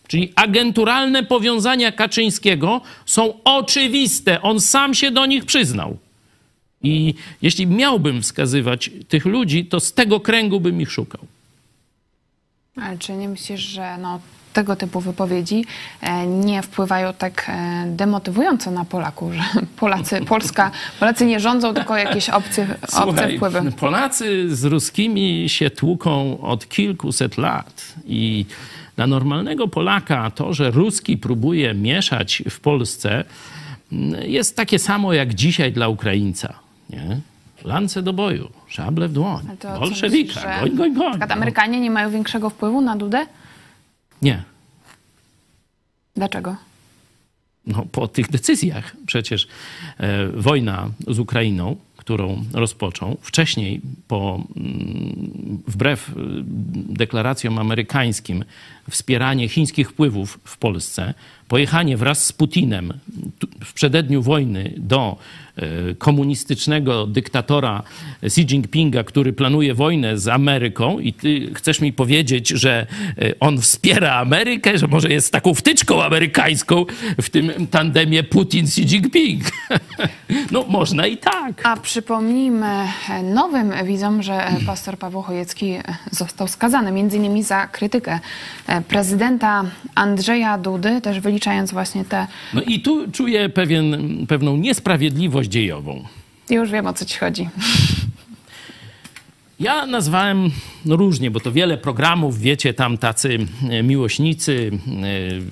Czyli 0.07 0.32
agenturalne 0.36 1.24
powiązania 1.24 1.91
Kaczyńskiego 1.91 2.82
są 3.06 3.34
oczywiste. 3.44 4.41
On 4.41 4.61
sam 4.61 4.94
się 4.94 5.11
do 5.11 5.26
nich 5.26 5.45
przyznał. 5.45 5.98
I 6.84 7.14
jeśli 7.41 7.68
miałbym 7.68 8.22
wskazywać 8.22 8.91
tych 9.07 9.26
ludzi, 9.26 9.65
to 9.65 9.80
z 9.80 9.94
tego 9.94 10.19
kręgu 10.19 10.60
bym 10.60 10.82
ich 10.82 10.91
szukał. 10.91 11.22
Ale 12.76 12.98
czy 12.98 13.14
nie 13.14 13.30
myślisz, 13.30 13.61
że 13.61 13.98
no, 13.98 14.19
tego 14.53 14.76
typu 14.76 14.99
wypowiedzi 14.99 15.65
e, 16.02 16.28
nie 16.28 16.61
wpływają 16.61 17.14
tak 17.14 17.45
e, 17.49 17.84
demotywująco 17.88 18.72
na 18.72 18.86
Polaków, 18.86 19.34
że 19.34 19.44
Polacy, 19.80 20.22
Polska, 20.26 20.72
Polacy 20.99 21.26
nie 21.26 21.40
rządzą, 21.40 21.74
tylko 21.74 21.98
jakieś 21.98 22.30
obce, 22.30 22.68
obce 22.82 23.03
Słuchaj, 23.03 23.38
wpływy? 23.38 23.72
Polacy 23.72 24.56
z 24.56 24.64
ruskimi 24.64 25.49
się 25.49 25.69
tłuką 25.69 26.41
od 26.41 26.69
kilkuset 26.69 27.38
lat 27.38 27.94
i 28.06 28.45
dla 28.95 29.07
normalnego 29.07 29.68
Polaka 29.68 30.32
to, 30.32 30.53
że 30.53 30.72
ruski 30.72 31.18
próbuje 31.18 31.74
mieszać 31.74 32.44
w 32.49 32.60
Polsce, 32.60 33.24
mm, 33.91 34.32
jest 34.32 34.56
takie 34.56 34.80
samo 34.80 35.14
jak 35.14 35.34
dzisiaj 35.34 35.72
dla 35.72 35.88
Ukraińca. 35.88 36.53
Nie? 36.90 37.19
Lance 37.65 38.02
do 38.02 38.14
boju, 38.14 38.49
szable 38.68 39.07
w 39.07 39.14
dłoń, 39.14 39.48
bolszewika, 39.80 40.60
goń, 40.60 40.76
goń, 40.76 40.94
goń. 40.94 41.10
przykład 41.10 41.32
Amerykanie 41.32 41.80
nie 41.80 41.91
mają 41.91 42.11
większego 42.11 42.49
wpływu 42.49 42.82
na 42.82 42.95
Dudę? 42.95 43.26
Nie, 44.22 44.44
Dlaczego? 46.15 46.56
no, 47.68 47.85
po 47.91 48.07
tych 48.07 48.30
decyzjach. 48.30 48.95
Przecież 49.06 49.48
e, 49.98 50.27
wojna 50.27 50.89
z 51.07 51.19
Ukrainą, 51.19 51.76
którą 51.98 52.44
rozpoczął, 52.53 53.18
wcześniej, 53.22 53.81
po, 54.07 54.44
mm, 54.56 55.64
wbrew 55.68 56.10
e, 56.10 56.14
deklaracjom 56.73 57.57
amerykańskim, 57.57 58.45
wspieranie 58.89 59.49
chińskich 59.49 59.89
wpływów 59.89 60.39
w 60.44 60.57
Polsce, 60.57 61.14
pojechanie 61.48 61.98
wraz 61.98 62.26
z 62.26 62.34
Putinem 62.34 62.94
w 63.64 63.74
przededniu 63.74 64.22
wojny 64.22 64.74
do 64.78 65.18
e, 65.56 65.95
komunistycznego 65.95 67.07
dyktatora 67.07 67.84
Xi 68.24 68.41
Jinpinga, 68.41 69.03
który 69.03 69.34
planuje 69.34 69.74
wojnę 69.74 70.18
z 70.18 70.28
Ameryką 70.28 70.99
i 70.99 71.14
ty 71.14 71.53
chcesz 71.56 71.82
mi 71.82 71.94
powiedzieć, 71.94 72.49
że 72.49 72.88
e, 73.18 73.40
on 73.40 73.61
wspiera 73.61 74.15
Amerykę, 74.15 74.78
że 74.78 74.88
może 74.88 75.10
jest 75.10 75.32
taką 75.32 75.53
wtyczką 75.53 76.03
amerykańską 76.03 76.86
w 77.22 77.30
tym 77.30 77.68
tandemie 77.68 78.24
Putin-Xi 78.24 78.82
Jinping. 78.82 79.44
No 80.52 80.65
można 80.68 81.07
i 81.07 81.18
tak. 81.18 81.61
A 81.65 81.78
przypomnijmy 81.78 82.88
nowym 83.24 83.74
widzom, 83.86 84.24
że 84.24 84.48
pastor 84.65 84.98
Paweł 84.98 85.22
Chojecki 85.22 85.74
został 86.11 86.48
skazany 86.48 86.91
między 86.91 87.18
innymi 87.18 87.44
za 87.44 87.68
krytykę 87.68 88.19
prezydenta 88.88 89.64
Andrzeja 89.95 90.57
Dudy, 90.57 91.02
też 91.02 91.19
właśnie 91.72 92.05
te... 92.05 92.27
No 92.53 92.61
i 92.61 92.80
tu 92.80 93.11
czuję 93.11 93.49
pewien, 93.49 93.97
pewną 94.27 94.57
niesprawiedliwość 94.57 95.49
dziejową. 95.49 96.03
Już 96.49 96.72
wiem, 96.72 96.88
o 96.88 96.93
co 96.93 97.05
ci 97.05 97.18
chodzi. 97.18 97.49
Ja 99.59 99.85
nazwałem 99.85 100.51
no 100.85 100.95
różnie, 100.95 101.31
bo 101.31 101.39
to 101.39 101.51
wiele 101.51 101.77
programów, 101.77 102.39
wiecie, 102.39 102.73
tam 102.73 102.97
tacy 102.97 103.38
e, 103.69 103.84
miłośnicy 103.84 104.72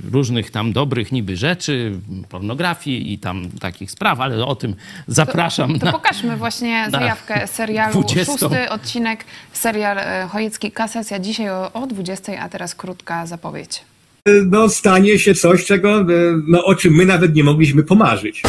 e, 0.07 0.11
różnych 0.11 0.51
tam 0.51 0.73
dobrych 0.73 1.11
niby 1.11 1.37
rzeczy, 1.37 1.99
pornografii 2.29 3.13
i 3.13 3.19
tam 3.19 3.49
takich 3.59 3.91
spraw, 3.91 4.19
ale 4.19 4.45
o 4.45 4.55
tym 4.55 4.75
zapraszam 5.07 5.79
To 5.79 5.85
na... 5.85 5.91
pokażmy 5.91 6.37
właśnie 6.37 6.85
na 6.85 6.99
zajawkę 6.99 7.47
serialu. 7.47 7.93
20. 7.93 8.25
Szósty 8.25 8.69
odcinek, 8.69 9.25
serial 9.53 9.97
e, 9.97 10.27
Chojecki 10.31 10.71
Kasacja. 10.71 11.19
Dzisiaj 11.19 11.49
o, 11.49 11.73
o 11.73 11.87
20, 11.87 12.39
a 12.41 12.49
teraz 12.49 12.75
krótka 12.75 13.25
zapowiedź. 13.25 13.81
No, 14.45 14.69
stanie 14.69 15.19
się 15.19 15.35
coś, 15.35 15.65
czego, 15.65 15.99
e, 15.99 16.05
no, 16.47 16.65
o 16.65 16.75
czym 16.75 16.93
my 16.93 17.05
nawet 17.05 17.35
nie 17.35 17.43
mogliśmy 17.43 17.83
pomarzyć. 17.83 18.43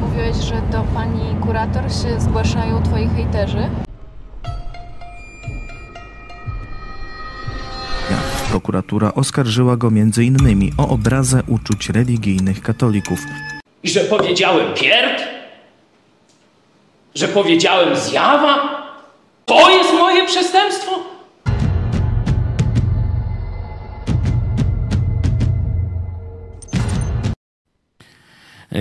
Mówiłeś, 0.00 0.36
że 0.36 0.62
do 0.72 0.84
pani 0.94 1.36
kurator 1.42 1.82
się 1.82 2.20
zgłaszają 2.20 2.82
twoi 2.82 3.08
hejterzy. 3.08 3.68
Prokuratura 8.50 9.14
oskarżyła 9.14 9.76
go 9.76 9.88
m.in. 9.88 10.70
o 10.78 10.88
obrazę 10.88 11.42
uczuć 11.46 11.90
religijnych 11.90 12.62
katolików. 12.62 13.18
I 13.82 13.88
że 13.88 14.00
powiedziałem 14.00 14.74
pierd? 14.74 15.22
Że 17.14 17.28
powiedziałem 17.28 17.96
zjawa? 17.96 18.82
To 19.44 19.70
jest 19.70 19.92
moje 19.92 20.26
przestępstwo? 20.26 21.15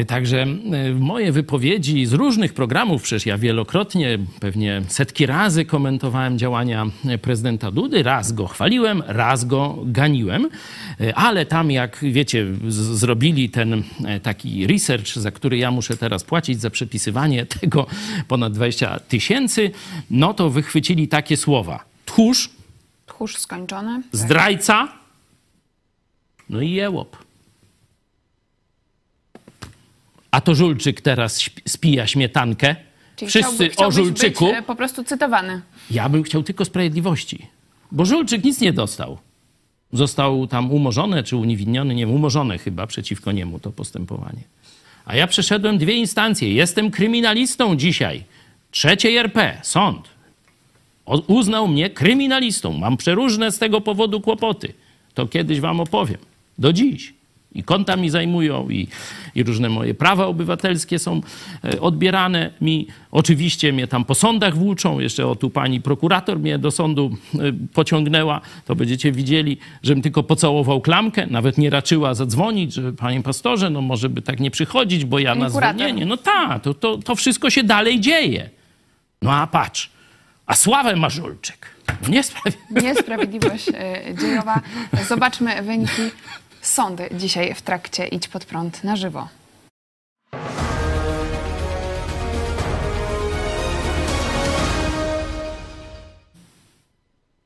Także 0.07 0.41
e, 0.41 0.93
moje 0.93 1.31
wypowiedzi 1.31 2.05
z 2.05 2.13
różnych 2.13 2.53
programów, 2.53 3.03
przecież 3.03 3.25
ja 3.25 3.37
wielokrotnie, 3.37 4.17
pewnie 4.39 4.81
setki 4.87 5.25
razy 5.25 5.65
komentowałem 5.65 6.37
działania 6.37 6.85
e, 7.07 7.17
prezydenta 7.17 7.71
Dudy. 7.71 8.03
Raz 8.03 8.31
go 8.31 8.47
chwaliłem, 8.47 9.03
raz 9.07 9.45
go 9.45 9.77
ganiłem, 9.85 10.49
E, 11.01 11.15
ale 11.15 11.45
tam 11.45 11.71
jak 11.71 11.99
wiecie, 12.01 12.45
zrobili 12.69 13.49
ten 13.49 13.83
e, 14.05 14.19
taki 14.19 14.67
research, 14.67 15.07
za 15.15 15.31
który 15.31 15.57
ja 15.57 15.71
muszę 15.71 15.97
teraz 15.97 16.23
płacić 16.23 16.61
za 16.61 16.69
przepisywanie 16.69 17.45
tego 17.61 17.87
ponad 18.27 18.53
20 18.53 18.99
tysięcy, 18.99 19.71
no 20.09 20.33
to 20.33 20.49
wychwycili 20.49 21.07
takie 21.07 21.37
słowa. 21.37 21.85
Tchórz, 22.05 22.49
Tchórz 23.05 23.37
skończony. 23.37 24.01
zdrajca, 24.11 24.87
no 26.49 26.61
i 26.61 26.71
jełop. 26.71 27.24
A 30.35 30.41
to 30.41 30.55
Żulczyk 30.55 31.01
teraz 31.01 31.49
spija 31.67 32.07
śmietankę. 32.07 32.75
Czyli 33.15 33.29
Wszyscy 33.29 33.69
chciałby, 33.69 33.87
o 33.87 33.91
Żulczyku. 33.91 34.45
być 34.45 34.55
e, 34.55 34.61
po 34.61 34.75
prostu 34.75 35.03
cytowany. 35.03 35.61
Ja 35.91 36.09
bym 36.09 36.23
chciał 36.23 36.43
tylko 36.43 36.65
sprawiedliwości. 36.65 37.47
Bo 37.91 38.05
Żulczyk 38.05 38.43
nic 38.43 38.61
nie 38.61 38.73
dostał. 38.73 39.17
Został 39.93 40.47
tam 40.47 40.71
umorzony, 40.71 41.23
czy 41.23 41.35
uniewinniony, 41.35 41.95
nie 41.95 42.05
wiem, 42.05 42.15
umorzone 42.15 42.57
chyba 42.57 42.87
przeciwko 42.87 43.31
niemu 43.31 43.59
to 43.59 43.71
postępowanie. 43.71 44.41
A 45.05 45.15
ja 45.15 45.27
przeszedłem 45.27 45.77
dwie 45.77 45.93
instancje. 45.93 46.53
Jestem 46.53 46.91
kryminalistą 46.91 47.75
dzisiaj. 47.75 48.23
Trzeciej 48.71 49.17
RP, 49.17 49.57
sąd. 49.63 50.09
Uznał 51.27 51.67
mnie 51.67 51.89
kryminalistą. 51.89 52.73
Mam 52.73 52.97
przeróżne 52.97 53.51
z 53.51 53.59
tego 53.59 53.81
powodu 53.81 54.21
kłopoty. 54.21 54.73
To 55.13 55.27
kiedyś 55.27 55.59
wam 55.59 55.79
opowiem. 55.79 56.19
Do 56.57 56.73
dziś. 56.73 57.14
I 57.55 57.63
konta 57.63 57.95
mi 57.95 58.09
zajmują, 58.09 58.69
i, 58.69 58.87
i 59.35 59.43
różne 59.43 59.69
moje 59.69 59.93
prawa 59.93 60.25
obywatelskie 60.25 60.99
są 60.99 61.21
e, 61.63 61.81
odbierane 61.81 62.51
mi. 62.61 62.87
Oczywiście 63.11 63.73
mnie 63.73 63.87
tam 63.87 64.05
po 64.05 64.15
sądach 64.15 64.57
włóczą. 64.57 64.99
Jeszcze 64.99 65.27
o 65.27 65.35
tu 65.35 65.49
pani 65.49 65.81
prokurator 65.81 66.39
mnie 66.39 66.57
do 66.59 66.71
sądu 66.71 67.17
e, 67.33 67.37
pociągnęła. 67.73 68.41
To 68.65 68.75
będziecie 68.75 69.11
widzieli, 69.11 69.57
żebym 69.83 70.01
tylko 70.01 70.23
pocałował 70.23 70.81
klamkę. 70.81 71.27
Nawet 71.27 71.57
nie 71.57 71.69
raczyła 71.69 72.13
zadzwonić, 72.13 72.73
że 72.73 72.93
panie 72.93 73.23
pastorze, 73.23 73.69
no 73.69 73.81
może 73.81 74.09
by 74.09 74.21
tak 74.21 74.39
nie 74.39 74.51
przychodzić, 74.51 75.05
bo 75.05 75.19
ja 75.19 75.29
Pani 75.29 75.41
na 75.41 75.49
kurator. 75.49 75.75
zwolnienie. 75.75 76.05
No 76.05 76.17
tak, 76.17 76.61
to, 76.61 76.73
to, 76.73 76.97
to 76.97 77.15
wszystko 77.15 77.49
się 77.49 77.63
dalej 77.63 77.99
dzieje. 77.99 78.49
No 79.21 79.33
a 79.33 79.47
patrz, 79.47 79.89
a 80.45 80.55
sławę 80.55 80.95
ma 80.95 81.09
Żulczyk. 81.09 81.75
Niesprawiedliwe. 82.09 82.81
Niesprawiedliwość 82.81 83.69
e, 83.69 84.15
dziejowa. 84.21 84.61
Zobaczmy 85.07 85.61
wyniki 85.61 86.01
sądy 86.67 87.09
dzisiaj 87.11 87.53
w 87.53 87.61
trakcie 87.61 88.07
Idź 88.07 88.27
pod 88.27 88.45
prąd 88.45 88.83
na 88.83 88.95
żywo. 88.95 89.27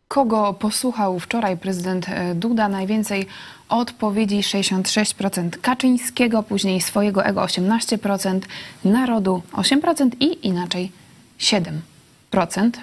Kogo 0.08 0.54
posłuchał 0.54 1.20
wczoraj 1.20 1.58
prezydent 1.58 2.10
e, 2.10 2.36
Duda? 2.36 2.70
Najwięcej 2.70 3.26
odpowiedzi 3.70 4.41
66% 4.41 5.50
Kaczyńskiego, 5.62 6.44
później 6.44 6.82
swojego 6.82 7.26
ego 7.26 7.41
18%, 7.41 8.40
narodu 8.86 9.41
8% 9.54 10.10
i 10.20 10.48
inaczej 10.48 10.91
7%, 11.40 11.72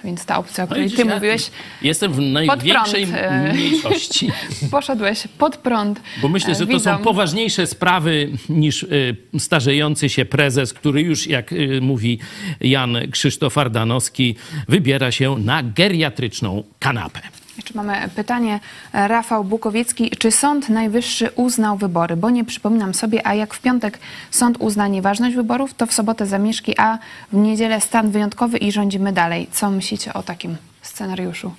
więc 0.05 0.25
ta 0.25 0.39
opcja, 0.39 0.65
o 0.65 0.67
No 0.67 0.69
której 0.69 0.85
widzisz, 0.85 1.01
ty 1.01 1.07
ja 1.07 1.15
mówiłeś, 1.15 1.51
Jestem 1.83 2.13
w 2.13 2.21
największej 2.21 3.07
prąd, 3.07 3.23
e, 3.23 3.53
mniejszości. 3.53 4.31
Poszedłeś 4.71 5.29
pod 5.39 5.57
prąd. 5.57 6.01
Bo 6.23 6.29
myślę, 6.29 6.55
że 6.55 6.65
e, 6.65 6.67
to 6.67 6.81
są 6.81 6.99
poważniejsze 6.99 7.67
sprawy 7.67 8.31
niż 8.49 8.83
y, 8.83 9.17
starzejący 9.39 10.09
się 10.09 10.25
prezes, 10.25 10.73
który 10.73 11.01
już, 11.01 11.27
jak 11.27 11.55
mówi 11.81 12.19
Jan 12.61 12.97
Krzysztof 13.11 13.59
Ardanowski, 13.59 14.37
wybiera 14.69 15.11
się 15.11 15.39
na 15.39 15.63
geriatryczną 15.63 16.65
kanapę. 16.79 17.21
Jeszcze 17.57 17.75
mamy 17.75 18.09
pytanie. 18.15 18.61
Rafał 18.93 19.45
Bukowiecki. 19.45 20.11
Czy 20.11 20.31
Sąd 20.31 20.69
Najwyższy 20.69 21.31
uznał 21.31 21.77
wybory? 21.77 22.17
Bo 22.17 22.31
nie 22.31 22.45
przypominam 22.45 22.95
sobie, 22.95 23.27
a 23.27 23.35
jak 23.35 23.55
w 23.55 23.61
piątek 23.61 23.99
sąd 24.31 24.57
uzna 24.61 24.89
nieważność 24.89 25.37
wyborów, 25.37 25.75
to 25.75 25.87
w 25.87 25.93
sobotę 25.93 26.27
zamieszki, 26.27 26.79
a 26.79 26.99
w 27.33 27.37
niedzielę 27.37 27.81
stan 27.81 28.11
wyjątkowy 28.11 28.59
i 28.59 28.73
rządzimy 28.73 29.13
dalej. 29.13 29.49
Co 29.53 29.71
myślicie 29.71 30.15
o 30.15 30.23
takim 30.23 30.57
scenariuszu? 30.83 31.53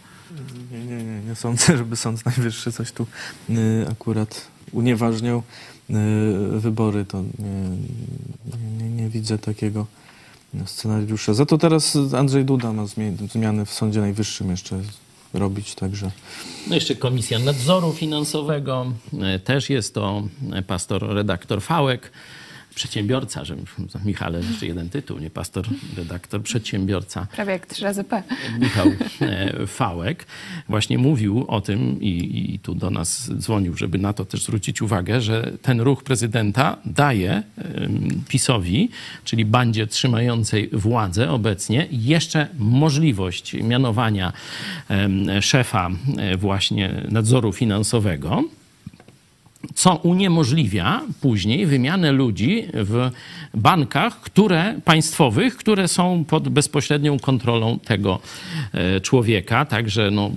Nie, 0.71 0.79
nie, 0.79 1.03
nie, 1.03 1.19
nie 1.19 1.35
sądzę, 1.35 1.77
żeby 1.77 1.95
Sąd 1.95 2.25
Najwyższy 2.25 2.71
coś 2.71 2.91
tu 2.91 3.07
y, 3.49 3.85
akurat 3.91 4.47
unieważniał. 4.71 5.43
Y, 5.89 5.93
wybory 6.59 7.05
to 7.05 7.21
nie, 7.39 7.77
nie, 8.77 8.89
nie, 8.89 9.09
widzę 9.09 9.37
takiego 9.37 9.85
scenariusza. 10.65 11.33
Za 11.33 11.45
to 11.45 11.57
teraz 11.57 11.97
Andrzej 12.17 12.45
Duda 12.45 12.73
ma 12.73 12.85
zmiany 13.31 13.65
w 13.65 13.73
Sądzie 13.73 14.01
Najwyższym 14.01 14.49
jeszcze 14.51 14.79
robić, 15.33 15.75
także... 15.75 16.11
No 16.67 16.75
jeszcze 16.75 16.95
Komisja 16.95 17.39
Nadzoru 17.39 17.93
Finansowego, 17.93 18.91
e, 19.21 19.39
też 19.39 19.69
jest 19.69 19.93
to 19.93 20.23
e, 20.53 20.61
pastor 20.61 21.07
redaktor 21.07 21.61
Fałek, 21.61 22.11
przedsiębiorca, 22.77 23.45
że 23.45 23.55
Michale 24.05 24.39
jeszcze 24.39 24.65
jeden 24.65 24.89
tytuł, 24.89 25.19
nie 25.19 25.29
pastor 25.29 25.65
redaktor, 25.97 26.41
przedsiębiorca. 26.41 27.27
Prawie 27.35 27.51
jak 27.51 27.65
trzy 27.65 27.83
razy 27.83 28.03
P. 28.03 28.23
Michał 28.61 28.87
e, 29.21 29.67
Fałek 29.67 30.25
właśnie 30.69 30.97
mówił 30.97 31.45
o 31.47 31.61
tym 31.61 32.01
i, 32.01 32.53
i 32.53 32.59
tu 32.59 32.75
do 32.75 32.89
nas 32.89 33.31
dzwonił, 33.37 33.77
żeby 33.77 33.97
na 33.97 34.13
to 34.13 34.25
też 34.25 34.43
zwrócić 34.43 34.81
uwagę, 34.81 35.21
że 35.21 35.51
ten 35.61 35.81
ruch 35.81 36.03
prezydenta 36.03 36.77
daje 36.85 37.43
PiSowi, 38.27 38.89
czyli 39.23 39.45
bandzie 39.45 39.87
trzymającej 39.87 40.69
władzę 40.73 41.31
obecnie, 41.31 41.87
jeszcze 41.91 42.47
możliwość 42.57 43.53
mianowania 43.53 44.33
szefa 45.41 45.89
e, 46.17 46.37
właśnie 46.37 47.05
nadzoru 47.09 47.53
finansowego 47.53 48.43
co 49.75 49.95
uniemożliwia 49.95 51.01
później 51.21 51.65
wymianę 51.65 52.11
ludzi 52.11 52.67
w 52.73 53.09
bankach 53.53 54.21
które, 54.21 54.79
państwowych, 54.85 55.57
które 55.57 55.87
są 55.87 56.25
pod 56.25 56.49
bezpośrednią 56.49 57.19
kontrolą 57.19 57.79
tego 57.79 58.19
e, 58.73 59.01
człowieka. 59.01 59.65
Także 59.65 60.11
no, 60.11 60.31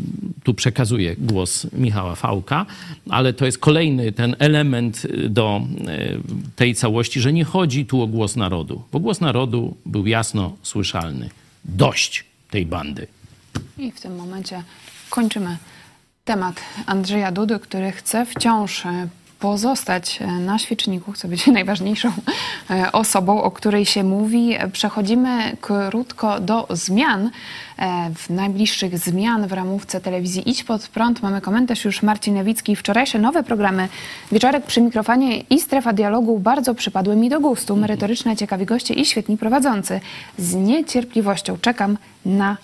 tu 0.44 0.54
przekazuję 0.54 1.16
głos 1.18 1.66
Michała 1.72 2.14
Fałka, 2.14 2.66
ale 3.08 3.32
to 3.32 3.46
jest 3.46 3.58
kolejny 3.58 4.12
ten 4.12 4.36
element 4.38 5.06
do 5.28 5.60
e, 5.86 6.16
tej 6.56 6.74
całości, 6.74 7.20
że 7.20 7.32
nie 7.32 7.44
chodzi 7.44 7.86
tu 7.86 8.02
o 8.02 8.06
głos 8.06 8.36
narodu, 8.36 8.82
bo 8.92 9.00
głos 9.00 9.20
narodu 9.20 9.76
był 9.86 10.06
jasno 10.06 10.56
słyszalny. 10.62 11.30
Dość 11.64 12.24
tej 12.50 12.66
bandy. 12.66 13.06
I 13.78 13.92
w 13.92 14.00
tym 14.00 14.16
momencie 14.16 14.62
kończymy 15.10 15.56
temat 16.30 16.60
Andrzeja 16.86 17.32
Dudy, 17.32 17.58
który 17.58 17.92
chce 17.92 18.26
wciąż 18.26 18.86
e, 18.86 19.08
pozostać 19.40 20.18
e, 20.20 20.26
na 20.26 20.58
świeczniku, 20.58 21.12
chce 21.12 21.28
być 21.28 21.46
najważniejszą 21.58 22.12
e, 22.70 22.92
osobą, 22.92 23.42
o 23.42 23.50
której 23.50 23.86
się 23.86 24.04
mówi. 24.04 24.56
Przechodzimy 24.72 25.56
krótko 25.60 26.40
do 26.40 26.66
zmian. 26.70 27.30
W 28.14 28.30
najbliższych 28.30 28.98
zmian 28.98 29.46
w 29.46 29.52
ramówce 29.52 30.00
telewizji 30.00 30.50
Idź 30.50 30.64
Pod 30.64 30.88
Prąd 30.88 31.22
mamy 31.22 31.40
komentarz 31.40 31.84
już 31.84 32.02
Marcin 32.02 32.34
Nowicki. 32.34 32.76
Wczorajsze 32.76 33.18
nowe 33.18 33.42
programy 33.42 33.88
Wieczorek 34.32 34.66
przy 34.66 34.80
mikrofonie 34.80 35.38
i 35.38 35.60
Strefa 35.60 35.92
Dialogu 35.92 36.38
bardzo 36.38 36.74
przypadły 36.74 37.16
mi 37.16 37.28
do 37.28 37.40
gustu. 37.40 37.76
Merytoryczne, 37.76 38.36
ciekawi 38.36 38.66
goście 38.66 38.94
i 38.94 39.06
świetni 39.06 39.36
prowadzący. 39.36 40.00
Z 40.38 40.54
niecierpliwością 40.54 41.58
czekam 41.58 41.98
na 42.24 42.56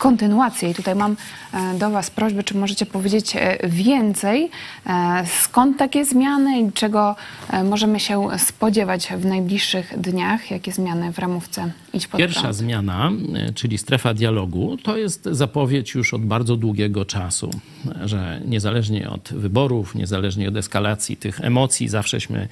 kontynuację. 0.00 0.70
I 0.70 0.74
tutaj 0.74 0.94
mam 0.94 1.16
e, 1.54 1.74
do 1.78 1.90
Was 1.90 2.10
prośbę, 2.10 2.42
czy 2.42 2.56
możecie 2.56 2.86
powiedzieć 2.86 3.36
e, 3.36 3.58
więcej, 3.68 4.50
e, 4.86 5.24
skąd 5.42 5.78
takie 5.78 6.04
zmiany 6.04 6.60
i 6.60 6.72
czego 6.72 7.16
możemy 7.64 8.00
się 8.00 8.26
spodziewać 8.38 9.08
w 9.08 9.24
najbliższych 9.24 10.00
dniach, 10.00 10.50
jakie 10.50 10.72
zmiany 10.72 11.12
w 11.12 11.18
ramówce 11.18 11.70
Pierwsza 12.16 12.40
prąd. 12.40 12.56
zmiana, 12.56 13.12
e, 13.34 13.52
czyli 13.52 13.78
strefa 13.78 14.14
dialogu, 14.14 14.76
to 14.82 14.96
jest 14.96 15.28
zapowiedź 15.32 15.94
już 15.94 16.14
od 16.14 16.22
bardzo 16.22 16.56
długiego 16.56 17.04
czasu, 17.04 17.50
że 18.04 18.40
niezależnie 18.44 19.10
od 19.10 19.28
wyborów, 19.32 19.94
niezależnie 19.94 20.48
od 20.48 20.56
eskalacji 20.56 21.16
tych 21.16 21.40
emocji, 21.40 21.88
zawsześmy 21.88 22.48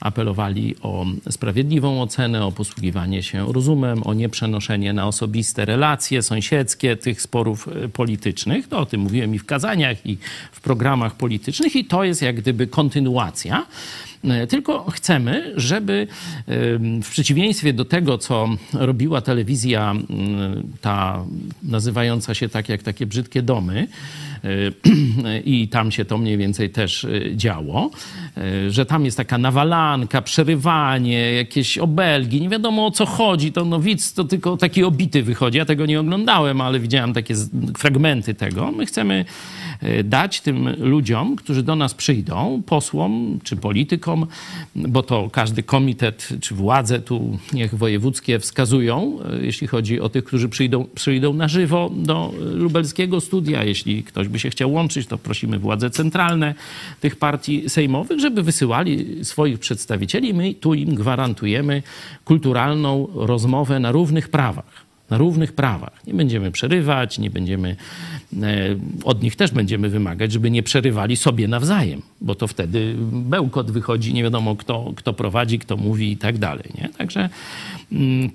apelowali 0.00 0.74
o 0.82 1.06
sprawiedliwą 1.30 2.02
ocenę, 2.02 2.44
o 2.44 2.52
posługiwanie 2.52 3.22
się 3.22 3.52
rozumem, 3.52 4.06
o 4.06 4.14
nieprzenoszenie 4.14 4.92
na 4.92 5.06
osobiste 5.06 5.64
relacje 5.64 6.22
sąsiedzkie 6.22 6.96
tych 6.96 7.22
sporów 7.22 7.68
e, 7.68 7.88
politycznych. 7.88 8.68
To 8.68 8.78
o 8.78 8.86
tym 8.86 9.00
mówiłem 9.00 9.34
i 9.34 9.38
w 9.38 9.46
kazaniach, 9.46 10.06
i 10.06 10.18
w 10.52 10.60
programach 10.60 11.14
politycznych, 11.14 11.76
i 11.76 11.84
to 11.84 12.04
jest 12.04 12.22
jak 12.22 12.36
gdyby 12.36 12.66
kontynuacja. 12.66 13.66
E, 14.24 14.46
Tylko 14.46 14.90
chcemy, 14.90 15.52
żeby 15.56 16.06
w 17.02 17.10
przeciwieństwie 17.10 17.72
do 17.72 17.84
tego, 17.84 18.18
co 18.18 18.48
robiła 18.72 19.20
telewizja, 19.20 19.90
mm, 19.90 20.62
ta 20.80 21.24
nazywająca 21.62 22.34
się 22.34 22.48
tak 22.48 22.68
jak 22.68 22.82
takie 22.82 23.06
brzydkie 23.06 23.42
domy, 23.42 23.88
i 25.44 25.68
tam 25.68 25.92
się 25.92 26.04
to 26.04 26.18
mniej 26.18 26.36
więcej 26.36 26.70
też 26.70 27.04
e, 27.04 27.36
działo, 27.36 27.90
e, 28.36 28.70
że 28.70 28.86
tam 28.86 29.04
jest 29.04 29.16
taka 29.16 29.38
nawalanka, 29.38 30.22
przerywanie, 30.22 31.32
jakieś 31.32 31.78
obelgi, 31.78 32.40
nie 32.40 32.48
wiadomo 32.48 32.86
o 32.86 32.90
co 32.90 33.06
chodzi, 33.06 33.52
to 33.52 33.64
no 33.64 33.80
widz 33.80 34.12
to 34.14 34.24
tylko 34.24 34.56
taki 34.56 34.84
obity 34.84 35.22
wychodzi, 35.22 35.58
ja 35.58 35.64
tego 35.64 35.86
nie 35.86 36.00
oglądałem, 36.00 36.60
ale 36.60 36.80
widziałem 36.80 37.12
takie 37.12 37.34
fragmenty 37.78 38.34
tego. 38.34 38.72
My 38.72 38.86
chcemy 38.86 39.24
dać 40.04 40.40
tym 40.40 40.68
ludziom, 40.78 41.36
którzy 41.36 41.62
do 41.62 41.76
nas 41.76 41.94
przyjdą, 41.94 42.62
posłom 42.66 43.38
czy 43.42 43.56
politykom, 43.56 44.26
bo 44.76 45.02
to 45.02 45.30
każdy 45.30 45.62
komitet 45.62 46.28
czy 46.40 46.54
władze 46.54 47.00
tu 47.00 47.38
niech 47.52 47.74
wojewódzkie 47.74 48.38
wskazują, 48.38 49.18
jeśli 49.40 49.66
chodzi 49.66 50.00
o 50.00 50.08
tych, 50.08 50.24
którzy 50.24 50.48
przyjdą, 50.48 50.86
przyjdą 50.94 51.32
na 51.32 51.48
żywo 51.48 51.90
do 51.96 52.32
lubelskiego 52.54 53.20
studia. 53.20 53.64
Jeśli 53.64 54.02
ktoś 54.02 54.28
by 54.32 54.38
się 54.38 54.50
chciał 54.50 54.72
łączyć, 54.72 55.06
to 55.06 55.18
prosimy 55.18 55.58
władze 55.58 55.90
centralne 55.90 56.54
tych 57.00 57.16
partii 57.16 57.70
sejmowych, 57.70 58.20
żeby 58.20 58.42
wysyłali 58.42 59.24
swoich 59.24 59.58
przedstawicieli. 59.58 60.34
My 60.34 60.54
tu 60.54 60.74
im 60.74 60.94
gwarantujemy 60.94 61.82
kulturalną 62.24 63.08
rozmowę 63.14 63.80
na 63.80 63.92
równych 63.92 64.28
prawach 64.28 64.92
na 65.12 65.18
równych 65.18 65.52
prawach. 65.52 66.06
Nie 66.06 66.14
będziemy 66.14 66.50
przerywać, 66.50 67.18
nie 67.18 67.30
będziemy, 67.30 67.76
e, 68.42 68.76
od 69.04 69.22
nich 69.22 69.36
też 69.36 69.50
będziemy 69.50 69.88
wymagać, 69.88 70.32
żeby 70.32 70.50
nie 70.50 70.62
przerywali 70.62 71.16
sobie 71.16 71.48
nawzajem, 71.48 72.02
bo 72.20 72.34
to 72.34 72.46
wtedy 72.46 72.94
bełkot 73.12 73.70
wychodzi, 73.70 74.14
nie 74.14 74.22
wiadomo 74.22 74.56
kto, 74.56 74.92
kto 74.96 75.12
prowadzi, 75.12 75.58
kto 75.58 75.76
mówi 75.76 76.12
i 76.12 76.16
tak 76.16 76.38
dalej. 76.38 76.64
Nie? 76.78 76.88
Także 76.88 77.28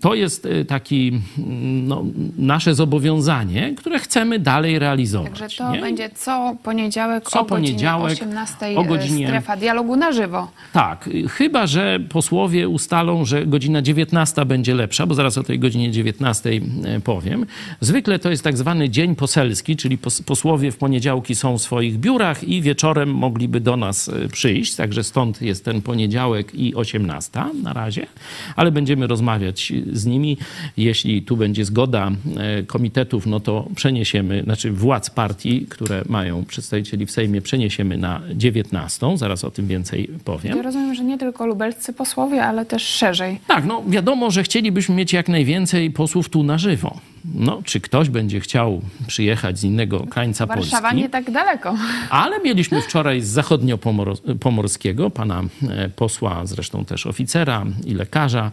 to 0.02 0.16
jest 0.16 0.46
e, 0.46 0.66
taki 0.66 1.22
mm, 1.38 1.88
no, 1.88 2.06
nasze 2.38 2.76
zobowiązanie, 2.76 3.74
które 3.78 4.00
chcemy 4.00 4.40
dalej 4.40 4.80
realizować. 4.80 5.40
Także 5.40 5.58
to 5.58 5.72
nie? 5.72 5.82
będzie 5.82 6.10
co 6.10 6.56
poniedziałek 6.64 7.30
Co 7.30 7.40
o 7.40 7.44
godzinie 7.44 7.68
poniedziałek 7.68 8.14
18 8.14 8.78
o 8.78 8.84
godzinie- 8.84 9.28
strefa 9.28 9.58
dialogu 9.58 9.96
na 9.96 10.12
żywo. 10.12 10.52
Tak, 10.74 11.08
y, 11.08 11.30
chyba 11.30 11.68
że 11.68 12.00
posłowie 12.10 12.70
ustalą, 12.70 13.26
że 13.26 13.46
godzina 13.46 13.82
19 13.82 14.46
będzie 14.46 14.76
lepsza, 14.76 15.06
bo 15.06 15.16
zaraz 15.16 15.38
o 15.38 15.44
tej 15.44 15.60
godzinie 15.60 15.92
19 15.92 16.50
e, 16.50 17.00
powiem. 17.00 17.46
Zwykle 17.82 18.20
to 18.20 18.30
jest 18.30 18.44
tak 18.44 18.58
zwany 18.58 18.90
dzień 18.90 19.16
poselski, 19.16 19.76
czyli 19.76 19.98
pos- 19.98 20.24
posłowie 20.24 20.72
w 20.72 20.78
poniedziałki 20.78 21.36
są 21.36 21.58
w 21.58 21.62
swoich 21.62 21.98
biurach 22.00 22.44
i 22.44 22.62
wieczorem 22.62 23.10
mogliby 23.16 23.60
do 23.60 23.78
nas 23.78 24.12
przyjść, 24.32 24.76
także 24.76 25.04
stąd 25.04 25.42
jest 25.42 25.66
ten 25.66 25.82
poniedziałek 25.82 26.56
i 26.56 26.76
18 26.76 27.44
na 27.64 27.74
razie, 27.74 28.08
ale 28.56 28.72
będziemy 28.72 29.08
rozmawiać 29.08 29.47
z 29.92 30.06
nimi. 30.06 30.38
Jeśli 30.78 31.22
tu 31.22 31.38
będzie 31.38 31.66
zgoda 31.66 32.12
e, 32.38 32.64
komitetów, 32.64 33.26
no 33.26 33.40
to 33.40 33.68
przeniesiemy, 33.76 34.44
znaczy 34.44 34.72
władz 34.72 35.10
partii, 35.10 35.66
które 35.70 36.04
mają 36.10 36.46
przedstawicieli 36.46 37.06
w 37.06 37.12
Sejmie, 37.12 37.42
przeniesiemy 37.42 37.98
na 37.98 38.22
19. 38.36 39.18
Zaraz 39.18 39.44
o 39.44 39.52
tym 39.52 39.68
więcej 39.68 40.10
powiem. 40.26 40.58
Ja 40.58 40.64
rozumiem, 40.64 40.96
że 40.96 41.04
nie 41.04 41.18
tylko 41.18 41.46
lubelscy 41.46 41.94
posłowie, 41.94 42.44
ale 42.44 42.66
też 42.66 42.84
szerzej. 42.84 43.40
Tak, 43.48 43.66
no 43.66 43.84
wiadomo, 43.88 44.32
że 44.32 44.44
chcielibyśmy 44.44 44.96
mieć 44.96 45.14
jak 45.14 45.30
najwięcej 45.30 45.92
posłów 45.92 46.30
tu 46.30 46.44
na 46.44 46.58
żywo. 46.58 47.00
No, 47.36 47.62
czy 47.66 47.82
ktoś 47.82 48.10
będzie 48.10 48.40
chciał 48.40 48.82
przyjechać 49.08 49.60
z 49.60 49.64
innego 49.64 50.00
krańca 50.00 50.46
Warszawa 50.46 50.82
Polski? 50.82 51.02
nie 51.02 51.10
tak 51.10 51.32
daleko. 51.32 51.76
Ale 52.10 52.40
mieliśmy 52.40 52.82
wczoraj 52.82 53.22
z 53.22 53.28
zachodnio-pomorskiego 53.28 55.10
pana 55.10 55.44
e, 55.70 55.90
posła, 55.90 56.46
zresztą 56.46 56.86
też 56.86 57.08
oficera 57.08 57.66
i 57.86 57.94
lekarza 57.94 58.52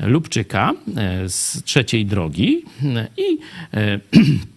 Lubczyka 0.00 0.72
e, 0.96 1.28
z 1.28 1.62
trzeciej 1.64 2.06
drogi. 2.06 2.64
E, 2.84 3.06
I 3.16 3.38
e, 3.74 4.00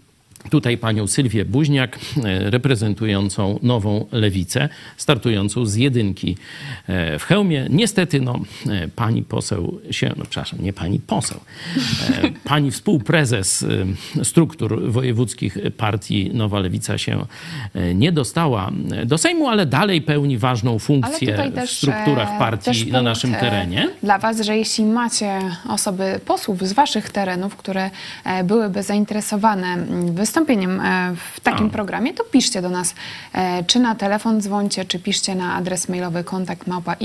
tutaj 0.50 0.78
panią 0.78 1.08
Sylwię 1.08 1.46
Buźniak, 1.46 2.00
e, 2.24 2.50
reprezentującą 2.50 3.60
nową 3.64 4.06
lewicę, 4.12 4.70
startującą 4.98 5.66
z 5.66 5.76
jedynki 5.76 6.38
e, 6.88 7.20
w 7.20 7.24
hełmie. 7.24 7.68
Niestety, 7.70 8.22
no, 8.22 8.40
e, 8.70 8.88
pani 8.88 9.24
poseł 9.24 9.82
się, 9.92 10.14
no 10.18 10.24
przepraszam, 10.30 10.60
nie 10.62 10.74
pani 10.74 11.00
poseł, 11.00 11.40
pani 12.44 12.72
współprezes 12.72 13.66
struktur 14.24 14.92
wojewódzkich 14.92 15.58
partii 15.78 16.32
Nowa 16.34 16.60
Lewica 16.60 16.98
się 16.98 17.26
nie 17.96 18.12
dostała 18.12 18.72
do 19.06 19.18
Sejmu, 19.18 19.48
ale 19.48 19.66
dalej 19.66 20.02
pełni 20.02 20.38
ważną 20.38 20.80
funkcję 20.80 21.32
tutaj 21.32 21.52
w 21.52 21.56
też, 21.56 21.78
strukturach 21.78 22.40
partii 22.40 22.66
też 22.66 22.86
na 22.86 23.02
naszym 23.02 23.34
terenie. 23.34 23.90
Dla 24.04 24.18
Was, 24.18 24.42
że 24.42 24.58
jeśli 24.58 24.86
macie 24.86 25.40
osoby 25.70 26.20
posłów 26.26 26.68
z 26.68 26.74
Waszych 26.74 27.10
terenów, 27.10 27.56
które 27.56 27.90
byłyby 28.44 28.84
zainteresowane 28.84 29.68
mm, 29.68 30.12
wystąpieniem 30.30 30.80
e, 30.80 31.16
w 31.36 31.40
takim 31.40 31.70
programie, 31.70 32.14
to 32.14 32.24
piszcie 32.24 32.62
do 32.62 32.70
nas 32.70 32.96
e, 33.34 33.64
czy 33.64 33.80
na 33.80 33.96
telefon 33.96 34.42
dzwońcie, 34.42 34.86
czy 34.86 35.00
piszcie 35.00 35.36
na 35.36 35.54
adres 35.54 35.90
mailowy 35.90 36.24
kontakt 36.24 36.68
małpa. 36.68 36.96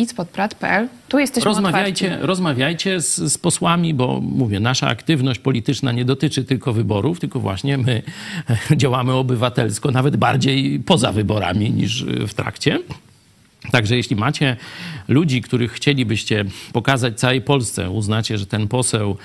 Tu 1.08 1.18
jesteśmy 1.18 1.48
Rozmawiajcie, 1.48 2.06
otwarci. 2.06 2.26
rozmawiajcie 2.26 3.00
z, 3.00 3.16
z 3.16 3.38
posłami, 3.38 3.94
bo 3.94 4.20
mówię, 4.20 4.60
nasza 4.60 4.88
aktywność 4.88 5.40
polityczna 5.40 5.92
nie 5.92 6.04
dotyczy 6.04 6.44
tylko 6.44 6.72
wyborów, 6.72 7.20
tylko 7.20 7.40
właśnie 7.40 7.78
my 7.78 8.02
działamy 8.82 9.12
obywatelsko, 9.12 9.90
nawet 9.90 10.16
bardziej 10.16 10.80
poza 10.80 11.12
wyborami 11.12 11.70
niż 11.70 12.04
w 12.04 12.34
trakcie. 12.34 12.78
Także 13.70 13.96
jeśli 13.96 14.16
macie 14.16 14.56
ludzi, 15.08 15.42
których 15.42 15.72
chcielibyście 15.72 16.44
pokazać 16.72 17.20
całej 17.20 17.40
Polsce, 17.40 17.90
uznacie, 17.90 18.38
że 18.38 18.46
ten 18.46 18.68
poseł, 18.68 19.16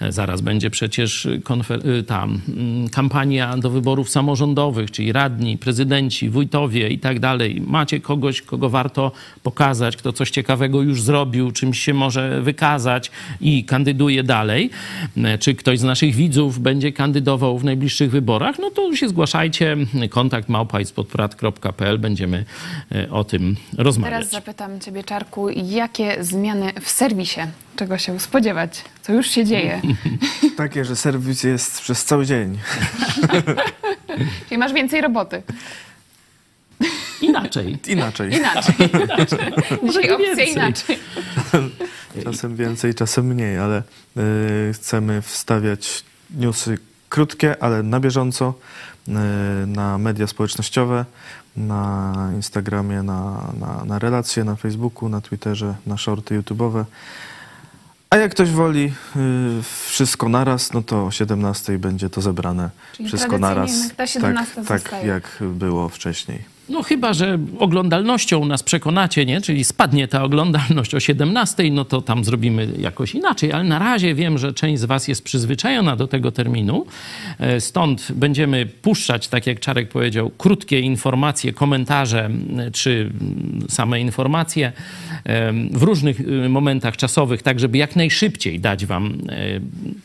e, 0.00 0.12
zaraz 0.12 0.40
będzie 0.40 0.70
przecież 0.70 1.28
konfer- 1.44 1.88
y, 1.88 2.02
ta 2.02 2.24
mm, 2.24 2.88
kampania 2.88 3.56
do 3.56 3.70
wyborów 3.70 4.10
samorządowych, 4.10 4.90
czyli 4.90 5.12
radni, 5.12 5.58
prezydenci, 5.58 6.30
wójtowie 6.30 6.88
i 6.88 6.98
tak 6.98 7.20
dalej. 7.20 7.62
Macie 7.66 8.00
kogoś, 8.00 8.42
kogo 8.42 8.70
warto 8.70 9.12
pokazać, 9.42 9.96
kto 9.96 10.12
coś 10.12 10.30
ciekawego 10.30 10.82
już 10.82 11.02
zrobił, 11.02 11.50
czymś 11.50 11.78
się 11.78 11.94
może 11.94 12.42
wykazać 12.42 13.10
i 13.40 13.64
kandyduje 13.64 14.22
dalej, 14.22 14.70
e, 15.16 15.38
czy 15.38 15.54
ktoś 15.54 15.78
z 15.78 15.82
naszych 15.82 16.14
widzów 16.14 16.58
będzie 16.58 16.92
kandydował 16.92 17.58
w 17.58 17.64
najbliższych 17.64 18.10
wyborach, 18.10 18.58
no 18.58 18.70
to 18.70 18.96
się 18.96 19.08
zgłaszajcie. 19.08 19.76
Kontakt 20.10 20.48
małpa.pl 20.48 21.98
będziemy 21.98 22.44
e, 22.92 23.10
o 23.10 23.24
tym 23.24 23.56
rozmawiać. 23.72 23.85
Teraz 23.94 24.30
zapytam 24.30 24.80
Ciebie, 24.80 25.04
Czarku, 25.04 25.48
jakie 25.50 26.24
zmiany 26.24 26.72
w 26.80 26.90
serwisie? 26.90 27.40
Czego 27.76 27.98
się 27.98 28.20
spodziewać? 28.20 28.84
Co 29.02 29.12
już 29.12 29.30
się 29.30 29.44
dzieje? 29.44 29.80
Takie, 30.56 30.84
że 30.84 30.96
serwis 30.96 31.42
jest 31.42 31.80
przez 31.80 32.04
cały 32.04 32.26
dzień. 32.26 32.58
Czyli 34.48 34.58
masz 34.58 34.72
więcej 34.72 35.00
roboty. 35.00 35.42
Inaczej. 37.20 37.78
Inaczej. 37.86 38.32
Inaczej. 38.34 38.74
Dzisiaj 38.78 39.80
Może 39.82 40.00
opcja 40.00 40.16
więcej. 40.16 40.52
inaczej. 40.52 40.98
Czasem 42.24 42.56
więcej, 42.56 42.94
czasem 42.94 43.26
mniej, 43.26 43.58
ale 43.58 43.82
y, 44.16 44.72
chcemy 44.74 45.22
wstawiać 45.22 46.04
newsy 46.30 46.78
krótkie, 47.08 47.62
ale 47.62 47.82
na 47.82 48.00
bieżąco 48.00 48.54
y, 49.08 49.12
na 49.66 49.98
media 49.98 50.26
społecznościowe, 50.26 51.04
na 51.56 52.12
Instagramie, 52.34 53.02
na, 53.02 53.52
na, 53.60 53.84
na 53.84 53.98
relacje, 53.98 54.44
na 54.44 54.56
Facebooku, 54.56 55.08
na 55.08 55.20
Twitterze, 55.20 55.74
na 55.86 55.96
shorty 55.96 56.40
YouTube'owe. 56.40 56.84
A 58.10 58.16
jak 58.16 58.30
ktoś 58.30 58.50
woli 58.50 58.92
y, 59.16 59.62
wszystko 59.86 60.28
naraz, 60.28 60.72
no 60.72 60.82
to 60.82 61.06
o 61.06 61.10
17 61.10 61.78
będzie 61.78 62.10
to 62.10 62.20
zebrane 62.20 62.70
Czyli 62.92 63.08
wszystko 63.08 63.38
naraz. 63.38 63.70
ta 63.96 64.06
17 64.06 64.64
tak, 64.64 64.82
tak 64.82 65.04
jak 65.04 65.38
było 65.40 65.88
wcześniej. 65.88 66.55
No 66.68 66.82
chyba, 66.82 67.12
że 67.12 67.38
oglądalnością 67.58 68.44
nas 68.44 68.62
przekonacie, 68.62 69.26
nie? 69.26 69.40
Czyli 69.40 69.64
spadnie 69.64 70.08
ta 70.08 70.22
oglądalność 70.22 70.94
o 70.94 71.00
17, 71.00 71.70
no 71.70 71.84
to 71.84 72.02
tam 72.02 72.24
zrobimy 72.24 72.68
jakoś 72.78 73.14
inaczej, 73.14 73.52
ale 73.52 73.64
na 73.64 73.78
razie 73.78 74.14
wiem, 74.14 74.38
że 74.38 74.52
część 74.52 74.80
z 74.80 74.84
was 74.84 75.08
jest 75.08 75.24
przyzwyczajona 75.24 75.96
do 75.96 76.06
tego 76.06 76.32
terminu. 76.32 76.86
E, 77.38 77.60
Stąd 77.60 78.12
będziemy 78.14 78.66
puszczać, 78.66 79.28
tak 79.28 79.46
jak 79.46 79.60
Czarek 79.60 79.88
powiedział, 79.88 80.30
krótkie 80.38 80.80
informacje, 80.80 81.52
komentarze 81.52 82.30
czy 82.72 83.10
m, 83.20 83.60
same 83.68 84.00
informacje 84.00 84.72
em, 85.24 85.68
w 85.72 85.82
różnych 85.82 86.20
momentach 86.48 86.96
czasowych, 86.96 87.42
tak 87.42 87.60
żeby 87.60 87.78
jak 87.78 87.96
najszybciej 87.96 88.60
dać 88.60 88.86
wam 88.86 89.18
e, 89.28 89.60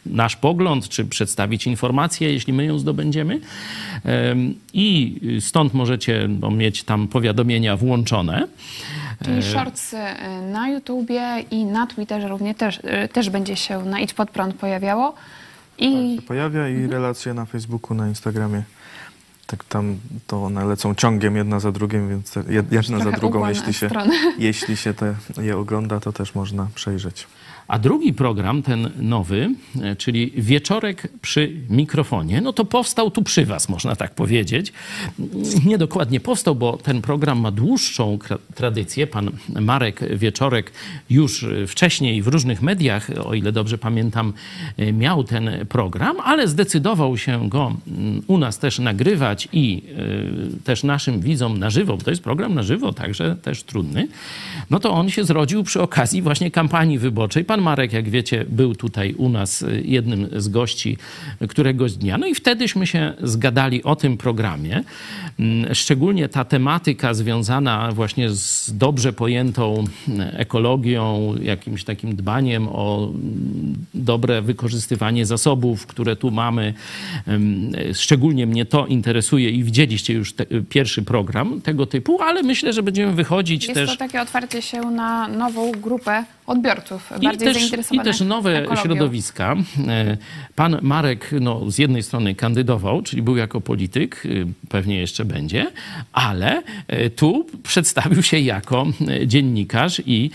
nasz 0.06 0.36
pogląd, 0.36 0.90
czy 0.90 1.06
przedstawić 1.06 1.68
informację, 1.68 2.34
jeśli 2.34 2.54
my 2.54 2.66
ją 2.66 2.80
zdobędziemy. 2.80 3.40
Em, 4.04 4.54
I 4.74 5.16
stąd 5.40 5.74
możecie 5.74 6.30
mieć 6.52 6.84
tam 6.84 7.08
powiadomienia 7.08 7.78
włączone. 7.78 8.48
Czyli 9.26 9.44
shorts 9.44 9.94
y, 9.94 9.98
na 10.52 10.70
YouTubie 10.70 11.46
i 11.52 11.66
na 11.66 11.88
Twitterze 11.88 12.28
również 12.28 12.58
też, 12.58 12.78
y, 12.78 13.10
też 13.14 13.30
będzie 13.30 13.56
się 13.56 13.86
na 13.86 14.00
Idź 14.00 14.14
Pod 14.14 14.32
Prąd 14.32 14.56
pojawiało. 14.56 15.14
I 15.78 16.22
Pojawia 16.28 16.70
i 16.70 16.88
relacje 16.88 17.34
na 17.34 17.46
Facebooku, 17.46 17.98
na 17.98 18.08
Instagramie. 18.08 18.64
Tak 19.48 19.64
tam 19.64 19.98
to 20.28 20.44
one 20.44 20.66
lecą 20.66 20.96
ciągiem 20.96 21.36
jedna 21.36 21.60
za 21.60 21.72
drugim, 21.72 22.10
więc 22.10 22.36
jedna 22.72 22.98
za 22.98 23.04
Trochę 23.04 23.20
drugą, 23.20 23.40
ukłon 23.40 23.50
jeśli 23.50 23.74
się, 23.74 23.90
jeśli 24.38 24.78
się 24.78 24.94
te, 24.94 25.16
je 25.42 25.58
ogląda, 25.58 26.00
to 26.00 26.14
też 26.14 26.36
można 26.36 26.68
przejrzeć. 26.76 27.28
A 27.72 27.80
drugi 27.80 28.14
program, 28.14 28.62
ten 28.64 28.90
nowy, 29.00 29.50
e, 29.82 29.96
czyli 29.96 30.32
Wieczorek 30.38 31.08
przy 31.22 31.52
mikrofonie, 31.70 32.42
no 32.42 32.54
to 32.54 32.66
powstał 32.66 33.12
tu 33.12 33.24
przy 33.24 33.46
Was, 33.46 33.70
można 33.70 33.96
tak 33.96 34.16
powiedzieć. 34.16 34.74
Nie 35.66 35.78
dokładnie 35.78 36.20
powstał, 36.20 36.56
bo 36.56 36.78
ten 36.78 37.02
program 37.02 37.40
ma 37.40 37.52
dłuższą 37.52 38.20
tradycję. 38.56 39.08
Pan 39.08 39.32
Marek 39.62 40.18
Wieczorek 40.18 40.72
już 41.10 41.44
e, 41.44 41.68
wcześniej 41.68 42.22
w 42.22 42.28
różnych 42.28 42.62
mediach, 42.62 43.10
o 43.26 43.34
ile 43.34 43.52
dobrze 43.52 43.78
pamiętam, 43.78 44.34
e, 44.78 44.94
miał 44.94 45.24
ten 45.24 45.50
program, 45.70 46.20
ale 46.20 46.48
zdecydował 46.48 47.18
się 47.18 47.50
go 47.50 47.76
mm, 47.88 48.22
u 48.28 48.38
nas 48.38 48.60
też 48.60 48.80
nagrywać 48.80 49.48
i 49.54 49.84
też 50.64 50.84
naszym 50.84 51.22
widzom 51.22 51.58
na 51.58 51.70
żywo, 51.70 51.98
bo 51.98 52.04
to 52.04 52.10
jest 52.10 52.24
program 52.24 52.54
na 52.54 52.64
żywo, 52.64 52.94
także 52.94 53.36
też 53.36 53.64
trudny. 53.64 54.08
No 54.70 54.80
to 54.80 54.92
on 54.92 55.10
się 55.10 55.24
zrodził 55.24 55.64
przy 55.64 55.82
okazji 55.82 56.22
właśnie 56.22 56.52
kampanii 56.52 57.00
wyborczej. 57.00 57.46
Pan 57.46 57.61
Marek, 57.62 57.94
jak 57.94 58.10
wiecie, 58.10 58.46
był 58.50 58.76
tutaj 58.76 59.14
u 59.14 59.30
nas 59.30 59.62
y, 59.62 59.82
jednym 59.86 60.28
z 60.36 60.48
gości 60.48 60.98
któregoś 61.50 61.94
dnia. 61.94 62.18
No 62.18 62.28
i 62.28 62.36
wtedyśmy 62.36 62.88
się 62.88 63.14
zgadali 63.24 63.84
o 63.84 63.96
tym 63.96 64.18
programie. 64.18 64.84
Mm, 65.40 65.76
Szczególnie 65.76 66.30
ta 66.30 66.46
tematyka 66.46 67.14
związana 67.14 67.92
właśnie 67.92 68.30
z 68.30 68.78
dobrze 68.78 69.14
pojętą 69.14 69.84
mm, 70.08 70.28
ekologią, 70.34 71.36
jakimś 71.42 71.84
takim 71.84 72.16
dbaniem 72.16 72.68
o 72.68 73.10
mm, 73.14 73.76
dobre 73.94 74.42
wykorzystywanie 74.42 75.26
zasobów, 75.26 75.88
które 75.88 76.16
tu 76.16 76.32
mamy. 76.32 76.74
Szczególnie 77.94 78.48
mnie 78.48 78.66
to 78.66 78.88
interesuje 78.88 79.50
i 79.50 79.64
widzieliście 79.64 80.14
już 80.14 80.34
te, 80.34 80.46
pierwszy 80.70 81.02
program 81.02 81.62
tego 81.62 81.86
typu, 81.86 82.22
ale 82.22 82.44
myślę, 82.44 82.74
że 82.74 82.84
będziemy 82.84 83.14
wychodzić 83.14 83.64
jest 83.64 83.74
też 83.74 83.90
to 83.90 83.98
takie 83.98 84.22
otwarcie 84.22 84.62
się 84.62 84.82
na 84.82 85.28
nową 85.28 85.72
grupę 85.72 86.26
odbiorców, 86.48 87.12
i 87.22 87.24
bardziej 87.24 87.54
też, 87.54 87.92
I 87.92 88.00
też 88.00 88.22
nowe 88.22 88.60
ekologią. 88.60 88.84
środowiska. 88.84 89.56
E, 89.88 90.18
Pan 90.56 90.78
Marek 90.82 91.30
no, 91.42 91.72
z 91.72 91.78
jednej 91.78 92.04
strony 92.04 92.36
kandydował, 92.36 93.02
czyli 93.02 93.22
był 93.22 93.38
jako 93.38 93.62
polityk, 93.62 94.26
y, 94.26 94.48
pewnie 94.70 95.00
jeszcze 95.00 95.26
będzie, 95.26 95.72
ale 96.14 96.64
e, 96.88 97.10
tu 97.10 97.46
przedstawił 97.64 98.24
się 98.24 98.40
jako 98.40 98.88
e, 99.08 99.28
dziennikarz 99.28 100.02
i 100.06 100.32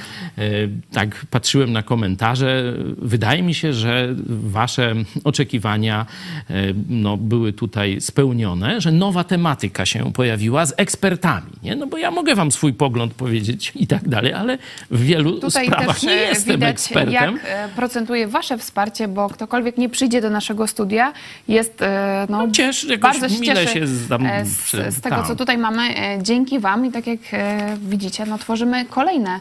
tak 0.92 1.26
patrzyłem 1.30 1.72
na 1.72 1.82
komentarze. 1.82 2.74
Wydaje 2.98 3.42
mi 3.42 3.54
się, 3.54 3.72
że 3.72 4.14
wasze 4.28 4.94
oczekiwania 5.24 6.06
no, 6.88 7.16
były 7.16 7.52
tutaj 7.52 8.00
spełnione, 8.00 8.80
że 8.80 8.92
nowa 8.92 9.24
tematyka 9.24 9.86
się 9.86 10.12
pojawiła 10.12 10.66
z 10.66 10.74
ekspertami. 10.76 11.50
Nie? 11.62 11.76
No 11.76 11.86
bo 11.86 11.98
ja 11.98 12.10
mogę 12.10 12.34
wam 12.34 12.52
swój 12.52 12.72
pogląd 12.72 13.14
powiedzieć 13.14 13.72
i 13.74 13.86
tak 13.86 14.08
dalej, 14.08 14.32
ale 14.32 14.58
w 14.90 15.02
wielu 15.02 15.40
Tutaj 15.40 15.66
sprawach 15.66 15.95
nie 16.02 16.14
jestem 16.14 16.54
widać, 16.54 16.70
ekspertem. 16.70 17.12
jak 17.12 17.34
e, 17.44 17.68
procentuje 17.68 18.26
wasze 18.26 18.58
wsparcie, 18.58 19.08
bo 19.08 19.28
ktokolwiek 19.28 19.78
nie 19.78 19.88
przyjdzie 19.88 20.20
do 20.20 20.30
naszego 20.30 20.66
studia, 20.66 21.12
jest 21.48 21.82
e, 21.82 22.26
no, 22.30 22.46
jakoś 22.88 22.98
bardzo 22.98 23.28
się 23.28 23.40
cieszy 23.40 23.66
się 23.68 23.82
e, 23.82 23.86
z, 24.46 24.58
przy- 24.62 24.92
z 24.92 25.00
tego, 25.00 25.16
tam. 25.16 25.26
co 25.26 25.36
tutaj 25.36 25.58
mamy. 25.58 25.82
Dzięki 26.22 26.58
wam 26.58 26.86
i 26.86 26.92
tak 26.92 27.06
jak 27.06 27.18
widzicie, 27.78 28.26
no, 28.26 28.38
tworzymy 28.38 28.84
kolejne 28.84 29.40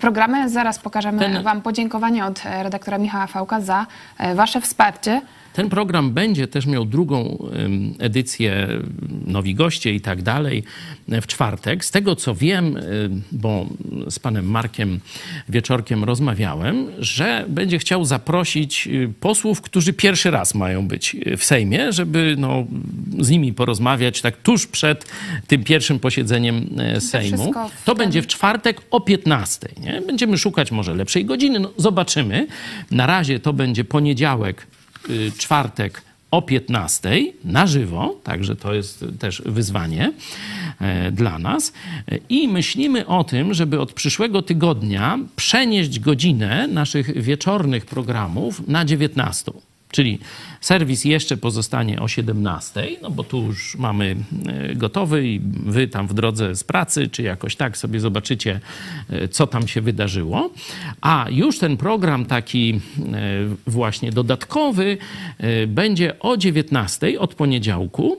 programy. 0.00 0.48
Zaraz 0.48 0.78
pokażemy 0.78 1.18
Ten- 1.18 1.42
Wam 1.42 1.62
podziękowanie 1.62 2.24
od 2.24 2.42
redaktora 2.62 2.98
Michała 2.98 3.26
Fałka 3.26 3.60
za 3.60 3.86
Wasze 4.34 4.60
wsparcie. 4.60 5.20
Ten 5.52 5.68
program 5.68 6.12
będzie 6.12 6.48
też 6.48 6.66
miał 6.66 6.84
drugą 6.84 7.48
edycję, 7.98 8.68
nowi 9.26 9.54
goście 9.54 9.94
i 9.94 10.00
tak 10.00 10.22
dalej, 10.22 10.62
w 11.08 11.26
czwartek. 11.26 11.84
Z 11.84 11.90
tego 11.90 12.16
co 12.16 12.34
wiem, 12.34 12.78
bo 13.32 13.66
z 14.10 14.18
panem 14.18 14.50
Markiem 14.50 15.00
Wieczorkiem 15.48 16.04
rozmawiałem, 16.04 16.86
że 16.98 17.44
będzie 17.48 17.78
chciał 17.78 18.04
zaprosić 18.04 18.86
y, 18.86 19.12
posłów, 19.20 19.60
którzy 19.60 19.92
pierwszy 19.92 20.30
raz 20.30 20.54
mają 20.54 20.88
być 20.88 21.16
y, 21.26 21.36
w 21.36 21.44
Sejmie, 21.44 21.92
żeby 21.92 22.34
no, 22.38 22.66
z 23.18 23.30
nimi 23.30 23.52
porozmawiać 23.52 24.20
tak 24.20 24.36
tuż 24.36 24.66
przed 24.66 25.06
tym 25.46 25.64
pierwszym 25.64 25.98
posiedzeniem 25.98 26.66
e, 26.78 27.00
Sejmu. 27.00 27.52
To 27.84 27.94
będzie 27.94 28.22
w 28.22 28.26
czwartek 28.26 28.80
o 28.90 29.00
15. 29.00 29.68
Nie? 29.80 30.02
Będziemy 30.06 30.38
szukać 30.38 30.72
może 30.72 30.94
lepszej 30.94 31.24
godziny. 31.24 31.60
No, 31.60 31.72
zobaczymy. 31.76 32.46
Na 32.90 33.06
razie 33.06 33.40
to 33.40 33.52
będzie 33.52 33.84
poniedziałek, 33.84 34.66
czwartek 35.38 36.02
o 36.30 36.42
15 36.42 37.32
na 37.44 37.66
żywo, 37.66 38.20
także 38.24 38.56
to 38.56 38.74
jest 38.74 39.04
też 39.18 39.42
wyzwanie 39.46 40.12
e, 40.80 41.12
dla 41.12 41.38
nas. 41.38 41.72
E, 42.08 42.18
I 42.28 42.48
myślimy 42.48 43.06
o 43.06 43.24
tym, 43.24 43.54
żeby 43.54 43.80
od 43.80 43.92
przyszłego 43.92 44.42
tygodnia 44.42 45.18
przenieść 45.36 46.00
godzinę 46.00 46.68
naszych 46.68 47.22
wieczornych 47.22 47.86
programów 47.86 48.68
na 48.68 48.84
19. 48.84 49.52
Czyli 49.90 50.18
serwis 50.60 51.04
jeszcze 51.04 51.36
pozostanie 51.36 52.00
o 52.00 52.08
17, 52.08 52.88
no 53.02 53.10
bo 53.10 53.24
tu 53.24 53.42
już 53.42 53.76
mamy 53.76 54.16
e, 54.46 54.74
gotowy 54.74 55.28
i 55.28 55.40
wy 55.66 55.88
tam 55.88 56.06
w 56.06 56.14
drodze 56.14 56.56
z 56.56 56.64
pracy, 56.64 57.08
czy 57.08 57.22
jakoś 57.22 57.56
tak 57.56 57.76
sobie 57.76 58.00
zobaczycie, 58.00 58.60
e, 59.10 59.28
co 59.28 59.46
tam 59.46 59.68
się 59.68 59.80
wydarzyło. 59.80 60.50
A 61.00 61.26
już 61.30 61.58
ten 61.58 61.76
program 61.76 62.24
taki 62.24 62.74
e, 62.74 63.10
właśnie 63.66 64.12
dodatkowy 64.12 64.98
będzie 65.66 66.18
o 66.20 66.36
19 66.36 67.20
od 67.20 67.34
poniedziałku. 67.34 68.16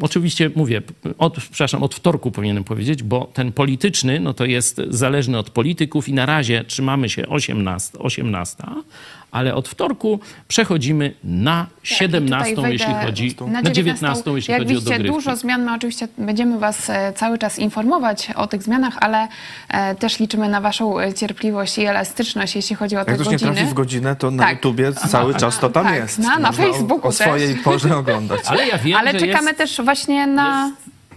Oczywiście 0.00 0.50
mówię, 0.54 0.82
od, 1.18 1.34
przepraszam, 1.34 1.82
od 1.82 1.94
wtorku 1.94 2.30
powinienem 2.30 2.64
powiedzieć, 2.64 3.02
bo 3.02 3.30
ten 3.34 3.52
polityczny, 3.52 4.20
no 4.20 4.34
to 4.34 4.44
jest 4.44 4.80
zależny 4.88 5.38
od 5.38 5.50
polityków 5.50 6.08
i 6.08 6.12
na 6.12 6.26
razie 6.26 6.64
trzymamy 6.64 7.08
się 7.08 7.28
18, 7.28 7.98
18 7.98 8.64
ale 9.32 9.54
od 9.54 9.68
wtorku 9.68 10.20
przechodzimy 10.48 11.14
na 11.24 11.66
17, 11.82 12.56
Tak, 12.56 12.72
jeśli 12.72 12.94
chodzi 12.94 13.36
na 13.46 13.62
na 13.62 13.70
19, 13.70 14.30
jeśli 14.34 14.52
Jak 14.52 14.60
chodzi 14.62 14.74
o 14.74 14.78
widzicie, 14.78 14.90
dogrywki. 14.90 15.14
dużo 15.14 15.36
zmian. 15.36 15.62
My 15.64 15.74
oczywiście 15.74 16.08
będziemy 16.18 16.58
Was 16.58 16.90
e, 16.90 17.12
cały 17.12 17.38
czas 17.38 17.58
informować 17.58 18.28
o 18.36 18.46
tych 18.46 18.62
zmianach, 18.62 18.94
ale 19.00 19.28
e, 19.68 19.94
też 19.94 20.18
liczymy 20.20 20.48
na 20.48 20.60
Waszą 20.60 21.00
e, 21.00 21.14
cierpliwość 21.14 21.78
i 21.78 21.84
elastyczność, 21.84 22.56
jeśli 22.56 22.76
chodzi 22.76 22.96
o 22.96 23.04
te 23.04 23.10
Jak 23.10 23.20
ktoś 23.20 23.26
nie 23.26 23.32
godziny. 23.32 23.52
trafi 23.54 23.70
w 23.70 23.74
godzinę, 23.74 24.16
to 24.16 24.30
na 24.30 24.42
Tak. 24.42 24.52
YouTubie 24.52 24.92
cały 24.92 25.34
czas 25.34 25.58
to 25.58 25.70
tam 25.70 25.84
Tak, 25.86 25.94
jest. 25.94 26.18
na- 26.18 26.38
na 26.38 26.48
Można 26.48 26.48
o- 26.68 26.72
Facebooku 26.72 27.08
O 27.08 27.12
swojej 27.12 27.54
też. 27.54 27.62
porze 27.64 27.96
oglądać. 27.96 28.40
Ale 28.50 28.66
ja 28.68 28.78
wiem, 28.78 28.98
ale 28.98 29.12
że 29.12 29.18
czekamy 29.18 29.46
jest 29.46 29.58
też 29.58 29.80
właśnie 29.84 30.26
na... 30.26 30.72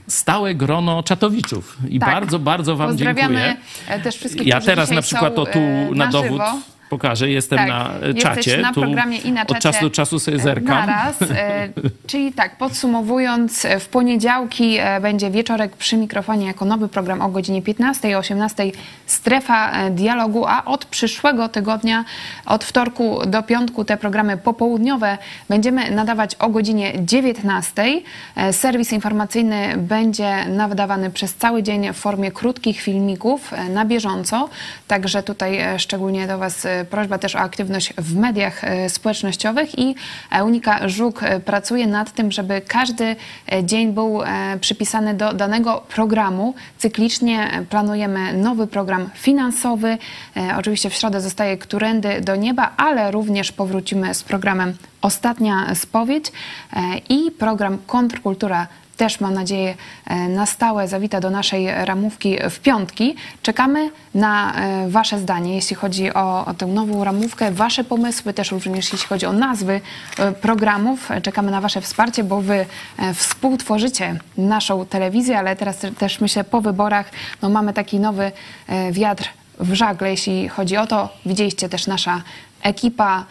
stałe 0.07 0.55
grono 0.55 1.03
czatowiczów 1.03 1.77
i 1.89 1.99
Tak. 1.99 2.09
bardzo, 2.11 2.39
bardzo 2.39 2.75
wam 2.75 2.87
Pozdrawiamy 2.89 3.55
dziękuję. 3.87 4.03
też 4.03 4.15
wszystkich, 4.17 4.47
Ja 4.47 4.61
teraz 4.61 4.91
na 4.91 5.01
przykład 5.01 5.35
są, 5.35 5.41
o 5.41 5.45
tu 5.45 5.59
na 5.95 6.05
na 6.05 6.11
dowód 6.11 6.31
żywo. 6.31 6.57
Pokażę, 6.89 7.29
jestem 7.29 7.57
Tak, 7.57 7.67
na 7.67 7.89
e, 8.01 8.13
czacie. 8.13 8.57
na 8.57 8.73
programie 8.73 9.17
i 9.17 9.31
na 9.31 9.41
Od 9.41 9.47
czacie 9.47 9.61
czasu 9.61 9.81
do 9.81 9.89
czasu 9.89 10.19
sobie 10.19 10.39
zerkam. 10.39 10.87
Naraz, 10.87 11.21
e, 11.21 11.69
czyli 12.07 12.33
tak, 12.33 12.57
podsumowując, 12.57 13.65
e, 13.65 13.79
w 13.79 13.89
poniedziałki 13.89 14.77
będzie 15.01 15.31
wieczorek 15.31 15.77
przy 15.77 15.97
mikrofonie 15.97 16.47
jako 16.47 16.65
nowy 16.65 16.87
program 16.87 17.21
o 17.21 17.29
godzinie 17.29 17.61
15 17.61 18.09
i 18.09 18.15
18 18.15 18.71
strefa 19.05 19.89
dialogu, 19.89 20.45
a 20.47 20.65
od 20.65 20.85
przyszłego 20.85 21.49
tygodnia, 21.49 22.05
od 22.45 22.63
wtorku 22.63 23.21
do 23.27 23.43
piątku 23.43 23.85
te 23.85 23.97
programy 23.97 24.37
popołudniowe 24.37 25.17
będziemy 25.49 25.91
nadawać 25.91 26.35
o 26.35 26.49
godzinie 26.49 26.93
19. 26.99 28.01
E, 28.35 28.53
Serwis 28.53 28.91
informacyjny 28.91 29.73
będzie 29.77 30.45
nadawany 30.45 31.11
przez 31.11 31.35
cały 31.35 31.63
dzień 31.63 31.93
w 31.93 31.97
formie 31.97 32.31
krótkich 32.31 32.81
filmików 32.81 33.51
na 33.69 33.85
bieżąco, 33.85 34.49
także 34.87 35.23
tutaj 35.23 35.59
szczególnie 35.77 36.27
do 36.27 36.37
Was 36.37 36.67
prośba 36.89 37.17
też 37.17 37.35
o 37.35 37.39
aktywność 37.39 37.93
w 37.97 38.15
mediach 38.15 38.63
e, 38.63 38.89
społecznościowych 38.89 39.79
i 39.79 39.95
Unika 40.45 40.89
Żuk 40.89 41.23
e, 41.23 41.39
pracuje 41.39 41.87
nad 41.87 42.11
tym, 42.11 42.31
żeby 42.31 42.61
każdy 42.67 43.15
e, 43.51 43.63
dzień 43.63 43.93
był 43.93 44.23
e, 44.23 44.57
przypisany 44.61 45.13
do 45.13 45.33
danego 45.33 45.83
programu. 45.95 46.53
Cyklicznie 46.77 47.51
e, 47.51 47.65
planujemy 47.65 48.33
nowy 48.33 48.67
program 48.67 49.09
finansowy. 49.13 49.97
E, 50.37 50.57
Oczywiście 50.57 50.89
w 50.89 50.93
środę 50.93 51.21
zostaje 51.21 51.57
Którędy 51.57 52.21
do 52.21 52.35
nieba, 52.35 52.71
ale 52.77 53.11
również 53.11 53.51
powrócimy 53.51 54.13
z 54.13 54.23
programem 54.23 54.73
Ostatnia 55.01 55.75
spowiedź 55.75 56.31
e, 56.73 56.97
i 57.09 57.31
program 57.31 57.77
Kontrkultura 57.87 58.67
też 58.97 59.19
mam 59.19 59.33
nadzieję 59.33 59.75
e, 60.05 60.15
na 60.29 60.45
stałe 60.45 60.87
zawita 60.87 61.19
do 61.19 61.29
naszej 61.29 61.85
ramówki 61.85 62.37
w 62.49 62.59
piątki. 62.59 63.15
Czekamy 63.41 63.89
na 64.13 64.53
e, 64.55 64.89
Wasze 64.89 65.19
zdanie, 65.19 65.55
jeśli 65.55 65.75
chodzi 65.75 66.13
o, 66.13 66.45
o 66.45 66.53
tę 66.53 66.65
nową 66.65 67.03
ramówkę, 67.03 67.51
Wasze 67.51 67.83
pomysły, 67.83 68.33
też 68.33 68.51
również 68.51 68.91
jeśli 68.93 69.07
chodzi 69.07 69.25
o 69.25 69.33
nazwy 69.33 69.81
e, 70.19 70.31
programów. 70.31 71.09
Czekamy 71.23 71.51
na 71.51 71.61
Wasze 71.61 71.81
wsparcie, 71.81 72.23
bo 72.23 72.41
Wy 72.41 72.65
współtworzycie 73.13 74.19
naszą 74.37 74.85
telewizję, 74.85 75.39
ale 75.39 75.55
teraz 75.55 75.77
te- 75.77 75.91
też 75.91 76.21
myślę 76.21 76.43
po 76.43 76.61
wyborach 76.61 77.11
no, 77.41 77.49
mamy 77.49 77.73
taki 77.73 77.99
nowy 77.99 78.31
wiatr 78.91 79.29
w 79.59 79.73
żagle, 79.73 80.09
jeśli 80.11 80.49
chodzi 80.49 80.77
o 80.77 80.87
to. 80.87 81.09
Widzieliście 81.25 81.69
też 81.69 81.87
nasza 81.87 82.21
ekipa 82.61 83.25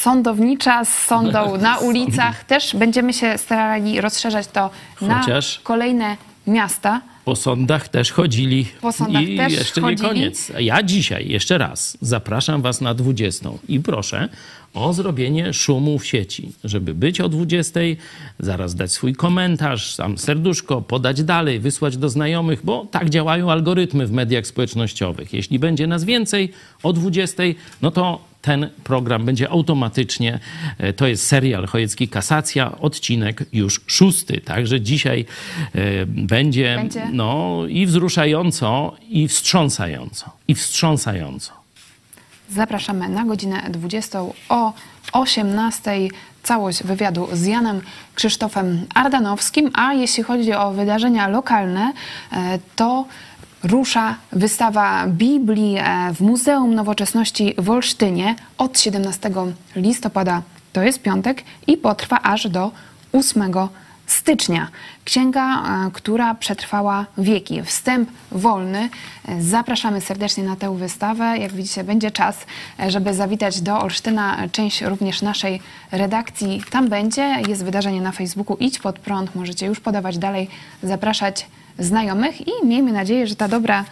sądownicza 0.00 0.84
z 0.84 0.98
sądą 0.98 1.56
na 1.68 1.78
ulicach. 1.78 2.44
Też 2.44 2.76
będziemy 2.76 3.12
się 3.12 3.38
starali 3.38 4.00
rozszerzać 4.00 4.46
to 4.46 4.70
Chociaż- 4.96 5.56
na 5.58 5.64
kolejne 5.64 6.16
miasta. 6.46 7.00
Po 7.24 7.36
sądach 7.36 7.88
też 7.88 8.12
chodzili. 8.12 8.66
Po 8.80 8.92
sądach 8.92 9.22
I 9.22 9.36
też 9.36 9.52
jeszcze 9.52 9.80
chodzili. 9.80 10.02
nie 10.02 10.08
koniec. 10.08 10.52
Ja 10.58 10.82
dzisiaj 10.82 11.28
jeszcze 11.28 11.58
raz 11.58 11.98
zapraszam 12.00 12.62
Was 12.62 12.80
na 12.80 12.94
20 12.94 13.50
i 13.68 13.80
proszę 13.80 14.28
o 14.76 14.92
zrobienie 14.92 15.52
szumu 15.52 15.98
w 15.98 16.06
sieci, 16.06 16.52
żeby 16.64 16.94
być 16.94 17.20
o 17.20 17.28
20, 17.28 17.80
zaraz 18.38 18.74
dać 18.74 18.92
swój 18.92 19.14
komentarz, 19.14 19.94
sam 19.94 20.18
serduszko, 20.18 20.82
podać 20.82 21.22
dalej, 21.22 21.60
wysłać 21.60 21.96
do 21.96 22.08
znajomych, 22.08 22.60
bo 22.64 22.86
tak 22.90 23.10
działają 23.10 23.52
algorytmy 23.52 24.06
w 24.06 24.12
mediach 24.12 24.46
społecznościowych. 24.46 25.32
Jeśli 25.32 25.58
będzie 25.58 25.86
nas 25.86 26.04
więcej 26.04 26.52
o 26.82 26.92
20, 26.92 27.42
no 27.82 27.90
to 27.90 28.20
ten 28.42 28.68
program 28.84 29.24
będzie 29.24 29.50
automatycznie, 29.50 30.38
e, 30.78 30.92
to 30.92 31.06
jest 31.06 31.26
serial 31.26 31.66
Chojecki 31.66 32.08
Kasacja, 32.08 32.78
odcinek 32.78 33.44
już 33.52 33.80
szósty. 33.86 34.40
Także 34.40 34.80
dzisiaj 34.80 35.24
e, 35.74 36.06
będzie, 36.06 36.76
Będzie. 36.76 37.08
no 37.12 37.62
i 37.68 37.86
wzruszająco, 37.86 38.96
i 39.08 39.28
wstrząsająco, 39.28 40.30
i 40.48 40.54
wstrząsająco. 40.54 41.65
Zapraszamy 42.48 43.08
na 43.08 43.24
godzinę 43.24 43.62
20 43.70 44.20
o 44.48 44.72
18. 45.12 45.90
Całość 46.42 46.82
wywiadu 46.82 47.28
z 47.32 47.46
Janem 47.46 47.80
Krzysztofem 48.14 48.86
Ardanowskim, 48.94 49.70
a 49.74 49.92
jeśli 49.92 50.22
chodzi 50.22 50.52
o 50.52 50.70
wydarzenia 50.70 51.28
lokalne, 51.28 51.92
e, 52.32 52.58
to 52.76 53.04
rusza 53.62 54.16
wystawa 54.32 55.06
Biblii 55.06 55.76
e, 55.78 56.12
w 56.14 56.20
Muzeum 56.20 56.74
Nowoczesności 56.74 57.54
w 57.58 57.70
Olsztynie 57.70 58.34
od 58.58 58.80
17 58.80 59.30
listopada, 59.76 60.42
to 60.72 60.82
jest 60.82 61.02
piątek, 61.02 61.44
i 61.66 61.76
potrwa 61.76 62.22
aż 62.22 62.48
do 62.48 62.70
8 63.12 63.52
stycznia. 64.06 64.68
Księga, 65.04 65.62
e, 65.86 65.90
która 65.92 66.34
przetrwała 66.34 67.06
wieki. 67.18 67.62
Wstęp 67.62 68.10
wolny. 68.32 68.88
E, 69.28 69.42
Zapraszamy 69.42 70.00
serdecznie 70.00 70.44
na 70.44 70.56
tę 70.56 70.76
wystawę. 70.76 71.38
Jak 71.38 71.52
widzicie, 71.52 71.84
będzie 71.84 72.10
czas, 72.10 72.46
e, 72.80 72.90
żeby 72.90 73.14
zawitać 73.14 73.60
do 73.60 73.80
Olsztyna. 73.80 74.48
Część 74.52 74.82
również 74.82 75.22
naszej 75.22 75.60
redakcji 75.92 76.62
tam 76.70 76.88
będzie. 76.88 77.36
Jest 77.48 77.64
wydarzenie 77.64 78.00
na 78.00 78.12
Facebooku 78.12 78.56
Idź 78.60 78.78
pod 78.78 78.98
prąd. 78.98 79.34
Możecie 79.34 79.66
już 79.66 79.80
podawać 79.80 80.18
dalej, 80.18 80.48
zapraszać 80.82 81.46
znajomych 81.78 82.48
i 82.48 82.50
miejmy 82.64 82.92
nadzieję, 82.92 83.26
że 83.26 83.36
ta 83.36 83.48
dobra 83.48 83.84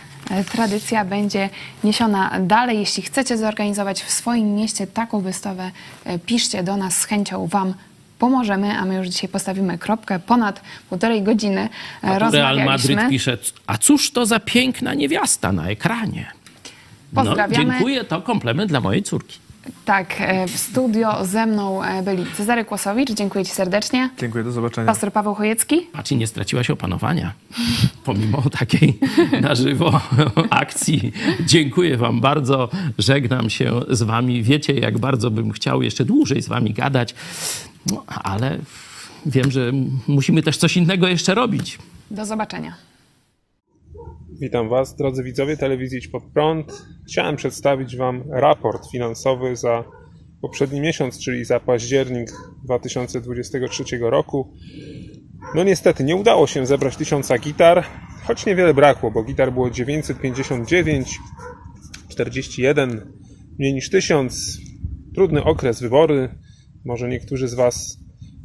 tradycja 0.53 1.05
będzie 1.05 1.51
niesiona 1.85 2.31
dalej. 2.41 2.79
Jeśli 2.79 3.03
chcecie 3.03 3.39
zorganizować 3.39 4.03
w 4.03 4.11
swoim 4.11 4.55
mieście 4.55 4.87
taką 4.87 5.21
wystawę, 5.21 5.71
piszcie 6.27 6.63
do 6.63 6.77
nas 6.77 6.97
z 6.97 7.05
chęcią 7.05 7.47
Wam 7.47 7.75
pomożemy, 8.25 8.73
a 8.73 8.85
my 8.85 8.95
już 8.95 9.07
dzisiaj 9.09 9.29
postawimy 9.29 9.79
kropkę. 9.79 10.19
Ponad 10.19 10.61
półtorej 10.89 11.23
godziny 11.23 11.61
e, 11.61 11.69
A 12.03 12.15
tu 12.15 12.33
Real 12.37 12.57
rozmawialiśmy. 12.57 12.95
Madryt 12.95 13.11
pisze, 13.11 13.39
a 13.67 13.79
cóż 13.79 14.11
to 14.11 14.27
za 14.27 14.41
piękna 14.41 14.95
niewiasta 14.95 15.53
na 15.53 15.69
ekranie? 15.69 16.27
No, 17.13 17.25
Pozdrawiamy. 17.25 17.65
dziękuję, 17.65 18.05
to 18.05 18.23
komplement 18.23 18.69
dla 18.71 18.81
mojej 18.81 19.03
córki. 19.03 19.39
Tak, 19.85 20.15
e, 20.19 20.47
w 20.49 20.59
studio 20.59 21.25
ze 21.25 21.47
mną 21.47 21.85
e, 21.85 22.03
byli 22.03 22.25
Cezary 22.37 22.65
Kłosowicz, 22.65 23.11
dziękuję 23.11 23.45
Ci 23.45 23.51
serdecznie. 23.53 24.11
Dziękuję, 24.19 24.45
do 24.45 24.53
zobaczenia. 24.53 24.87
Pastor 24.87 25.13
Paweł 25.13 25.35
Chojecki. 25.35 25.81
Patrz, 25.93 26.13
i 26.13 26.17
nie 26.17 26.27
straciłaś 26.27 26.71
opanowania. 26.71 27.33
Pomimo 28.05 28.43
takiej 28.59 28.99
na 29.41 29.55
żywo 29.55 30.01
akcji. 30.51 31.13
Dziękuję 31.47 31.97
Wam 31.97 32.21
bardzo. 32.21 32.69
Żegnam 32.99 33.51
się 33.51 33.81
z 33.91 34.03
Wami. 34.03 34.43
Wiecie, 34.43 34.73
jak 34.73 34.99
bardzo 34.99 35.31
bym 35.31 35.53
chciał 35.53 35.83
jeszcze 35.83 36.05
dłużej 36.05 36.43
z 36.43 36.49
Wami 36.49 36.73
gadać, 36.73 37.15
no, 37.93 38.05
ale 38.07 38.59
wiem, 39.27 39.51
że 39.51 39.73
musimy 40.09 40.43
też 40.43 40.57
coś 40.57 40.77
innego 40.77 41.09
jeszcze 41.09 41.35
robić. 41.35 41.79
Do 42.11 42.27
zobaczenia. 42.27 42.75
Witam 44.41 44.69
Was, 44.69 44.97
drodzy 44.97 45.23
widzowie 45.23 45.57
telewizji 45.57 45.99
Idź 45.99 46.09
Pod 46.09 46.25
Prąd. 46.25 46.87
Chciałem 47.09 47.37
przedstawić 47.37 47.97
Wam 47.97 48.23
raport 48.31 48.91
finansowy 48.91 49.57
za 49.57 49.85
poprzedni 50.41 50.81
miesiąc, 50.81 51.19
czyli 51.19 51.45
za 51.45 51.61
październik 51.61 52.31
2023 52.65 53.85
roku. 54.01 54.53
No 55.55 55.65
niestety 55.65 56.05
nie 56.05 56.17
udało 56.17 56.47
się 56.47 56.67
zebrać 56.67 56.97
tysiąca 56.97 57.39
gitar, 57.39 57.85
choć 58.25 58.47
niewiele 58.47 58.75
brakło, 58.75 59.11
bo 59.11 59.23
gitar 59.23 59.53
było 59.53 59.71
959, 59.71 61.19
41, 62.09 63.13
mniej 63.59 63.75
niż 63.75 63.91
1000. 63.91 64.59
Trudny 65.15 65.45
okres, 65.45 65.81
wybory. 65.81 66.35
Może 66.85 67.09
niektórzy 67.09 67.49
z 67.49 67.55
Was 67.55 67.99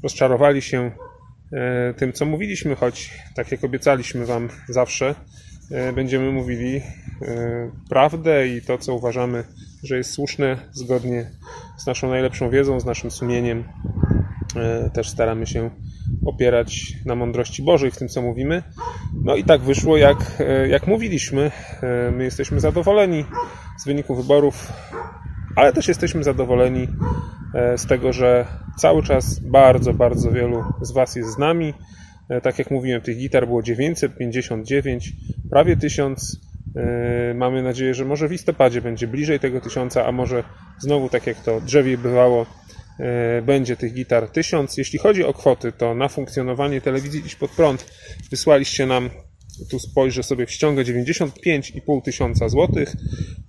rozczarowali 0.04 0.62
się 0.62 0.92
e, 1.54 1.94
tym, 1.94 2.14
co 2.14 2.26
mówiliśmy, 2.26 2.76
choć 2.76 3.14
tak 3.36 3.52
jak 3.52 3.64
obiecaliśmy 3.64 4.26
Wam 4.26 4.50
zawsze, 4.70 5.16
e, 5.72 5.94
będziemy 5.94 6.32
mówili 6.32 6.78
e, 6.78 6.82
prawdę 7.90 8.48
i 8.48 8.62
to, 8.62 8.78
co 8.78 8.96
uważamy, 8.96 9.44
że 9.84 9.98
jest 9.98 10.12
słuszne, 10.12 10.58
zgodnie 10.72 11.32
z 11.78 11.86
naszą 11.86 12.10
najlepszą 12.10 12.50
wiedzą, 12.50 12.80
z 12.80 12.86
naszym 12.86 13.12
sumieniem. 13.12 13.64
Też 14.94 15.10
staramy 15.10 15.48
się 15.48 15.70
opierać 16.26 16.94
na 17.06 17.16
mądrości 17.16 17.64
Bożej 17.64 17.92
w 17.92 17.98
tym, 17.98 18.08
co 18.08 18.22
mówimy. 18.22 18.64
No 19.24 19.36
i 19.36 19.44
tak 19.44 19.62
wyszło, 19.62 19.98
jak, 19.98 20.44
jak 20.70 20.88
mówiliśmy. 20.88 21.52
My 22.12 22.24
jesteśmy 22.24 22.60
zadowoleni 22.60 23.26
z 23.78 23.86
wyniku 23.86 24.16
wyborów, 24.16 24.72
ale 25.60 25.74
też 25.74 25.88
jesteśmy 25.88 26.24
zadowoleni 26.24 26.88
e, 27.56 27.78
z 27.78 27.86
tego, 27.86 28.14
że 28.14 28.46
cały 28.78 29.04
czas 29.04 29.40
bardzo, 29.40 29.94
bardzo 29.94 30.32
wielu 30.32 30.64
z 30.82 30.92
Was 30.92 31.16
jest 31.16 31.30
z 31.30 31.38
nami. 31.38 31.74
E, 32.30 32.42
Tak 32.42 32.60
jak 32.60 32.72
mówiłem, 32.72 33.02
tych 33.02 33.18
gitar 33.18 33.48
było 33.48 33.62
959, 33.64 35.14
prawie 35.50 35.78
1000. 35.78 36.40
E, 36.76 37.34
Mamy 37.34 37.64
nadzieję, 37.64 37.94
że 37.94 38.06
może 38.06 38.28
w 38.28 38.32
listopadzie 38.32 38.82
będzie 38.82 39.08
bliżej 39.08 39.40
tego 39.40 39.62
tysiąca, 39.62 40.06
a 40.06 40.12
może 40.12 40.44
znowu, 40.80 41.10
tak 41.10 41.28
jak 41.28 41.38
to 41.38 41.62
drzewie 41.62 41.98
bywało, 41.98 42.46
będzie 43.44 43.78
tych 43.78 43.94
gitar 43.94 44.30
1000. 44.30 44.78
Jeśli 44.78 45.00
chodzi 45.00 45.24
o 45.24 45.34
kwoty, 45.34 45.72
to 45.72 45.96
na 45.96 46.08
funkcjonowanie 46.08 46.82
telewizji 46.82 47.22
Idź 47.26 47.36
Pod 47.36 47.52
Prąd 47.52 47.86
wysłaliście 48.32 48.86
nam, 48.86 49.10
tu 49.70 49.80
spojrzę 49.80 50.24
sobie 50.24 50.46
w 50.46 50.52
ściągę, 50.52 50.84
95,5 50.84 52.02
tysiąca 52.02 52.50
złotych, 52.50 52.96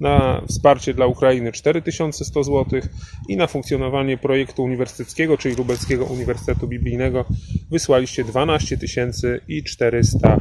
na 0.01 0.43
wsparcie 0.49 0.95
dla 0.95 1.07
Ukrainy 1.07 1.53
4100 1.53 2.45
złotych 2.45 2.89
i 3.29 3.37
na 3.37 3.47
funkcjonowanie 3.47 4.19
projektu 4.19 4.63
uniwersyteckiego, 4.65 5.39
czyli 5.39 5.55
Lubelskiego 5.55 6.05
Uniwersytetu 6.05 6.69
Biblijnego 6.69 7.25
wysłaliście 7.71 8.25
12 8.25 8.79
tysięcy 8.79 9.41
i 9.49 9.65
400 9.65 10.41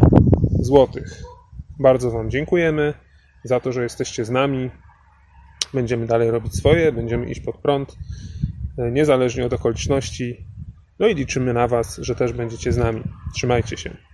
złotych. 0.60 1.24
Bardzo 1.80 2.12
Wam 2.12 2.32
dziękujemy 2.32 2.94
za 3.44 3.60
to, 3.60 3.72
że 3.72 3.84
jesteście 3.84 4.26
z 4.26 4.30
nami. 4.30 4.70
Będziemy 5.74 6.06
dalej 6.06 6.32
robić 6.32 6.56
swoje, 6.56 6.92
będziemy 6.92 7.30
iść 7.30 7.40
pod 7.40 7.58
prąd, 7.58 7.96
e, 8.78 8.92
niezależnie 8.92 9.46
od 9.46 9.54
okoliczności. 9.54 10.46
No 11.00 11.08
i 11.08 11.16
liczymy 11.16 11.54
na 11.54 11.68
Was, 11.68 11.98
że 11.98 12.16
też 12.16 12.34
będziecie 12.34 12.72
z 12.72 12.78
nami. 12.78 13.04
Trzymajcie 13.36 13.78
się. 13.78 14.09